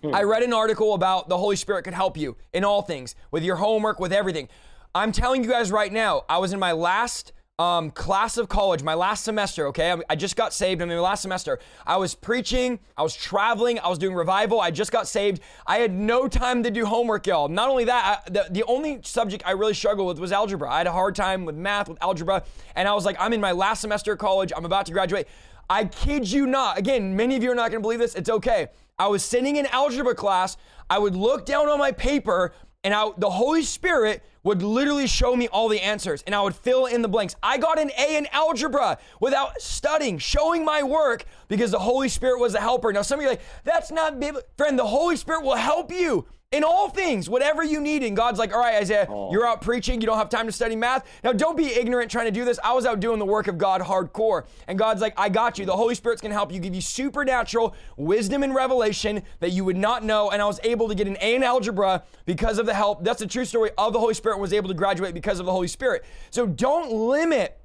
Hmm. 0.00 0.14
I 0.14 0.22
read 0.22 0.44
an 0.44 0.52
article 0.52 0.94
about 0.94 1.28
the 1.28 1.38
Holy 1.38 1.56
Spirit 1.56 1.82
could 1.82 1.94
help 1.94 2.16
you 2.16 2.36
in 2.52 2.62
all 2.62 2.82
things, 2.82 3.16
with 3.32 3.42
your 3.42 3.56
homework, 3.56 3.98
with 3.98 4.12
everything. 4.12 4.48
I'm 4.94 5.10
telling 5.10 5.42
you 5.42 5.50
guys 5.50 5.72
right 5.72 5.92
now, 5.92 6.24
I 6.28 6.38
was 6.38 6.52
in 6.52 6.58
my 6.58 6.72
last 6.72 7.32
um, 7.58 7.90
class 7.90 8.36
of 8.36 8.50
college, 8.50 8.82
my 8.82 8.92
last 8.92 9.24
semester, 9.24 9.66
okay? 9.68 9.96
I, 10.10 10.14
just 10.14 10.36
got 10.36 10.52
saved 10.52 10.82
in 10.82 10.88
my 10.90 10.98
last 10.98 11.22
semester. 11.22 11.58
I 11.86 11.96
was 11.96 12.14
preaching, 12.14 12.78
I 12.98 13.02
was 13.02 13.16
traveling, 13.16 13.78
I 13.78 13.88
was 13.88 13.98
doing 13.98 14.14
revival, 14.14 14.60
I 14.60 14.70
just 14.70 14.92
got 14.92 15.08
saved. 15.08 15.40
I 15.66 15.78
had 15.78 15.90
no 15.90 16.28
time 16.28 16.62
to 16.64 16.70
do 16.70 16.84
homework, 16.84 17.26
y'all. 17.26 17.48
Not 17.48 17.70
only 17.70 17.84
that, 17.84 18.22
I, 18.26 18.30
the, 18.30 18.46
the 18.50 18.64
only 18.64 19.00
subject 19.04 19.42
I 19.46 19.52
really 19.52 19.72
struggled 19.72 20.06
with 20.06 20.18
was 20.18 20.32
algebra. 20.32 20.70
I 20.70 20.78
had 20.78 20.86
a 20.86 20.92
hard 20.92 21.14
time 21.14 21.46
with 21.46 21.54
math, 21.54 21.88
with 21.88 21.96
algebra, 22.02 22.44
and 22.74 22.86
I 22.86 22.92
was 22.92 23.06
like, 23.06 23.16
I'm 23.18 23.32
in 23.32 23.40
my 23.40 23.52
last 23.52 23.80
semester 23.80 24.12
of 24.12 24.18
college, 24.18 24.52
I'm 24.54 24.66
about 24.66 24.84
to 24.86 24.92
graduate. 24.92 25.26
I 25.70 25.86
kid 25.86 26.30
you 26.30 26.46
not. 26.46 26.76
Again, 26.76 27.16
many 27.16 27.36
of 27.36 27.42
you 27.42 27.50
are 27.52 27.54
not 27.54 27.70
gonna 27.70 27.80
believe 27.80 28.00
this, 28.00 28.14
it's 28.14 28.28
okay. 28.28 28.68
I 28.98 29.08
was 29.08 29.24
sitting 29.24 29.56
in 29.56 29.64
algebra 29.66 30.14
class, 30.14 30.58
I 30.90 30.98
would 30.98 31.16
look 31.16 31.46
down 31.46 31.68
on 31.68 31.78
my 31.78 31.92
paper, 31.92 32.52
and 32.84 32.92
I, 32.92 33.10
the 33.16 33.30
Holy 33.30 33.62
Spirit 33.62 34.22
would 34.46 34.62
literally 34.62 35.08
show 35.08 35.34
me 35.34 35.48
all 35.48 35.68
the 35.68 35.80
answers 35.80 36.22
and 36.22 36.32
I 36.32 36.40
would 36.40 36.54
fill 36.54 36.86
in 36.86 37.02
the 37.02 37.08
blanks. 37.08 37.34
I 37.42 37.58
got 37.58 37.80
an 37.80 37.90
A 37.98 38.16
in 38.16 38.28
algebra 38.30 38.96
without 39.20 39.60
studying, 39.60 40.18
showing 40.18 40.64
my 40.64 40.84
work 40.84 41.24
because 41.48 41.72
the 41.72 41.80
Holy 41.80 42.08
Spirit 42.08 42.38
was 42.38 42.54
a 42.54 42.60
helper. 42.60 42.92
Now, 42.92 43.02
some 43.02 43.18
of 43.18 43.24
you 43.24 43.30
like, 43.30 43.42
that's 43.64 43.90
not, 43.90 44.22
friend, 44.56 44.78
the 44.78 44.86
Holy 44.86 45.16
Spirit 45.16 45.42
will 45.42 45.56
help 45.56 45.90
you 45.90 46.26
in 46.52 46.62
all 46.62 46.88
things, 46.88 47.28
whatever 47.28 47.64
you 47.64 47.80
need. 47.80 48.04
And 48.04 48.16
God's 48.16 48.38
like, 48.38 48.52
all 48.52 48.60
right, 48.60 48.76
Isaiah, 48.76 49.06
oh. 49.08 49.32
you're 49.32 49.46
out 49.46 49.60
preaching. 49.60 50.00
You 50.00 50.06
don't 50.06 50.18
have 50.18 50.28
time 50.28 50.46
to 50.46 50.52
study 50.52 50.76
math. 50.76 51.04
Now, 51.24 51.32
don't 51.32 51.56
be 51.56 51.66
ignorant 51.66 52.08
trying 52.10 52.26
to 52.26 52.30
do 52.30 52.44
this. 52.44 52.60
I 52.62 52.72
was 52.72 52.86
out 52.86 53.00
doing 53.00 53.18
the 53.18 53.24
work 53.24 53.48
of 53.48 53.58
God 53.58 53.80
hardcore. 53.80 54.46
And 54.68 54.78
God's 54.78 55.00
like, 55.00 55.14
I 55.16 55.28
got 55.28 55.58
you. 55.58 55.66
The 55.66 55.76
Holy 55.76 55.96
Spirit's 55.96 56.22
going 56.22 56.30
to 56.30 56.36
help 56.36 56.52
you, 56.52 56.60
give 56.60 56.74
you 56.74 56.80
supernatural 56.80 57.74
wisdom 57.96 58.44
and 58.44 58.54
revelation 58.54 59.22
that 59.40 59.50
you 59.50 59.64
would 59.64 59.76
not 59.76 60.04
know. 60.04 60.30
And 60.30 60.40
I 60.40 60.46
was 60.46 60.60
able 60.62 60.86
to 60.88 60.94
get 60.94 61.08
an 61.08 61.16
A 61.20 61.34
in 61.34 61.42
algebra 61.42 62.04
because 62.26 62.58
of 62.58 62.66
the 62.66 62.74
help. 62.74 63.02
That's 63.02 63.18
the 63.18 63.26
true 63.26 63.44
story 63.44 63.70
of 63.76 63.92
the 63.92 63.98
Holy 63.98 64.14
Spirit, 64.14 64.38
was 64.38 64.52
able 64.52 64.68
to 64.68 64.74
graduate 64.74 65.14
because 65.14 65.40
of 65.40 65.46
the 65.46 65.52
Holy 65.52 65.68
Spirit. 65.68 66.04
So 66.30 66.46
don't 66.46 66.92
limit 66.92 67.60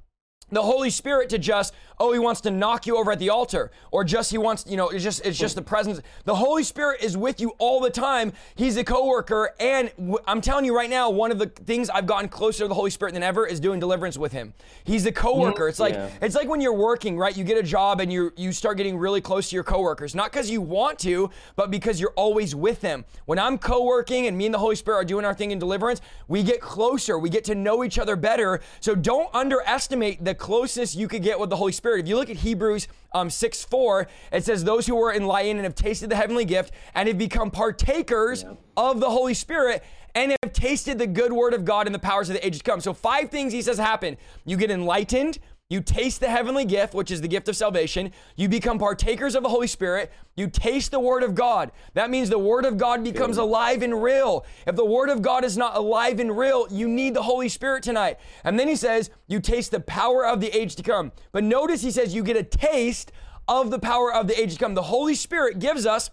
the 0.52 0.62
Holy 0.62 0.90
Spirit 0.90 1.30
to 1.30 1.38
just, 1.38 1.74
oh, 2.00 2.14
he 2.14 2.20
wants 2.20 2.42
to 2.42 2.52
knock 2.52 2.86
you 2.86 2.98
over 2.98 3.12
at 3.12 3.20
the 3.20 3.30
altar, 3.30 3.72
or 3.92 4.04
just 4.04 4.32
he 4.32 4.38
wants, 4.38 4.66
you 4.68 4.78
know, 4.78 4.90
it's 4.90 5.04
just 5.04 5.26
it's 5.26 5.38
just 5.38 5.56
the 5.56 5.62
presence. 5.62 6.02
The 6.26 6.36
Holy 6.36 6.64
Spirit 6.64 7.02
is 7.02 7.18
with 7.18 7.40
you 7.40 7.52
all 7.58 7.80
the 7.80 7.90
time. 7.90 8.34
He's 8.56 8.78
a 8.78 8.84
coworker, 8.84 9.54
and 9.60 9.92
w- 9.98 10.20
I'm 10.28 10.42
telling 10.42 10.66
you 10.66 10.76
right 10.76 10.90
now, 10.90 11.10
one 11.10 11.32
of 11.32 11.40
the 11.40 11.48
things 11.48 11.90
I've 11.90 12.06
gotten 12.06 12.30
closer 12.30 12.64
to 12.64 12.68
the 12.68 12.74
Holy 12.74 12.90
Spirit 12.90 13.14
than 13.14 13.24
ever 13.24 13.48
is 13.48 13.60
doing 13.60 13.80
deliverance 13.80 14.18
with 14.18 14.32
him. 14.32 14.54
He's 14.84 15.06
a 15.06 15.12
coworker. 15.12 15.68
It's 15.68 15.80
like 15.80 15.94
yeah. 15.94 16.10
it's 16.22 16.36
like 16.36 16.50
when 16.50 16.62
you're 16.62 16.74
working, 16.74 17.18
right? 17.18 17.36
You 17.36 17.44
get 17.44 17.58
a 17.58 17.64
job 17.64 18.02
and 18.02 18.12
you 18.12 18.34
you 18.36 18.52
start 18.52 18.78
getting 18.78 18.98
really 18.98 19.22
close 19.22 19.50
to 19.50 19.56
your 19.56 19.64
coworkers, 19.64 20.16
not 20.16 20.32
because 20.32 20.50
you 20.50 20.62
want 20.62 21.00
to, 21.00 21.30
but 21.56 21.72
because 21.72 22.00
you're 22.00 22.14
always 22.16 22.56
with 22.56 22.82
them. 22.82 23.06
When 23.26 23.40
I'm 23.40 23.58
co-working 23.58 24.28
and 24.28 24.38
me 24.38 24.46
and 24.46 24.54
the 24.54 24.60
Holy 24.60 24.76
Spirit 24.76 24.98
are 24.98 25.06
doing 25.06 25.26
our 25.26 25.34
thing 25.34 25.52
in 25.52 25.60
deliverance, 25.60 26.02
we 26.28 26.44
get 26.44 26.62
closer. 26.62 27.18
We 27.18 27.30
get 27.30 27.44
to 27.46 27.56
know 27.56 27.84
each 27.84 28.00
other 28.00 28.16
better. 28.16 28.62
So 28.80 28.96
don't 28.96 29.34
underestimate 29.34 30.24
the 30.24 30.36
closest 30.42 30.96
you 30.96 31.08
could 31.08 31.22
get 31.22 31.40
with 31.40 31.52
the 31.52 31.56
Holy 31.56 31.72
Spirit. 31.72 32.02
If 32.02 32.08
you 32.08 32.16
look 32.16 32.32
at 32.32 32.38
Hebrews 32.38 32.88
um, 33.14 33.30
6 33.30 33.64
4, 33.64 34.08
it 34.34 34.44
says, 34.44 34.64
Those 34.64 34.88
who 34.88 35.02
are 35.02 35.14
enlightened 35.14 35.60
and 35.60 35.64
have 35.64 35.76
tasted 35.76 36.10
the 36.10 36.16
heavenly 36.16 36.46
gift 36.46 36.74
and 36.96 37.08
have 37.08 37.18
become 37.18 37.52
partakers 37.52 38.42
yeah. 38.44 38.56
of 38.76 39.00
the 39.00 39.10
Holy 39.10 39.36
Spirit 39.36 39.84
and 40.16 40.36
have 40.44 40.52
tasted 40.52 40.98
the 40.98 41.06
good 41.06 41.32
word 41.32 41.54
of 41.54 41.64
God 41.64 41.86
and 41.86 41.94
the 41.94 42.00
powers 42.00 42.28
of 42.30 42.34
the 42.34 42.46
age 42.46 42.58
to 42.58 42.64
come. 42.64 42.82
So, 42.82 42.92
five 42.92 43.30
things 43.30 43.54
he 43.54 43.62
says 43.62 43.78
happen. 43.78 44.18
You 44.44 44.58
get 44.58 44.72
enlightened, 44.72 45.38
you 45.72 45.80
taste 45.80 46.20
the 46.20 46.28
heavenly 46.28 46.66
gift, 46.66 46.94
which 46.94 47.12
is 47.12 47.22
the 47.22 47.30
gift 47.30 47.48
of 47.48 47.56
salvation. 47.56 48.12
You 48.36 48.50
become 48.50 48.78
partakers 48.78 49.36
of 49.36 49.44
the 49.44 49.48
Holy 49.48 49.68
Spirit. 49.68 50.12
You 50.36 50.50
taste 50.50 50.92
the 50.92 51.00
Word 51.00 51.24
of 51.24 51.34
God. 51.34 51.72
That 51.94 52.10
means 52.10 52.30
the 52.30 52.38
Word 52.38 52.66
of 52.66 52.78
God 52.78 53.06
becomes 53.06 53.38
alive 53.38 53.82
and 53.82 54.04
real. 54.04 54.46
If 54.68 54.76
the 54.76 54.84
Word 54.84 55.10
of 55.10 55.22
God 55.22 55.46
is 55.46 55.56
not 55.56 55.78
alive 55.78 56.20
and 56.20 56.38
real, 56.38 56.68
you 56.70 56.90
need 56.90 57.14
the 57.14 57.24
Holy 57.24 57.48
Spirit 57.48 57.84
tonight. 57.84 58.18
And 58.44 58.60
then 58.60 58.68
he 58.68 58.76
says, 58.76 59.12
you 59.28 59.40
taste 59.40 59.72
the 59.72 59.80
power 59.80 60.26
of 60.26 60.42
the 60.42 60.50
age 60.50 60.76
to 60.76 60.84
come. 60.84 61.14
But 61.32 61.46
notice 61.46 61.82
he 61.82 61.92
says, 61.92 62.14
you 62.14 62.22
get 62.22 62.36
a 62.36 62.44
taste 62.44 63.14
of 63.48 63.72
the 63.72 63.80
power 63.80 64.14
of 64.14 64.28
the 64.28 64.38
age 64.38 64.52
to 64.52 64.60
come. 64.60 64.74
The 64.74 64.82
Holy 64.82 65.16
Spirit 65.16 65.60
gives 65.60 65.86
us 65.86 66.10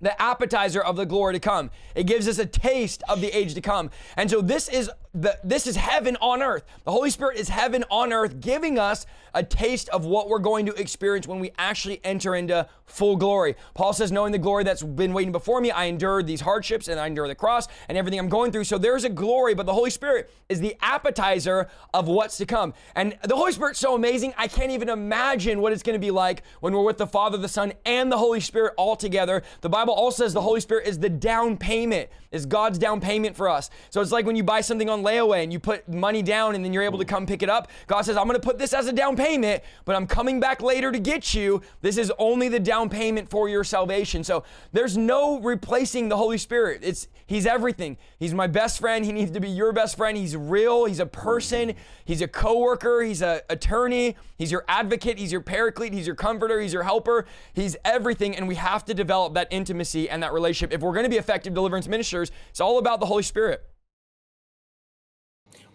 the 0.00 0.20
appetizer 0.20 0.82
of 0.82 0.96
the 0.96 1.06
glory 1.06 1.34
to 1.34 1.40
come. 1.40 1.70
It 1.94 2.04
gives 2.04 2.28
us 2.28 2.38
a 2.38 2.46
taste 2.46 3.02
of 3.08 3.20
the 3.20 3.28
age 3.28 3.54
to 3.54 3.60
come. 3.60 3.90
And 4.16 4.30
so 4.30 4.40
this 4.40 4.68
is 4.68 4.90
the, 5.16 5.38
this 5.42 5.66
is 5.66 5.76
heaven 5.76 6.16
on 6.20 6.42
earth. 6.42 6.64
The 6.84 6.92
Holy 6.92 7.08
Spirit 7.10 7.38
is 7.38 7.48
heaven 7.48 7.84
on 7.90 8.12
earth, 8.12 8.38
giving 8.40 8.78
us 8.78 9.06
a 9.32 9.42
taste 9.42 9.88
of 9.90 10.04
what 10.04 10.28
we're 10.28 10.38
going 10.38 10.66
to 10.66 10.74
experience 10.74 11.26
when 11.26 11.40
we 11.40 11.50
actually 11.58 12.00
enter 12.04 12.34
into 12.34 12.66
full 12.84 13.16
glory. 13.16 13.56
Paul 13.74 13.92
says, 13.92 14.12
knowing 14.12 14.32
the 14.32 14.38
glory 14.38 14.64
that's 14.64 14.82
been 14.82 15.12
waiting 15.12 15.32
before 15.32 15.60
me, 15.60 15.70
I 15.70 15.84
endured 15.84 16.26
these 16.26 16.40
hardships 16.40 16.88
and 16.88 17.00
I 17.00 17.06
endure 17.06 17.28
the 17.28 17.34
cross 17.34 17.66
and 17.88 17.98
everything 17.98 18.18
I'm 18.18 18.28
going 18.28 18.52
through. 18.52 18.64
So 18.64 18.78
there's 18.78 19.04
a 19.04 19.08
glory, 19.08 19.54
but 19.54 19.66
the 19.66 19.74
Holy 19.74 19.90
Spirit 19.90 20.30
is 20.48 20.60
the 20.60 20.76
appetizer 20.80 21.68
of 21.92 22.08
what's 22.08 22.36
to 22.38 22.46
come. 22.46 22.72
And 22.94 23.18
the 23.24 23.36
Holy 23.36 23.52
Spirit's 23.52 23.78
so 23.78 23.94
amazing, 23.94 24.34
I 24.38 24.48
can't 24.48 24.70
even 24.70 24.88
imagine 24.88 25.60
what 25.60 25.72
it's 25.72 25.82
going 25.82 25.98
to 25.98 26.04
be 26.04 26.10
like 26.10 26.42
when 26.60 26.72
we're 26.72 26.84
with 26.84 26.98
the 26.98 27.06
Father, 27.06 27.36
the 27.36 27.48
Son, 27.48 27.72
and 27.84 28.12
the 28.12 28.18
Holy 28.18 28.40
Spirit 28.40 28.74
all 28.76 28.96
together. 28.96 29.42
The 29.60 29.68
Bible 29.68 29.92
also 29.92 30.24
says 30.24 30.32
the 30.32 30.40
Holy 30.40 30.60
Spirit 30.60 30.86
is 30.86 30.98
the 30.98 31.10
down 31.10 31.56
payment, 31.56 32.08
is 32.30 32.46
God's 32.46 32.78
down 32.78 33.00
payment 33.00 33.36
for 33.36 33.48
us. 33.48 33.70
So 33.90 34.00
it's 34.00 34.12
like 34.12 34.24
when 34.24 34.36
you 34.36 34.44
buy 34.44 34.62
something 34.62 34.88
online 34.88 35.05
layaway 35.06 35.42
and 35.42 35.52
you 35.52 35.60
put 35.60 35.88
money 35.88 36.22
down 36.22 36.54
and 36.54 36.64
then 36.64 36.72
you're 36.72 36.82
able 36.82 36.98
to 36.98 37.04
come 37.04 37.26
pick 37.26 37.42
it 37.42 37.48
up. 37.48 37.70
God 37.86 38.02
says, 38.02 38.16
I'm 38.16 38.26
going 38.26 38.40
to 38.40 38.44
put 38.44 38.58
this 38.58 38.72
as 38.72 38.86
a 38.86 38.92
down 38.92 39.16
payment, 39.16 39.62
but 39.84 39.96
I'm 39.96 40.06
coming 40.06 40.40
back 40.40 40.60
later 40.60 40.90
to 40.90 40.98
get 40.98 41.34
you. 41.34 41.62
This 41.80 41.96
is 41.96 42.12
only 42.18 42.48
the 42.48 42.60
down 42.60 42.88
payment 42.88 43.30
for 43.30 43.48
your 43.48 43.64
salvation. 43.64 44.24
So 44.24 44.44
there's 44.72 44.96
no 44.96 45.40
replacing 45.40 46.08
the 46.08 46.16
Holy 46.16 46.38
Spirit. 46.38 46.80
It's 46.82 47.08
He's 47.26 47.44
everything. 47.44 47.96
He's 48.20 48.32
my 48.32 48.46
best 48.46 48.78
friend. 48.78 49.04
He 49.04 49.10
needs 49.10 49.32
to 49.32 49.40
be 49.40 49.48
your 49.48 49.72
best 49.72 49.96
friend. 49.96 50.16
He's 50.16 50.36
real. 50.36 50.84
He's 50.84 51.00
a 51.00 51.06
person. 51.06 51.74
He's 52.04 52.22
a 52.22 52.28
coworker. 52.28 53.02
He's 53.02 53.20
an 53.20 53.40
attorney. 53.50 54.16
He's 54.38 54.52
your 54.52 54.64
advocate. 54.68 55.18
He's 55.18 55.32
your 55.32 55.40
paraclete. 55.40 55.92
He's 55.92 56.06
your 56.06 56.14
comforter. 56.14 56.60
He's 56.60 56.72
your 56.72 56.84
helper. 56.84 57.26
He's 57.52 57.76
everything. 57.84 58.36
And 58.36 58.46
we 58.46 58.54
have 58.54 58.84
to 58.84 58.94
develop 58.94 59.34
that 59.34 59.48
intimacy 59.50 60.08
and 60.08 60.22
that 60.22 60.32
relationship. 60.32 60.72
If 60.72 60.82
we're 60.82 60.92
going 60.92 61.04
to 61.04 61.10
be 61.10 61.16
effective 61.16 61.52
deliverance 61.52 61.88
ministers, 61.88 62.30
it's 62.48 62.60
all 62.60 62.78
about 62.78 63.00
the 63.00 63.06
Holy 63.06 63.24
Spirit. 63.24 63.64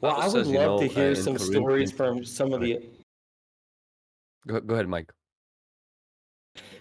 Well, 0.02 0.20
I 0.20 0.28
would 0.28 0.48
love 0.48 0.54
know, 0.54 0.80
to 0.80 0.88
hear 0.88 1.12
uh, 1.12 1.16
some 1.16 1.38
stories 1.38 1.92
from 1.92 2.26
some 2.26 2.54
of 2.54 2.62
the. 2.62 2.80
Go, 4.48 4.60
go 4.60 4.74
ahead, 4.74 4.88
Mike. 4.88 5.12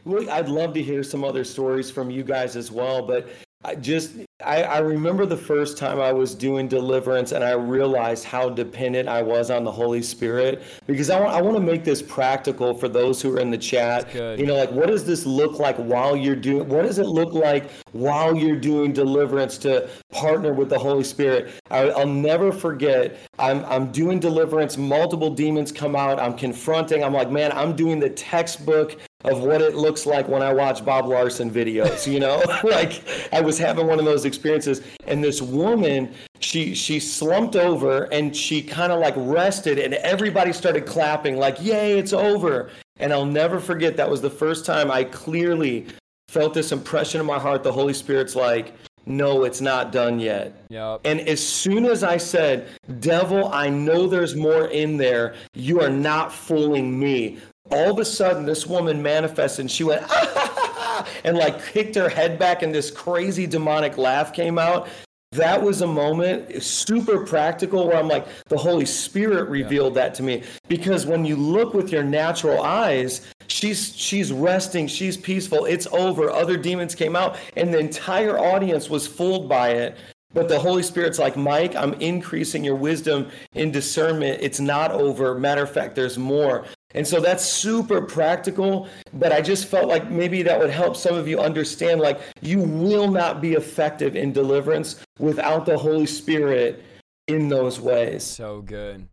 Look, 0.06 0.28
I'd 0.28 0.48
love 0.48 0.72
to 0.74 0.82
hear 0.82 1.02
some 1.02 1.22
other 1.22 1.44
stories 1.44 1.90
from 1.90 2.10
you 2.10 2.24
guys 2.24 2.56
as 2.56 2.72
well, 2.72 3.06
but 3.06 3.28
I 3.62 3.74
just 3.74 4.12
I, 4.42 4.62
I, 4.62 4.78
remember 4.78 5.26
the 5.26 5.36
first 5.36 5.76
time 5.76 6.00
I 6.00 6.14
was 6.14 6.34
doing 6.34 6.66
deliverance 6.66 7.32
and 7.32 7.44
I 7.44 7.50
realized 7.50 8.24
how 8.24 8.48
dependent 8.48 9.06
I 9.06 9.20
was 9.20 9.50
on 9.50 9.64
the 9.64 9.70
Holy 9.70 10.00
Spirit 10.00 10.62
because 10.86 11.10
I 11.10 11.20
want 11.20 11.34
I 11.34 11.42
want 11.42 11.58
to 11.58 11.62
make 11.62 11.84
this 11.84 12.00
practical 12.00 12.72
for 12.72 12.88
those 12.88 13.20
who 13.20 13.36
are 13.36 13.38
in 13.38 13.50
the 13.50 13.58
chat. 13.58 14.14
You 14.14 14.46
know, 14.46 14.54
like 14.54 14.70
what 14.70 14.86
does 14.86 15.04
this 15.04 15.26
look 15.26 15.58
like 15.58 15.76
while 15.76 16.16
you're 16.16 16.36
doing 16.36 16.66
what 16.70 16.86
does 16.86 16.98
it 16.98 17.06
look 17.06 17.34
like 17.34 17.70
while 17.92 18.34
you're 18.34 18.56
doing 18.56 18.94
deliverance 18.94 19.58
to 19.58 19.90
partner 20.10 20.54
with 20.54 20.70
the 20.70 20.78
Holy 20.78 21.04
Spirit? 21.04 21.52
I, 21.70 21.84
will 21.84 22.06
never 22.06 22.52
forget. 22.52 23.18
I'm 23.38 23.62
I'm 23.66 23.92
doing 23.92 24.20
deliverance, 24.20 24.78
multiple 24.78 25.34
demons 25.34 25.70
come 25.70 25.94
out, 25.94 26.18
I'm 26.18 26.34
confronting, 26.34 27.04
I'm 27.04 27.12
like, 27.12 27.30
man, 27.30 27.52
I'm 27.52 27.76
doing 27.76 28.00
the 28.00 28.08
textbook 28.08 28.96
of 29.24 29.40
what 29.40 29.60
it 29.60 29.74
looks 29.74 30.06
like 30.06 30.28
when 30.28 30.42
I 30.42 30.52
watch 30.52 30.84
Bob 30.84 31.06
Larson 31.06 31.51
videos, 31.51 32.10
you 32.10 32.20
know? 32.20 32.42
like 32.64 33.02
I 33.32 33.40
was 33.40 33.59
having 33.59 33.86
one 33.86 33.98
of 33.98 34.05
those 34.05 34.24
experiences 34.24 34.82
and 35.06 35.22
this 35.22 35.42
woman, 35.42 36.14
she 36.40 36.74
she 36.74 36.98
slumped 37.01 37.56
over 37.56 38.05
and 38.05 38.34
she 38.34 38.62
kind 38.62 38.92
of 38.92 39.01
like 39.01 39.14
rested 39.16 39.78
and 39.78 39.94
everybody 39.94 40.52
started 40.52 40.86
clapping 40.86 41.36
like, 41.36 41.60
"Yay, 41.60 41.98
it's 41.98 42.12
over." 42.12 42.70
And 42.98 43.12
I'll 43.12 43.26
never 43.26 43.60
forget 43.60 43.97
that 43.97 44.10
was 44.10 44.20
the 44.20 44.30
first 44.30 44.66
time 44.66 44.90
I 44.90 45.05
clearly 45.05 45.86
felt 46.28 46.55
this 46.55 46.70
impression 46.70 47.20
in 47.20 47.26
my 47.26 47.38
heart 47.38 47.62
the 47.62 47.72
Holy 47.72 47.94
Spirit's 47.94 48.36
like, 48.36 48.74
no, 49.06 49.44
it's 49.44 49.60
not 49.60 49.92
done 49.92 50.20
yet. 50.20 50.62
Yep. 50.68 51.01
And 51.05 51.20
as 51.20 51.44
soon 51.47 51.86
as 51.86 52.05
I 52.05 52.16
said, 52.18 52.68
Devil, 53.01 53.48
I 53.52 53.68
know 53.68 54.06
there's 54.06 54.36
more 54.36 54.66
in 54.66 54.97
there, 54.97 55.34
you 55.55 55.80
are 55.80 55.90
not 55.90 56.32
fooling 56.32 56.98
me 56.98 57.38
all 57.70 57.92
of 57.92 57.98
a 57.98 58.05
sudden 58.05 58.44
this 58.44 58.66
woman 58.66 59.02
manifested 59.02 59.60
and 59.60 59.70
she 59.70 59.84
went 59.84 60.02
ah, 60.09 61.06
and 61.24 61.36
like 61.36 61.64
kicked 61.66 61.94
her 61.94 62.09
head 62.09 62.38
back 62.38 62.62
and 62.62 62.74
this 62.74 62.90
crazy 62.90 63.47
demonic 63.47 63.97
laugh 63.97 64.32
came 64.32 64.59
out 64.59 64.88
that 65.32 65.62
was 65.62 65.80
a 65.80 65.86
moment 65.86 66.60
super 66.62 67.24
practical 67.24 67.86
where 67.86 67.97
i'm 67.97 68.09
like 68.09 68.26
the 68.48 68.56
holy 68.56 68.84
spirit 68.84 69.48
revealed 69.48 69.94
yeah. 69.94 70.02
that 70.02 70.14
to 70.14 70.22
me 70.22 70.42
because 70.68 71.06
when 71.06 71.24
you 71.24 71.36
look 71.36 71.72
with 71.72 71.92
your 71.92 72.02
natural 72.02 72.62
eyes 72.62 73.26
she's 73.47 73.94
she's 73.97 74.32
resting 74.32 74.86
she's 74.88 75.16
peaceful 75.16 75.64
it's 75.66 75.86
over 75.92 76.30
other 76.30 76.56
demons 76.56 76.94
came 76.94 77.14
out 77.14 77.36
and 77.56 77.72
the 77.72 77.78
entire 77.78 78.38
audience 78.38 78.90
was 78.90 79.06
fooled 79.06 79.48
by 79.48 79.70
it 79.70 79.97
but 80.32 80.48
the 80.48 80.59
Holy 80.59 80.82
Spirit's 80.82 81.18
like, 81.18 81.36
Mike, 81.36 81.74
I'm 81.74 81.94
increasing 81.94 82.62
your 82.62 82.76
wisdom 82.76 83.28
in 83.55 83.72
discernment. 83.72 84.38
It's 84.40 84.60
not 84.60 84.92
over. 84.92 85.34
Matter 85.34 85.62
of 85.62 85.72
fact, 85.72 85.97
there's 85.97 86.18
more. 86.18 86.66
And 86.94 87.06
so 87.06 87.20
that's 87.20 87.44
super 87.44 88.02
practical, 88.02 88.88
but 89.14 89.32
I 89.32 89.40
just 89.40 89.66
felt 89.66 89.88
like 89.88 90.10
maybe 90.10 90.42
that 90.42 90.58
would 90.58 90.70
help 90.70 90.96
some 90.96 91.14
of 91.14 91.28
you 91.28 91.38
understand 91.38 92.00
like 92.00 92.20
you 92.40 92.60
will 92.60 93.10
not 93.10 93.40
be 93.40 93.52
effective 93.54 94.16
in 94.16 94.32
deliverance 94.32 95.04
without 95.18 95.66
the 95.66 95.78
Holy 95.78 96.06
Spirit 96.06 96.82
in 97.28 97.48
those 97.48 97.80
ways. 97.80 98.24
So 98.24 98.62
good. 98.62 99.06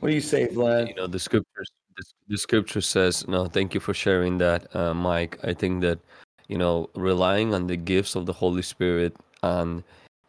What 0.00 0.08
do 0.08 0.14
you 0.14 0.22
say, 0.22 0.46
Vlad? 0.46 0.88
You 0.88 0.94
know, 0.94 1.06
the 1.06 1.18
scriptures 1.18 1.70
the, 1.98 2.04
the 2.28 2.38
scripture 2.38 2.80
says, 2.80 3.26
no, 3.28 3.46
thank 3.46 3.74
you 3.74 3.80
for 3.80 3.92
sharing 3.92 4.38
that, 4.38 4.74
uh, 4.74 4.94
Mike. 4.94 5.38
I 5.42 5.52
think 5.52 5.82
that, 5.82 5.98
you 6.48 6.56
know, 6.56 6.88
relying 6.94 7.52
on 7.54 7.66
the 7.66 7.76
gifts 7.76 8.14
of 8.14 8.24
the 8.24 8.32
Holy 8.32 8.62
Spirit 8.62 9.16
and 9.42 9.82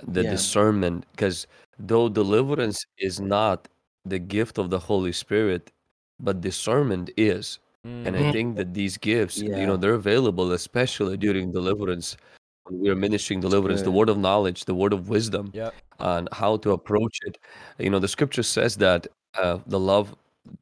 the 0.05 0.23
yeah. 0.23 0.31
discernment, 0.31 1.05
because 1.11 1.47
though 1.77 2.09
deliverance 2.09 2.83
is 2.97 3.19
not 3.19 3.67
the 4.05 4.19
gift 4.19 4.57
of 4.57 4.69
the 4.69 4.79
Holy 4.79 5.11
Spirit, 5.11 5.71
but 6.19 6.41
discernment 6.41 7.09
is. 7.17 7.59
Mm-hmm. 7.85 8.07
And 8.07 8.15
I 8.15 8.19
mm-hmm. 8.19 8.31
think 8.31 8.55
that 8.57 8.73
these 8.73 8.97
gifts, 8.97 9.41
yeah. 9.41 9.57
you 9.57 9.65
know, 9.65 9.77
they're 9.77 9.93
available, 9.93 10.51
especially 10.51 11.17
during 11.17 11.51
deliverance. 11.51 12.17
When 12.63 12.81
we 12.81 12.89
are 12.89 12.95
ministering 12.95 13.39
deliverance, 13.39 13.81
the 13.81 13.91
word 13.91 14.09
of 14.09 14.17
knowledge, 14.17 14.65
the 14.65 14.75
word 14.75 14.93
of 14.93 15.09
wisdom, 15.09 15.51
yep. 15.53 15.73
and 15.99 16.29
how 16.31 16.57
to 16.57 16.71
approach 16.71 17.19
it. 17.25 17.39
You 17.79 17.89
know, 17.89 17.99
the 17.99 18.07
scripture 18.07 18.43
says 18.43 18.75
that 18.77 19.07
uh, 19.35 19.59
the 19.65 19.79
love, 19.79 20.15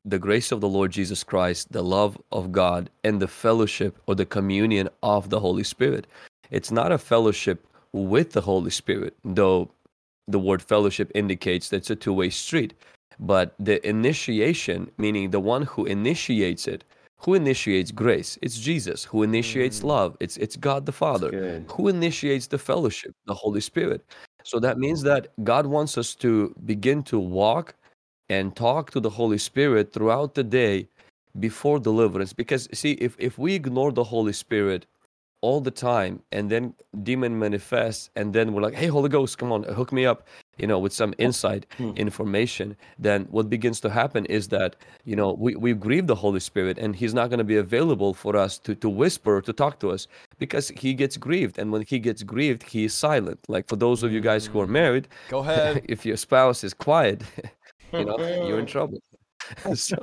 the 0.06 0.20
grace 0.20 0.52
of 0.52 0.62
the 0.62 0.70
Lord 0.70 0.92
Jesus 0.92 1.24
Christ, 1.24 1.72
the 1.72 1.84
love 1.84 2.18
of 2.32 2.52
God, 2.52 2.90
and 3.04 3.22
the 3.22 3.28
fellowship 3.28 3.98
or 4.06 4.16
the 4.16 4.26
communion 4.26 4.88
of 5.04 5.30
the 5.30 5.40
Holy 5.40 5.64
Spirit. 5.64 6.08
It's 6.50 6.72
not 6.72 6.92
a 6.92 6.98
fellowship 6.98 7.68
with 7.92 8.32
the 8.32 8.42
Holy 8.42 8.72
Spirit, 8.72 9.16
though 9.26 9.70
the 10.28 10.40
word 10.40 10.62
fellowship 10.62 11.12
indicates 11.16 11.70
that 11.70 11.78
it's 11.78 11.90
a 11.90 11.96
two 11.96 12.14
way 12.14 12.30
street. 12.30 12.74
But 13.20 13.56
the 13.60 13.86
initiation, 13.88 14.92
meaning 14.98 15.32
the 15.32 15.40
one 15.40 15.64
who 15.64 15.86
initiates 15.86 16.68
it, 16.68 16.84
who 17.22 17.34
initiates 17.34 17.92
grace? 17.92 18.38
It's 18.42 18.60
Jesus. 18.60 19.04
Who 19.06 19.24
initiates 19.24 19.80
mm. 19.80 19.86
love? 19.86 20.18
It's 20.20 20.38
it's 20.38 20.56
God 20.56 20.86
the 20.86 20.92
Father. 20.92 21.64
Who 21.70 21.88
initiates 21.88 22.48
the 22.48 22.60
fellowship? 22.60 23.16
The 23.26 23.34
Holy 23.34 23.62
Spirit. 23.62 24.06
So 24.44 24.60
that 24.60 24.78
means 24.78 25.02
that 25.04 25.28
God 25.44 25.66
wants 25.66 25.98
us 25.98 26.16
to 26.16 26.56
begin 26.66 27.04
to 27.04 27.20
walk 27.20 27.76
and 28.30 28.56
talk 28.56 28.92
to 28.92 29.00
the 29.00 29.10
Holy 29.10 29.38
Spirit 29.40 29.92
throughout 29.92 30.36
the 30.36 30.44
day 30.44 30.88
before 31.40 31.80
deliverance. 31.80 32.34
Because 32.34 32.70
see, 32.72 32.94
if 32.94 33.16
if 33.18 33.38
we 33.40 33.56
ignore 33.56 33.92
the 33.92 34.04
Holy 34.04 34.34
Spirit 34.34 34.86
all 35.42 35.62
the 35.62 35.72
time 35.72 36.22
and 36.32 36.50
then 36.50 36.74
demon 37.04 37.38
manifests 37.38 38.10
and 38.16 38.34
then 38.34 38.54
we're 38.54 38.62
like 38.62 38.74
hey 38.74 38.88
holy 38.88 39.10
ghost 39.10 39.38
come 39.38 39.52
on 39.52 39.64
hook 39.64 39.92
me 39.92 40.04
up 40.06 40.28
you 40.58 40.68
know 40.68 40.80
with 40.80 40.94
some 40.94 41.14
inside 41.18 41.66
hmm. 41.78 41.92
information 41.96 42.76
then 42.98 43.26
what 43.30 43.50
begins 43.50 43.80
to 43.80 43.90
happen 43.90 44.26
is 44.26 44.48
that 44.50 44.76
you 45.06 45.16
know 45.16 45.34
we, 45.34 45.56
we 45.56 45.74
grieve 45.74 46.08
the 46.08 46.16
holy 46.16 46.40
spirit 46.40 46.78
and 46.78 46.96
he's 46.96 47.14
not 47.14 47.30
going 47.30 47.38
to 47.38 47.44
be 47.44 47.58
available 47.58 48.14
for 48.14 48.36
us 48.36 48.58
to 48.58 48.76
to 48.76 48.90
whisper 48.90 49.42
to 49.42 49.54
talk 49.54 49.80
to 49.80 49.92
us 49.92 50.08
because 50.40 50.70
he 50.70 50.94
gets 50.94 51.18
grieved. 51.18 51.58
And 51.58 51.72
when 51.72 51.84
he 51.84 52.00
gets 52.00 52.24
grieved 52.24 52.64
he 52.64 52.86
is 52.86 52.94
silent. 52.94 53.40
Like 53.48 53.68
for 53.68 53.76
those 53.76 54.04
of 54.04 54.12
you 54.12 54.22
guys 54.22 54.46
who 54.46 54.60
are 54.62 54.66
hmm. 54.66 54.74
married 54.74 55.08
go 55.30 55.40
ahead. 55.40 55.86
if 55.90 56.06
your 56.06 56.18
spouse 56.18 56.64
is 56.64 56.74
quiet 56.74 57.22
you 57.94 58.06
know 58.06 58.18
you're 58.48 58.60
in 58.60 58.66
trouble 58.76 59.00
so 59.74 59.98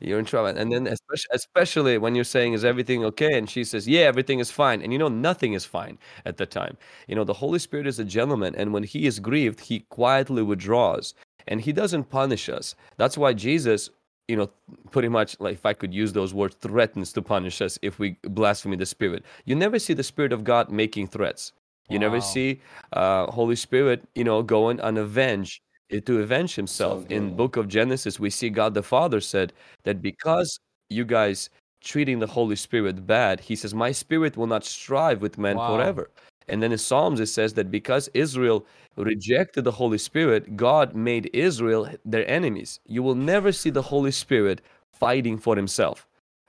you're 0.00 0.18
in 0.18 0.24
trouble. 0.24 0.48
And 0.48 0.72
then 0.72 0.86
especially 0.96 1.30
especially 1.32 1.98
when 1.98 2.14
you're 2.14 2.24
saying 2.24 2.52
is 2.52 2.64
everything 2.64 3.04
okay 3.04 3.36
and 3.36 3.48
she 3.48 3.64
says, 3.64 3.88
"Yeah, 3.88 4.02
everything 4.02 4.38
is 4.38 4.50
fine." 4.50 4.82
And 4.82 4.92
you 4.92 4.98
know 4.98 5.08
nothing 5.08 5.52
is 5.54 5.64
fine 5.64 5.98
at 6.24 6.36
the 6.36 6.46
time. 6.46 6.76
You 7.08 7.14
know, 7.14 7.24
the 7.24 7.34
Holy 7.34 7.58
Spirit 7.58 7.86
is 7.86 7.98
a 7.98 8.04
gentleman 8.04 8.54
and 8.56 8.72
when 8.72 8.82
he 8.82 9.06
is 9.06 9.18
grieved, 9.18 9.60
he 9.60 9.80
quietly 9.90 10.42
withdraws 10.42 11.14
and 11.48 11.60
he 11.60 11.72
doesn't 11.72 12.10
punish 12.10 12.48
us. 12.48 12.74
That's 12.96 13.18
why 13.18 13.32
Jesus 13.32 13.90
you 14.28 14.36
know, 14.36 14.48
pretty 14.90 15.08
much 15.08 15.38
like 15.40 15.54
if 15.54 15.66
I 15.66 15.74
could 15.74 15.92
use 15.92 16.12
those 16.12 16.32
words, 16.32 16.56
threatens 16.60 17.12
to 17.14 17.22
punish 17.22 17.60
us 17.60 17.78
if 17.82 17.98
we 17.98 18.16
blaspheme 18.22 18.76
the 18.78 18.86
Spirit. 18.86 19.24
You 19.44 19.54
never 19.54 19.78
see 19.78 19.94
the 19.94 20.02
Spirit 20.02 20.32
of 20.32 20.44
God 20.44 20.70
making 20.70 21.08
threats. 21.08 21.52
You 21.90 21.98
wow. 21.98 22.06
never 22.06 22.20
see 22.20 22.60
uh, 22.92 23.26
Holy 23.26 23.56
Spirit, 23.56 24.08
you 24.14 24.24
know, 24.24 24.42
going 24.42 24.80
and 24.80 24.96
avenge 24.96 25.60
to 26.00 26.20
avenge 26.20 26.54
himself. 26.54 27.02
So 27.02 27.14
in 27.14 27.36
book 27.36 27.56
of 27.56 27.68
Genesis, 27.68 28.18
we 28.18 28.30
see 28.30 28.50
God 28.50 28.74
the 28.74 28.82
Father 28.82 29.20
said 29.20 29.52
that 29.84 30.02
because 30.02 30.58
you 30.90 31.04
guys 31.04 31.50
treating 31.82 32.18
the 32.18 32.26
Holy 32.26 32.56
Spirit 32.56 33.06
bad, 33.06 33.40
he 33.40 33.56
says, 33.56 33.74
My 33.74 33.92
spirit 33.92 34.36
will 34.36 34.46
not 34.46 34.64
strive 34.64 35.20
with 35.20 35.38
men 35.38 35.56
wow. 35.56 35.68
forever. 35.76 36.10
And 36.48 36.62
then 36.62 36.72
in 36.72 36.78
Psalms, 36.78 37.20
it 37.20 37.26
says 37.26 37.54
that 37.54 37.70
because 37.70 38.08
Israel 38.14 38.66
rejected 38.96 39.64
the 39.64 39.70
Holy 39.70 39.98
Spirit, 39.98 40.56
God 40.56 40.94
made 40.94 41.30
Israel 41.32 41.88
their 42.04 42.28
enemies. 42.28 42.80
You 42.86 43.02
will 43.02 43.14
never 43.14 43.52
see 43.52 43.70
the 43.70 43.82
Holy 43.82 44.10
Spirit 44.10 44.60
fighting 44.92 45.38
for 45.38 45.56
himself. 45.56 46.06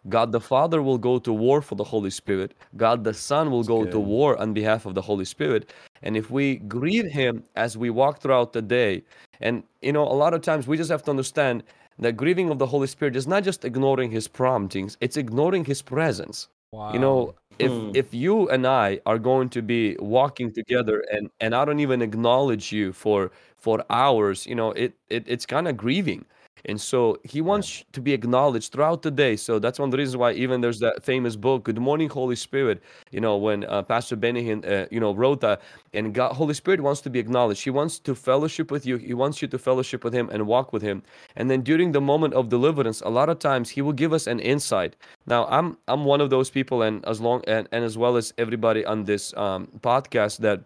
God 0.10 0.32
the 0.32 0.42
Father 0.42 0.82
will 0.82 0.98
go 0.98 1.18
to 1.20 1.32
war 1.32 1.62
for 1.62 1.76
the 1.76 1.84
Holy 1.84 2.10
Spirit. 2.10 2.54
God 2.76 3.04
the 3.04 3.14
Son 3.14 3.50
will 3.50 3.60
That's 3.60 3.70
go 3.70 3.84
good. 3.84 3.92
to 3.92 4.00
war 4.00 4.38
on 4.38 4.54
behalf 4.54 4.86
of 4.86 4.96
the 4.96 5.02
Holy 5.02 5.26
Spirit. 5.26 5.72
And 6.02 6.18
if 6.18 6.30
we 6.30 6.58
grieve 6.58 7.06
Him 7.06 7.44
as 7.56 7.78
we 7.78 7.90
walk 7.90 8.20
throughout 8.20 8.52
the 8.52 8.62
day, 8.62 9.04
and 9.44 9.64
you 9.82 9.92
know, 9.92 10.04
a 10.04 10.18
lot 10.24 10.34
of 10.34 10.42
times 10.42 10.66
we 10.68 10.78
just 10.78 10.90
have 10.90 11.04
to 11.04 11.12
understand 11.12 11.64
that 12.00 12.18
grieving 12.18 12.50
of 12.50 12.58
the 12.58 12.66
Holy 12.66 12.88
Spirit 12.88 13.16
is 13.16 13.28
not 13.28 13.44
just 13.44 13.64
ignoring 13.64 14.10
His 14.10 14.28
promptings; 14.28 14.98
it's 15.02 15.18
ignoring 15.18 15.66
His 15.66 15.82
presence. 15.82 16.48
Wow. 16.72 16.92
You 16.94 17.00
know, 17.00 17.36
if 17.60 17.72
hmm. 17.72 17.92
if 17.94 18.14
you 18.14 18.50
and 18.50 18.66
I 18.66 19.00
are 19.06 19.20
going 19.20 19.50
to 19.50 19.62
be 19.62 19.96
walking 20.00 20.52
together, 20.52 21.06
and 21.12 21.30
and 21.40 21.54
I 21.54 21.66
don't 21.66 21.80
even 21.80 22.02
acknowledge 22.02 22.72
you 22.72 22.94
for 22.94 23.32
for 23.58 23.86
hours, 23.90 24.48
you 24.48 24.56
know, 24.56 24.72
it, 24.72 24.94
it 25.10 25.26
it's 25.28 25.46
kind 25.46 25.68
of 25.68 25.78
grieving. 25.78 26.26
And 26.66 26.80
so 26.80 27.20
he 27.24 27.42
wants 27.42 27.84
to 27.92 28.02
be 28.02 28.14
acknowledged 28.14 28.72
throughout 28.72 29.02
the 29.02 29.12
day. 29.12 29.36
So 29.36 29.60
that's 29.60 29.80
one 29.80 29.88
of 29.88 29.92
the 29.92 29.98
reasons 29.98 30.18
why 30.18 30.32
even 30.34 30.62
there's 30.62 30.80
that 30.80 31.04
famous 31.04 31.36
book, 31.36 31.64
Good 31.64 31.78
Morning, 31.78 32.10
Holy 32.10 32.36
Spirit. 32.36 32.82
You 33.12 33.20
know, 33.20 33.38
when 33.38 33.66
uh, 33.66 33.84
Pastor 33.84 34.16
Benny, 34.16 34.52
uh, 34.52 34.86
you 34.90 35.00
know, 35.00 35.14
wrote 35.14 35.42
that, 35.42 35.62
and 35.94 36.14
God, 36.14 36.34
Holy 36.34 36.54
Spirit 36.54 36.82
wants 36.82 37.02
to 37.02 37.10
be 37.10 37.20
acknowledged. 37.20 37.64
He 37.64 37.70
wants 37.70 38.00
to 38.00 38.16
fellowship 38.16 38.72
with 38.72 38.86
you. 38.86 38.98
He 38.98 39.14
wants 39.14 39.42
you 39.42 39.48
to 39.50 39.58
fellowship 39.58 40.04
with 40.04 40.14
Him 40.14 40.30
and 40.30 40.48
walk 40.48 40.72
with 40.74 40.82
Him. 40.82 41.04
And 41.36 41.50
then 41.52 41.62
during 41.62 41.92
the 41.92 42.02
moment 42.02 42.34
of 42.34 42.50
deliverance, 42.50 43.02
a 43.02 43.10
lot 43.10 43.30
of 43.30 43.40
times 43.40 43.70
He 43.70 43.82
will 43.82 43.94
give 43.94 44.14
us 44.14 44.28
an 44.28 44.40
insight. 44.40 44.96
Now, 45.28 45.46
I'm 45.48 45.78
I'm 45.88 46.06
one 46.06 46.22
of 46.22 46.30
those 46.30 46.50
people, 46.50 46.82
and 46.82 47.06
as 47.06 47.20
long 47.20 47.44
and, 47.48 47.68
and 47.72 47.84
as 47.84 47.98
well 47.98 48.16
as 48.16 48.34
everybody 48.38 48.86
on 48.86 49.04
this 49.04 49.36
um, 49.36 49.68
podcast 49.82 50.38
that 50.40 50.64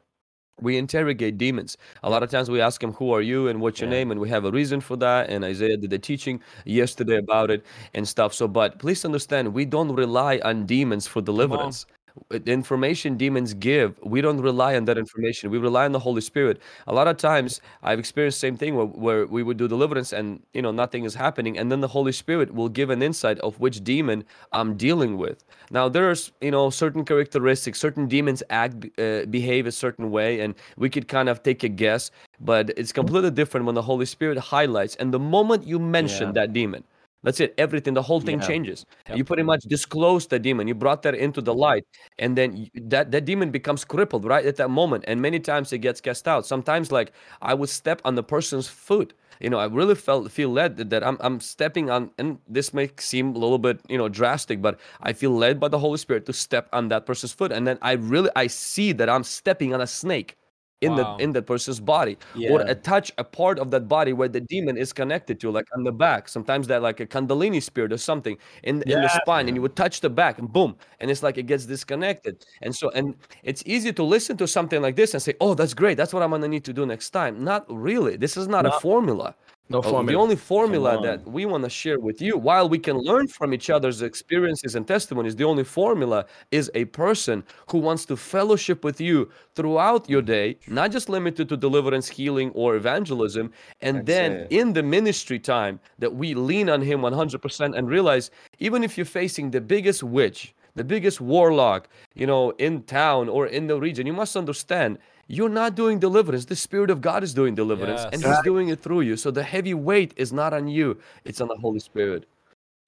we 0.61 0.77
interrogate 0.77 1.37
demons. 1.37 1.77
A 2.03 2.09
lot 2.09 2.23
of 2.23 2.29
times 2.29 2.49
we 2.49 2.61
ask 2.61 2.81
them, 2.81 2.93
Who 2.93 3.11
are 3.11 3.21
you 3.21 3.47
and 3.47 3.61
what's 3.61 3.79
your 3.79 3.89
yeah. 3.89 3.97
name? 3.97 4.11
And 4.11 4.19
we 4.19 4.29
have 4.29 4.45
a 4.45 4.51
reason 4.51 4.81
for 4.81 4.95
that. 4.97 5.29
And 5.29 5.43
Isaiah 5.43 5.77
did 5.77 5.89
the 5.89 5.99
teaching 5.99 6.41
yesterday 6.65 7.17
about 7.17 7.51
it 7.51 7.65
and 7.93 8.07
stuff. 8.07 8.33
So, 8.33 8.47
but 8.47 8.79
please 8.79 9.05
understand, 9.05 9.53
we 9.53 9.65
don't 9.65 9.93
rely 9.93 10.39
on 10.43 10.65
demons 10.65 11.07
for 11.07 11.21
deliverance 11.21 11.85
the 12.29 12.51
information 12.51 13.17
demons 13.17 13.53
give, 13.53 13.97
we 14.03 14.21
don't 14.21 14.41
rely 14.41 14.75
on 14.75 14.85
that 14.85 14.97
information. 14.97 15.49
We 15.49 15.57
rely 15.57 15.85
on 15.85 15.91
the 15.91 15.99
Holy 15.99 16.21
Spirit. 16.21 16.61
A 16.87 16.93
lot 16.93 17.07
of 17.07 17.17
times, 17.17 17.61
I've 17.83 17.99
experienced 17.99 18.37
the 18.37 18.47
same 18.47 18.57
thing 18.57 18.75
where, 18.75 18.85
where 18.85 19.27
we 19.27 19.43
would 19.43 19.57
do 19.57 19.67
deliverance 19.67 20.13
and 20.13 20.41
you 20.53 20.61
know 20.61 20.71
nothing 20.71 21.03
is 21.03 21.15
happening, 21.15 21.57
and 21.57 21.71
then 21.71 21.81
the 21.81 21.87
Holy 21.87 22.11
Spirit 22.11 22.53
will 22.53 22.69
give 22.69 22.89
an 22.89 23.01
insight 23.01 23.39
of 23.39 23.59
which 23.59 23.83
demon 23.83 24.23
I'm 24.51 24.75
dealing 24.75 25.17
with. 25.17 25.43
Now, 25.71 25.89
there's 25.89 26.31
you 26.41 26.51
know 26.51 26.69
certain 26.69 27.03
characteristics, 27.05 27.79
certain 27.79 28.07
demons 28.07 28.43
act, 28.49 28.85
uh, 28.99 29.25
behave 29.25 29.67
a 29.67 29.71
certain 29.71 30.11
way, 30.11 30.39
and 30.41 30.55
we 30.77 30.89
could 30.89 31.07
kind 31.07 31.29
of 31.29 31.43
take 31.43 31.63
a 31.63 31.69
guess, 31.69 32.11
but 32.39 32.69
it's 32.77 32.91
completely 32.91 33.31
different 33.31 33.65
when 33.65 33.75
the 33.75 33.81
Holy 33.81 34.05
Spirit 34.05 34.37
highlights. 34.37 34.95
And 34.95 35.13
the 35.13 35.19
moment 35.19 35.65
you 35.65 35.79
mention 35.79 36.29
yeah. 36.29 36.33
that 36.33 36.53
demon, 36.53 36.83
that's 37.27 37.41
it. 37.41 37.53
Everything, 37.57 37.93
the 37.93 38.01
whole 38.01 38.21
thing 38.21 38.39
yeah. 38.39 38.47
changes. 38.47 38.85
Yep. 39.09 39.17
You 39.17 39.25
pretty 39.25 39.43
much 39.43 39.63
disclose 39.63 40.27
the 40.27 40.39
demon. 40.39 40.65
You 40.65 40.75
brought 40.75 41.01
that 41.01 41.13
into 41.13 41.41
the 41.41 41.53
light, 41.53 41.85
and 42.19 42.37
then 42.37 42.69
that 42.73 43.11
that 43.11 43.25
demon 43.25 43.51
becomes 43.51 43.83
crippled 43.83 44.23
right 44.23 44.45
at 44.45 44.55
that 44.55 44.69
moment. 44.69 45.03
And 45.09 45.21
many 45.21 45.41
times 45.41 45.73
it 45.73 45.79
gets 45.79 45.99
cast 45.99 46.25
out. 46.25 46.45
Sometimes, 46.45 46.89
like 46.89 47.11
I 47.41 47.53
would 47.53 47.67
step 47.67 47.99
on 48.05 48.15
the 48.15 48.23
person's 48.23 48.69
foot. 48.69 49.13
You 49.41 49.49
know, 49.49 49.59
I 49.59 49.65
really 49.65 49.93
felt 49.95 50.31
feel 50.31 50.51
led 50.51 50.77
that, 50.77 50.89
that 50.89 51.03
I'm 51.03 51.17
I'm 51.19 51.41
stepping 51.41 51.89
on, 51.89 52.11
and 52.17 52.39
this 52.47 52.73
may 52.73 52.89
seem 52.97 53.35
a 53.35 53.37
little 53.37 53.59
bit 53.59 53.81
you 53.89 53.97
know 53.97 54.07
drastic, 54.07 54.61
but 54.61 54.79
I 55.01 55.11
feel 55.11 55.31
led 55.31 55.59
by 55.59 55.67
the 55.67 55.79
Holy 55.79 55.97
Spirit 55.97 56.25
to 56.27 56.33
step 56.33 56.69
on 56.71 56.87
that 56.87 57.05
person's 57.05 57.33
foot, 57.33 57.51
and 57.51 57.67
then 57.67 57.77
I 57.81 57.99
really 57.99 58.29
I 58.37 58.47
see 58.47 58.93
that 58.93 59.09
I'm 59.09 59.25
stepping 59.25 59.73
on 59.73 59.81
a 59.81 59.87
snake 59.87 60.37
in 60.81 60.95
wow. 60.95 61.17
the 61.17 61.23
in 61.23 61.31
that 61.33 61.43
person's 61.43 61.79
body 61.79 62.17
yeah. 62.35 62.51
or 62.51 62.61
a 62.61 62.75
touch 62.75 63.11
a 63.17 63.23
part 63.23 63.57
of 63.57 63.71
that 63.71 63.87
body 63.87 64.13
where 64.13 64.27
the 64.27 64.41
demon 64.41 64.77
is 64.77 64.93
connected 64.93 65.39
to 65.39 65.49
like 65.49 65.65
on 65.75 65.83
the 65.83 65.91
back 65.91 66.29
sometimes 66.29 66.67
that 66.67 66.83
like 66.83 66.99
a 66.99 67.05
kundalini 67.05 67.61
spirit 67.61 67.91
or 67.91 67.97
something 67.97 68.37
in, 68.63 68.83
yeah. 68.85 68.97
in 68.97 69.01
the 69.01 69.09
spine 69.09 69.47
and 69.47 69.57
you 69.57 69.61
would 69.61 69.75
touch 69.75 70.01
the 70.01 70.09
back 70.09 70.37
and 70.37 70.53
boom 70.53 70.75
and 70.99 71.09
it's 71.09 71.23
like 71.23 71.37
it 71.37 71.47
gets 71.47 71.65
disconnected 71.65 72.45
and 72.61 72.75
so 72.75 72.91
and 72.91 73.15
it's 73.43 73.63
easy 73.65 73.91
to 73.91 74.03
listen 74.03 74.37
to 74.37 74.47
something 74.47 74.81
like 74.81 74.95
this 74.95 75.13
and 75.15 75.23
say 75.23 75.33
oh 75.41 75.55
that's 75.55 75.73
great 75.73 75.97
that's 75.97 76.13
what 76.13 76.21
i'm 76.21 76.29
gonna 76.29 76.47
need 76.47 76.63
to 76.63 76.73
do 76.73 76.85
next 76.85 77.09
time 77.09 77.43
not 77.43 77.65
really 77.69 78.15
this 78.15 78.37
is 78.37 78.47
not, 78.47 78.63
not 78.63 78.75
a 78.75 78.79
formula 78.79 79.35
no 79.69 79.79
oh, 79.79 79.81
formula. 79.81 80.05
The 80.05 80.17
only 80.17 80.35
formula 80.35 81.01
that 81.01 81.27
we 81.27 81.45
want 81.45 81.63
to 81.63 81.69
share 81.69 81.99
with 81.99 82.21
you, 82.21 82.37
while 82.37 82.69
we 82.69 82.79
can 82.79 82.97
learn 82.97 83.27
from 83.27 83.53
each 83.53 83.69
other's 83.69 84.01
experiences 84.01 84.75
and 84.75 84.87
testimonies, 84.87 85.35
the 85.35 85.43
only 85.43 85.63
formula 85.63 86.25
is 86.51 86.71
a 86.73 86.85
person 86.85 87.43
who 87.69 87.79
wants 87.79 88.05
to 88.05 88.15
fellowship 88.15 88.83
with 88.83 89.01
you 89.01 89.29
throughout 89.55 90.09
your 90.09 90.21
day, 90.21 90.57
not 90.67 90.91
just 90.91 91.09
limited 91.09 91.49
to 91.49 91.57
deliverance, 91.57 92.07
healing, 92.07 92.51
or 92.51 92.75
evangelism. 92.75 93.51
And 93.81 93.97
That's 93.97 94.07
then 94.07 94.31
it. 94.31 94.51
in 94.51 94.73
the 94.73 94.83
ministry 94.83 95.39
time, 95.39 95.79
that 95.99 96.13
we 96.13 96.33
lean 96.33 96.69
on 96.69 96.81
Him 96.81 97.01
100% 97.01 97.77
and 97.77 97.89
realize 97.89 98.31
even 98.59 98.83
if 98.83 98.97
you're 98.97 99.05
facing 99.05 99.51
the 99.51 99.61
biggest 99.61 100.01
witch, 100.01 100.53
the 100.75 100.83
biggest 100.83 101.19
warlock, 101.19 101.89
you 102.13 102.27
know, 102.27 102.51
in 102.51 102.83
town 102.83 103.27
or 103.27 103.47
in 103.47 103.67
the 103.67 103.79
region, 103.79 104.07
you 104.07 104.13
must 104.13 104.37
understand 104.37 104.99
you're 105.27 105.49
not 105.49 105.75
doing 105.75 105.99
deliverance. 105.99 106.45
The 106.45 106.55
Spirit 106.55 106.89
of 106.89 107.01
God 107.01 107.23
is 107.23 107.33
doing 107.33 107.55
deliverance, 107.55 108.01
yes. 108.03 108.13
and 108.13 108.23
He's 108.23 108.41
doing 108.43 108.69
it 108.69 108.79
through 108.79 109.01
you. 109.01 109.17
So 109.17 109.31
the 109.31 109.43
heavy 109.43 109.73
weight 109.73 110.13
is 110.15 110.31
not 110.31 110.53
on 110.53 110.67
you, 110.67 110.97
it's 111.25 111.41
on 111.41 111.49
the 111.49 111.57
Holy 111.57 111.79
Spirit. 111.79 112.27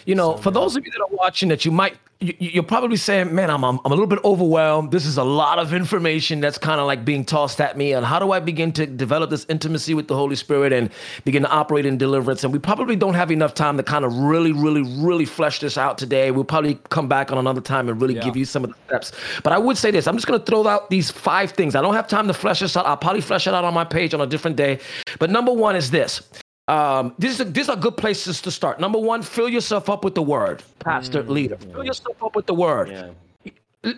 You 0.06 0.16
know, 0.16 0.36
so, 0.36 0.42
for 0.42 0.52
those 0.52 0.76
of 0.76 0.86
you 0.86 0.92
that 0.92 1.02
are 1.02 1.16
watching 1.16 1.50
that 1.50 1.66
you 1.66 1.72
might 1.72 1.98
you're 2.22 2.64
probably 2.64 2.98
saying, 2.98 3.34
man, 3.34 3.50
I'm, 3.50 3.64
I'm, 3.64 3.80
I'm 3.86 3.92
a 3.94 3.96
little 3.96 4.06
bit 4.06 4.20
overwhelmed. 4.26 4.92
This 4.92 5.06
is 5.06 5.18
a 5.18 5.24
lot 5.24 5.58
of 5.58 5.74
information 5.74 6.42
that's 6.42 6.58
kind 6.58 6.82
of 6.82 6.86
like 6.86 7.06
being 7.06 7.24
tossed 7.24 7.62
at 7.62 7.78
me. 7.78 7.94
And 7.94 8.06
how 8.06 8.20
do 8.20 8.34
I 8.34 8.42
begin 8.42 8.74
to 8.74 8.86
develop 8.86 9.30
this 9.30 9.46
intimacy 9.48 9.94
with 9.94 10.10
the 10.10 10.16
Holy 10.16 10.36
Spirit 10.36 10.74
and 10.74 10.90
begin 11.24 11.44
to 11.44 11.50
operate 11.50 11.86
in 11.86 11.98
deliverance? 11.98 12.44
And 12.44 12.52
we 12.52 12.60
probably 12.60 12.98
don't 12.98 13.14
have 13.14 13.32
enough 13.32 13.54
time 13.54 13.78
to 13.78 13.84
kind 13.84 14.04
of 14.04 14.14
really, 14.18 14.52
really, 14.52 14.82
really 15.02 15.24
flesh 15.24 15.62
this 15.62 15.78
out 15.78 15.98
today. 15.98 16.32
We'll 16.32 16.44
probably 16.44 16.78
come 16.90 17.08
back 17.08 17.32
on 17.32 17.38
another 17.38 17.62
time 17.62 17.88
and 17.88 18.02
really 18.02 18.16
yeah. 18.16 18.26
give 18.26 18.36
you 18.36 18.44
some 18.44 18.66
of 18.66 18.72
the 18.72 18.76
steps. 18.88 19.14
But 19.42 19.54
I 19.54 19.58
would 19.58 19.78
say 19.78 19.90
this 19.90 20.06
I'm 20.06 20.16
just 20.16 20.28
going 20.28 20.42
to 20.42 20.46
throw 20.46 20.68
out 20.68 20.90
these 20.90 21.10
five 21.10 21.52
things. 21.52 21.74
I 21.74 21.82
don't 21.82 21.96
have 21.96 22.10
time 22.10 22.28
to 22.28 22.34
flesh 22.34 22.60
this 22.60 22.76
out. 22.76 22.86
I'll 22.86 22.98
probably 22.98 23.22
flesh 23.22 23.48
it 23.48 23.54
out 23.54 23.64
on 23.64 23.74
my 23.74 23.86
page 23.86 24.14
on 24.14 24.20
a 24.20 24.28
different 24.28 24.58
day. 24.58 24.80
But 25.20 25.30
number 25.30 25.54
one 25.54 25.78
is 25.78 25.90
this 25.90 26.22
um, 26.70 27.16
these 27.18 27.42
are 27.42 27.46
these 27.46 27.68
are 27.68 27.76
good 27.76 27.98
places 27.98 28.42
to 28.42 28.52
start. 28.52 28.80
Number 28.80 29.00
one, 29.00 29.24
fill 29.24 29.50
yourself 29.50 29.90
up 29.90 30.04
with 30.04 30.14
the 30.14 30.22
word, 30.22 30.62
pastor, 30.78 31.24
mm, 31.24 31.30
leader. 31.30 31.58
Fill 31.58 31.84
yourself 31.84 32.22
up 32.24 32.36
with 32.36 32.46
the 32.46 32.54
word. 32.54 32.90
Yeah. 32.90 33.10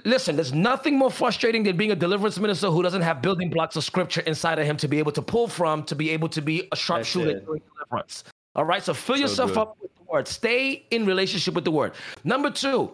Listen, 0.05 0.37
there's 0.37 0.53
nothing 0.53 0.97
more 0.97 1.11
frustrating 1.11 1.63
than 1.63 1.75
being 1.75 1.91
a 1.91 1.95
deliverance 1.95 2.39
minister 2.39 2.69
who 2.69 2.81
doesn't 2.81 3.01
have 3.01 3.21
building 3.21 3.49
blocks 3.49 3.75
of 3.75 3.83
scripture 3.83 4.21
inside 4.21 4.57
of 4.57 4.65
him 4.65 4.77
to 4.77 4.87
be 4.87 4.99
able 4.99 5.11
to 5.11 5.21
pull 5.21 5.49
from, 5.49 5.83
to 5.83 5.95
be 5.95 6.11
able 6.11 6.29
to 6.29 6.41
be 6.41 6.69
a 6.71 6.75
sharpshooter 6.75 7.41
during 7.41 7.61
deliverance. 7.75 8.23
All 8.55 8.63
right, 8.63 8.81
so 8.81 8.93
fill 8.93 9.15
so 9.15 9.21
yourself 9.23 9.49
good. 9.49 9.57
up 9.57 9.77
with 9.81 9.93
the 9.95 10.03
word. 10.03 10.27
Stay 10.27 10.85
in 10.91 11.05
relationship 11.05 11.55
with 11.55 11.65
the 11.65 11.71
word. 11.71 11.93
Number 12.23 12.51
two, 12.51 12.91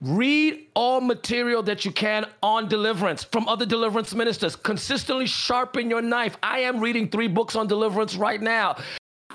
Read 0.00 0.68
all 0.74 1.00
material 1.00 1.62
that 1.64 1.84
you 1.84 1.92
can 1.92 2.26
on 2.42 2.68
deliverance 2.68 3.24
from 3.24 3.48
other 3.48 3.66
deliverance 3.66 4.14
ministers. 4.14 4.56
Consistently 4.56 5.26
sharpen 5.26 5.90
your 5.90 6.02
knife. 6.02 6.36
I 6.42 6.60
am 6.60 6.80
reading 6.80 7.08
three 7.08 7.28
books 7.28 7.56
on 7.56 7.66
deliverance 7.66 8.16
right 8.16 8.40
now. 8.40 8.76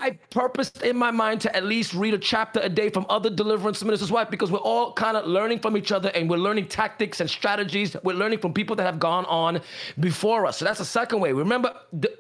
I 0.04 0.20
purposed 0.32 0.82
in 0.82 0.98
my 0.98 1.12
mind 1.12 1.40
to 1.42 1.56
at 1.56 1.64
least 1.64 1.94
read 1.94 2.14
a 2.14 2.18
chapter 2.18 2.60
a 2.60 2.68
day 2.68 2.90
from 2.90 3.06
other 3.08 3.30
deliverance 3.30 3.82
ministers. 3.82 4.12
Why? 4.12 4.26
Because 4.26 4.52
we're 4.52 4.58
all 4.58 4.92
kind 4.92 5.16
of 5.16 5.26
learning 5.26 5.60
from 5.60 5.78
each 5.78 5.94
other 5.94 6.10
and 6.10 6.30
we're 6.30 6.36
learning 6.36 6.68
tactics 6.68 7.22
and 7.22 7.30
strategies. 7.30 7.96
We're 8.04 8.18
learning 8.18 8.40
from 8.40 8.54
people 8.54 8.76
that 8.76 8.84
have 8.84 9.00
gone 9.00 9.24
on 9.28 9.62
before 10.02 10.46
us. 10.46 10.58
So 10.58 10.66
that's 10.66 10.80
the 10.80 10.84
second 10.86 11.22
way. 11.22 11.32
Remember, 11.32 11.74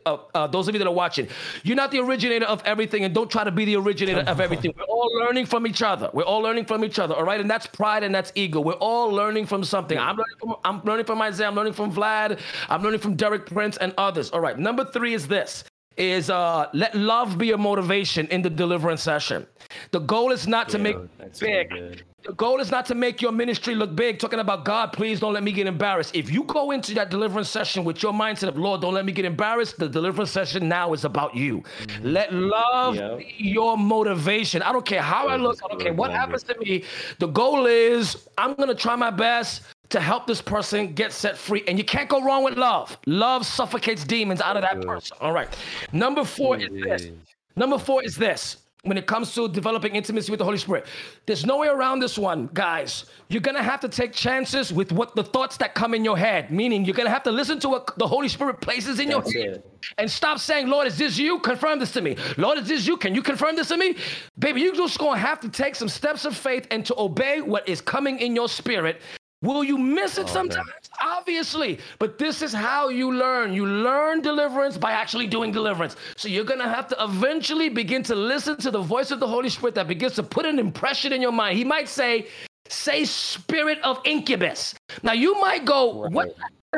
uh, 0.06 0.18
uh, 0.34 0.48
those 0.48 0.70
of 0.70 0.76
you 0.76 0.80
that 0.80 0.88
are 0.88 0.94
watching, 0.94 1.28
you're 1.64 1.76
not 1.76 1.92
the 1.92 2.00
originator 2.00 2.46
of 2.46 2.64
everything 2.64 3.04
and 3.04 3.14
don't 3.14 3.30
try 3.30 3.44
to 3.44 3.52
be 3.52 3.66
the 3.66 3.76
originator 3.76 4.22
of 4.22 4.40
everything. 4.40 4.74
We're 4.78 4.86
all 4.86 5.12
learning 5.20 5.48
from 5.48 5.68
each 5.68 5.82
other. 5.82 6.10
We're 6.14 6.24
all 6.24 6.40
learning 6.40 6.64
from 6.64 6.86
each 6.86 7.00
other. 7.00 7.14
All 7.14 7.26
right. 7.26 7.42
And 7.42 7.52
that's 7.52 7.68
pride 7.68 8.04
and 8.04 8.16
that's 8.16 8.32
ego. 8.36 8.62
We're 8.62 8.76
all 8.76 9.10
learning 9.10 9.46
from 9.46 9.62
something. 9.66 10.00
I'm 10.00 10.16
learning 10.16 10.38
from, 10.40 10.56
I'm 10.64 10.82
learning 10.86 11.06
from 11.06 11.22
Isaiah. 11.22 11.50
I'm 11.50 11.56
learning 11.56 11.74
from 11.74 11.94
Vlad. 11.94 12.40
I'm 12.70 12.82
learning 12.82 13.02
from 13.02 13.18
Derek 13.18 13.46
Prince 13.46 13.76
and 13.76 13.94
others. 13.98 14.32
All 14.32 14.40
right. 14.40 14.58
Number 14.58 14.86
three 14.86 15.14
is 15.14 15.28
this 15.28 15.66
is 15.98 16.30
uh, 16.30 16.68
let 16.74 16.96
love 16.96 17.38
be 17.38 17.48
your 17.48 17.58
motivation 17.58 18.28
in 18.28 18.42
the 18.42 18.50
deliverance 18.50 19.02
session. 19.02 19.46
The 19.92 20.00
goal 20.00 20.32
is 20.32 20.48
not 20.48 20.70
to 20.70 20.80
make 20.80 20.98
big. 21.40 22.04
The 22.24 22.34
goal 22.34 22.62
is 22.62 22.72
not 22.72 22.86
to 22.86 22.96
make 22.96 23.22
your 23.22 23.34
ministry 23.34 23.76
look 23.76 23.98
big, 23.98 24.18
talking 24.18 24.40
about 24.40 24.64
God, 24.64 24.94
please 24.94 25.20
don't 25.20 25.34
let 25.34 25.44
me 25.44 25.52
get 25.52 25.68
embarrassed. 25.68 26.16
If 26.16 26.32
you 26.32 26.44
go 26.44 26.72
into 26.72 26.94
that 26.94 27.10
deliverance 27.10 27.50
session 27.50 27.84
with 27.84 28.02
your 28.02 28.14
mindset 28.14 28.48
of 28.48 28.58
Lord, 28.58 28.80
don't 28.80 28.94
let 28.94 29.04
me 29.04 29.12
get 29.12 29.26
embarrassed, 29.26 29.78
the 29.78 29.90
deliverance 29.90 30.32
session 30.32 30.70
now 30.70 30.94
is 30.94 31.04
about 31.04 31.36
you. 31.36 31.64
Mm-hmm. 31.82 32.08
Let 32.08 32.34
love 32.34 32.96
yep. 32.96 33.18
be 33.18 33.36
your 33.40 33.78
motivation. 33.78 34.62
I 34.62 34.72
don't 34.72 34.86
care 34.86 35.02
how 35.02 35.28
I 35.28 35.36
look, 35.36 35.60
I 35.66 35.68
don't 35.68 35.82
care 35.82 35.94
what 35.94 36.12
happens 36.12 36.44
to 36.44 36.58
me. 36.60 36.86
The 37.20 37.28
goal 37.28 37.66
is 37.66 38.30
I'm 38.38 38.54
gonna 38.54 38.74
try 38.74 38.96
my 38.96 39.12
best 39.12 39.64
to 39.94 40.00
help 40.00 40.26
this 40.26 40.42
person 40.42 40.94
get 40.94 41.14
set 41.14 41.38
free. 41.38 41.64
And 41.68 41.78
you 41.78 41.86
can't 41.86 42.10
go 42.10 42.22
wrong 42.22 42.44
with 42.44 42.58
love. 42.58 42.98
Love 43.06 43.46
suffocates 43.46 44.04
demons 44.04 44.42
out 44.42 44.58
of 44.58 44.64
that 44.64 44.82
person. 44.82 45.16
All 45.22 45.32
right. 45.32 45.48
Number 45.92 46.26
four 46.26 46.58
is 46.58 46.70
this. 46.72 47.12
Number 47.56 47.78
four 47.78 48.04
is 48.04 48.16
this. 48.16 48.58
When 48.86 48.98
it 48.98 49.06
comes 49.06 49.34
to 49.36 49.48
developing 49.48 49.96
intimacy 49.96 50.30
with 50.30 50.40
the 50.40 50.44
Holy 50.44 50.58
Spirit, 50.58 50.88
there's 51.26 51.46
no 51.46 51.58
way 51.58 51.70
around 51.70 52.00
this 52.00 52.18
one, 52.18 52.50
guys. 52.54 53.06
You're 53.30 53.40
gonna 53.40 53.64
have 53.64 53.80
to 53.80 53.88
take 53.88 54.12
chances 54.12 54.74
with 54.74 54.92
what 54.92 55.16
the 55.16 55.24
thoughts 55.24 55.56
that 55.58 55.74
come 55.74 55.94
in 55.94 56.04
your 56.04 56.18
head. 56.18 56.52
Meaning, 56.52 56.84
you're 56.84 56.96
gonna 56.96 57.10
have 57.10 57.24
to 57.24 57.32
listen 57.32 57.60
to 57.62 57.70
what 57.70 57.98
the 57.98 58.06
Holy 58.06 58.28
Spirit 58.28 58.60
places 58.60 59.00
in 59.00 59.08
That's 59.08 59.34
your 59.34 59.52
head, 59.52 59.64
and 59.98 60.12
stop 60.12 60.38
saying, 60.38 60.68
"Lord, 60.68 60.86
is 60.86 60.98
this 60.98 61.18
you? 61.18 61.40
Confirm 61.40 61.80
this 61.80 61.94
to 61.94 62.02
me." 62.02 62.18
Lord, 62.36 62.58
is 62.58 62.68
this 62.68 62.86
you? 62.86 62.98
Can 62.98 63.16
you 63.16 63.22
confirm 63.22 63.56
this 63.56 63.70
to 63.70 63.78
me, 63.78 63.96
baby? 64.38 64.60
You're 64.60 64.76
just 64.76 65.00
gonna 65.00 65.18
have 65.18 65.40
to 65.42 65.50
take 65.50 65.76
some 65.76 65.88
steps 65.88 66.26
of 66.26 66.36
faith 66.36 66.68
and 66.70 66.86
to 66.88 66.94
obey 67.00 67.40
what 67.40 67.70
is 67.70 67.80
coming 67.80 68.20
in 68.20 68.36
your 68.36 68.50
spirit 68.50 69.00
Will 69.44 69.64
you 69.64 69.78
miss 69.78 70.18
it 70.18 70.24
oh, 70.30 70.34
sometimes? 70.34 70.70
Obviously. 71.02 71.78
But 72.00 72.18
this 72.18 72.42
is 72.42 72.54
how 72.54 72.88
you 72.88 73.14
learn. 73.14 73.54
You 73.54 73.66
learn 73.66 74.22
deliverance 74.22 74.78
by 74.78 74.94
actually 74.94 75.28
doing 75.28 75.52
deliverance. 75.52 75.98
So 76.16 76.30
you're 76.30 76.46
going 76.46 76.62
to 76.62 76.70
have 76.70 76.88
to 76.88 77.04
eventually 77.04 77.68
begin 77.68 78.04
to 78.04 78.16
listen 78.16 78.56
to 78.58 78.72
the 78.72 78.82
voice 78.82 79.12
of 79.12 79.20
the 79.20 79.28
Holy 79.28 79.50
Spirit 79.50 79.76
that 79.76 79.88
begins 79.90 80.14
to 80.16 80.24
put 80.24 80.46
an 80.46 80.60
impression 80.60 81.12
in 81.12 81.22
your 81.22 81.34
mind. 81.34 81.58
He 81.58 81.66
might 81.66 81.90
say, 81.90 82.28
say 82.70 83.04
spirit 83.04 83.80
of 83.84 84.00
incubus. 84.06 84.76
Now 85.04 85.14
you 85.14 85.40
might 85.42 85.66
go, 85.66 86.04
right. 86.04 86.12
what 86.14 86.28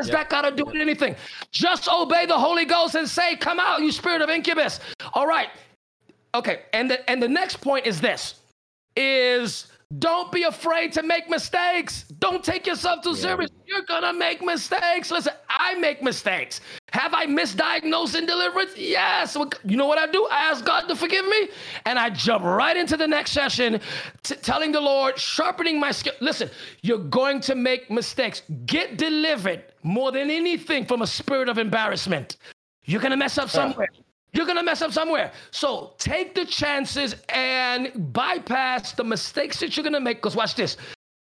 yep. 0.02 0.06
that 0.06 0.28
got 0.28 0.42
to 0.42 0.50
do 0.50 0.64
with 0.64 0.74
anything? 0.74 1.14
Just 1.52 1.88
obey 1.88 2.26
the 2.26 2.38
Holy 2.38 2.64
Ghost 2.64 2.96
and 2.96 3.08
say, 3.08 3.36
come 3.36 3.60
out, 3.60 3.80
you 3.80 3.92
spirit 3.92 4.22
of 4.22 4.28
incubus. 4.28 4.80
All 5.14 5.28
right. 5.28 5.50
Okay. 6.34 6.62
And 6.72 6.90
the, 6.90 7.08
and 7.08 7.22
the 7.22 7.28
next 7.28 7.60
point 7.60 7.86
is 7.86 8.00
this 8.00 8.40
is 8.96 9.68
don't 9.98 10.32
be 10.32 10.42
afraid 10.42 10.92
to 10.94 11.02
make 11.02 11.28
mistakes. 11.30 12.04
Don't 12.18 12.42
take 12.42 12.66
yourself 12.66 13.02
too 13.02 13.10
yeah. 13.10 13.14
serious. 13.14 13.50
You're 13.66 13.82
gonna 13.82 14.12
make 14.12 14.42
mistakes. 14.42 15.12
Listen, 15.12 15.32
I 15.48 15.74
make 15.74 16.02
mistakes. 16.02 16.60
Have 16.92 17.14
I 17.14 17.26
misdiagnosed 17.26 18.16
in 18.16 18.26
deliverance? 18.26 18.76
Yes. 18.76 19.36
You 19.64 19.76
know 19.76 19.86
what 19.86 19.98
I 19.98 20.10
do? 20.10 20.26
I 20.30 20.50
ask 20.50 20.64
God 20.64 20.88
to 20.88 20.96
forgive 20.96 21.24
me, 21.26 21.50
and 21.84 22.00
I 22.00 22.10
jump 22.10 22.44
right 22.44 22.76
into 22.76 22.96
the 22.96 23.06
next 23.06 23.30
session, 23.30 23.80
t- 24.24 24.34
telling 24.36 24.72
the 24.72 24.80
Lord, 24.80 25.18
sharpening 25.18 25.78
my 25.78 25.92
skill. 25.92 26.14
Listen, 26.20 26.50
you're 26.82 26.98
going 26.98 27.40
to 27.42 27.54
make 27.54 27.88
mistakes. 27.88 28.42
Get 28.66 28.98
delivered 28.98 29.62
more 29.84 30.10
than 30.10 30.30
anything 30.30 30.84
from 30.84 31.02
a 31.02 31.06
spirit 31.06 31.48
of 31.48 31.58
embarrassment. 31.58 32.38
You're 32.86 33.00
gonna 33.00 33.16
mess 33.16 33.38
up 33.38 33.50
somewhere. 33.50 33.88
You're 34.32 34.46
going 34.46 34.58
to 34.58 34.62
mess 34.62 34.82
up 34.82 34.92
somewhere. 34.92 35.32
So 35.50 35.94
take 35.98 36.34
the 36.34 36.44
chances 36.44 37.16
and 37.30 38.12
bypass 38.12 38.92
the 38.92 39.04
mistakes 39.04 39.60
that 39.60 39.76
you're 39.76 39.84
going 39.84 39.94
to 39.94 40.00
make. 40.00 40.18
Because 40.18 40.36
watch 40.36 40.54
this 40.54 40.76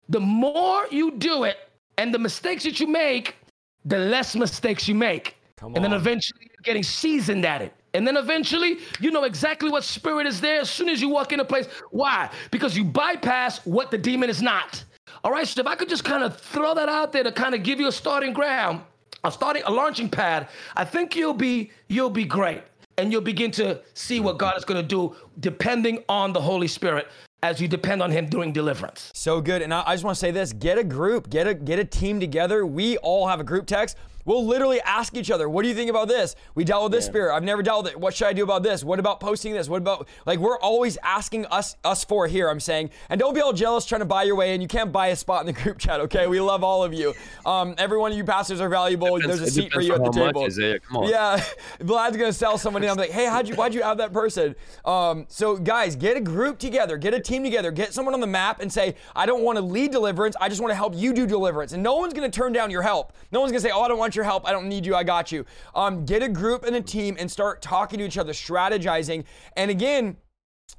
the 0.09 0.21
more 0.21 0.87
you 0.91 1.13
do 1.13 1.45
it 1.45 1.57
and 1.99 2.13
the 2.13 2.19
mistakes 2.19 2.65
that 2.65 2.81
you 2.81 2.87
make, 2.87 3.37
the 3.85 3.99
less 3.99 4.35
mistakes 4.35 4.89
you 4.89 4.95
make. 4.95 5.37
Come 5.57 5.75
and 5.75 5.85
then 5.85 5.93
eventually 5.93 6.41
you're 6.43 6.63
getting 6.63 6.83
seasoned 6.83 7.45
at 7.45 7.63
it. 7.63 7.75
And 7.95 8.07
then 8.07 8.17
eventually, 8.17 8.79
you 9.01 9.11
know 9.11 9.25
exactly 9.25 9.71
what 9.71 9.83
spirit 9.83 10.27
is 10.27 10.41
there 10.41 10.61
as 10.61 10.71
soon 10.71 10.89
as 10.89 11.01
you 11.01 11.09
walk 11.09 11.33
in 11.33 11.41
a 11.41 11.45
place. 11.45 11.67
Why? 11.91 12.31
Because 12.51 12.77
you 12.77 12.85
bypass 12.85 13.65
what 13.65 13.91
the 13.91 13.99
demon 13.99 14.31
is 14.31 14.43
not. 14.43 14.85
All 15.25 15.33
right, 15.33 15.49
so 15.49 15.61
if 15.61 15.67
I 15.67 15.75
could 15.75 15.89
just 15.89 16.05
kind 16.05 16.23
of 16.23 16.39
throw 16.39 16.75
that 16.75 16.89
out 16.89 17.13
there 17.13 17.25
to 17.25 17.33
kind 17.33 17.55
of 17.55 17.63
give 17.63 17.81
you 17.81 17.89
a 17.89 17.93
starting 17.93 18.33
ground, 18.33 18.83
a 19.25 19.33
starting 19.33 19.63
a 19.65 19.71
launching 19.71 20.09
pad, 20.09 20.49
I 20.77 20.85
think 20.85 21.17
you'll 21.17 21.35
be 21.35 21.73
you'll 21.89 22.11
be 22.11 22.25
great 22.25 22.63
and 22.99 23.13
you'll 23.13 23.23
begin 23.23 23.51
to 23.53 23.81
see 23.95 24.21
what 24.21 24.39
God 24.39 24.59
is 24.59 24.65
going 24.65 24.81
to 24.81 24.87
do 24.87 25.17
depending 25.41 26.05
on 26.09 26.33
the 26.33 26.41
Holy 26.41 26.69
Spirit 26.69 27.09
as 27.43 27.61
you 27.61 27.69
depend 27.69 28.03
on 28.03 28.11
him 28.11 28.27
doing 28.27 28.53
deliverance. 28.53 29.11
So 29.15 29.41
good. 29.41 29.63
And 29.63 29.73
I, 29.73 29.85
I 29.87 29.95
just 29.95 30.05
want 30.05 30.17
to 30.17 30.21
say 30.21 30.33
this, 30.33 30.53
get 30.53 30.77
a 30.77 30.85
group, 30.85 31.31
get 31.31 31.47
a 31.47 31.55
get 31.55 31.79
a 31.79 31.85
team 31.85 32.19
together. 32.21 32.67
We 32.67 32.99
all 32.99 33.29
have 33.29 33.41
a 33.41 33.45
group 33.45 33.67
text. 33.67 33.97
We'll 34.29 34.45
literally 34.45 34.79
ask 34.83 35.17
each 35.17 35.31
other, 35.31 35.49
what 35.49 35.63
do 35.63 35.69
you 35.69 35.75
think 35.75 35.89
about 35.89 36.07
this? 36.07 36.37
We 36.55 36.63
dealt 36.63 36.83
with 36.83 36.93
this 36.93 37.07
yeah. 37.07 37.13
spirit. 37.13 37.35
I've 37.35 37.43
never 37.43 37.63
dealt 37.63 37.85
with 37.85 37.93
it. 37.95 37.99
What 37.99 38.15
should 38.15 38.27
I 38.27 38.35
do 38.35 38.45
about 38.45 38.63
this? 38.63 38.85
What 38.85 38.99
about 38.99 39.21
posting 39.21 39.55
this? 39.55 39.71
What 39.71 39.79
about 39.79 40.07
like 40.27 40.39
we're 40.39 40.59
always 40.59 40.99
asking 41.03 41.47
us 41.47 41.77
us 41.83 42.05
for 42.05 42.27
here, 42.27 42.51
I'm 42.51 42.61
saying. 42.61 42.91
And 43.09 43.19
don't 43.19 43.33
be 43.33 43.41
all 43.41 43.55
jealous 43.55 43.87
trying 43.87 44.03
to 44.03 44.05
buy 44.05 44.25
your 44.25 44.37
way 44.37 44.55
in. 44.55 44.61
You 44.61 44.69
can't 44.69 44.93
buy 44.93 45.07
a 45.07 45.17
spot 45.17 45.41
in 45.41 45.47
the 45.47 45.53
group 45.63 45.79
chat, 45.79 46.01
okay? 46.01 46.27
We 46.27 46.43
love 46.43 46.63
all 46.63 46.85
of 46.85 46.93
you. 46.93 47.15
Um, 47.47 47.75
every 47.79 47.97
one 47.97 48.13
of 48.13 48.19
you 48.19 48.25
pastors 48.25 48.61
are 48.61 48.69
valuable. 48.69 49.17
Depends, 49.17 49.39
There's 49.39 49.49
a 49.49 49.51
seat 49.51 49.73
for 49.73 49.81
you 49.81 49.95
at 49.95 50.05
the 50.05 50.11
table. 50.11 50.43
Much, 50.43 50.51
Isaiah. 50.51 50.79
Come 50.81 50.99
on. 50.99 51.09
Yeah. 51.09 51.43
Vlad's 51.81 52.19
gonna 52.19 52.31
sell 52.31 52.59
somebody. 52.59 52.87
I'm 52.87 52.99
like, 52.99 53.11
hey, 53.11 53.25
how'd 53.25 53.49
you 53.49 53.55
why'd 53.55 53.73
you 53.73 53.83
have 53.83 53.97
that 53.97 54.13
person? 54.13 54.55
Um, 54.85 55.25
so 55.31 55.57
guys, 55.57 55.97
get 55.97 56.19
a 56.19 56.21
group 56.21 56.59
together, 56.59 56.99
get 56.99 57.15
a 57.15 57.21
team 57.21 57.43
together, 57.43 57.71
get 57.71 57.95
someone 57.95 58.13
on 58.13 58.21
the 58.21 58.27
map 58.27 58.61
and 58.61 58.71
say, 58.71 58.95
I 59.17 59.25
don't 59.25 59.43
want 59.43 59.57
to 59.57 59.65
lead 59.65 59.91
deliverance, 59.91 60.37
I 60.39 60.51
just 60.51 60.61
want 60.61 60.71
to 60.71 60.77
help 60.77 60.95
you 60.95 61.15
do 61.15 61.27
deliverance. 61.27 61.73
And 61.73 61.83
no 61.83 61.97
one's 61.97 62.13
gonna 62.13 62.29
turn 62.29 62.53
down 62.53 62.71
your 62.71 62.83
help. 62.83 63.15
No 63.33 63.41
one's 63.41 63.53
gonna 63.53 63.63
say, 63.63 63.71
Oh, 63.71 63.81
I 63.81 63.89
don't 63.89 63.97
want 63.97 64.18
your 64.19 64.25
help, 64.25 64.47
I 64.47 64.53
don't 64.53 64.69
need 64.69 64.85
you. 64.85 64.95
I 64.95 65.05
got 65.05 65.33
you. 65.33 65.47
Um, 65.75 66.05
get 66.05 66.23
a 66.23 66.29
group 66.29 66.65
and 66.65 66.77
a 66.77 66.83
team 66.83 67.17
and 67.19 67.31
start 67.31 67.63
talking 67.63 68.01
to 68.01 68.05
each 68.05 68.19
other, 68.19 68.33
strategizing. 68.33 69.25
And 69.57 69.71
again, 69.71 70.17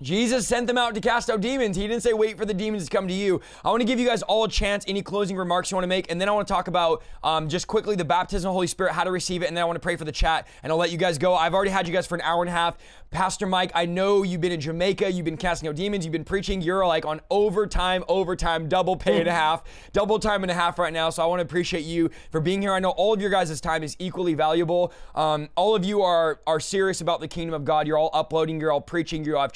Jesus 0.02 0.48
sent 0.48 0.66
them 0.68 0.78
out 0.78 0.96
to 0.96 1.02
cast 1.02 1.30
out 1.30 1.42
demons. 1.42 1.76
He 1.76 1.86
didn't 1.86 2.04
say, 2.04 2.14
wait 2.14 2.38
for 2.38 2.46
the 2.46 2.54
demons 2.54 2.86
to 2.86 2.90
come 2.90 3.06
to 3.10 3.14
you. 3.14 3.42
I 3.66 3.70
want 3.70 3.82
to 3.82 3.86
give 3.86 4.00
you 4.00 4.08
guys 4.08 4.22
all 4.22 4.46
a 4.46 4.48
chance. 4.48 4.86
Any 4.88 5.02
closing 5.02 5.36
remarks 5.36 5.72
you 5.72 5.76
want 5.76 5.84
to 5.84 5.90
make? 5.90 6.10
And 6.10 6.22
then 6.22 6.30
I 6.30 6.32
want 6.32 6.48
to 6.48 6.54
talk 6.54 6.70
about 6.70 7.04
um, 7.22 7.50
just 7.50 7.68
quickly 7.68 7.98
the 7.98 8.06
baptism 8.06 8.48
of 8.48 8.52
the 8.52 8.54
Holy 8.54 8.68
Spirit, 8.68 8.94
how 8.94 9.04
to 9.04 9.12
receive 9.12 9.44
it. 9.44 9.48
And 9.48 9.58
then 9.58 9.62
I 9.62 9.66
want 9.66 9.76
to 9.76 9.82
pray 9.82 9.98
for 9.98 10.06
the 10.06 10.12
chat. 10.14 10.48
And 10.64 10.72
I'll 10.72 10.80
let 10.80 10.92
you 10.92 10.98
guys 10.98 11.18
go. 11.18 11.36
I've 11.36 11.54
already 11.54 11.72
had 11.72 11.86
you 11.86 11.94
guys 11.94 12.08
for 12.08 12.16
an 12.16 12.22
hour 12.22 12.42
and 12.42 12.50
a 12.50 12.54
half. 12.54 12.78
Pastor 13.12 13.48
Mike, 13.48 13.72
I 13.74 13.88
know 13.88 14.22
you've 14.24 14.40
been 14.40 14.52
in 14.52 14.62
Jamaica, 14.62 15.12
you've 15.12 15.26
been 15.26 15.36
casting 15.36 15.68
out 15.68 15.76
demons, 15.76 16.06
you've 16.06 16.12
been 16.12 16.24
preaching. 16.24 16.62
You're 16.62 16.86
like 16.86 17.06
on 17.06 17.20
overtime, 17.32 18.04
overtime, 18.08 18.70
double 18.70 18.96
pay 18.96 19.20
and 19.20 19.28
a 19.28 19.32
half, 19.34 19.64
double 19.94 20.20
time 20.20 20.44
and 20.44 20.52
a 20.52 20.54
half 20.54 20.78
right 20.78 20.94
now. 20.94 21.10
So 21.10 21.24
I 21.24 21.26
want 21.26 21.40
to 21.40 21.44
appreciate 21.44 21.86
you 21.86 22.12
for 22.30 22.40
being 22.40 22.62
here. 22.62 22.72
I 22.72 22.80
know 22.80 22.92
all 22.92 23.14
of 23.14 23.20
your 23.20 23.32
guys' 23.32 23.60
time 23.60 23.82
is 23.82 23.96
equally 23.98 24.36
valuable. 24.36 24.94
Um, 25.16 25.50
all 25.56 25.76
of 25.76 25.84
you 25.84 26.04
are 26.04 26.40
are 26.46 26.60
serious 26.60 27.02
about 27.02 27.20
the 27.20 27.28
kingdom 27.28 27.56
of 27.56 27.66
God. 27.66 27.88
You're 27.88 27.98
all 27.98 28.12
uploading, 28.14 28.62
you're 28.62 28.72
all 28.72 28.80
preaching, 28.80 29.26
you 29.26 29.36
all 29.36 29.42
have 29.42 29.54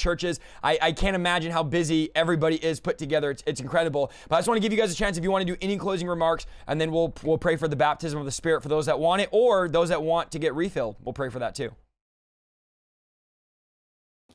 I, 0.63 0.77
I 0.81 0.91
can't 0.91 1.15
imagine 1.15 1.51
how 1.51 1.63
busy 1.63 2.09
everybody 2.15 2.55
is 2.55 2.79
put 2.79 2.97
together. 2.97 3.31
It's, 3.31 3.43
it's 3.45 3.61
incredible. 3.61 4.11
But 4.29 4.35
I 4.35 4.39
just 4.39 4.47
want 4.47 4.57
to 4.57 4.61
give 4.61 4.71
you 4.71 4.79
guys 4.79 4.91
a 4.91 4.95
chance 4.95 5.17
if 5.17 5.23
you 5.23 5.31
want 5.31 5.45
to 5.45 5.53
do 5.53 5.57
any 5.61 5.77
closing 5.77 6.07
remarks, 6.07 6.45
and 6.67 6.79
then 6.79 6.91
we'll 6.91 7.13
we'll 7.23 7.37
pray 7.37 7.55
for 7.55 7.67
the 7.67 7.75
baptism 7.75 8.19
of 8.19 8.25
the 8.25 8.31
Spirit 8.31 8.61
for 8.61 8.69
those 8.69 8.85
that 8.85 8.99
want 8.99 9.21
it, 9.21 9.29
or 9.31 9.67
those 9.69 9.89
that 9.89 10.03
want 10.03 10.31
to 10.31 10.39
get 10.39 10.53
refilled. 10.55 10.95
We'll 11.03 11.13
pray 11.13 11.29
for 11.29 11.39
that 11.39 11.55
too. 11.55 11.71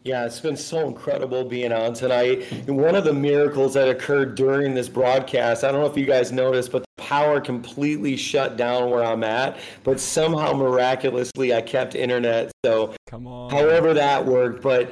Yeah, 0.05 0.25
it's 0.25 0.41
been 0.41 0.57
so 0.57 0.87
incredible 0.87 1.45
being 1.45 1.73
on 1.73 1.93
tonight. 1.93 2.51
And 2.51 2.79
one 2.79 2.95
of 2.95 3.05
the 3.05 3.13
miracles 3.13 3.75
that 3.75 3.89
occurred 3.89 4.37
during 4.37 4.73
this 4.73 4.89
broadcast, 4.89 5.65
I 5.65 5.73
don't 5.73 5.81
know 5.81 5.87
if 5.87 5.97
you 5.97 6.07
guys 6.07 6.31
noticed, 6.31 6.71
but 6.71 6.85
the 6.97 7.03
power 7.03 7.41
completely 7.41 8.17
shut 8.17 8.57
down 8.57 8.91
where 8.91 9.05
I'm 9.05 9.25
at. 9.25 9.59
But 9.83 9.99
somehow 9.99 10.53
miraculously, 10.53 11.53
I 11.53 11.61
kept 11.61 11.97
internet. 11.97 12.53
So, 12.65 12.95
come 13.07 13.27
on. 13.27 13.51
However 13.51 13.93
that 13.93 14.25
worked, 14.25 14.63
but 14.63 14.89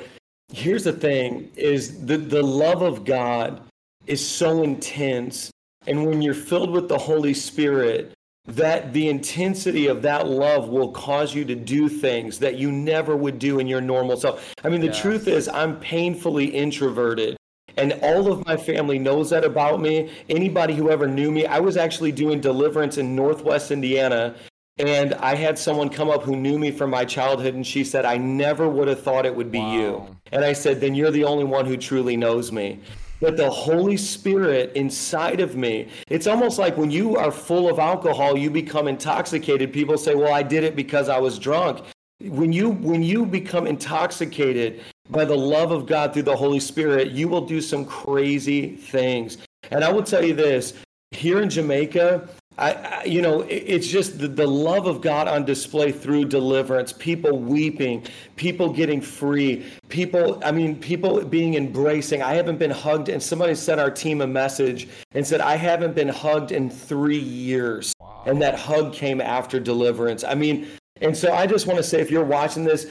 here's 0.52 0.84
the 0.84 0.92
thing: 0.92 1.50
is 1.56 2.04
the 2.04 2.16
the 2.16 2.42
love 2.42 2.82
of 2.82 3.04
God 3.04 3.62
is 4.06 4.26
so 4.26 4.62
intense, 4.62 5.50
and 5.86 6.06
when 6.06 6.22
you're 6.22 6.34
filled 6.34 6.70
with 6.70 6.88
the 6.88 6.98
Holy 6.98 7.34
Spirit, 7.34 8.12
that 8.46 8.92
the 8.92 9.08
intensity 9.08 9.86
of 9.88 10.02
that 10.02 10.28
love 10.28 10.68
will 10.68 10.92
cause 10.92 11.34
you 11.34 11.44
to 11.44 11.54
do 11.54 11.88
things 11.88 12.38
that 12.38 12.56
you 12.56 12.70
never 12.70 13.16
would 13.16 13.38
do 13.38 13.58
in 13.58 13.66
your 13.66 13.80
normal 13.80 14.16
self. 14.16 14.54
I 14.62 14.68
mean, 14.68 14.80
the 14.80 14.86
yeah. 14.86 15.00
truth 15.00 15.26
is, 15.26 15.48
I'm 15.48 15.78
painfully 15.80 16.46
introverted. 16.46 17.36
And 17.76 17.92
all 18.00 18.32
of 18.32 18.46
my 18.46 18.56
family 18.56 18.98
knows 18.98 19.30
that 19.30 19.44
about 19.44 19.80
me. 19.80 20.10
Anybody 20.30 20.74
who 20.74 20.90
ever 20.90 21.06
knew 21.06 21.30
me, 21.30 21.44
I 21.44 21.60
was 21.60 21.76
actually 21.76 22.12
doing 22.12 22.40
deliverance 22.40 22.96
in 22.96 23.14
Northwest 23.14 23.70
Indiana. 23.70 24.34
And 24.78 25.14
I 25.14 25.34
had 25.34 25.58
someone 25.58 25.88
come 25.88 26.10
up 26.10 26.22
who 26.22 26.36
knew 26.36 26.58
me 26.58 26.70
from 26.70 26.90
my 26.90 27.04
childhood, 27.04 27.54
and 27.54 27.66
she 27.66 27.82
said, 27.82 28.04
I 28.04 28.18
never 28.18 28.68
would 28.68 28.88
have 28.88 29.02
thought 29.02 29.24
it 29.24 29.34
would 29.34 29.50
be 29.50 29.58
wow. 29.58 29.72
you. 29.72 30.16
And 30.32 30.44
I 30.44 30.52
said, 30.52 30.80
Then 30.80 30.94
you're 30.94 31.10
the 31.10 31.24
only 31.24 31.44
one 31.44 31.64
who 31.64 31.76
truly 31.76 32.16
knows 32.16 32.52
me 32.52 32.80
but 33.20 33.36
the 33.36 33.48
Holy 33.48 33.96
Spirit 33.96 34.72
inside 34.74 35.40
of 35.40 35.56
me. 35.56 35.88
It's 36.08 36.26
almost 36.26 36.58
like 36.58 36.76
when 36.76 36.90
you 36.90 37.16
are 37.16 37.30
full 37.30 37.68
of 37.68 37.78
alcohol, 37.78 38.36
you 38.36 38.50
become 38.50 38.88
intoxicated. 38.88 39.72
People 39.72 39.96
say, 39.96 40.14
"Well, 40.14 40.32
I 40.32 40.42
did 40.42 40.64
it 40.64 40.76
because 40.76 41.08
I 41.08 41.18
was 41.18 41.38
drunk." 41.38 41.82
When 42.20 42.52
you 42.52 42.70
when 42.70 43.02
you 43.02 43.26
become 43.26 43.66
intoxicated 43.66 44.80
by 45.10 45.24
the 45.24 45.36
love 45.36 45.70
of 45.70 45.86
God 45.86 46.12
through 46.12 46.22
the 46.22 46.36
Holy 46.36 46.60
Spirit, 46.60 47.12
you 47.12 47.28
will 47.28 47.42
do 47.42 47.60
some 47.60 47.84
crazy 47.84 48.76
things. 48.76 49.38
And 49.70 49.84
I 49.84 49.92
will 49.92 50.02
tell 50.02 50.24
you 50.24 50.34
this, 50.34 50.74
here 51.10 51.40
in 51.42 51.50
Jamaica, 51.50 52.28
I, 52.58 52.72
I, 52.72 53.04
you 53.04 53.20
know, 53.20 53.42
it, 53.42 53.64
it's 53.66 53.86
just 53.86 54.18
the, 54.18 54.28
the 54.28 54.46
love 54.46 54.86
of 54.86 55.00
God 55.00 55.28
on 55.28 55.44
display 55.44 55.92
through 55.92 56.26
deliverance, 56.26 56.92
people 56.92 57.38
weeping, 57.38 58.04
people 58.36 58.72
getting 58.72 59.00
free, 59.00 59.66
people, 59.88 60.40
I 60.44 60.52
mean, 60.52 60.76
people 60.76 61.22
being 61.24 61.54
embracing. 61.54 62.22
I 62.22 62.34
haven't 62.34 62.58
been 62.58 62.70
hugged, 62.70 63.08
and 63.08 63.22
somebody 63.22 63.54
sent 63.54 63.80
our 63.80 63.90
team 63.90 64.22
a 64.22 64.26
message 64.26 64.88
and 65.12 65.26
said, 65.26 65.40
I 65.40 65.56
haven't 65.56 65.94
been 65.94 66.08
hugged 66.08 66.52
in 66.52 66.70
three 66.70 67.18
years. 67.18 67.92
Wow. 68.00 68.22
And 68.26 68.40
that 68.42 68.58
hug 68.58 68.92
came 68.92 69.20
after 69.20 69.60
deliverance. 69.60 70.24
I 70.24 70.34
mean, 70.34 70.66
and 71.00 71.16
so 71.16 71.32
I 71.32 71.46
just 71.46 71.66
want 71.66 71.76
to 71.76 71.82
say, 71.82 72.00
if 72.00 72.10
you're 72.10 72.24
watching 72.24 72.64
this, 72.64 72.90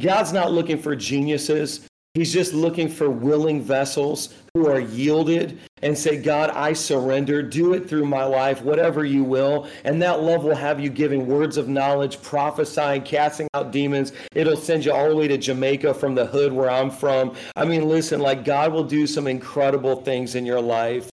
God's 0.00 0.32
not 0.32 0.52
looking 0.52 0.78
for 0.78 0.94
geniuses. 0.94 1.86
He's 2.16 2.32
just 2.32 2.54
looking 2.54 2.88
for 2.88 3.10
willing 3.10 3.60
vessels 3.60 4.32
who 4.54 4.66
are 4.68 4.80
yielded 4.80 5.58
and 5.82 5.96
say, 5.98 6.16
God, 6.16 6.48
I 6.48 6.72
surrender. 6.72 7.42
Do 7.42 7.74
it 7.74 7.86
through 7.86 8.06
my 8.06 8.24
life, 8.24 8.62
whatever 8.62 9.04
you 9.04 9.22
will. 9.22 9.68
And 9.84 10.00
that 10.00 10.22
love 10.22 10.42
will 10.42 10.54
have 10.54 10.80
you 10.80 10.88
giving 10.88 11.26
words 11.26 11.58
of 11.58 11.68
knowledge, 11.68 12.22
prophesying, 12.22 13.02
casting 13.02 13.48
out 13.52 13.70
demons. 13.70 14.14
It'll 14.34 14.56
send 14.56 14.86
you 14.86 14.92
all 14.92 15.10
the 15.10 15.14
way 15.14 15.28
to 15.28 15.36
Jamaica 15.36 15.92
from 15.92 16.14
the 16.14 16.24
hood 16.24 16.54
where 16.54 16.70
I'm 16.70 16.90
from. 16.90 17.34
I 17.54 17.66
mean, 17.66 17.86
listen, 17.86 18.18
like 18.20 18.46
God 18.46 18.72
will 18.72 18.84
do 18.84 19.06
some 19.06 19.26
incredible 19.26 19.96
things 19.96 20.36
in 20.36 20.46
your 20.46 20.62
life. 20.62 21.10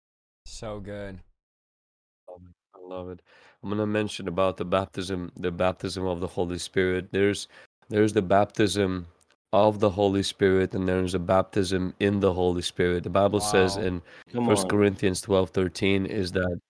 So 0.47 0.81
good. 0.81 1.20
I 2.29 2.79
love 2.83 3.09
it. 3.11 3.23
I'm 3.62 3.69
going 3.69 3.79
to 3.79 3.87
mention 3.87 4.27
about 4.27 4.57
the 4.57 4.65
baptism, 4.65 5.31
the 5.37 5.53
baptism 5.53 6.05
of 6.07 6.19
the 6.19 6.27
Holy 6.27 6.59
Spirit. 6.59 7.12
There's 7.12 7.47
there's 7.89 8.15
the 8.15 8.23
baptism 8.23 9.07
of 9.53 9.81
the 9.81 9.91
Holy 9.91 10.23
Spirit 10.23 10.75
and 10.75 10.87
there's 10.87 11.15
a 11.15 11.19
baptism 11.19 11.95
in 12.01 12.20
the 12.20 12.33
Holy 12.33 12.62
Spirit. 12.62 13.03
The 13.03 13.11
Bible 13.11 13.41
wow. 13.41 13.47
says 13.47 13.77
in 13.77 14.03
First 14.47 14.69
Corinthians 14.69 15.20
12 15.20 15.51
13 15.51 16.07
is 16.07 16.33
that, 16.33 16.61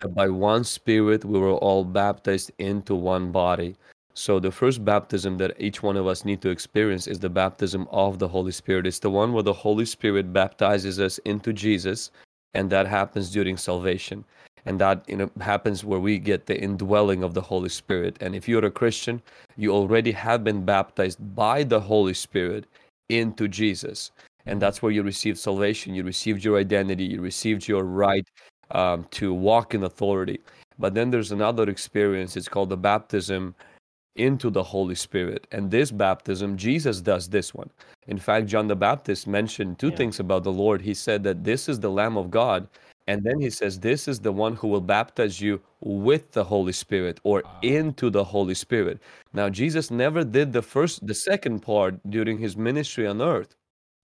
that 0.00 0.14
by 0.14 0.28
one 0.28 0.64
Spirit 0.64 1.24
we 1.24 1.38
were 1.38 1.54
all 1.54 1.84
baptized 1.84 2.52
into 2.58 2.94
one 2.94 3.32
body. 3.32 3.76
So 4.14 4.38
the 4.38 4.52
first 4.52 4.84
baptism 4.84 5.38
that 5.38 5.56
each 5.58 5.82
one 5.82 5.96
of 5.96 6.06
us 6.06 6.24
need 6.24 6.42
to 6.42 6.50
experience 6.50 7.06
is 7.06 7.18
the 7.18 7.30
baptism 7.30 7.88
of 7.90 8.18
the 8.18 8.28
Holy 8.28 8.52
Spirit. 8.52 8.86
It's 8.86 8.98
the 8.98 9.10
one 9.10 9.32
where 9.32 9.42
the 9.42 9.52
Holy 9.52 9.86
Spirit 9.86 10.32
baptizes 10.32 11.00
us 11.00 11.18
into 11.18 11.52
Jesus 11.52 12.10
and 12.54 12.68
that 12.70 12.86
happens 12.86 13.30
during 13.30 13.56
salvation 13.56 14.24
and 14.66 14.80
that 14.80 15.04
you 15.08 15.16
know 15.16 15.30
happens 15.40 15.84
where 15.84 16.00
we 16.00 16.18
get 16.18 16.46
the 16.46 16.60
indwelling 16.60 17.22
of 17.22 17.34
the 17.34 17.40
holy 17.40 17.68
spirit. 17.68 18.16
And 18.20 18.34
if 18.34 18.48
you're 18.48 18.64
a 18.64 18.70
christian 18.70 19.22
you 19.56 19.72
already 19.72 20.12
have 20.12 20.44
been 20.44 20.64
baptized 20.64 21.18
by 21.34 21.62
the 21.64 21.80
holy 21.80 22.14
spirit 22.14 22.66
into 23.08 23.48
jesus. 23.48 24.10
And 24.46 24.60
that's 24.60 24.82
where 24.82 24.90
you 24.90 25.02
received 25.02 25.38
salvation. 25.38 25.94
You 25.94 26.02
received 26.02 26.44
your 26.44 26.58
identity. 26.58 27.04
You 27.04 27.20
received 27.20 27.68
your 27.68 27.84
right 27.84 28.26
um, 28.72 29.06
to 29.12 29.32
walk 29.32 29.74
in 29.74 29.84
authority. 29.84 30.40
But 30.78 30.94
then 30.94 31.10
there's 31.10 31.30
another 31.30 31.68
experience. 31.68 32.36
It's 32.36 32.48
called 32.48 32.70
the 32.70 32.76
baptism 32.76 33.54
into 34.16 34.50
the 34.50 34.62
holy 34.62 34.94
spirit. 34.96 35.46
And 35.52 35.70
this 35.70 35.90
baptism 35.90 36.56
jesus 36.56 37.00
does 37.00 37.28
this 37.28 37.54
one. 37.54 37.70
In 38.08 38.18
fact 38.18 38.46
john 38.46 38.68
the 38.68 38.76
baptist 38.76 39.26
mentioned 39.26 39.78
two 39.78 39.90
Yeah. 39.90 39.96
things 39.96 40.20
about 40.20 40.42
the 40.44 40.52
lord. 40.52 40.82
He 40.82 40.94
said 40.94 41.22
that 41.24 41.44
this 41.44 41.68
is 41.68 41.80
the 41.80 41.90
lamb 41.90 42.16
of 42.16 42.30
god 42.30 42.68
and 43.12 43.22
then 43.22 43.38
he 43.40 43.50
says, 43.50 43.78
This 43.78 44.08
is 44.08 44.20
the 44.20 44.32
one 44.32 44.56
who 44.56 44.68
will 44.68 44.80
baptize 44.80 45.38
you 45.38 45.60
with 45.80 46.32
the 46.32 46.44
Holy 46.44 46.72
Spirit 46.72 47.20
or 47.24 47.42
into 47.60 48.08
the 48.08 48.24
Holy 48.24 48.54
Spirit. 48.54 49.00
Now, 49.34 49.50
Jesus 49.50 49.90
never 49.90 50.24
did 50.24 50.54
the 50.54 50.62
first, 50.62 51.06
the 51.06 51.14
second 51.14 51.60
part 51.60 52.00
during 52.08 52.38
his 52.38 52.56
ministry 52.56 53.06
on 53.06 53.20
earth. 53.20 53.54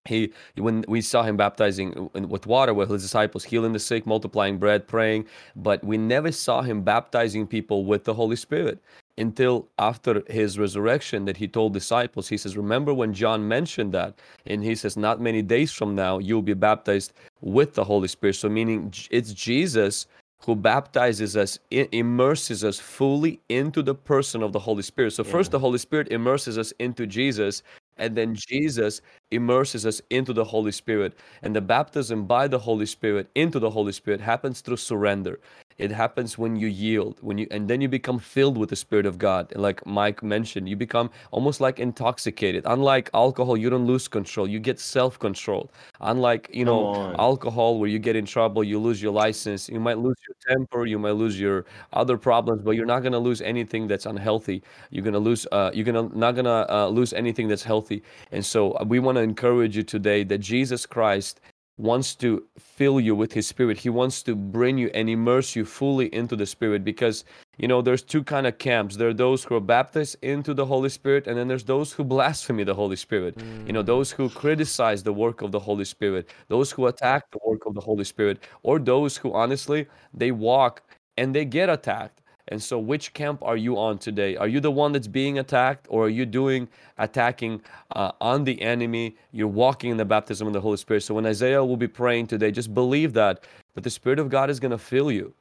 He, 0.04 0.34
when 0.56 0.84
we 0.88 1.00
saw 1.00 1.22
him 1.22 1.38
baptizing 1.38 2.10
with 2.12 2.46
water 2.46 2.74
with 2.74 2.90
his 2.90 3.02
disciples, 3.02 3.44
healing 3.44 3.72
the 3.72 3.78
sick, 3.78 4.06
multiplying 4.06 4.58
bread, 4.58 4.86
praying, 4.86 5.24
but 5.56 5.82
we 5.82 5.96
never 5.96 6.30
saw 6.30 6.60
him 6.60 6.82
baptizing 6.82 7.46
people 7.46 7.86
with 7.86 8.04
the 8.04 8.12
Holy 8.12 8.36
Spirit 8.36 8.78
until 9.18 9.68
after 9.78 10.22
his 10.28 10.58
resurrection 10.58 11.24
that 11.24 11.36
he 11.36 11.48
told 11.48 11.72
disciples 11.72 12.28
he 12.28 12.36
says 12.36 12.56
remember 12.56 12.94
when 12.94 13.12
john 13.12 13.46
mentioned 13.46 13.92
that? 13.92 14.14
And 14.46 14.62
he 14.62 14.74
says 14.74 14.96
not 14.96 15.20
many 15.20 15.42
days 15.42 15.72
from 15.72 15.94
now 15.94 16.18
you'll 16.18 16.42
be 16.42 16.54
baptized 16.54 17.12
with 17.40 17.74
the 17.74 17.84
holy 17.84 18.08
spirit. 18.08 18.36
So 18.36 18.48
meaning 18.48 18.92
it's 19.10 19.32
jesus 19.32 20.06
who 20.40 20.54
baptizes 20.54 21.36
us 21.36 21.58
immerses 21.70 22.62
us 22.62 22.78
fully 22.78 23.40
into 23.48 23.82
the 23.82 23.94
person 23.94 24.42
of 24.42 24.52
the 24.52 24.58
holy 24.58 24.82
spirit. 24.82 25.12
So 25.12 25.24
first 25.24 25.50
the 25.50 25.58
holy 25.58 25.78
spirit 25.78 26.08
immerses 26.12 26.56
us 26.56 26.72
into 26.78 27.06
jesus 27.06 27.62
and 27.98 28.16
then 28.16 28.34
jesus 28.34 29.00
immerses 29.30 29.86
us 29.86 30.00
into 30.10 30.32
the 30.32 30.44
holy 30.44 30.72
spirit. 30.72 31.16
And 31.42 31.54
the 31.54 31.60
baptism 31.60 32.26
by 32.26 32.48
the 32.48 32.58
holy 32.58 32.86
spirit 32.86 33.28
into 33.34 33.58
the 33.58 33.70
holy 33.70 33.92
spirit 33.92 34.20
happens 34.20 34.60
through 34.60 34.76
surrender. 34.76 35.40
It 35.78 35.92
happens 35.92 36.36
when 36.36 36.56
you 36.56 36.66
yield 36.66 37.18
when 37.20 37.38
you 37.38 37.46
and 37.52 37.68
then 37.70 37.80
you 37.80 37.88
become 37.88 38.18
filled 38.18 38.58
with 38.58 38.68
the 38.70 38.76
spirit 38.76 39.06
of 39.06 39.16
god. 39.16 39.52
And 39.52 39.62
like 39.62 39.86
mike 39.86 40.24
mentioned 40.24 40.68
you 40.68 40.74
become 40.74 41.08
almost 41.30 41.60
like 41.60 41.78
intoxicated. 41.78 42.64
Unlike 42.66 43.10
alcohol 43.14 43.56
you 43.56 43.70
don't 43.70 43.86
lose 43.86 44.08
control. 44.08 44.48
You 44.48 44.58
get 44.58 44.80
self-control 44.80 45.70
unlike 46.00 46.50
you 46.52 46.64
know 46.64 47.14
alcohol 47.18 47.78
where 47.78 47.88
you 47.88 48.00
get 48.00 48.16
in 48.16 48.26
trouble 48.26 48.64
you 48.64 48.80
lose 48.80 49.00
your 49.00 49.12
license. 49.12 49.68
You 49.68 49.78
might 49.78 49.98
lose 49.98 50.16
your 50.26 50.56
temper 50.56 50.84
you 50.84 50.98
might 50.98 51.12
lose 51.12 51.38
your 51.38 51.64
other 51.92 52.18
problems 52.18 52.62
but 52.62 52.72
you're 52.72 52.86
not 52.86 53.00
going 53.00 53.12
to 53.12 53.18
lose 53.20 53.40
anything 53.40 53.86
that's 53.86 54.06
unhealthy. 54.06 54.62
You're 54.90 55.04
going 55.04 55.14
to 55.14 55.20
lose 55.20 55.46
uh, 55.52 55.70
you're 55.72 55.84
gonna 55.84 56.08
not 56.12 56.32
going 56.32 56.46
to 56.46 56.74
uh, 56.74 56.88
lose 56.88 57.12
anything 57.12 57.46
that's 57.46 57.62
healthy. 57.62 58.02
And 58.32 58.44
so 58.44 58.72
uh, 58.72 58.84
we 58.84 58.98
want 58.98 59.17
to 59.18 59.22
encourage 59.22 59.76
you 59.76 59.82
today 59.82 60.24
that 60.24 60.38
jesus 60.38 60.86
christ 60.86 61.40
wants 61.78 62.16
to 62.16 62.44
fill 62.58 62.98
you 63.00 63.14
with 63.14 63.32
his 63.32 63.46
spirit. 63.46 63.78
He 63.78 63.88
wants 63.88 64.22
to 64.24 64.34
bring 64.34 64.76
you 64.78 64.90
and 64.94 65.08
immerse 65.08 65.54
you 65.54 65.64
fully 65.64 66.12
into 66.12 66.34
the 66.34 66.44
spirit 66.44 66.84
because 66.84 67.24
you 67.56 67.68
know 67.68 67.80
there's 67.80 68.02
two 68.02 68.24
kind 68.24 68.46
of 68.46 68.58
camps. 68.58 68.96
There 68.96 69.08
are 69.08 69.14
those 69.14 69.44
who 69.44 69.54
are 69.54 69.60
baptized 69.60 70.16
into 70.22 70.54
the 70.54 70.66
holy 70.66 70.88
spirit 70.88 71.26
and 71.28 71.38
then 71.38 71.46
there's 71.46 71.64
those 71.64 71.92
who 71.92 72.04
blaspheme 72.04 72.64
the 72.64 72.74
holy 72.74 72.96
spirit. 72.96 73.40
You 73.66 73.72
know 73.72 73.82
those 73.82 74.10
who 74.10 74.28
criticize 74.28 75.02
the 75.02 75.12
work 75.12 75.40
of 75.40 75.52
the 75.52 75.60
holy 75.60 75.84
spirit 75.84 76.28
those 76.48 76.72
who 76.72 76.86
attack 76.86 77.30
the 77.30 77.38
work 77.46 77.64
of 77.64 77.74
the 77.74 77.80
holy 77.80 78.04
spirit 78.04 78.40
or 78.62 78.78
those 78.78 79.16
who 79.16 79.32
honestly 79.32 79.86
they 80.12 80.32
walk 80.32 80.82
and 81.16 81.34
they 81.34 81.44
get 81.44 81.68
attacked 81.68 82.22
and 82.48 82.62
so, 82.62 82.78
which 82.78 83.12
camp 83.12 83.42
are 83.42 83.56
you 83.56 83.78
on 83.78 83.98
today? 83.98 84.36
Are 84.36 84.48
you 84.48 84.60
the 84.60 84.70
one 84.70 84.92
that's 84.92 85.06
being 85.06 85.38
attacked, 85.38 85.86
or 85.90 86.06
are 86.06 86.10
you 86.10 86.26
doing 86.26 86.68
attacking 86.96 87.62
uh, 87.94 88.12
on 88.20 88.44
the 88.44 88.60
enemy? 88.62 89.16
You're 89.32 89.48
walking 89.48 89.90
in 89.90 89.96
the 89.96 90.04
baptism 90.04 90.46
of 90.46 90.52
the 90.52 90.60
Holy 90.60 90.76
Spirit. 90.78 91.02
So, 91.02 91.14
when 91.14 91.26
Isaiah 91.26 91.64
will 91.64 91.76
be 91.76 91.88
praying 91.88 92.28
today, 92.28 92.50
just 92.50 92.74
believe 92.74 93.12
that 93.14 93.44
that 93.74 93.84
the 93.84 93.90
Spirit 93.90 94.18
of 94.18 94.28
God 94.28 94.50
is 94.50 94.58
going 94.58 94.72
to 94.72 94.78
fill 94.78 95.12
you, 95.12 95.32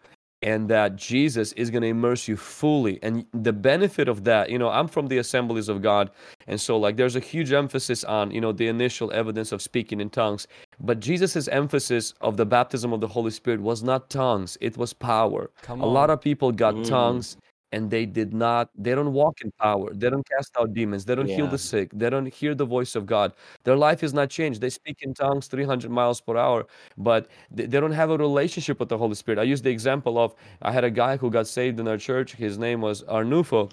and 0.42 0.70
that 0.70 0.96
Jesus 0.96 1.52
is 1.54 1.70
going 1.70 1.82
to 1.82 1.88
immerse 1.88 2.28
you 2.28 2.38
fully. 2.38 3.00
And 3.02 3.26
the 3.34 3.54
benefit 3.54 4.08
of 4.08 4.24
that, 4.26 4.50
you 4.50 4.60
know, 4.60 4.70
I'm 4.70 4.88
from 4.88 5.08
the 5.08 5.18
Assemblies 5.18 5.68
of 5.70 5.82
God, 5.82 6.12
and 6.48 6.60
so 6.62 6.78
like 6.78 6.96
there's 6.98 7.16
a 7.16 7.20
huge 7.20 7.52
emphasis 7.52 8.04
on 8.04 8.32
you 8.32 8.42
know 8.42 8.52
the 8.52 8.68
initial 8.68 9.12
evidence 9.12 9.52
of 9.52 9.62
speaking 9.62 10.00
in 10.00 10.10
tongues. 10.10 10.48
But 10.80 11.00
Jesus' 11.00 11.48
emphasis 11.48 12.14
of 12.22 12.38
the 12.38 12.46
baptism 12.46 12.94
of 12.94 13.02
the 13.02 13.08
Holy 13.08 13.32
Spirit 13.32 13.62
was 13.62 13.84
not 13.84 14.10
tongues; 14.10 14.58
it 14.62 14.78
was 14.78 14.94
power. 14.94 15.50
A 15.70 15.88
lot 15.88 16.10
of 16.10 16.22
people 16.22 16.52
got 16.52 16.76
Mm. 16.76 16.88
tongues 16.88 17.38
and 17.72 17.90
they 17.92 18.06
did 18.06 18.34
not 18.34 18.70
they 18.76 18.96
don't 18.96 19.12
walk 19.14 19.42
in 19.42 19.52
power 19.60 19.94
they 19.94 20.10
don't 20.10 20.28
cast 20.28 20.56
out 20.58 20.74
demons 20.74 21.04
they 21.04 21.16
don't 21.16 21.28
heal 21.28 21.48
the 21.48 21.58
sick 21.58 21.90
they 21.94 22.10
don't 22.10 22.28
hear 22.34 22.56
the 22.56 22.66
voice 22.66 22.96
of 22.96 23.06
god. 23.06 23.34
Their 23.64 23.76
life 23.76 24.04
is 24.04 24.14
not 24.14 24.30
changed 24.30 24.62
they 24.62 24.70
speak 24.70 24.98
in 25.02 25.14
tongues 25.14 25.48
300 25.48 25.92
miles 25.92 26.22
per 26.22 26.38
hour 26.38 26.66
but 26.98 27.28
they, 27.52 27.66
they 27.66 27.80
don't 27.80 27.92
have 27.92 28.10
a 28.10 28.18
relationship 28.18 28.80
with 28.80 28.90
the 28.90 28.98
holy 28.98 29.16
spirit. 29.16 29.40
I 29.40 29.44
use 29.44 29.62
the 29.62 29.70
example 29.70 30.18
of 30.18 30.36
i 30.62 30.72
had 30.72 30.84
a 30.84 30.92
guy 30.92 31.18
who 31.18 31.30
got 31.30 31.48
saved 31.48 31.80
in 31.80 31.88
our 31.88 31.98
church 31.98 32.34
his 32.34 32.58
name 32.58 32.82
was 32.82 33.04
arnulfo. 33.04 33.72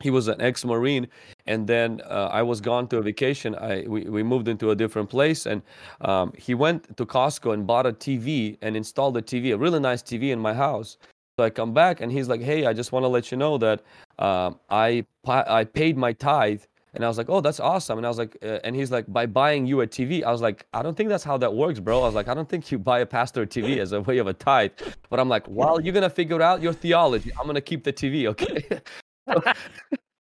He 0.00 0.10
was 0.10 0.28
an 0.28 0.40
ex-marine 0.40 1.08
and 1.46 1.66
then 1.66 2.00
uh, 2.04 2.28
i 2.32 2.42
was 2.42 2.60
gone 2.60 2.88
to 2.88 2.98
a 2.98 3.02
vacation 3.02 3.54
i 3.54 3.84
we, 3.86 4.04
we 4.04 4.22
moved 4.22 4.48
into 4.48 4.70
a 4.70 4.76
different 4.76 5.08
place 5.08 5.46
and 5.46 5.62
um, 6.02 6.32
he 6.36 6.54
went 6.54 6.96
to 6.96 7.06
costco 7.06 7.54
and 7.54 7.66
bought 7.66 7.86
a 7.86 7.92
tv 7.92 8.58
and 8.62 8.76
installed 8.76 9.16
a 9.16 9.22
tv 9.22 9.54
a 9.54 9.58
really 9.58 9.80
nice 9.80 10.02
tv 10.02 10.30
in 10.30 10.38
my 10.38 10.54
house 10.54 10.98
so 11.40 11.44
I 11.44 11.48
come 11.48 11.72
back 11.72 12.02
and 12.02 12.12
he's 12.12 12.28
like, 12.28 12.42
"Hey, 12.42 12.66
I 12.66 12.74
just 12.74 12.92
want 12.92 13.04
to 13.04 13.08
let 13.08 13.30
you 13.30 13.38
know 13.38 13.56
that 13.56 13.80
um, 14.18 14.60
I 14.68 15.06
I 15.26 15.64
paid 15.64 15.96
my 15.96 16.12
tithe." 16.12 16.62
And 16.92 17.02
I 17.02 17.08
was 17.08 17.16
like, 17.16 17.30
"Oh, 17.30 17.40
that's 17.40 17.60
awesome." 17.60 17.96
And 17.96 18.06
I 18.06 18.10
was 18.10 18.18
like, 18.18 18.36
uh, 18.42 18.58
and 18.62 18.76
he's 18.76 18.90
like, 18.90 19.06
"By 19.08 19.24
buying 19.24 19.64
you 19.66 19.80
a 19.80 19.86
TV." 19.86 20.22
I 20.22 20.30
was 20.30 20.42
like, 20.42 20.66
"I 20.74 20.82
don't 20.82 20.94
think 20.98 21.08
that's 21.08 21.24
how 21.24 21.38
that 21.38 21.54
works, 21.54 21.80
bro." 21.80 22.02
I 22.02 22.04
was 22.04 22.14
like, 22.14 22.28
"I 22.28 22.34
don't 22.34 22.48
think 22.48 22.70
you 22.70 22.78
buy 22.78 22.98
a 23.00 23.06
pastor 23.06 23.42
a 23.42 23.46
TV 23.46 23.78
as 23.84 23.92
a 23.92 24.02
way 24.02 24.18
of 24.18 24.26
a 24.26 24.34
tithe." 24.34 24.72
But 25.08 25.18
I'm 25.18 25.30
like, 25.30 25.44
"Well, 25.48 25.80
you're 25.80 25.94
gonna 25.94 26.10
figure 26.10 26.42
out 26.42 26.60
your 26.60 26.74
theology. 26.74 27.30
I'm 27.40 27.46
gonna 27.46 27.62
keep 27.62 27.84
the 27.84 27.92
TV, 27.92 28.26
okay?" 28.32 28.60
so, 29.26 29.42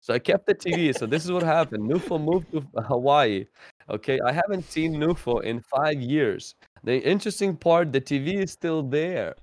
so 0.02 0.14
I 0.14 0.18
kept 0.18 0.46
the 0.46 0.54
TV. 0.54 0.94
So 0.94 1.06
this 1.06 1.24
is 1.24 1.32
what 1.32 1.42
happened. 1.42 1.88
Nufo 1.90 2.20
moved 2.20 2.52
to 2.52 2.60
Hawaii. 2.82 3.46
Okay, 3.88 4.20
I 4.20 4.32
haven't 4.32 4.64
seen 4.70 4.92
Nufo 5.02 5.42
in 5.42 5.62
five 5.62 6.02
years. 6.02 6.54
The 6.84 7.00
interesting 7.02 7.56
part, 7.56 7.92
the 7.92 8.00
TV 8.02 8.42
is 8.44 8.52
still 8.52 8.82
there. 8.82 9.36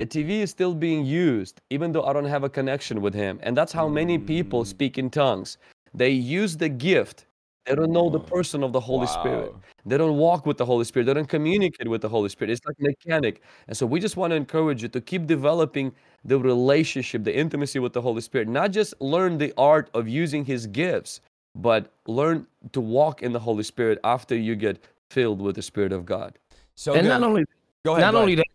The 0.00 0.06
TV 0.06 0.40
is 0.40 0.48
still 0.48 0.74
being 0.74 1.04
used, 1.04 1.60
even 1.68 1.92
though 1.92 2.04
I 2.04 2.14
don't 2.14 2.24
have 2.24 2.42
a 2.42 2.48
connection 2.48 3.02
with 3.02 3.12
him. 3.12 3.38
And 3.42 3.54
that's 3.54 3.70
how 3.70 3.86
many 3.86 4.16
people 4.16 4.62
mm. 4.62 4.66
speak 4.66 4.96
in 4.96 5.10
tongues. 5.10 5.58
They 5.92 6.08
use 6.08 6.56
the 6.56 6.70
gift. 6.70 7.26
They 7.66 7.74
don't 7.74 7.92
know 7.92 8.08
the 8.08 8.18
oh, 8.18 8.22
person 8.22 8.64
of 8.64 8.72
the 8.72 8.80
Holy 8.80 9.06
Spirit. 9.06 9.52
They 9.84 9.98
don't 9.98 10.16
walk 10.16 10.46
with 10.46 10.56
the 10.56 10.64
Holy 10.64 10.86
Spirit. 10.86 11.04
They 11.04 11.12
don't 11.12 11.28
communicate 11.28 11.86
with 11.86 12.00
the 12.00 12.08
Holy 12.08 12.30
Spirit. 12.30 12.50
It's 12.50 12.64
like 12.64 12.80
mechanic. 12.80 13.42
And 13.68 13.76
so 13.76 13.84
we 13.84 14.00
just 14.00 14.16
want 14.16 14.30
to 14.30 14.36
encourage 14.36 14.82
you 14.82 14.88
to 14.88 15.02
keep 15.02 15.26
developing 15.26 15.92
the 16.24 16.38
relationship, 16.38 17.22
the 17.22 17.36
intimacy 17.36 17.78
with 17.78 17.92
the 17.92 18.00
Holy 18.00 18.22
Spirit. 18.22 18.48
Not 18.48 18.70
just 18.70 18.98
learn 19.02 19.36
the 19.36 19.52
art 19.58 19.90
of 19.92 20.08
using 20.08 20.46
his 20.46 20.66
gifts, 20.66 21.20
but 21.54 21.92
learn 22.06 22.46
to 22.72 22.80
walk 22.80 23.20
in 23.22 23.34
the 23.34 23.40
Holy 23.40 23.64
Spirit 23.64 23.98
after 24.02 24.34
you 24.34 24.56
get 24.56 24.82
filled 25.10 25.42
with 25.42 25.56
the 25.56 25.62
Spirit 25.62 25.92
of 25.92 26.06
God. 26.06 26.38
So 26.74 26.94
and 26.94 27.02
good. 27.02 27.08
not 27.08 27.22
only 27.22 27.44
Go 27.84 27.92
ahead. 27.92 28.02
not 28.02 28.12
go 28.12 28.20
only 28.20 28.34
that, 28.34 28.46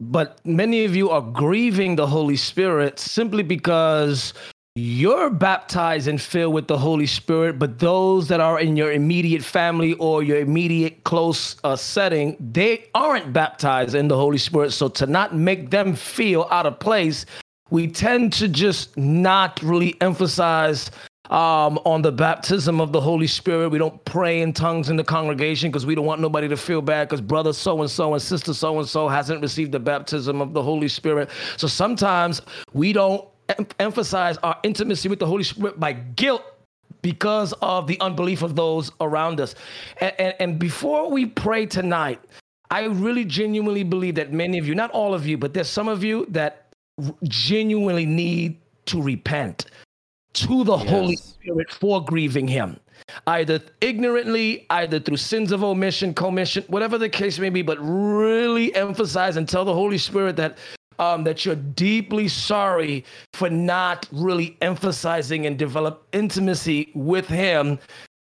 but 0.00 0.40
many 0.46 0.84
of 0.84 0.96
you 0.96 1.10
are 1.10 1.20
grieving 1.20 1.96
the 1.96 2.06
Holy 2.06 2.36
Spirit 2.36 2.98
simply 2.98 3.42
because 3.42 4.32
you're 4.76 5.30
baptized 5.30 6.08
and 6.08 6.20
filled 6.20 6.54
with 6.54 6.68
the 6.68 6.78
Holy 6.78 7.06
Spirit, 7.06 7.58
but 7.58 7.78
those 7.80 8.28
that 8.28 8.40
are 8.40 8.58
in 8.60 8.76
your 8.76 8.92
immediate 8.92 9.42
family 9.42 9.94
or 9.94 10.22
your 10.22 10.38
immediate 10.38 11.04
close 11.04 11.56
uh, 11.64 11.76
setting, 11.76 12.36
they 12.52 12.88
aren't 12.94 13.32
baptized 13.32 13.94
in 13.94 14.08
the 14.08 14.16
Holy 14.16 14.38
Spirit. 14.38 14.72
So 14.72 14.88
to 14.88 15.06
not 15.06 15.34
make 15.34 15.70
them 15.70 15.94
feel 15.94 16.46
out 16.50 16.66
of 16.66 16.78
place, 16.78 17.26
we 17.70 17.86
tend 17.88 18.32
to 18.34 18.48
just 18.48 18.96
not 18.96 19.60
really 19.62 20.00
emphasize 20.00 20.90
um, 21.28 21.78
on 21.84 22.02
the 22.02 22.10
baptism 22.10 22.80
of 22.80 22.92
the 22.92 23.00
Holy 23.00 23.26
Spirit. 23.26 23.68
We 23.68 23.78
don't 23.78 24.02
pray 24.04 24.40
in 24.40 24.52
tongues 24.52 24.88
in 24.88 24.96
the 24.96 25.04
congregation 25.04 25.70
because 25.70 25.86
we 25.86 25.94
don't 25.94 26.06
want 26.06 26.20
nobody 26.20 26.48
to 26.48 26.56
feel 26.56 26.82
bad 26.82 27.08
because 27.08 27.20
brother 27.20 27.52
so 27.52 27.80
and 27.82 27.90
so 27.90 28.14
and 28.14 28.22
sister 28.22 28.54
so 28.54 28.78
and 28.78 28.88
so 28.88 29.08
hasn't 29.08 29.42
received 29.42 29.72
the 29.72 29.80
baptism 29.80 30.40
of 30.40 30.54
the 30.54 30.62
Holy 30.62 30.88
Spirit. 30.88 31.30
So 31.56 31.66
sometimes 31.66 32.42
we 32.72 32.92
don't 32.92 33.26
em- 33.58 33.66
emphasize 33.78 34.38
our 34.38 34.58
intimacy 34.62 35.08
with 35.08 35.18
the 35.18 35.26
Holy 35.26 35.44
Spirit 35.44 35.78
by 35.78 35.92
guilt 35.92 36.42
because 37.02 37.52
of 37.62 37.86
the 37.86 37.98
unbelief 38.00 38.42
of 38.42 38.56
those 38.56 38.90
around 39.00 39.40
us. 39.40 39.54
And, 39.98 40.12
and, 40.18 40.34
and 40.40 40.58
before 40.58 41.10
we 41.10 41.26
pray 41.26 41.66
tonight, 41.66 42.20
I 42.70 42.84
really 42.84 43.24
genuinely 43.24 43.82
believe 43.82 44.14
that 44.16 44.32
many 44.32 44.58
of 44.58 44.66
you, 44.66 44.74
not 44.74 44.90
all 44.92 45.14
of 45.14 45.26
you, 45.26 45.36
but 45.36 45.54
there's 45.54 45.68
some 45.68 45.88
of 45.88 46.04
you 46.04 46.26
that 46.30 46.72
genuinely 47.24 48.06
need 48.06 48.58
to 48.86 49.02
repent 49.02 49.66
to 50.34 50.64
the 50.64 50.76
Holy 50.76 51.16
Spirit 51.16 51.70
for 51.72 52.04
grieving 52.04 52.46
Him. 52.48 52.78
either 53.26 53.60
ignorantly, 53.80 54.66
either 54.70 55.00
through 55.00 55.16
sins 55.16 55.52
of 55.52 55.64
omission, 55.64 56.14
commission, 56.14 56.64
whatever 56.68 56.98
the 56.98 57.08
case 57.08 57.38
may 57.38 57.50
be, 57.50 57.62
but 57.62 57.78
really 57.80 58.74
emphasize 58.74 59.36
and 59.36 59.48
tell 59.48 59.64
the 59.64 59.74
Holy 59.74 59.98
Spirit 59.98 60.36
that 60.36 60.58
um, 61.00 61.24
that 61.24 61.44
you're 61.44 61.56
deeply 61.56 62.28
sorry 62.28 63.04
for 63.32 63.48
not 63.48 64.06
really 64.12 64.56
emphasizing 64.60 65.46
and 65.46 65.58
develop 65.58 66.06
intimacy 66.12 66.90
with 66.94 67.26
Him 67.26 67.78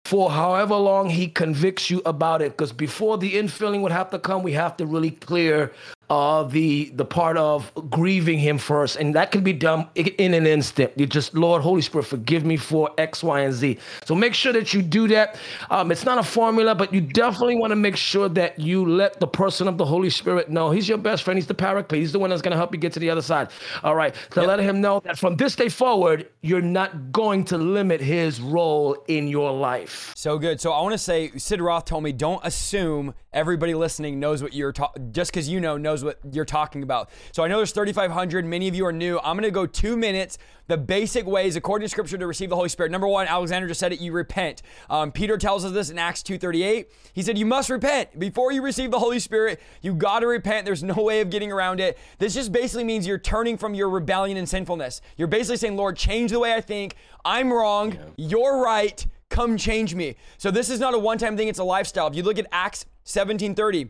for 0.06 0.32
however 0.32 0.76
long 0.76 1.10
He 1.10 1.28
convicts 1.28 1.90
you 1.90 2.02
about 2.06 2.42
it. 2.42 2.54
Because 2.54 2.72
before 2.72 3.18
the 3.18 3.34
infilling 3.34 3.82
would 3.82 3.92
have 3.92 4.10
to 4.12 4.20
come, 4.20 4.42
we 4.42 4.54
have 4.54 4.78
to 4.78 4.86
really 4.86 5.12
clear 5.12 5.74
uh, 6.12 6.44
the 6.44 6.92
the 6.96 7.06
part 7.06 7.38
of 7.38 7.72
grieving 7.90 8.38
him 8.38 8.58
first, 8.58 8.98
and 8.98 9.16
that 9.16 9.32
can 9.32 9.46
be 9.46 9.54
done 9.54 9.88
in 9.96 10.34
an 10.34 10.46
instant. 10.46 10.92
You 10.98 11.06
just, 11.06 11.34
Lord, 11.34 11.62
Holy 11.62 11.82
Spirit, 11.82 12.04
forgive 12.04 12.44
me 12.44 12.58
for 12.58 12.92
X, 12.98 13.24
Y, 13.24 13.40
and 13.40 13.54
Z. 13.54 13.78
So 14.04 14.14
make 14.14 14.34
sure 14.34 14.52
that 14.52 14.74
you 14.74 14.82
do 14.82 15.08
that. 15.08 15.38
Um, 15.70 15.90
it's 15.90 16.04
not 16.04 16.18
a 16.18 16.24
formula, 16.24 16.76
but 16.76 16.94
you 16.94 17.00
definitely 17.00 17.56
want 17.56 17.72
to 17.72 17.78
make 17.78 17.96
sure 17.96 18.28
that 18.28 18.60
you 18.60 18.86
let 18.86 19.22
the 19.22 19.28
person 19.28 19.70
of 19.70 19.78
the 19.78 19.86
Holy 19.86 20.10
Spirit 20.10 20.50
know 20.50 20.70
he's 20.70 20.90
your 20.90 20.98
best 20.98 21.24
friend. 21.24 21.38
He's 21.38 21.48
the 21.48 21.54
paraclete. 21.54 22.02
He's 22.02 22.12
the 22.12 22.20
one 22.20 22.30
that's 22.30 22.42
going 22.42 22.52
to 22.52 22.58
help 22.58 22.74
you 22.74 22.80
get 22.82 22.92
to 22.92 23.00
the 23.00 23.10
other 23.10 23.22
side. 23.22 23.48
All 23.82 23.96
right, 23.96 24.14
to 24.32 24.42
yep. 24.42 24.50
let 24.50 24.60
him 24.60 24.82
know 24.82 25.00
that 25.06 25.18
from 25.18 25.38
this 25.38 25.56
day 25.56 25.70
forward, 25.70 26.28
you're 26.42 26.60
not 26.60 27.14
going 27.14 27.46
to 27.46 27.58
limit 27.58 28.02
his 28.02 28.42
role 28.42 29.02
in 29.08 29.30
your 29.30 29.54
life. 29.54 30.12
So 30.18 30.38
good. 30.38 30.60
So 30.60 30.74
I 30.74 30.82
want 30.82 30.92
to 30.92 30.98
say, 30.98 31.32
Sid 31.38 31.62
Roth 31.62 31.86
told 31.86 32.04
me, 32.04 32.12
don't 32.12 32.44
assume 32.44 33.14
everybody 33.32 33.74
listening 33.74 34.20
knows 34.20 34.44
what 34.44 34.54
you're 34.54 34.74
talking. 34.74 35.14
Just 35.14 35.32
because 35.32 35.48
you 35.48 35.62
know 35.62 35.78
knows 35.78 36.01
knows 36.02 36.16
what 36.24 36.34
you're 36.34 36.46
talking 36.46 36.84
about. 36.84 37.10
So 37.32 37.44
I 37.44 37.48
know 37.48 37.58
there's 37.58 37.72
3,500. 37.72 38.46
Many 38.46 38.68
of 38.68 38.76
you 38.76 38.86
are 38.86 38.94
new. 38.94 39.20
I'm 39.20 39.36
going 39.36 39.44
to 39.44 39.52
go 39.52 39.66
two 39.66 39.98
minutes. 39.98 40.38
The 40.68 40.78
basic 40.78 41.26
ways, 41.26 41.56
according 41.56 41.86
to 41.86 41.90
Scripture, 41.90 42.18
to 42.18 42.28
receive 42.28 42.50
the 42.50 42.56
Holy 42.56 42.70
Spirit. 42.70 42.92
Number 42.92 43.08
one, 43.08 43.28
Alexander 43.28 43.68
just 43.68 43.80
said 43.80 43.92
it. 43.92 44.00
You 44.00 44.14
repent. 44.14 44.62
Um, 44.90 45.12
Peter 45.12 45.38
tells 45.38 45.66
us 45.66 45.74
this 45.74 45.90
in 45.90 46.00
Acts 46.00 46.24
2:38. 46.24 46.88
He 47.14 47.22
said 47.22 47.38
you 47.38 47.46
must 47.46 47.70
repent 47.70 48.18
before 48.18 48.52
you 48.52 48.62
receive 48.62 48.90
the 48.92 49.00
Holy 49.00 49.20
Spirit. 49.20 49.60
You 49.82 49.94
got 49.94 50.20
to 50.20 50.28
repent. 50.28 50.66
There's 50.66 50.84
no 50.84 50.94
way 50.94 51.20
of 51.20 51.30
getting 51.30 51.52
around 51.52 51.82
it. 51.82 51.98
This 52.20 52.36
just 52.36 52.52
basically 52.52 52.86
means 52.86 53.06
you're 53.06 53.18
turning 53.18 53.58
from 53.58 53.74
your 53.74 53.90
rebellion 53.90 54.38
and 54.38 54.48
sinfulness. 54.48 55.02
You're 55.18 55.28
basically 55.28 55.58
saying, 55.58 55.76
Lord, 55.76 55.98
change 55.98 56.32
the 56.32 56.40
way 56.40 56.54
I 56.54 56.62
think. 56.62 56.96
I'm 57.26 57.52
wrong. 57.52 57.98
You're 58.16 58.62
right. 58.62 59.06
Come 59.30 59.58
change 59.58 59.94
me. 59.94 60.16
So 60.38 60.52
this 60.52 60.70
is 60.70 60.80
not 60.80 60.94
a 60.94 61.00
one-time 61.00 61.36
thing. 61.36 61.48
It's 61.48 61.60
a 61.60 61.64
lifestyle. 61.64 62.08
If 62.08 62.16
you 62.16 62.24
look 62.24 62.38
at 62.38 62.48
Acts 62.52 62.86
17:30 63.06 63.90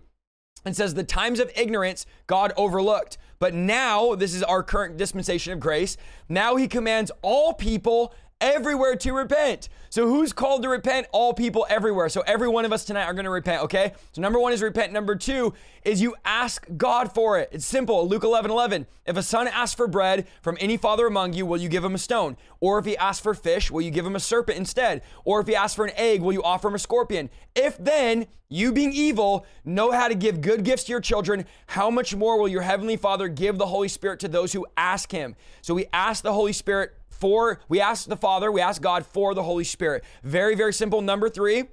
and 0.66 0.76
says 0.76 0.94
the 0.94 1.04
times 1.04 1.40
of 1.40 1.52
ignorance 1.56 2.06
God 2.28 2.54
overlooked. 2.58 3.18
But 3.40 3.54
now, 3.54 4.16
this 4.16 4.34
is 4.34 4.44
our 4.44 4.62
current 4.64 4.98
dispensation 4.98 5.54
of 5.54 5.60
grace. 5.60 5.98
Now 6.30 6.56
he 6.56 6.68
commands 6.68 7.12
all 7.22 7.54
people 7.54 8.14
everywhere 8.40 8.96
to 8.98 9.14
repent. 9.14 9.70
So 9.92 10.08
who's 10.08 10.32
called 10.32 10.64
to 10.64 10.70
repent? 10.70 11.08
All 11.12 11.34
people 11.34 11.68
everywhere. 11.70 12.08
So 12.08 12.22
every 12.22 12.48
one 12.48 12.64
of 12.64 12.72
us 12.72 12.86
tonight 12.86 13.04
are 13.04 13.14
going 13.14 13.26
to 13.26 13.30
repent, 13.30 13.64
okay? 13.64 13.92
So 14.14 14.22
number 14.22 14.40
one 14.40 14.54
is 14.54 14.62
repent. 14.62 14.94
Number 14.94 15.18
two 15.18 15.54
is 15.84 16.02
you 16.02 16.16
ask 16.24 16.66
God 16.78 17.14
for 17.14 17.38
it. 17.40 17.50
It's 17.52 17.66
simple. 17.66 18.08
Luke 18.08 18.24
11, 18.24 18.50
11. 18.50 18.88
If 19.06 19.18
a 19.18 19.24
son 19.24 19.50
asks 19.50 19.76
for 19.76 19.88
bread 19.88 20.28
from 20.42 20.58
any 20.62 20.78
father 20.78 21.08
among 21.08 21.34
you, 21.34 21.46
will 21.46 21.60
you 21.60 21.68
give 21.68 21.84
him 21.84 21.94
a 21.94 21.98
stone? 21.98 22.38
Or 22.62 22.80
if 22.80 22.86
he 22.86 22.96
asks 22.96 23.22
for 23.22 23.34
fish, 23.34 23.70
will 23.70 23.82
you 23.82 23.92
give 23.92 24.06
him 24.06 24.16
a 24.16 24.22
serpent 24.22 24.58
instead? 24.58 25.02
Or 25.26 25.42
if 25.42 25.48
he 25.48 25.58
asks 25.58 25.76
for 25.76 25.84
an 25.84 25.92
egg, 25.98 26.22
will 26.22 26.32
you 26.32 26.42
offer 26.42 26.70
him 26.70 26.76
a 26.76 26.80
scorpion? 26.80 27.30
If 27.54 27.78
then, 27.78 28.28
you 28.48 28.72
being 28.72 28.94
evil, 28.94 29.46
know 29.66 29.92
how 29.92 30.08
to 30.08 30.16
give 30.16 30.40
good 30.40 30.64
gifts 30.64 30.86
to 30.86 30.92
your 30.92 31.02
children, 31.02 31.44
how 31.68 31.90
much 31.90 32.16
more 32.16 32.40
will 32.40 32.48
your 32.48 32.62
heavenly 32.62 32.96
Father 32.96 33.28
give 33.28 33.58
the 33.58 33.66
Holy 33.66 33.90
Spirit 33.90 34.22
to 34.22 34.30
those 34.30 34.54
who 34.54 34.66
ask 34.78 35.12
him? 35.12 35.36
So 35.62 35.74
we 35.74 35.88
ask 35.92 36.24
the 36.24 36.32
Holy 36.32 36.54
Spirit 36.54 36.94
for, 37.22 37.62
we 37.70 37.80
ask 37.80 38.08
the 38.08 38.18
Father, 38.18 38.52
we 38.52 38.60
ask 38.60 38.82
God 38.82 39.06
for 39.06 39.34
the 39.34 39.44
Holy 39.44 39.64
Spirit. 39.64 40.04
Very, 40.24 40.56
very 40.56 40.74
simple. 40.74 41.02
Number 41.02 41.30
three, 41.30 41.66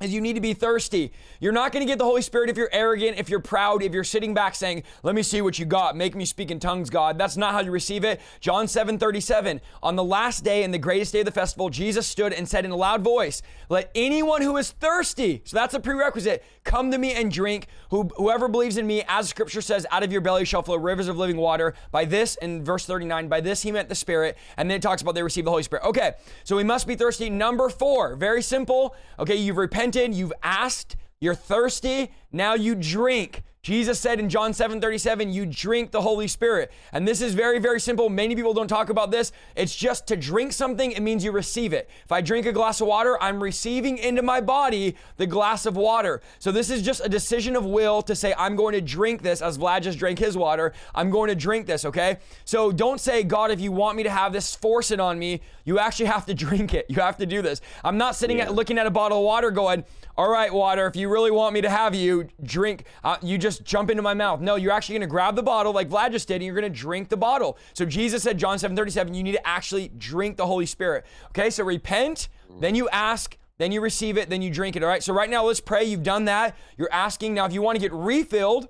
is 0.00 0.12
you 0.12 0.20
need 0.20 0.32
to 0.32 0.40
be 0.40 0.54
thirsty. 0.54 1.12
You're 1.38 1.52
not 1.52 1.70
going 1.70 1.86
to 1.86 1.90
get 1.90 1.98
the 1.98 2.04
Holy 2.04 2.20
Spirit 2.20 2.50
if 2.50 2.56
you're 2.56 2.68
arrogant, 2.72 3.16
if 3.16 3.28
you're 3.28 3.38
proud, 3.38 3.80
if 3.80 3.94
you're 3.94 4.02
sitting 4.02 4.34
back 4.34 4.56
saying, 4.56 4.82
"Let 5.04 5.14
me 5.14 5.22
see 5.22 5.40
what 5.40 5.56
you 5.56 5.64
got. 5.64 5.96
Make 5.96 6.16
me 6.16 6.24
speak 6.24 6.50
in 6.50 6.58
tongues, 6.58 6.90
God." 6.90 7.16
That's 7.16 7.36
not 7.36 7.52
how 7.52 7.60
you 7.60 7.70
receive 7.70 8.02
it. 8.02 8.20
John 8.40 8.66
7:37. 8.66 9.60
On 9.84 9.94
the 9.94 10.02
last 10.02 10.42
day 10.42 10.64
and 10.64 10.74
the 10.74 10.78
greatest 10.78 11.12
day 11.12 11.20
of 11.20 11.26
the 11.26 11.30
festival, 11.30 11.70
Jesus 11.70 12.08
stood 12.08 12.32
and 12.32 12.48
said 12.48 12.64
in 12.64 12.72
a 12.72 12.76
loud 12.76 13.02
voice, 13.02 13.40
"Let 13.68 13.92
anyone 13.94 14.42
who 14.42 14.56
is 14.56 14.72
thirsty, 14.72 15.42
so 15.44 15.56
that's 15.56 15.74
a 15.74 15.80
prerequisite, 15.80 16.44
come 16.64 16.90
to 16.90 16.98
me 16.98 17.12
and 17.12 17.30
drink. 17.30 17.68
Who, 17.90 18.10
whoever 18.16 18.48
believes 18.48 18.76
in 18.76 18.88
me, 18.88 19.04
as 19.06 19.28
scripture 19.28 19.62
says, 19.62 19.86
out 19.92 20.02
of 20.02 20.10
your 20.10 20.20
belly 20.20 20.44
shall 20.44 20.62
flow 20.62 20.76
rivers 20.76 21.06
of 21.06 21.16
living 21.16 21.36
water." 21.36 21.72
By 21.92 22.04
this 22.04 22.34
in 22.42 22.64
verse 22.64 22.84
39, 22.84 23.28
by 23.28 23.40
this 23.40 23.62
he 23.62 23.70
meant 23.70 23.88
the 23.88 23.94
Spirit, 23.94 24.36
and 24.56 24.68
then 24.68 24.78
it 24.78 24.82
talks 24.82 25.02
about 25.02 25.14
they 25.14 25.22
receive 25.22 25.44
the 25.44 25.52
Holy 25.52 25.62
Spirit. 25.62 25.84
Okay. 25.84 26.14
So 26.42 26.56
we 26.56 26.64
must 26.64 26.88
be 26.88 26.96
thirsty. 26.96 27.30
Number 27.30 27.68
4, 27.68 28.16
very 28.16 28.42
simple. 28.42 28.96
Okay, 29.20 29.36
you've 29.36 29.56
repented 29.56 29.83
repented, 29.84 30.14
you've 30.14 30.32
asked, 30.42 30.96
you're 31.20 31.34
thirsty, 31.34 32.10
now 32.32 32.54
you 32.54 32.74
drink. 32.74 33.42
Jesus 33.64 33.98
said 33.98 34.20
in 34.20 34.28
John 34.28 34.52
7 34.52 34.78
37, 34.78 35.32
you 35.32 35.46
drink 35.46 35.90
the 35.90 36.02
Holy 36.02 36.28
Spirit. 36.28 36.70
And 36.92 37.08
this 37.08 37.22
is 37.22 37.32
very, 37.32 37.58
very 37.58 37.80
simple. 37.80 38.10
Many 38.10 38.36
people 38.36 38.52
don't 38.52 38.68
talk 38.68 38.90
about 38.90 39.10
this. 39.10 39.32
It's 39.56 39.74
just 39.74 40.06
to 40.08 40.16
drink 40.16 40.52
something, 40.52 40.92
it 40.92 41.00
means 41.00 41.24
you 41.24 41.32
receive 41.32 41.72
it. 41.72 41.88
If 42.04 42.12
I 42.12 42.20
drink 42.20 42.44
a 42.44 42.52
glass 42.52 42.82
of 42.82 42.88
water, 42.88 43.16
I'm 43.22 43.42
receiving 43.42 43.96
into 43.96 44.20
my 44.20 44.42
body 44.42 44.96
the 45.16 45.26
glass 45.26 45.64
of 45.64 45.78
water. 45.78 46.20
So 46.38 46.52
this 46.52 46.68
is 46.68 46.82
just 46.82 47.00
a 47.06 47.08
decision 47.08 47.56
of 47.56 47.64
will 47.64 48.02
to 48.02 48.14
say, 48.14 48.34
I'm 48.36 48.54
going 48.54 48.74
to 48.74 48.82
drink 48.82 49.22
this, 49.22 49.40
as 49.40 49.56
Vlad 49.56 49.80
just 49.80 49.98
drank 49.98 50.18
his 50.18 50.36
water. 50.36 50.74
I'm 50.94 51.08
going 51.08 51.30
to 51.30 51.34
drink 51.34 51.66
this, 51.66 51.86
okay? 51.86 52.18
So 52.44 52.70
don't 52.70 53.00
say, 53.00 53.22
God, 53.22 53.50
if 53.50 53.62
you 53.62 53.72
want 53.72 53.96
me 53.96 54.02
to 54.02 54.10
have 54.10 54.34
this, 54.34 54.54
force 54.54 54.90
it 54.90 55.00
on 55.00 55.18
me. 55.18 55.40
You 55.64 55.78
actually 55.78 56.06
have 56.06 56.26
to 56.26 56.34
drink 56.44 56.74
it. 56.74 56.84
You 56.90 56.96
have 56.96 57.16
to 57.16 57.24
do 57.24 57.40
this. 57.40 57.62
I'm 57.82 57.96
not 57.96 58.14
sitting 58.14 58.36
yeah. 58.36 58.44
at 58.44 58.54
looking 58.54 58.76
at 58.76 58.86
a 58.86 58.90
bottle 58.90 59.20
of 59.20 59.24
water 59.24 59.50
going, 59.50 59.84
all 60.16 60.30
right, 60.30 60.52
water, 60.52 60.86
if 60.86 60.94
you 60.94 61.08
really 61.08 61.32
want 61.32 61.54
me 61.54 61.60
to 61.60 61.70
have 61.70 61.94
you, 61.94 62.28
drink, 62.42 62.84
uh, 63.02 63.16
you 63.20 63.36
just 63.36 63.64
jump 63.64 63.90
into 63.90 64.02
my 64.02 64.14
mouth. 64.14 64.40
No, 64.40 64.54
you're 64.54 64.72
actually 64.72 64.94
going 64.94 65.08
to 65.08 65.08
grab 65.08 65.34
the 65.34 65.42
bottle 65.42 65.72
like 65.72 65.88
Vlad 65.88 66.12
just 66.12 66.28
did, 66.28 66.36
and 66.36 66.44
you're 66.44 66.54
going 66.54 66.72
to 66.72 66.78
drink 66.78 67.08
the 67.08 67.16
bottle. 67.16 67.58
So 67.72 67.84
Jesus 67.84 68.22
said, 68.22 68.38
John 68.38 68.58
7 68.58 68.76
37, 68.76 69.12
you 69.12 69.22
need 69.22 69.32
to 69.32 69.46
actually 69.46 69.88
drink 69.98 70.36
the 70.36 70.46
Holy 70.46 70.66
Spirit. 70.66 71.04
Okay, 71.30 71.50
so 71.50 71.64
repent, 71.64 72.28
then 72.60 72.76
you 72.76 72.88
ask, 72.90 73.36
then 73.58 73.72
you 73.72 73.80
receive 73.80 74.16
it, 74.16 74.30
then 74.30 74.40
you 74.40 74.50
drink 74.50 74.76
it. 74.76 74.82
All 74.84 74.88
right, 74.88 75.02
so 75.02 75.12
right 75.12 75.28
now 75.28 75.44
let's 75.44 75.60
pray. 75.60 75.84
You've 75.84 76.04
done 76.04 76.26
that. 76.26 76.56
You're 76.76 76.92
asking. 76.92 77.34
Now, 77.34 77.46
if 77.46 77.52
you 77.52 77.62
want 77.62 77.76
to 77.76 77.80
get 77.80 77.92
refilled, 77.92 78.68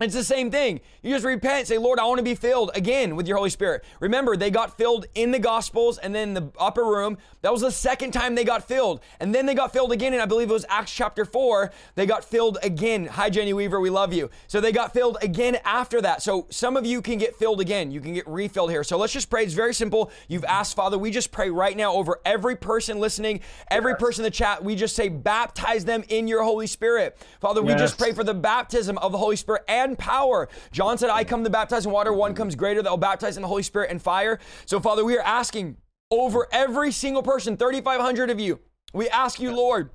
it's 0.00 0.14
the 0.14 0.24
same 0.24 0.50
thing. 0.50 0.80
You 1.02 1.10
just 1.10 1.24
repent, 1.24 1.68
say, 1.68 1.78
Lord, 1.78 2.00
I 2.00 2.06
want 2.06 2.18
to 2.18 2.24
be 2.24 2.34
filled 2.34 2.72
again 2.74 3.14
with 3.14 3.28
your 3.28 3.36
Holy 3.36 3.50
Spirit. 3.50 3.84
Remember, 4.00 4.36
they 4.36 4.50
got 4.50 4.76
filled 4.76 5.06
in 5.14 5.30
the 5.30 5.38
Gospels 5.38 5.98
and 5.98 6.12
then 6.12 6.34
the 6.34 6.50
upper 6.58 6.82
room. 6.82 7.16
That 7.42 7.52
was 7.52 7.60
the 7.60 7.70
second 7.70 8.10
time 8.10 8.34
they 8.34 8.42
got 8.42 8.66
filled. 8.66 9.00
And 9.20 9.32
then 9.32 9.46
they 9.46 9.54
got 9.54 9.72
filled 9.72 9.92
again, 9.92 10.12
and 10.12 10.20
I 10.20 10.26
believe 10.26 10.50
it 10.50 10.52
was 10.52 10.66
Acts 10.68 10.92
chapter 10.92 11.24
4. 11.24 11.70
They 11.94 12.06
got 12.06 12.24
filled 12.24 12.58
again. 12.64 13.06
Hi, 13.06 13.30
Jenny 13.30 13.52
Weaver, 13.52 13.78
we 13.78 13.88
love 13.88 14.12
you. 14.12 14.30
So 14.48 14.60
they 14.60 14.72
got 14.72 14.92
filled 14.92 15.16
again 15.22 15.58
after 15.64 16.00
that. 16.00 16.22
So 16.22 16.48
some 16.50 16.76
of 16.76 16.84
you 16.84 17.00
can 17.00 17.18
get 17.18 17.36
filled 17.36 17.60
again. 17.60 17.92
You 17.92 18.00
can 18.00 18.14
get 18.14 18.26
refilled 18.26 18.72
here. 18.72 18.82
So 18.82 18.98
let's 18.98 19.12
just 19.12 19.30
pray. 19.30 19.44
It's 19.44 19.54
very 19.54 19.74
simple. 19.74 20.10
You've 20.26 20.44
asked, 20.44 20.74
Father, 20.74 20.98
we 20.98 21.12
just 21.12 21.30
pray 21.30 21.50
right 21.50 21.76
now 21.76 21.92
over 21.92 22.18
every 22.24 22.56
person 22.56 22.98
listening, 22.98 23.42
every 23.70 23.92
yes. 23.92 24.00
person 24.00 24.24
in 24.24 24.30
the 24.32 24.36
chat. 24.36 24.64
We 24.64 24.74
just 24.74 24.96
say, 24.96 25.08
baptize 25.08 25.84
them 25.84 26.02
in 26.08 26.26
your 26.26 26.42
Holy 26.42 26.66
Spirit. 26.66 27.16
Father, 27.40 27.60
yes. 27.60 27.68
we 27.68 27.78
just 27.78 27.96
pray 27.96 28.12
for 28.12 28.24
the 28.24 28.34
baptism 28.34 28.98
of 28.98 29.12
the 29.12 29.18
Holy 29.18 29.36
Spirit 29.36 29.62
and 29.68 29.83
and 29.88 29.98
power. 29.98 30.48
John 30.72 30.98
said, 30.98 31.10
I 31.10 31.24
come 31.24 31.44
to 31.44 31.50
baptize 31.50 31.86
in 31.86 31.92
water, 31.92 32.12
one 32.12 32.34
comes 32.34 32.54
greater 32.54 32.82
that 32.82 32.90
will 32.90 32.96
baptize 32.96 33.36
in 33.36 33.42
the 33.42 33.48
Holy 33.48 33.62
Spirit 33.62 33.90
and 33.90 34.00
fire. 34.00 34.38
So, 34.66 34.80
Father, 34.80 35.04
we 35.04 35.16
are 35.16 35.22
asking 35.22 35.76
over 36.10 36.46
every 36.52 36.92
single 36.92 37.22
person, 37.22 37.56
3,500 37.56 38.30
of 38.30 38.40
you, 38.40 38.60
we 38.92 39.08
ask 39.08 39.40
you, 39.40 39.54
Lord, 39.54 39.90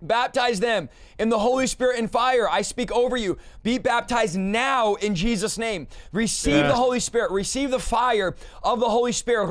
baptize 0.00 0.60
them 0.60 0.88
in 1.18 1.28
the 1.28 1.38
Holy 1.38 1.66
Spirit 1.66 1.98
and 1.98 2.10
fire. 2.10 2.48
I 2.48 2.62
speak 2.62 2.92
over 2.92 3.16
you. 3.16 3.38
Be 3.66 3.78
baptized 3.78 4.38
now 4.38 4.94
in 4.94 5.16
Jesus' 5.16 5.58
name. 5.58 5.88
Receive 6.12 6.68
the 6.68 6.74
Holy 6.74 7.00
Spirit. 7.00 7.32
Receive 7.32 7.72
the 7.72 7.80
fire 7.80 8.36
of 8.62 8.78
the 8.78 8.88
Holy 8.88 9.10
Spirit. 9.10 9.46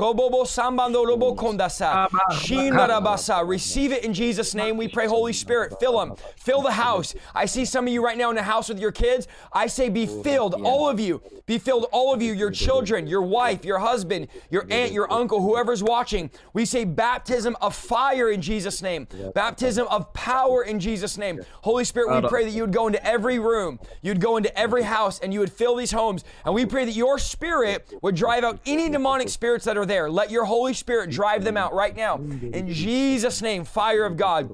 Receive 3.46 3.92
it 3.92 4.04
in 4.04 4.14
Jesus' 4.14 4.54
name. 4.54 4.78
We 4.78 4.88
pray, 4.88 5.06
Holy 5.06 5.34
Spirit, 5.34 5.78
fill 5.78 5.98
them. 5.98 6.14
Fill 6.38 6.62
the 6.62 6.72
house. 6.72 7.14
I 7.34 7.44
see 7.44 7.66
some 7.66 7.86
of 7.86 7.92
you 7.92 8.02
right 8.02 8.16
now 8.16 8.30
in 8.30 8.36
the 8.36 8.42
house 8.42 8.70
with 8.70 8.80
your 8.80 8.90
kids. 8.90 9.28
I 9.52 9.66
say, 9.66 9.90
be 9.90 10.06
filled, 10.06 10.54
all 10.64 10.88
of 10.88 10.98
you. 10.98 11.20
Be 11.44 11.58
filled, 11.58 11.84
all 11.92 12.14
of 12.14 12.22
you, 12.22 12.32
your 12.32 12.50
children, 12.50 13.06
your 13.06 13.20
wife, 13.20 13.66
your 13.66 13.80
husband, 13.80 14.28
your 14.48 14.66
aunt, 14.70 14.92
your 14.92 15.12
uncle, 15.12 15.42
whoever's 15.42 15.82
watching. 15.82 16.30
We 16.54 16.64
say 16.64 16.84
baptism 16.84 17.54
of 17.60 17.76
fire 17.76 18.30
in 18.30 18.40
Jesus' 18.40 18.80
name. 18.80 19.08
Baptism 19.34 19.86
of 19.88 20.10
power 20.14 20.62
in 20.62 20.80
Jesus' 20.80 21.18
name. 21.18 21.42
Holy 21.60 21.84
Spirit, 21.84 22.22
we 22.22 22.28
pray 22.30 22.44
that 22.46 22.52
you 22.52 22.62
would 22.62 22.72
go 22.72 22.86
into 22.86 23.04
every 23.06 23.38
room, 23.38 23.78
you'd 24.06 24.20
go 24.20 24.36
into 24.36 24.56
every 24.58 24.82
house, 24.82 25.18
and 25.18 25.32
you 25.32 25.40
would 25.40 25.52
fill 25.52 25.76
these 25.76 25.90
homes. 25.90 26.24
And 26.44 26.54
we 26.54 26.64
pray 26.64 26.84
that 26.84 26.92
your 26.92 27.18
spirit 27.18 27.92
would 28.02 28.14
drive 28.14 28.44
out 28.44 28.60
any 28.66 28.88
demonic 28.88 29.28
spirits 29.28 29.64
that 29.64 29.76
are 29.76 29.86
there. 29.86 30.10
Let 30.10 30.30
your 30.30 30.44
Holy 30.44 30.74
Spirit 30.74 31.10
drive 31.10 31.44
them 31.44 31.56
out 31.56 31.74
right 31.74 31.94
now. 31.94 32.16
In 32.16 32.72
Jesus' 32.72 33.42
name, 33.42 33.64
fire 33.64 34.04
of 34.04 34.16
God. 34.16 34.50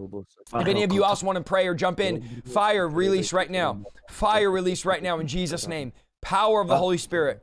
If 0.54 0.66
any 0.66 0.82
of 0.82 0.92
you 0.92 1.04
else 1.04 1.22
want 1.22 1.36
to 1.36 1.44
pray 1.44 1.66
or 1.66 1.74
jump 1.74 2.00
in, 2.00 2.42
fire 2.46 2.88
release 2.88 3.32
right 3.32 3.50
now. 3.50 3.84
Fire 4.08 4.50
release 4.50 4.84
right 4.84 5.02
now 5.02 5.18
in 5.18 5.26
Jesus' 5.26 5.68
name. 5.68 5.92
Power 6.20 6.60
of 6.60 6.68
the 6.68 6.78
Holy 6.78 6.98
Spirit. 6.98 7.42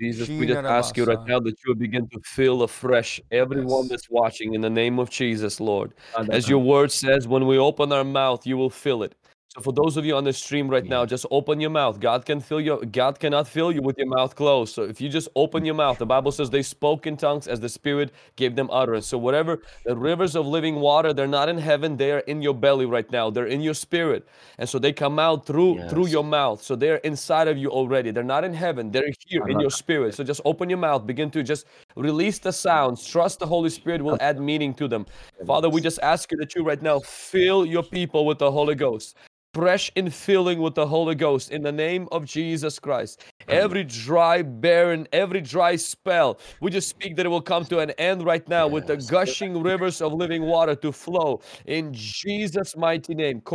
Jesus, 0.00 0.28
we 0.28 0.46
just 0.46 0.66
ask 0.66 0.96
you 0.96 1.04
right 1.04 1.26
now 1.26 1.38
that 1.40 1.54
you 1.64 1.74
begin 1.74 2.08
to 2.08 2.20
fill 2.24 2.62
afresh 2.62 3.20
everyone 3.30 3.82
yes. 3.82 3.88
that's 3.90 4.10
watching 4.10 4.54
in 4.54 4.60
the 4.60 4.70
name 4.70 4.98
of 4.98 5.10
Jesus, 5.10 5.60
Lord. 5.60 5.92
As 6.30 6.48
your 6.48 6.58
word 6.58 6.90
says, 6.90 7.28
when 7.28 7.46
we 7.46 7.58
open 7.58 7.92
our 7.92 8.04
mouth, 8.04 8.46
you 8.46 8.56
will 8.56 8.70
fill 8.70 9.02
it. 9.02 9.14
So 9.56 9.62
for 9.62 9.72
those 9.72 9.96
of 9.96 10.04
you 10.04 10.14
on 10.14 10.24
the 10.24 10.34
stream 10.34 10.68
right 10.68 10.84
now, 10.84 11.06
just 11.06 11.24
open 11.30 11.60
your 11.60 11.70
mouth. 11.70 11.98
God 11.98 12.26
can 12.26 12.40
fill 12.40 12.60
you. 12.60 12.84
God 12.92 13.18
cannot 13.18 13.48
fill 13.48 13.72
you 13.72 13.80
with 13.80 13.96
your 13.96 14.06
mouth 14.06 14.36
closed. 14.36 14.74
So 14.74 14.82
if 14.82 15.00
you 15.00 15.08
just 15.08 15.28
open 15.34 15.64
your 15.64 15.74
mouth, 15.74 15.96
the 15.96 16.04
Bible 16.04 16.30
says 16.30 16.50
they 16.50 16.60
spoke 16.60 17.06
in 17.06 17.16
tongues 17.16 17.48
as 17.48 17.58
the 17.58 17.70
Spirit 17.70 18.12
gave 18.36 18.54
them 18.54 18.68
utterance. 18.70 19.06
So 19.06 19.16
whatever 19.16 19.62
the 19.86 19.96
rivers 19.96 20.36
of 20.36 20.46
living 20.46 20.74
water, 20.74 21.14
they're 21.14 21.26
not 21.26 21.48
in 21.48 21.56
heaven. 21.56 21.96
They 21.96 22.12
are 22.12 22.18
in 22.18 22.42
your 22.42 22.52
belly 22.52 22.84
right 22.84 23.10
now. 23.10 23.30
They're 23.30 23.46
in 23.46 23.62
your 23.62 23.72
spirit, 23.72 24.28
and 24.58 24.68
so 24.68 24.78
they 24.78 24.92
come 24.92 25.18
out 25.18 25.46
through 25.46 25.76
yes. 25.76 25.90
through 25.90 26.08
your 26.08 26.24
mouth. 26.24 26.62
So 26.62 26.76
they're 26.76 26.96
inside 26.96 27.48
of 27.48 27.56
you 27.56 27.70
already. 27.70 28.10
They're 28.10 28.22
not 28.22 28.44
in 28.44 28.52
heaven. 28.52 28.90
They're 28.90 29.08
here 29.26 29.48
in 29.48 29.58
your 29.58 29.70
spirit. 29.70 30.14
So 30.14 30.22
just 30.22 30.42
open 30.44 30.68
your 30.68 30.78
mouth. 30.78 31.06
Begin 31.06 31.30
to 31.30 31.42
just 31.42 31.64
release 31.96 32.38
the 32.38 32.52
sounds. 32.52 33.06
Trust 33.06 33.38
the 33.38 33.46
Holy 33.46 33.70
Spirit 33.70 34.02
will 34.02 34.18
add 34.20 34.38
meaning 34.38 34.74
to 34.74 34.86
them. 34.86 35.06
Father, 35.46 35.70
we 35.70 35.80
just 35.80 35.98
ask 36.02 36.30
you 36.30 36.36
that 36.38 36.54
you 36.54 36.62
right 36.62 36.82
now 36.82 36.98
fill 37.00 37.64
your 37.64 37.82
people 37.82 38.26
with 38.26 38.38
the 38.38 38.50
Holy 38.50 38.74
Ghost 38.74 39.16
fresh 39.56 39.90
in 39.96 40.10
filling 40.10 40.60
with 40.60 40.74
the 40.74 40.86
Holy 40.86 41.14
Ghost 41.14 41.50
in 41.50 41.62
the 41.62 41.72
name 41.72 42.08
of 42.12 42.26
Jesus 42.26 42.78
Christ. 42.78 43.24
Every 43.48 43.84
dry, 43.84 44.42
barren, 44.42 45.08
every 45.12 45.40
dry 45.40 45.76
spell, 45.76 46.38
we 46.60 46.70
just 46.70 46.90
speak 46.90 47.16
that 47.16 47.24
it 47.24 47.30
will 47.30 47.40
come 47.40 47.64
to 47.66 47.78
an 47.78 47.92
end 47.92 48.22
right 48.22 48.46
now 48.50 48.68
with 48.68 48.86
the 48.86 48.98
gushing 48.98 49.62
rivers 49.62 50.02
of 50.02 50.12
living 50.12 50.42
water 50.42 50.74
to 50.74 50.92
flow 50.92 51.40
in 51.64 51.90
Jesus' 51.94 52.76
mighty 52.76 53.14
name. 53.14 53.40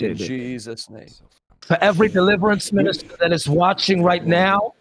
In 0.00 0.16
Jesus' 0.16 0.90
name. 0.90 1.08
For 1.62 1.78
every 1.80 2.08
deliverance 2.08 2.72
minister 2.74 3.16
that 3.20 3.32
is 3.32 3.48
watching 3.48 4.02
right 4.02 4.26
now, 4.26 4.74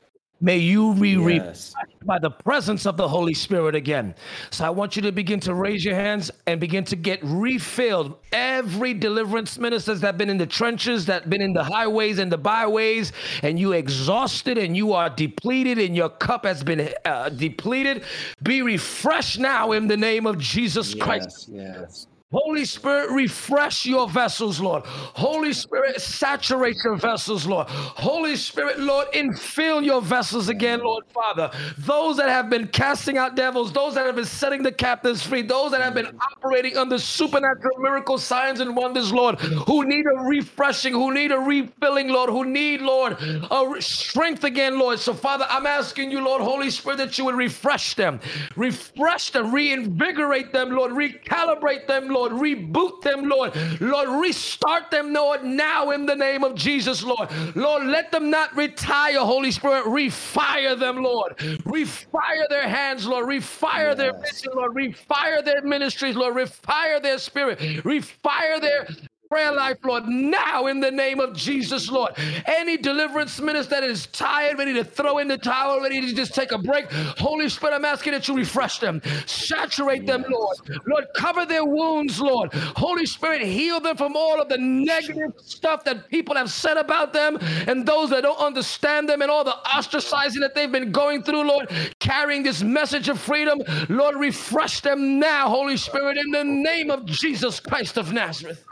May 0.43 0.57
you 0.57 0.93
be 0.95 1.11
yes. 1.11 1.73
By 2.05 2.19
the 2.19 2.29
presence 2.29 2.85
of 2.85 2.97
the 2.97 3.07
Holy 3.07 3.33
Spirit 3.33 3.75
again. 3.75 4.15
So 4.51 4.65
I 4.65 4.69
want 4.69 4.95
you 4.95 5.01
to 5.03 5.11
begin 5.11 5.39
to 5.41 5.53
raise 5.53 5.83
your 5.83 5.95
hands 5.95 6.31
and 6.47 6.59
begin 6.59 6.83
to 6.85 6.95
get 6.95 7.19
refilled. 7.23 8.15
Every 8.31 8.93
deliverance 8.93 9.57
ministers 9.57 10.01
that 10.01 10.07
have 10.07 10.17
been 10.17 10.29
in 10.29 10.37
the 10.37 10.45
trenches, 10.45 11.05
that 11.07 11.23
have 11.23 11.29
been 11.29 11.41
in 11.41 11.53
the 11.53 11.63
highways 11.63 12.19
and 12.19 12.31
the 12.31 12.37
byways, 12.37 13.11
and 13.41 13.59
you 13.59 13.73
exhausted 13.73 14.57
and 14.57 14.75
you 14.75 14.93
are 14.93 15.09
depleted 15.09 15.79
and 15.79 15.95
your 15.95 16.09
cup 16.09 16.45
has 16.45 16.63
been 16.63 16.93
uh, 17.05 17.29
depleted, 17.29 18.03
be 18.41 18.61
refreshed 18.61 19.39
now 19.39 19.71
in 19.71 19.87
the 19.87 19.97
name 19.97 20.25
of 20.25 20.37
Jesus 20.37 20.93
yes, 20.93 21.03
Christ. 21.03 21.49
Yes. 21.51 22.07
Holy 22.33 22.65
Spirit, 22.65 23.11
refresh 23.11 23.85
your 23.85 24.09
vessels, 24.09 24.59
Lord. 24.59 24.83
Holy 24.85 25.53
Spirit, 25.53 26.01
saturate 26.01 26.77
your 26.83 26.95
vessels, 26.95 27.45
Lord. 27.45 27.67
Holy 27.69 28.35
Spirit, 28.35 28.79
Lord, 28.79 29.07
infill 29.13 29.85
your 29.85 30.01
vessels 30.01 30.49
again, 30.49 30.79
Lord 30.83 31.03
Father. 31.13 31.51
Those 31.79 32.17
that 32.17 32.29
have 32.29 32.49
been 32.49 32.67
casting 32.67 33.17
out 33.17 33.35
devils, 33.35 33.71
those 33.71 33.93
that 33.95 34.05
have 34.05 34.15
been 34.15 34.25
setting 34.25 34.63
the 34.63 34.71
captives 34.71 35.21
free, 35.21 35.43
those 35.43 35.71
that 35.71 35.81
have 35.81 35.93
been 35.93 36.17
operating 36.33 36.77
under 36.77 36.97
supernatural 36.97 37.77
miracle 37.79 38.17
signs 38.17 38.59
and 38.59 38.75
wonders, 38.75 39.13
Lord, 39.13 39.39
who 39.39 39.85
need 39.85 40.05
a 40.05 40.23
refreshing, 40.23 40.93
who 40.93 41.13
need 41.13 41.31
a 41.31 41.37
refilling, 41.39 42.09
Lord, 42.09 42.29
who 42.31 42.45
need, 42.45 42.81
Lord, 42.81 43.17
a 43.21 43.75
strength 43.79 44.43
again, 44.43 44.79
Lord. 44.79 44.99
So, 44.99 45.13
Father, 45.13 45.45
I'm 45.49 45.67
asking 45.67 46.11
you, 46.11 46.21
Lord, 46.21 46.41
Holy 46.41 46.71
Spirit, 46.71 46.97
that 46.97 47.17
you 47.17 47.25
would 47.25 47.35
refresh 47.35 47.93
them, 47.95 48.19
refresh 48.55 49.29
them, 49.31 49.53
reinvigorate 49.53 50.51
them, 50.51 50.71
Lord, 50.71 50.91
recalibrate 50.91 51.85
them, 51.87 52.09
Lord. 52.09 52.22
Lord. 52.23 52.41
Reboot 52.41 53.01
them, 53.01 53.27
Lord. 53.27 53.53
Lord, 53.81 54.21
restart 54.21 54.91
them, 54.91 55.13
Lord, 55.13 55.43
now 55.43 55.91
in 55.91 56.05
the 56.05 56.15
name 56.15 56.43
of 56.43 56.55
Jesus, 56.55 57.03
Lord. 57.03 57.29
Lord, 57.55 57.85
let 57.85 58.11
them 58.11 58.29
not 58.29 58.55
retire, 58.55 59.19
Holy 59.19 59.51
Spirit. 59.51 59.85
Refire 59.85 60.79
them, 60.79 61.03
Lord. 61.03 61.37
Refire 61.37 62.47
their 62.49 62.67
hands, 62.67 63.05
Lord. 63.05 63.27
Refire 63.27 63.89
yes. 63.89 63.97
their 63.97 64.13
mission, 64.19 64.51
Lord. 64.55 64.73
Refire 64.73 65.43
their 65.43 65.61
ministries, 65.61 66.15
Lord. 66.15 66.35
Refire 66.35 67.01
their 67.01 67.17
spirit. 67.17 67.59
Refire 67.59 68.61
their 68.61 68.87
prayer 69.33 69.51
life, 69.51 69.79
Lord, 69.83 70.05
now 70.05 70.67
in 70.67 70.79
the 70.79 70.91
name 70.91 71.19
of 71.19 71.35
Jesus, 71.35 71.89
Lord. 71.89 72.11
Any 72.45 72.77
deliverance 72.77 73.41
minister 73.41 73.81
that 73.81 73.83
is 73.83 74.05
tired, 74.07 74.59
ready 74.59 74.73
to 74.75 74.83
throw 74.83 75.17
in 75.17 75.27
the 75.27 75.39
towel, 75.39 75.81
ready 75.81 76.01
to 76.01 76.13
just 76.13 76.35
take 76.35 76.51
a 76.51 76.57
break, 76.59 76.85
Holy 77.17 77.49
Spirit, 77.49 77.73
I'm 77.73 77.83
asking 77.83 78.13
that 78.13 78.27
you 78.27 78.35
refresh 78.35 78.77
them, 78.77 79.01
saturate 79.25 80.05
them, 80.05 80.23
Lord. 80.29 80.57
Lord, 80.85 81.05
cover 81.15 81.47
their 81.47 81.65
wounds, 81.65 82.21
Lord. 82.21 82.53
Holy 82.53 83.07
Spirit, 83.07 83.41
heal 83.41 83.79
them 83.79 83.97
from 83.97 84.15
all 84.15 84.39
of 84.39 84.49
the 84.49 84.57
negative 84.59 85.31
stuff 85.37 85.83
that 85.85 86.09
people 86.09 86.35
have 86.35 86.51
said 86.51 86.77
about 86.77 87.11
them 87.11 87.39
and 87.67 87.87
those 87.87 88.11
that 88.11 88.21
don't 88.21 88.39
understand 88.39 89.09
them 89.09 89.23
and 89.23 89.31
all 89.31 89.43
the 89.43 89.55
ostracizing 89.65 90.41
that 90.41 90.53
they've 90.53 90.71
been 90.71 90.91
going 90.91 91.23
through, 91.23 91.41
Lord, 91.41 91.71
carrying 91.99 92.43
this 92.43 92.61
message 92.61 93.09
of 93.09 93.19
freedom. 93.19 93.63
Lord, 93.89 94.15
refresh 94.15 94.81
them 94.81 95.17
now, 95.17 95.49
Holy 95.49 95.77
Spirit, 95.77 96.17
in 96.17 96.29
the 96.29 96.43
name 96.43 96.91
of 96.91 97.07
Jesus 97.07 97.59
Christ 97.59 97.97
of 97.97 98.13
Nazareth. 98.13 98.63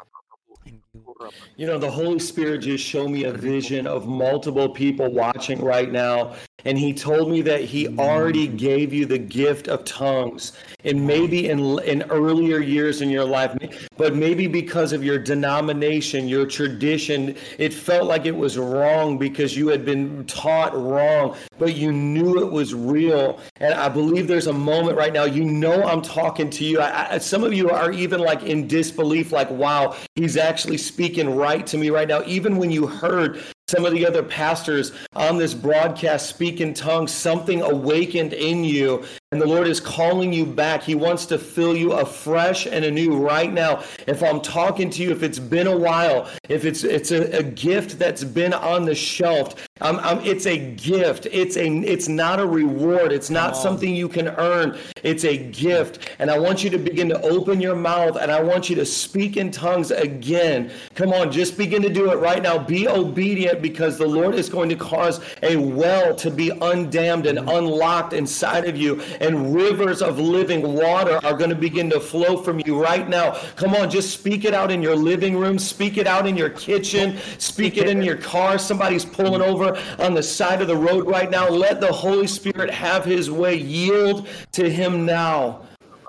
You 1.55 1.67
know, 1.67 1.77
the 1.77 1.91
Holy 1.91 2.19
Spirit 2.19 2.59
just 2.59 2.83
showed 2.83 3.09
me 3.09 3.25
a 3.25 3.33
vision 3.33 3.87
of 3.87 4.07
multiple 4.07 4.69
people 4.69 5.11
watching 5.11 5.63
right 5.63 5.91
now 5.91 6.35
and 6.65 6.77
he 6.77 6.93
told 6.93 7.29
me 7.29 7.41
that 7.41 7.61
he 7.61 7.87
already 7.97 8.47
gave 8.47 8.93
you 8.93 9.05
the 9.05 9.17
gift 9.17 9.67
of 9.67 9.83
tongues. 9.85 10.53
And 10.83 11.05
maybe 11.05 11.49
in 11.49 11.79
in 11.79 12.03
earlier 12.09 12.59
years 12.59 13.01
in 13.01 13.09
your 13.09 13.25
life 13.25 13.55
but 13.97 14.15
maybe 14.15 14.47
because 14.47 14.93
of 14.93 15.03
your 15.03 15.19
denomination 15.19 16.27
your 16.27 16.45
tradition 16.45 17.35
it 17.59 17.71
felt 17.71 18.05
like 18.07 18.25
it 18.25 18.35
was 18.35 18.57
wrong 18.57 19.17
because 19.17 19.55
you 19.55 19.67
had 19.67 19.85
been 19.85 20.25
taught 20.25 20.73
wrong 20.73 21.35
but 21.59 21.75
you 21.75 21.91
knew 21.91 22.41
it 22.43 22.51
was 22.51 22.73
real. 22.73 23.39
And 23.57 23.73
i 23.75 23.87
believe 23.89 24.27
there's 24.27 24.47
a 24.47 24.53
moment 24.53 24.97
right 24.97 25.13
now 25.13 25.25
you 25.25 25.43
know 25.43 25.83
i'm 25.83 26.01
talking 26.01 26.49
to 26.49 26.65
you. 26.65 26.79
I, 26.79 27.13
I, 27.13 27.17
some 27.19 27.43
of 27.43 27.53
you 27.53 27.69
are 27.69 27.91
even 27.91 28.19
like 28.19 28.43
in 28.43 28.67
disbelief 28.67 29.31
like 29.31 29.49
wow 29.51 29.95
he's 30.15 30.37
actually 30.37 30.77
speaking 30.77 31.35
right 31.35 31.65
to 31.67 31.77
me 31.77 31.89
right 31.89 32.07
now. 32.07 32.21
Even 32.25 32.57
when 32.57 32.71
you 32.71 32.87
heard 32.87 33.41
some 33.71 33.85
of 33.85 33.93
the 33.93 34.05
other 34.05 34.21
pastors 34.21 34.91
on 35.15 35.37
this 35.37 35.53
broadcast 35.53 36.27
speak 36.27 36.59
in 36.59 36.73
tongues, 36.73 37.09
something 37.09 37.61
awakened 37.61 38.33
in 38.33 38.65
you 38.65 39.05
and 39.33 39.41
the 39.41 39.47
Lord 39.47 39.65
is 39.65 39.79
calling 39.79 40.33
you 40.33 40.45
back. 40.45 40.83
He 40.83 40.93
wants 40.93 41.25
to 41.27 41.39
fill 41.39 41.73
you 41.73 41.93
afresh 41.93 42.65
and 42.65 42.83
anew 42.83 43.15
right 43.15 43.51
now. 43.51 43.81
If 44.05 44.21
I'm 44.23 44.41
talking 44.41 44.89
to 44.89 45.01
you, 45.01 45.11
if 45.11 45.23
it's 45.23 45.39
been 45.39 45.67
a 45.67 45.77
while, 45.77 46.27
if 46.49 46.65
it's 46.65 46.83
it's 46.83 47.11
a, 47.11 47.37
a 47.37 47.41
gift 47.41 47.97
that's 47.97 48.25
been 48.25 48.53
on 48.53 48.83
the 48.83 48.93
shelf, 48.93 49.69
um, 49.79 49.99
um, 49.99 50.19
it's 50.25 50.47
a 50.47 50.57
gift. 50.75 51.27
It's 51.31 51.55
a 51.55 51.65
it's 51.65 52.09
not 52.09 52.41
a 52.41 52.45
reward. 52.45 53.13
It's 53.13 53.29
not 53.29 53.55
something 53.55 53.95
you 53.95 54.09
can 54.09 54.27
earn. 54.27 54.77
It's 55.01 55.23
a 55.23 55.37
gift. 55.37 56.09
And 56.19 56.29
I 56.29 56.37
want 56.37 56.61
you 56.61 56.69
to 56.69 56.77
begin 56.77 57.07
to 57.07 57.21
open 57.21 57.61
your 57.61 57.75
mouth 57.75 58.17
and 58.17 58.31
I 58.31 58.43
want 58.43 58.69
you 58.69 58.75
to 58.75 58.85
speak 58.85 59.37
in 59.37 59.49
tongues 59.49 59.91
again. 59.91 60.71
Come 60.95 61.13
on, 61.13 61.31
just 61.31 61.57
begin 61.57 61.81
to 61.83 61.89
do 61.89 62.11
it 62.11 62.17
right 62.17 62.43
now. 62.43 62.57
Be 62.57 62.87
obedient 62.87 63.61
because 63.61 63.97
the 63.97 64.05
Lord 64.05 64.35
is 64.35 64.49
going 64.49 64.67
to 64.69 64.75
cause 64.75 65.21
a 65.41 65.55
well 65.55 66.13
to 66.15 66.29
be 66.29 66.49
undammed 66.49 67.27
and 67.27 67.39
unlocked 67.39 68.11
inside 68.11 68.67
of 68.67 68.75
you 68.75 69.01
and 69.21 69.53
rivers 69.55 70.01
of 70.01 70.19
living 70.19 70.73
water 70.73 71.19
are 71.23 71.33
going 71.33 71.49
to 71.49 71.55
begin 71.55 71.89
to 71.91 71.99
flow 71.99 72.37
from 72.37 72.61
you 72.65 72.81
right 72.81 73.07
now. 73.07 73.39
Come 73.55 73.73
on, 73.75 73.89
just 73.89 74.11
speak 74.11 74.45
it 74.45 74.53
out 74.53 74.71
in 74.71 74.81
your 74.81 74.95
living 74.95 75.37
room, 75.37 75.59
speak 75.59 75.97
it 75.97 76.07
out 76.07 76.27
in 76.27 76.35
your 76.35 76.49
kitchen, 76.49 77.17
speak 77.37 77.77
it 77.77 77.87
in 77.87 78.01
your 78.01 78.17
car. 78.17 78.57
Somebody's 78.57 79.05
pulling 79.05 79.41
over 79.41 79.79
on 79.99 80.13
the 80.13 80.23
side 80.23 80.61
of 80.61 80.67
the 80.67 80.75
road 80.75 81.07
right 81.07 81.29
now. 81.29 81.47
Let 81.47 81.79
the 81.79 81.91
Holy 81.91 82.27
Spirit 82.27 82.69
have 82.71 83.05
his 83.05 83.29
way. 83.29 83.55
Yield 83.55 84.27
to 84.53 84.69
him 84.69 85.05
now. 85.05 85.61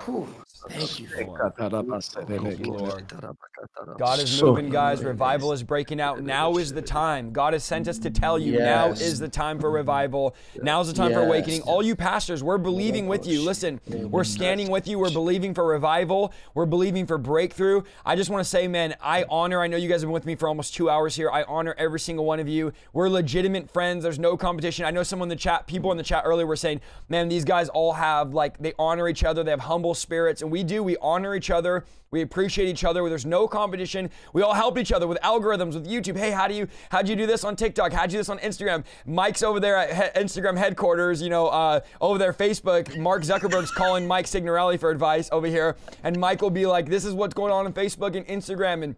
Whew. 0.05 0.27
Thank 0.69 0.99
you, 2.59 2.71
Lord. 2.71 3.13
God 3.97 4.19
is 4.19 4.41
moving, 4.41 4.69
guys. 4.69 5.03
Revival 5.03 5.51
is 5.51 5.63
breaking 5.63 5.99
out. 5.99 6.21
Now 6.21 6.57
is 6.57 6.73
the 6.73 6.81
time. 6.81 7.31
God 7.31 7.53
has 7.53 7.63
sent 7.63 7.87
us 7.87 7.97
to 7.99 8.09
tell 8.09 8.39
you 8.39 8.53
yes. 8.53 8.61
now 8.61 8.89
is 8.91 9.19
the 9.19 9.27
time 9.27 9.59
for 9.59 9.69
revival. 9.69 10.35
Now 10.61 10.81
is 10.81 10.87
the 10.87 10.93
time 10.93 11.11
yes. 11.11 11.19
for 11.19 11.25
awakening. 11.25 11.61
All 11.63 11.83
you 11.83 11.95
pastors, 11.95 12.43
we're 12.43 12.57
believing 12.57 13.07
with 13.07 13.27
you. 13.27 13.41
Listen, 13.41 13.81
we're 13.87 14.23
standing 14.23 14.69
with 14.69 14.87
you. 14.87 14.99
We're 14.99 15.11
believing 15.11 15.53
for 15.53 15.65
revival. 15.65 16.33
We're 16.53 16.65
believing 16.65 17.05
for 17.05 17.17
breakthrough. 17.17 17.83
I 18.05 18.15
just 18.15 18.29
want 18.29 18.43
to 18.43 18.49
say, 18.49 18.67
man, 18.67 18.95
I 19.01 19.25
honor, 19.29 19.61
I 19.61 19.67
know 19.67 19.77
you 19.77 19.89
guys 19.89 20.01
have 20.01 20.07
been 20.07 20.13
with 20.13 20.25
me 20.25 20.35
for 20.35 20.47
almost 20.47 20.73
two 20.73 20.89
hours 20.89 21.15
here. 21.15 21.29
I 21.29 21.43
honor 21.43 21.75
every 21.77 21.99
single 21.99 22.25
one 22.25 22.39
of 22.39 22.47
you. 22.47 22.71
We're 22.93 23.09
legitimate 23.09 23.69
friends. 23.71 24.03
There's 24.03 24.19
no 24.19 24.37
competition. 24.37 24.85
I 24.85 24.91
know 24.91 25.03
someone 25.03 25.27
in 25.27 25.29
the 25.29 25.41
chat, 25.41 25.67
people 25.67 25.91
in 25.91 25.97
the 25.97 26.03
chat 26.03 26.23
earlier 26.25 26.47
were 26.47 26.55
saying, 26.55 26.81
man, 27.09 27.27
these 27.27 27.43
guys 27.43 27.69
all 27.69 27.93
have, 27.93 28.33
like, 28.33 28.57
they 28.59 28.73
honor 28.79 29.09
each 29.09 29.23
other. 29.23 29.43
They 29.43 29.51
have 29.51 29.59
humble 29.59 29.93
spirits. 29.93 30.41
And 30.41 30.52
we 30.53 30.63
do. 30.63 30.83
We 30.83 30.95
honor 31.01 31.33
each 31.33 31.49
other. 31.49 31.83
We 32.11 32.21
appreciate 32.21 32.67
each 32.69 32.83
other. 32.83 33.09
There's 33.09 33.25
no 33.25 33.47
competition. 33.47 34.11
We 34.33 34.43
all 34.43 34.53
help 34.53 34.77
each 34.77 34.91
other 34.91 35.07
with 35.07 35.17
algorithms, 35.21 35.73
with 35.73 35.87
YouTube. 35.87 36.15
Hey, 36.15 36.29
how 36.29 36.47
do 36.47 36.53
you 36.53 36.67
how'd 36.91 37.09
you 37.09 37.15
do 37.15 37.25
this 37.25 37.43
on 37.43 37.55
TikTok? 37.55 37.91
How'd 37.91 38.11
you 38.11 38.17
do 38.17 38.19
this 38.19 38.29
on 38.29 38.37
Instagram? 38.37 38.83
Mike's 39.07 39.41
over 39.41 39.59
there 39.59 39.75
at 39.77 39.89
he- 40.15 40.21
Instagram 40.21 40.55
headquarters. 40.55 41.23
You 41.23 41.31
know, 41.31 41.47
uh, 41.47 41.79
over 41.99 42.19
there 42.19 42.33
Facebook. 42.33 42.95
Mark 42.97 43.23
Zuckerberg's 43.23 43.71
calling 43.71 44.05
Mike 44.05 44.27
Signorelli 44.27 44.77
for 44.77 44.91
advice 44.91 45.27
over 45.31 45.47
here, 45.47 45.75
and 46.03 46.19
Mike 46.19 46.43
will 46.43 46.51
be 46.51 46.67
like, 46.67 46.87
"This 46.87 47.03
is 47.03 47.15
what's 47.15 47.33
going 47.33 47.51
on 47.51 47.65
on 47.65 47.73
Facebook 47.73 48.15
and 48.15 48.27
Instagram." 48.27 48.83
And 48.83 48.95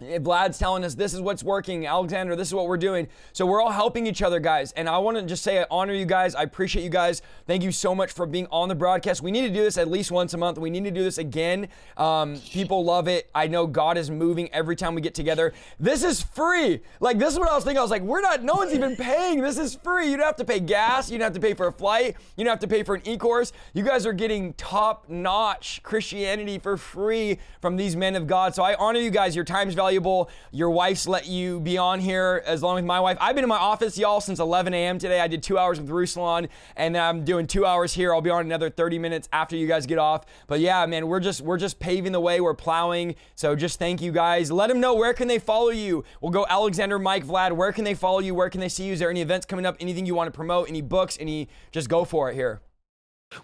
Vlad's 0.00 0.58
telling 0.58 0.84
us 0.84 0.94
this 0.94 1.12
is 1.12 1.20
what's 1.20 1.42
working. 1.42 1.84
Alexander, 1.84 2.36
this 2.36 2.46
is 2.46 2.54
what 2.54 2.68
we're 2.68 2.76
doing. 2.76 3.08
So 3.32 3.44
we're 3.44 3.60
all 3.60 3.72
helping 3.72 4.06
each 4.06 4.22
other, 4.22 4.38
guys. 4.38 4.70
And 4.72 4.88
I 4.88 4.98
want 4.98 5.16
to 5.16 5.24
just 5.24 5.42
say 5.42 5.60
I 5.60 5.66
honor 5.72 5.92
you 5.92 6.06
guys. 6.06 6.36
I 6.36 6.42
appreciate 6.42 6.84
you 6.84 6.88
guys. 6.88 7.20
Thank 7.48 7.64
you 7.64 7.72
so 7.72 7.96
much 7.96 8.12
for 8.12 8.24
being 8.24 8.46
on 8.52 8.68
the 8.68 8.76
broadcast. 8.76 9.22
We 9.22 9.32
need 9.32 9.48
to 9.48 9.52
do 9.52 9.64
this 9.64 9.76
at 9.76 9.88
least 9.88 10.12
once 10.12 10.34
a 10.34 10.38
month. 10.38 10.56
We 10.56 10.70
need 10.70 10.84
to 10.84 10.92
do 10.92 11.02
this 11.02 11.18
again. 11.18 11.66
Um, 11.96 12.38
people 12.50 12.84
love 12.84 13.08
it. 13.08 13.28
I 13.34 13.48
know 13.48 13.66
God 13.66 13.98
is 13.98 14.08
moving 14.08 14.48
every 14.52 14.76
time 14.76 14.94
we 14.94 15.00
get 15.00 15.14
together. 15.14 15.52
This 15.80 16.04
is 16.04 16.22
free. 16.22 16.80
Like 17.00 17.18
this 17.18 17.32
is 17.32 17.38
what 17.40 17.50
I 17.50 17.56
was 17.56 17.64
thinking. 17.64 17.78
I 17.78 17.82
was 17.82 17.90
like, 17.90 18.02
we're 18.02 18.20
not. 18.20 18.44
No 18.44 18.54
one's 18.54 18.74
even 18.74 18.94
paying. 18.94 19.40
This 19.40 19.58
is 19.58 19.74
free. 19.74 20.12
You 20.12 20.16
don't 20.16 20.26
have 20.26 20.36
to 20.36 20.44
pay 20.44 20.60
gas. 20.60 21.10
You 21.10 21.18
don't 21.18 21.26
have 21.26 21.34
to 21.34 21.40
pay 21.40 21.54
for 21.54 21.66
a 21.66 21.72
flight. 21.72 22.16
You 22.36 22.44
don't 22.44 22.52
have 22.52 22.60
to 22.60 22.68
pay 22.68 22.84
for 22.84 22.94
an 22.94 23.02
e-course. 23.04 23.52
You 23.74 23.82
guys 23.82 24.06
are 24.06 24.12
getting 24.12 24.52
top-notch 24.52 25.82
Christianity 25.82 26.60
for 26.60 26.76
free 26.76 27.38
from 27.60 27.74
these 27.74 27.96
men 27.96 28.14
of 28.14 28.28
God. 28.28 28.54
So 28.54 28.62
I 28.62 28.76
honor 28.76 29.00
you 29.00 29.10
guys. 29.10 29.34
Your 29.34 29.44
time's 29.44 29.74
valuable 29.74 29.87
valuable. 29.88 30.28
Your 30.52 30.68
wife's 30.68 31.08
let 31.08 31.26
you 31.26 31.60
be 31.60 31.78
on 31.78 31.98
here 31.98 32.42
as 32.44 32.62
long 32.62 32.78
as 32.78 32.84
my 32.84 33.00
wife. 33.00 33.16
I've 33.22 33.34
been 33.34 33.42
in 33.42 33.48
my 33.48 33.56
office, 33.56 33.96
y'all, 33.96 34.20
since 34.20 34.38
11 34.38 34.74
a.m. 34.74 34.98
today. 34.98 35.18
I 35.18 35.28
did 35.28 35.42
two 35.42 35.56
hours 35.56 35.80
with 35.80 35.88
Ruslan, 35.88 36.50
and 36.76 36.94
I'm 36.94 37.24
doing 37.24 37.46
two 37.46 37.64
hours 37.64 37.94
here. 37.94 38.12
I'll 38.12 38.20
be 38.20 38.28
on 38.28 38.44
another 38.44 38.68
30 38.68 38.98
minutes 38.98 39.30
after 39.32 39.56
you 39.56 39.66
guys 39.66 39.86
get 39.86 39.96
off. 39.96 40.26
But 40.46 40.60
yeah, 40.60 40.84
man, 40.84 41.08
we're 41.08 41.20
just 41.20 41.40
we're 41.40 41.56
just 41.56 41.78
paving 41.78 42.12
the 42.12 42.20
way. 42.20 42.38
We're 42.38 42.52
plowing. 42.52 43.14
So 43.34 43.56
just 43.56 43.78
thank 43.78 44.02
you 44.02 44.12
guys. 44.12 44.52
Let 44.52 44.66
them 44.66 44.78
know 44.78 44.94
where 44.94 45.14
can 45.14 45.26
they 45.26 45.38
follow 45.38 45.70
you. 45.70 46.04
We'll 46.20 46.32
go 46.32 46.44
Alexander, 46.46 46.98
Mike, 46.98 47.24
Vlad. 47.24 47.52
Where 47.52 47.72
can 47.72 47.84
they 47.84 47.94
follow 47.94 48.18
you? 48.18 48.34
Where 48.34 48.50
can 48.50 48.60
they 48.60 48.68
see 48.68 48.84
you? 48.84 48.92
Is 48.92 48.98
there 48.98 49.10
any 49.10 49.22
events 49.22 49.46
coming 49.46 49.64
up? 49.64 49.78
Anything 49.80 50.04
you 50.04 50.14
want 50.14 50.28
to 50.28 50.36
promote? 50.36 50.68
Any 50.68 50.82
books? 50.82 51.16
Any? 51.18 51.48
Just 51.72 51.88
go 51.88 52.04
for 52.04 52.30
it 52.30 52.34
here. 52.34 52.60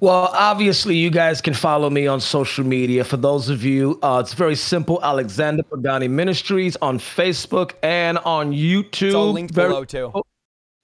Well, 0.00 0.30
obviously, 0.32 0.96
you 0.96 1.10
guys 1.10 1.40
can 1.40 1.54
follow 1.54 1.90
me 1.90 2.06
on 2.06 2.20
social 2.20 2.64
media. 2.64 3.04
For 3.04 3.16
those 3.16 3.48
of 3.48 3.64
you, 3.64 3.98
uh, 4.02 4.22
it's 4.24 4.34
very 4.34 4.56
simple. 4.56 4.98
Alexander 5.02 5.62
Pagani 5.62 6.08
Ministries 6.08 6.76
on 6.80 6.98
Facebook 6.98 7.72
and 7.82 8.18
on 8.18 8.52
YouTube. 8.52 9.06
It's 9.06 9.14
all 9.14 9.32
linked 9.32 9.54
very, 9.54 9.68
below 9.68 9.84
too. 9.84 10.24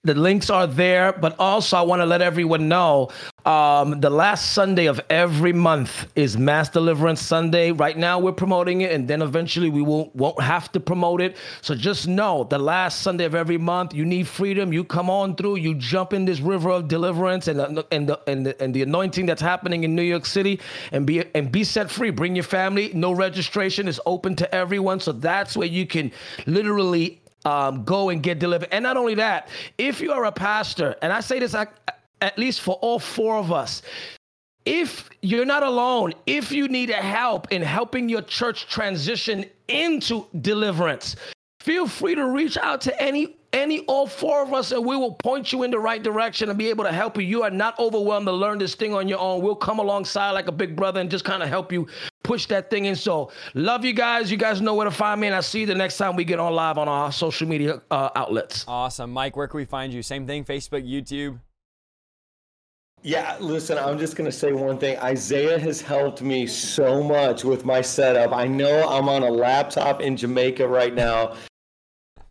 The 0.03 0.15
links 0.15 0.49
are 0.49 0.67
there, 0.67 1.13
but 1.13 1.37
also 1.39 1.77
I 1.77 1.83
want 1.83 2.01
to 2.01 2.07
let 2.07 2.23
everyone 2.23 2.69
know 2.69 3.11
um, 3.45 4.01
the 4.01 4.09
last 4.09 4.53
Sunday 4.53 4.87
of 4.87 4.99
every 5.11 5.53
month 5.53 6.07
is 6.17 6.39
Mass 6.39 6.71
Deliverance 6.71 7.21
Sunday. 7.21 7.71
Right 7.71 7.99
now 7.99 8.19
we're 8.19 8.33
promoting 8.33 8.81
it, 8.81 8.93
and 8.93 9.07
then 9.07 9.21
eventually 9.21 9.69
we 9.69 9.83
won't 9.83 10.17
won't 10.17 10.41
have 10.41 10.73
to 10.73 10.81
promote 10.81 11.21
it. 11.21 11.37
So 11.61 11.75
just 11.75 12.09
know 12.09 12.45
the 12.45 12.59
last 12.59 13.03
Sunday 13.03 13.25
of 13.25 13.35
every 13.35 13.59
month, 13.59 13.93
you 13.93 14.07
need 14.07 14.27
freedom. 14.27 14.73
You 14.73 14.85
come 14.85 15.11
on 15.11 15.37
through, 15.37 15.57
you 15.57 15.75
jump 15.75 16.15
in 16.15 16.25
this 16.25 16.41
river 16.41 16.71
of 16.71 16.89
deliverance 16.89 17.47
and 17.47 17.61
the, 17.61 17.87
and 17.91 18.09
the 18.09 18.21
and 18.27 18.47
the, 18.47 18.63
and 18.63 18.73
the 18.73 18.81
anointing 18.81 19.27
that's 19.27 19.43
happening 19.43 19.85
in 19.85 19.95
New 19.95 20.01
York 20.01 20.25
City, 20.25 20.61
and 20.93 21.07
be 21.07 21.25
and 21.35 21.53
be 21.53 21.63
set 21.63 21.91
free. 21.91 22.09
Bring 22.09 22.35
your 22.37 22.45
family. 22.45 22.91
No 22.95 23.13
registration 23.13 23.87
is 23.87 24.01
open 24.07 24.35
to 24.37 24.55
everyone, 24.55 25.01
so 25.01 25.13
that's 25.13 25.59
where 25.59 25.69
you 25.69 25.87
can 25.87 26.11
literally 26.47 27.21
um, 27.45 27.85
go 27.85 28.09
and 28.11 28.23
get 28.23 28.39
delivered. 28.39 28.69
And 28.73 28.83
not 28.83 28.97
only 28.97 29.15
that, 29.17 29.49
if 29.79 30.01
you 30.01 30.13
are 30.13 30.25
a 30.25 30.33
pastor, 30.33 30.97
and 31.03 31.13
I 31.13 31.21
say 31.21 31.39
this 31.39 31.55
at 31.55 32.39
least 32.39 32.61
for 32.61 32.75
all 32.77 32.99
four 32.99 33.37
of 33.37 33.53
us, 33.53 33.83
if 34.65 35.09
you're 35.23 35.47
not 35.47 35.63
alone, 35.63 36.13
if 36.27 36.53
you 36.53 36.69
need 36.69 36.91
help 36.91 37.51
in 37.51 37.63
helping 37.63 38.09
your 38.09 38.23
church 38.23 38.67
transition 38.67 39.47
into 39.69 40.27
deliverance, 40.41 41.17
feel 41.61 41.89
free 41.89 42.15
to 42.15 42.27
reach 42.27 42.57
out 42.59 42.81
to 42.83 43.03
any 43.03 43.37
any 43.53 43.81
all 43.81 44.07
four 44.07 44.43
of 44.43 44.53
us 44.53 44.73
and 44.73 44.85
we 44.85 44.97
will 44.97 45.15
point 45.15 45.53
you 45.53 45.63
in 45.63 45.71
the 45.71 45.79
right 45.79 46.03
direction 46.03 46.49
and 46.49 46.59
be 46.59 46.69
able 46.69 46.85
to 46.85 46.93
help 46.93 47.17
you. 47.17 47.23
You 47.23 47.43
are 47.43 47.51
not 47.51 47.79
overwhelmed 47.79 48.27
to 48.27 48.33
learn 48.33 48.59
this 48.59 48.75
thing 48.75 48.95
on 48.95 49.09
your 49.09 49.19
own. 49.19 49.43
We'll 49.43 49.57
come 49.57 49.79
alongside 49.79 50.31
like 50.33 50.49
a 50.49 50.53
big 50.53 50.77
brother 50.77 51.01
and 51.01 51.11
just 51.11 51.25
kind 51.25 51.43
of 51.43 51.49
help 51.49 51.73
you 51.73 51.89
push 52.23 52.47
that 52.47 52.71
thing 52.71 52.85
in. 52.85 52.97
So 52.97 53.31
love 53.55 53.85
you 53.85 53.93
guys. 53.93 54.31
You 54.31 54.37
guys 54.37 54.61
know 54.61 54.75
where 54.75 54.85
to 54.85 54.91
find 54.91 55.21
me 55.21 55.27
and 55.27 55.37
i'll 55.37 55.43
see 55.43 55.61
you 55.61 55.67
the 55.67 55.75
next 55.75 55.97
time 55.97 56.17
we 56.17 56.25
get 56.25 56.39
on 56.39 56.53
live 56.55 56.79
on 56.79 56.89
our 56.89 57.11
social 57.13 57.49
media 57.49 57.83
uh, 57.91 58.11
outlets. 58.15 58.65
Awesome. 58.69 59.11
Mike 59.11 59.37
where 59.37 59.49
can 59.49 59.59
we 59.59 59.65
find 59.65 59.93
you? 59.93 60.03
Same 60.03 60.27
thing 60.27 60.45
facebook 60.45 60.89
youtube? 60.89 61.39
Yeah, 63.03 63.39
listen, 63.41 63.79
I'm 63.79 63.99
just 63.99 64.15
going 64.15 64.31
to 64.31 64.37
say 64.37 64.53
one 64.53 64.77
thing. 64.77 64.99
Isaiah 64.99 65.59
has 65.59 65.81
helped 65.81 66.21
me 66.21 66.47
so 66.47 67.03
much 67.03 67.45
with 67.45 67.65
my 67.65 67.81
setup. 67.81 68.35
I 68.35 68.47
know 68.47 68.87
I'm 68.87 69.09
on 69.09 69.23
a 69.23 69.31
laptop 69.31 70.03
in 70.03 70.19
Jamaica 70.19 70.69
right 70.69 70.93
now, 70.93 71.35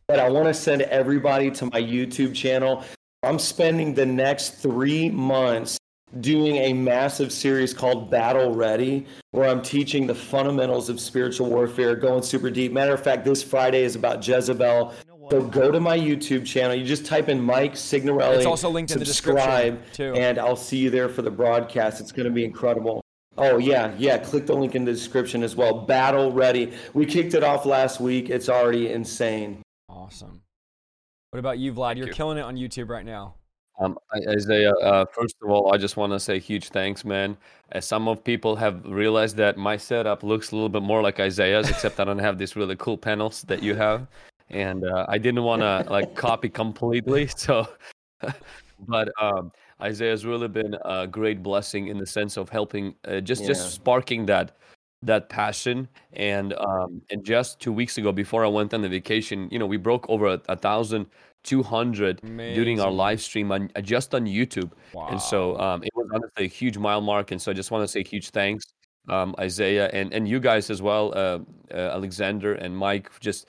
but 0.09 0.19
I 0.19 0.27
want 0.27 0.47
to 0.47 0.55
send 0.55 0.81
everybody 0.81 1.51
to 1.51 1.65
my 1.65 1.79
YouTube 1.79 2.33
channel. 2.33 2.83
I'm 3.21 3.37
spending 3.37 3.93
the 3.93 4.07
next 4.07 4.55
three 4.55 5.07
months 5.11 5.77
doing 6.19 6.55
a 6.55 6.73
massive 6.73 7.31
series 7.31 7.75
called 7.75 8.09
Battle 8.09 8.55
Ready, 8.55 9.05
where 9.31 9.47
I'm 9.47 9.61
teaching 9.61 10.07
the 10.07 10.15
fundamentals 10.15 10.89
of 10.89 10.99
spiritual 10.99 11.47
warfare, 11.51 11.95
going 11.95 12.23
super 12.23 12.49
deep. 12.49 12.71
Matter 12.71 12.91
of 12.91 13.03
fact, 13.03 13.23
this 13.23 13.43
Friday 13.43 13.83
is 13.83 13.95
about 13.95 14.27
Jezebel. 14.27 14.95
So 15.29 15.43
go 15.43 15.71
to 15.71 15.79
my 15.79 15.95
YouTube 15.95 16.43
channel. 16.43 16.75
You 16.75 16.85
just 16.85 17.05
type 17.05 17.29
in 17.29 17.39
Mike 17.39 17.77
Signorelli. 17.77 18.37
It's 18.37 18.47
also 18.47 18.67
linked 18.67 18.89
subscribe, 18.89 19.37
in 19.37 19.75
the 19.75 19.79
description 19.83 20.13
too. 20.15 20.19
And 20.19 20.39
I'll 20.39 20.55
see 20.55 20.77
you 20.77 20.89
there 20.89 21.07
for 21.07 21.21
the 21.21 21.29
broadcast. 21.29 22.01
It's 22.01 22.11
going 22.11 22.25
to 22.25 22.31
be 22.31 22.43
incredible. 22.43 23.03
Oh 23.37 23.59
yeah, 23.59 23.93
yeah. 23.99 24.17
Click 24.17 24.47
the 24.47 24.55
link 24.55 24.73
in 24.73 24.85
the 24.85 24.91
description 24.91 25.43
as 25.43 25.55
well. 25.55 25.85
Battle 25.85 26.31
Ready. 26.31 26.73
We 26.95 27.05
kicked 27.05 27.35
it 27.35 27.43
off 27.43 27.67
last 27.67 27.99
week. 28.01 28.31
It's 28.31 28.49
already 28.49 28.89
insane. 28.89 29.61
Awesome. 30.09 30.41
What 31.29 31.37
about 31.37 31.59
you, 31.59 31.71
Vlad? 31.71 31.95
You're 31.95 32.07
you. 32.07 32.13
killing 32.13 32.39
it 32.39 32.41
on 32.41 32.57
YouTube 32.57 32.89
right 32.89 33.05
now. 33.05 33.35
Um, 33.79 33.95
Isaiah, 34.27 34.73
uh, 34.73 35.05
first 35.05 35.35
of 35.43 35.51
all, 35.51 35.71
I 35.71 35.77
just 35.77 35.97
want 35.97 36.13
to 36.13 36.19
say 36.19 36.39
huge 36.39 36.69
thanks, 36.69 37.05
man. 37.05 37.37
As 37.73 37.85
some 37.85 38.07
of 38.07 38.23
people 38.23 38.55
have 38.55 38.83
realized 38.85 39.37
that 39.37 39.55
my 39.55 39.77
setup 39.77 40.23
looks 40.23 40.51
a 40.51 40.55
little 40.55 40.67
bit 40.67 40.81
more 40.81 41.03
like 41.03 41.19
Isaiah's, 41.19 41.69
except 41.69 41.99
I 41.99 42.05
don't 42.05 42.17
have 42.17 42.39
these 42.39 42.55
really 42.55 42.75
cool 42.77 42.97
panels 42.97 43.43
that 43.43 43.61
you 43.61 43.75
have, 43.75 44.07
and 44.49 44.83
uh, 44.83 45.05
I 45.07 45.19
didn't 45.19 45.43
want 45.43 45.61
to 45.61 45.85
like 45.91 46.15
copy 46.27 46.49
completely. 46.49 47.27
So, 47.27 47.67
but 48.87 49.09
um, 49.21 49.51
Isaiah's 49.79 50.25
really 50.25 50.47
been 50.47 50.75
a 50.85 51.05
great 51.05 51.43
blessing 51.43 51.89
in 51.89 51.99
the 51.99 52.07
sense 52.07 52.35
of 52.35 52.49
helping, 52.49 52.95
uh, 53.05 53.19
just 53.19 53.43
yeah. 53.43 53.49
just 53.49 53.75
sparking 53.75 54.25
that 54.25 54.57
that 55.01 55.29
passion 55.29 55.87
and 56.13 56.53
um 56.53 57.01
and 57.09 57.23
just 57.23 57.59
two 57.59 57.71
weeks 57.71 57.97
ago 57.97 58.11
before 58.11 58.43
i 58.43 58.47
went 58.47 58.73
on 58.73 58.81
the 58.81 58.89
vacation 58.89 59.47
you 59.51 59.57
know 59.57 59.65
we 59.65 59.77
broke 59.77 60.09
over 60.09 60.27
a, 60.27 60.41
a 60.49 60.55
thousand 60.55 61.05
200 61.43 62.19
Amazing. 62.23 62.55
during 62.55 62.79
our 62.81 62.91
live 62.91 63.21
stream 63.21 63.51
on 63.51 63.71
uh, 63.75 63.81
just 63.81 64.13
on 64.13 64.25
youtube 64.25 64.71
wow. 64.93 65.07
and 65.09 65.21
so 65.21 65.57
um 65.57 65.81
it 65.83 65.89
was 65.95 66.07
honestly 66.13 66.45
a 66.45 66.49
huge 66.49 66.77
mile 66.77 66.99
mark 66.99 67.31
and 67.31 67.41
so 67.41 67.49
i 67.49 67.53
just 67.53 67.71
want 67.71 67.81
to 67.81 67.87
say 67.87 68.03
huge 68.03 68.31
thanks 68.31 68.65
um 69.07 69.33
isaiah 69.39 69.89
and 69.93 70.13
and 70.13 70.27
you 70.27 70.39
guys 70.39 70.69
as 70.69 70.81
well 70.81 71.13
uh, 71.15 71.39
uh 71.73 71.77
alexander 71.77 72.55
and 72.55 72.75
mike 72.75 73.09
just 73.21 73.47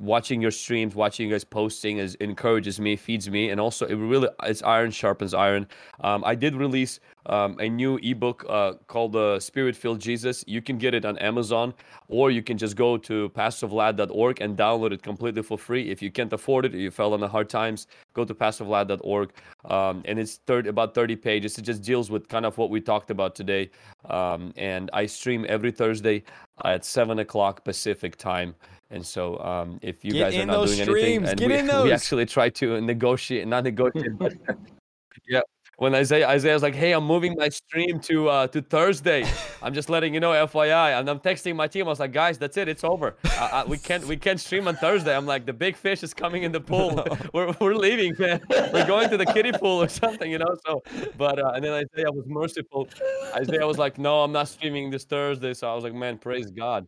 watching 0.00 0.40
your 0.40 0.50
streams, 0.50 0.94
watching 0.94 1.28
you 1.28 1.34
guys 1.34 1.44
posting 1.44 1.98
is 1.98 2.14
encourages 2.16 2.80
me, 2.80 2.96
feeds 2.96 3.28
me, 3.28 3.50
and 3.50 3.60
also 3.60 3.86
it 3.86 3.94
really 3.94 4.28
it's 4.42 4.62
iron 4.62 4.90
sharpens 4.90 5.34
iron. 5.34 5.66
Um, 6.00 6.24
I 6.24 6.34
did 6.34 6.54
release 6.54 7.00
um, 7.26 7.56
a 7.60 7.68
new 7.68 7.98
ebook 8.02 8.44
uh, 8.48 8.74
called 8.88 9.12
the 9.12 9.34
uh, 9.34 9.40
Spirit 9.40 9.76
Filled 9.76 10.00
Jesus. 10.00 10.44
You 10.46 10.60
can 10.60 10.78
get 10.78 10.94
it 10.94 11.04
on 11.04 11.18
Amazon, 11.18 11.74
or 12.08 12.30
you 12.30 12.42
can 12.42 12.58
just 12.58 12.76
go 12.76 12.96
to 12.98 13.28
pastorvlad.org 13.30 14.40
and 14.40 14.56
download 14.56 14.92
it 14.92 15.02
completely 15.02 15.42
for 15.42 15.56
free. 15.56 15.90
If 15.90 16.02
you 16.02 16.10
can't 16.10 16.32
afford 16.32 16.64
it, 16.64 16.74
or 16.74 16.78
you 16.78 16.90
fell 16.90 17.14
on 17.14 17.20
the 17.20 17.28
hard 17.28 17.48
times, 17.48 17.86
go 18.14 18.24
to 18.24 18.34
pastorvlad.org, 18.34 19.32
um, 19.66 20.02
and 20.04 20.18
it's 20.18 20.36
30, 20.46 20.68
about 20.68 20.94
30 20.94 21.16
pages. 21.16 21.58
It 21.58 21.62
just 21.62 21.82
deals 21.82 22.10
with 22.10 22.28
kind 22.28 22.44
of 22.44 22.58
what 22.58 22.70
we 22.70 22.80
talked 22.80 23.10
about 23.10 23.34
today. 23.34 23.70
Um, 24.08 24.52
and 24.56 24.90
I 24.92 25.06
stream 25.06 25.46
every 25.48 25.70
Thursday 25.70 26.24
at 26.64 26.84
seven 26.84 27.20
o'clock 27.20 27.64
Pacific 27.64 28.16
time. 28.16 28.54
And 28.92 29.04
so, 29.04 29.38
um, 29.38 29.78
if 29.80 30.04
you 30.04 30.12
Get 30.12 30.32
guys 30.32 30.36
are 30.36 30.46
not 30.46 30.66
doing 30.66 30.82
streams. 30.82 31.28
anything, 31.30 31.52
and 31.52 31.68
we, 31.68 31.82
we, 31.84 31.92
actually 31.92 32.26
try 32.26 32.50
to 32.50 32.78
negotiate, 32.80 33.48
not 33.48 33.64
negotiate, 33.64 34.18
but 34.18 34.34
yeah. 35.28 35.40
When 35.78 35.94
Isaiah 35.94 36.28
Isaiah's 36.28 36.62
like, 36.62 36.74
"Hey, 36.74 36.92
I'm 36.92 37.04
moving 37.04 37.34
my 37.36 37.48
stream 37.48 37.98
to 38.00 38.28
uh, 38.28 38.46
to 38.48 38.60
Thursday. 38.60 39.24
I'm 39.62 39.72
just 39.72 39.88
letting 39.88 40.12
you 40.12 40.20
know, 40.20 40.30
FYI." 40.30 41.00
And 41.00 41.08
I'm 41.08 41.18
texting 41.18 41.56
my 41.56 41.66
team. 41.66 41.86
I 41.86 41.88
was 41.88 41.98
like, 41.98 42.12
"Guys, 42.12 42.36
that's 42.38 42.58
it. 42.58 42.68
It's 42.68 42.84
over. 42.84 43.16
Uh, 43.24 43.48
uh, 43.50 43.64
we 43.66 43.78
can't 43.78 44.06
we 44.06 44.18
can't 44.18 44.38
stream 44.38 44.68
on 44.68 44.76
Thursday." 44.76 45.16
I'm 45.16 45.26
like, 45.26 45.46
"The 45.46 45.54
big 45.54 45.74
fish 45.74 46.02
is 46.02 46.12
coming 46.12 46.42
in 46.42 46.52
the 46.52 46.60
pool. 46.70 47.02
we're 47.32 47.52
we're 47.60 47.74
leaving, 47.74 48.14
man. 48.18 48.42
We're 48.50 48.86
going 48.86 49.08
to 49.08 49.16
the 49.16 49.26
kiddie 49.26 49.52
pool 49.52 49.82
or 49.82 49.88
something, 49.88 50.30
you 50.30 50.38
know." 50.38 50.54
So, 50.66 50.82
but 51.16 51.38
uh, 51.38 51.52
and 51.54 51.64
then 51.64 51.72
Isaiah 51.72 52.12
was 52.12 52.26
merciful. 52.26 52.88
Isaiah 53.34 53.66
was 53.66 53.78
like, 53.78 53.96
"No, 53.98 54.22
I'm 54.22 54.32
not 54.32 54.48
streaming 54.48 54.90
this 54.90 55.04
Thursday." 55.04 55.54
So 55.54 55.72
I 55.72 55.74
was 55.74 55.82
like, 55.82 55.94
"Man, 55.94 56.18
praise 56.18 56.50
God." 56.50 56.86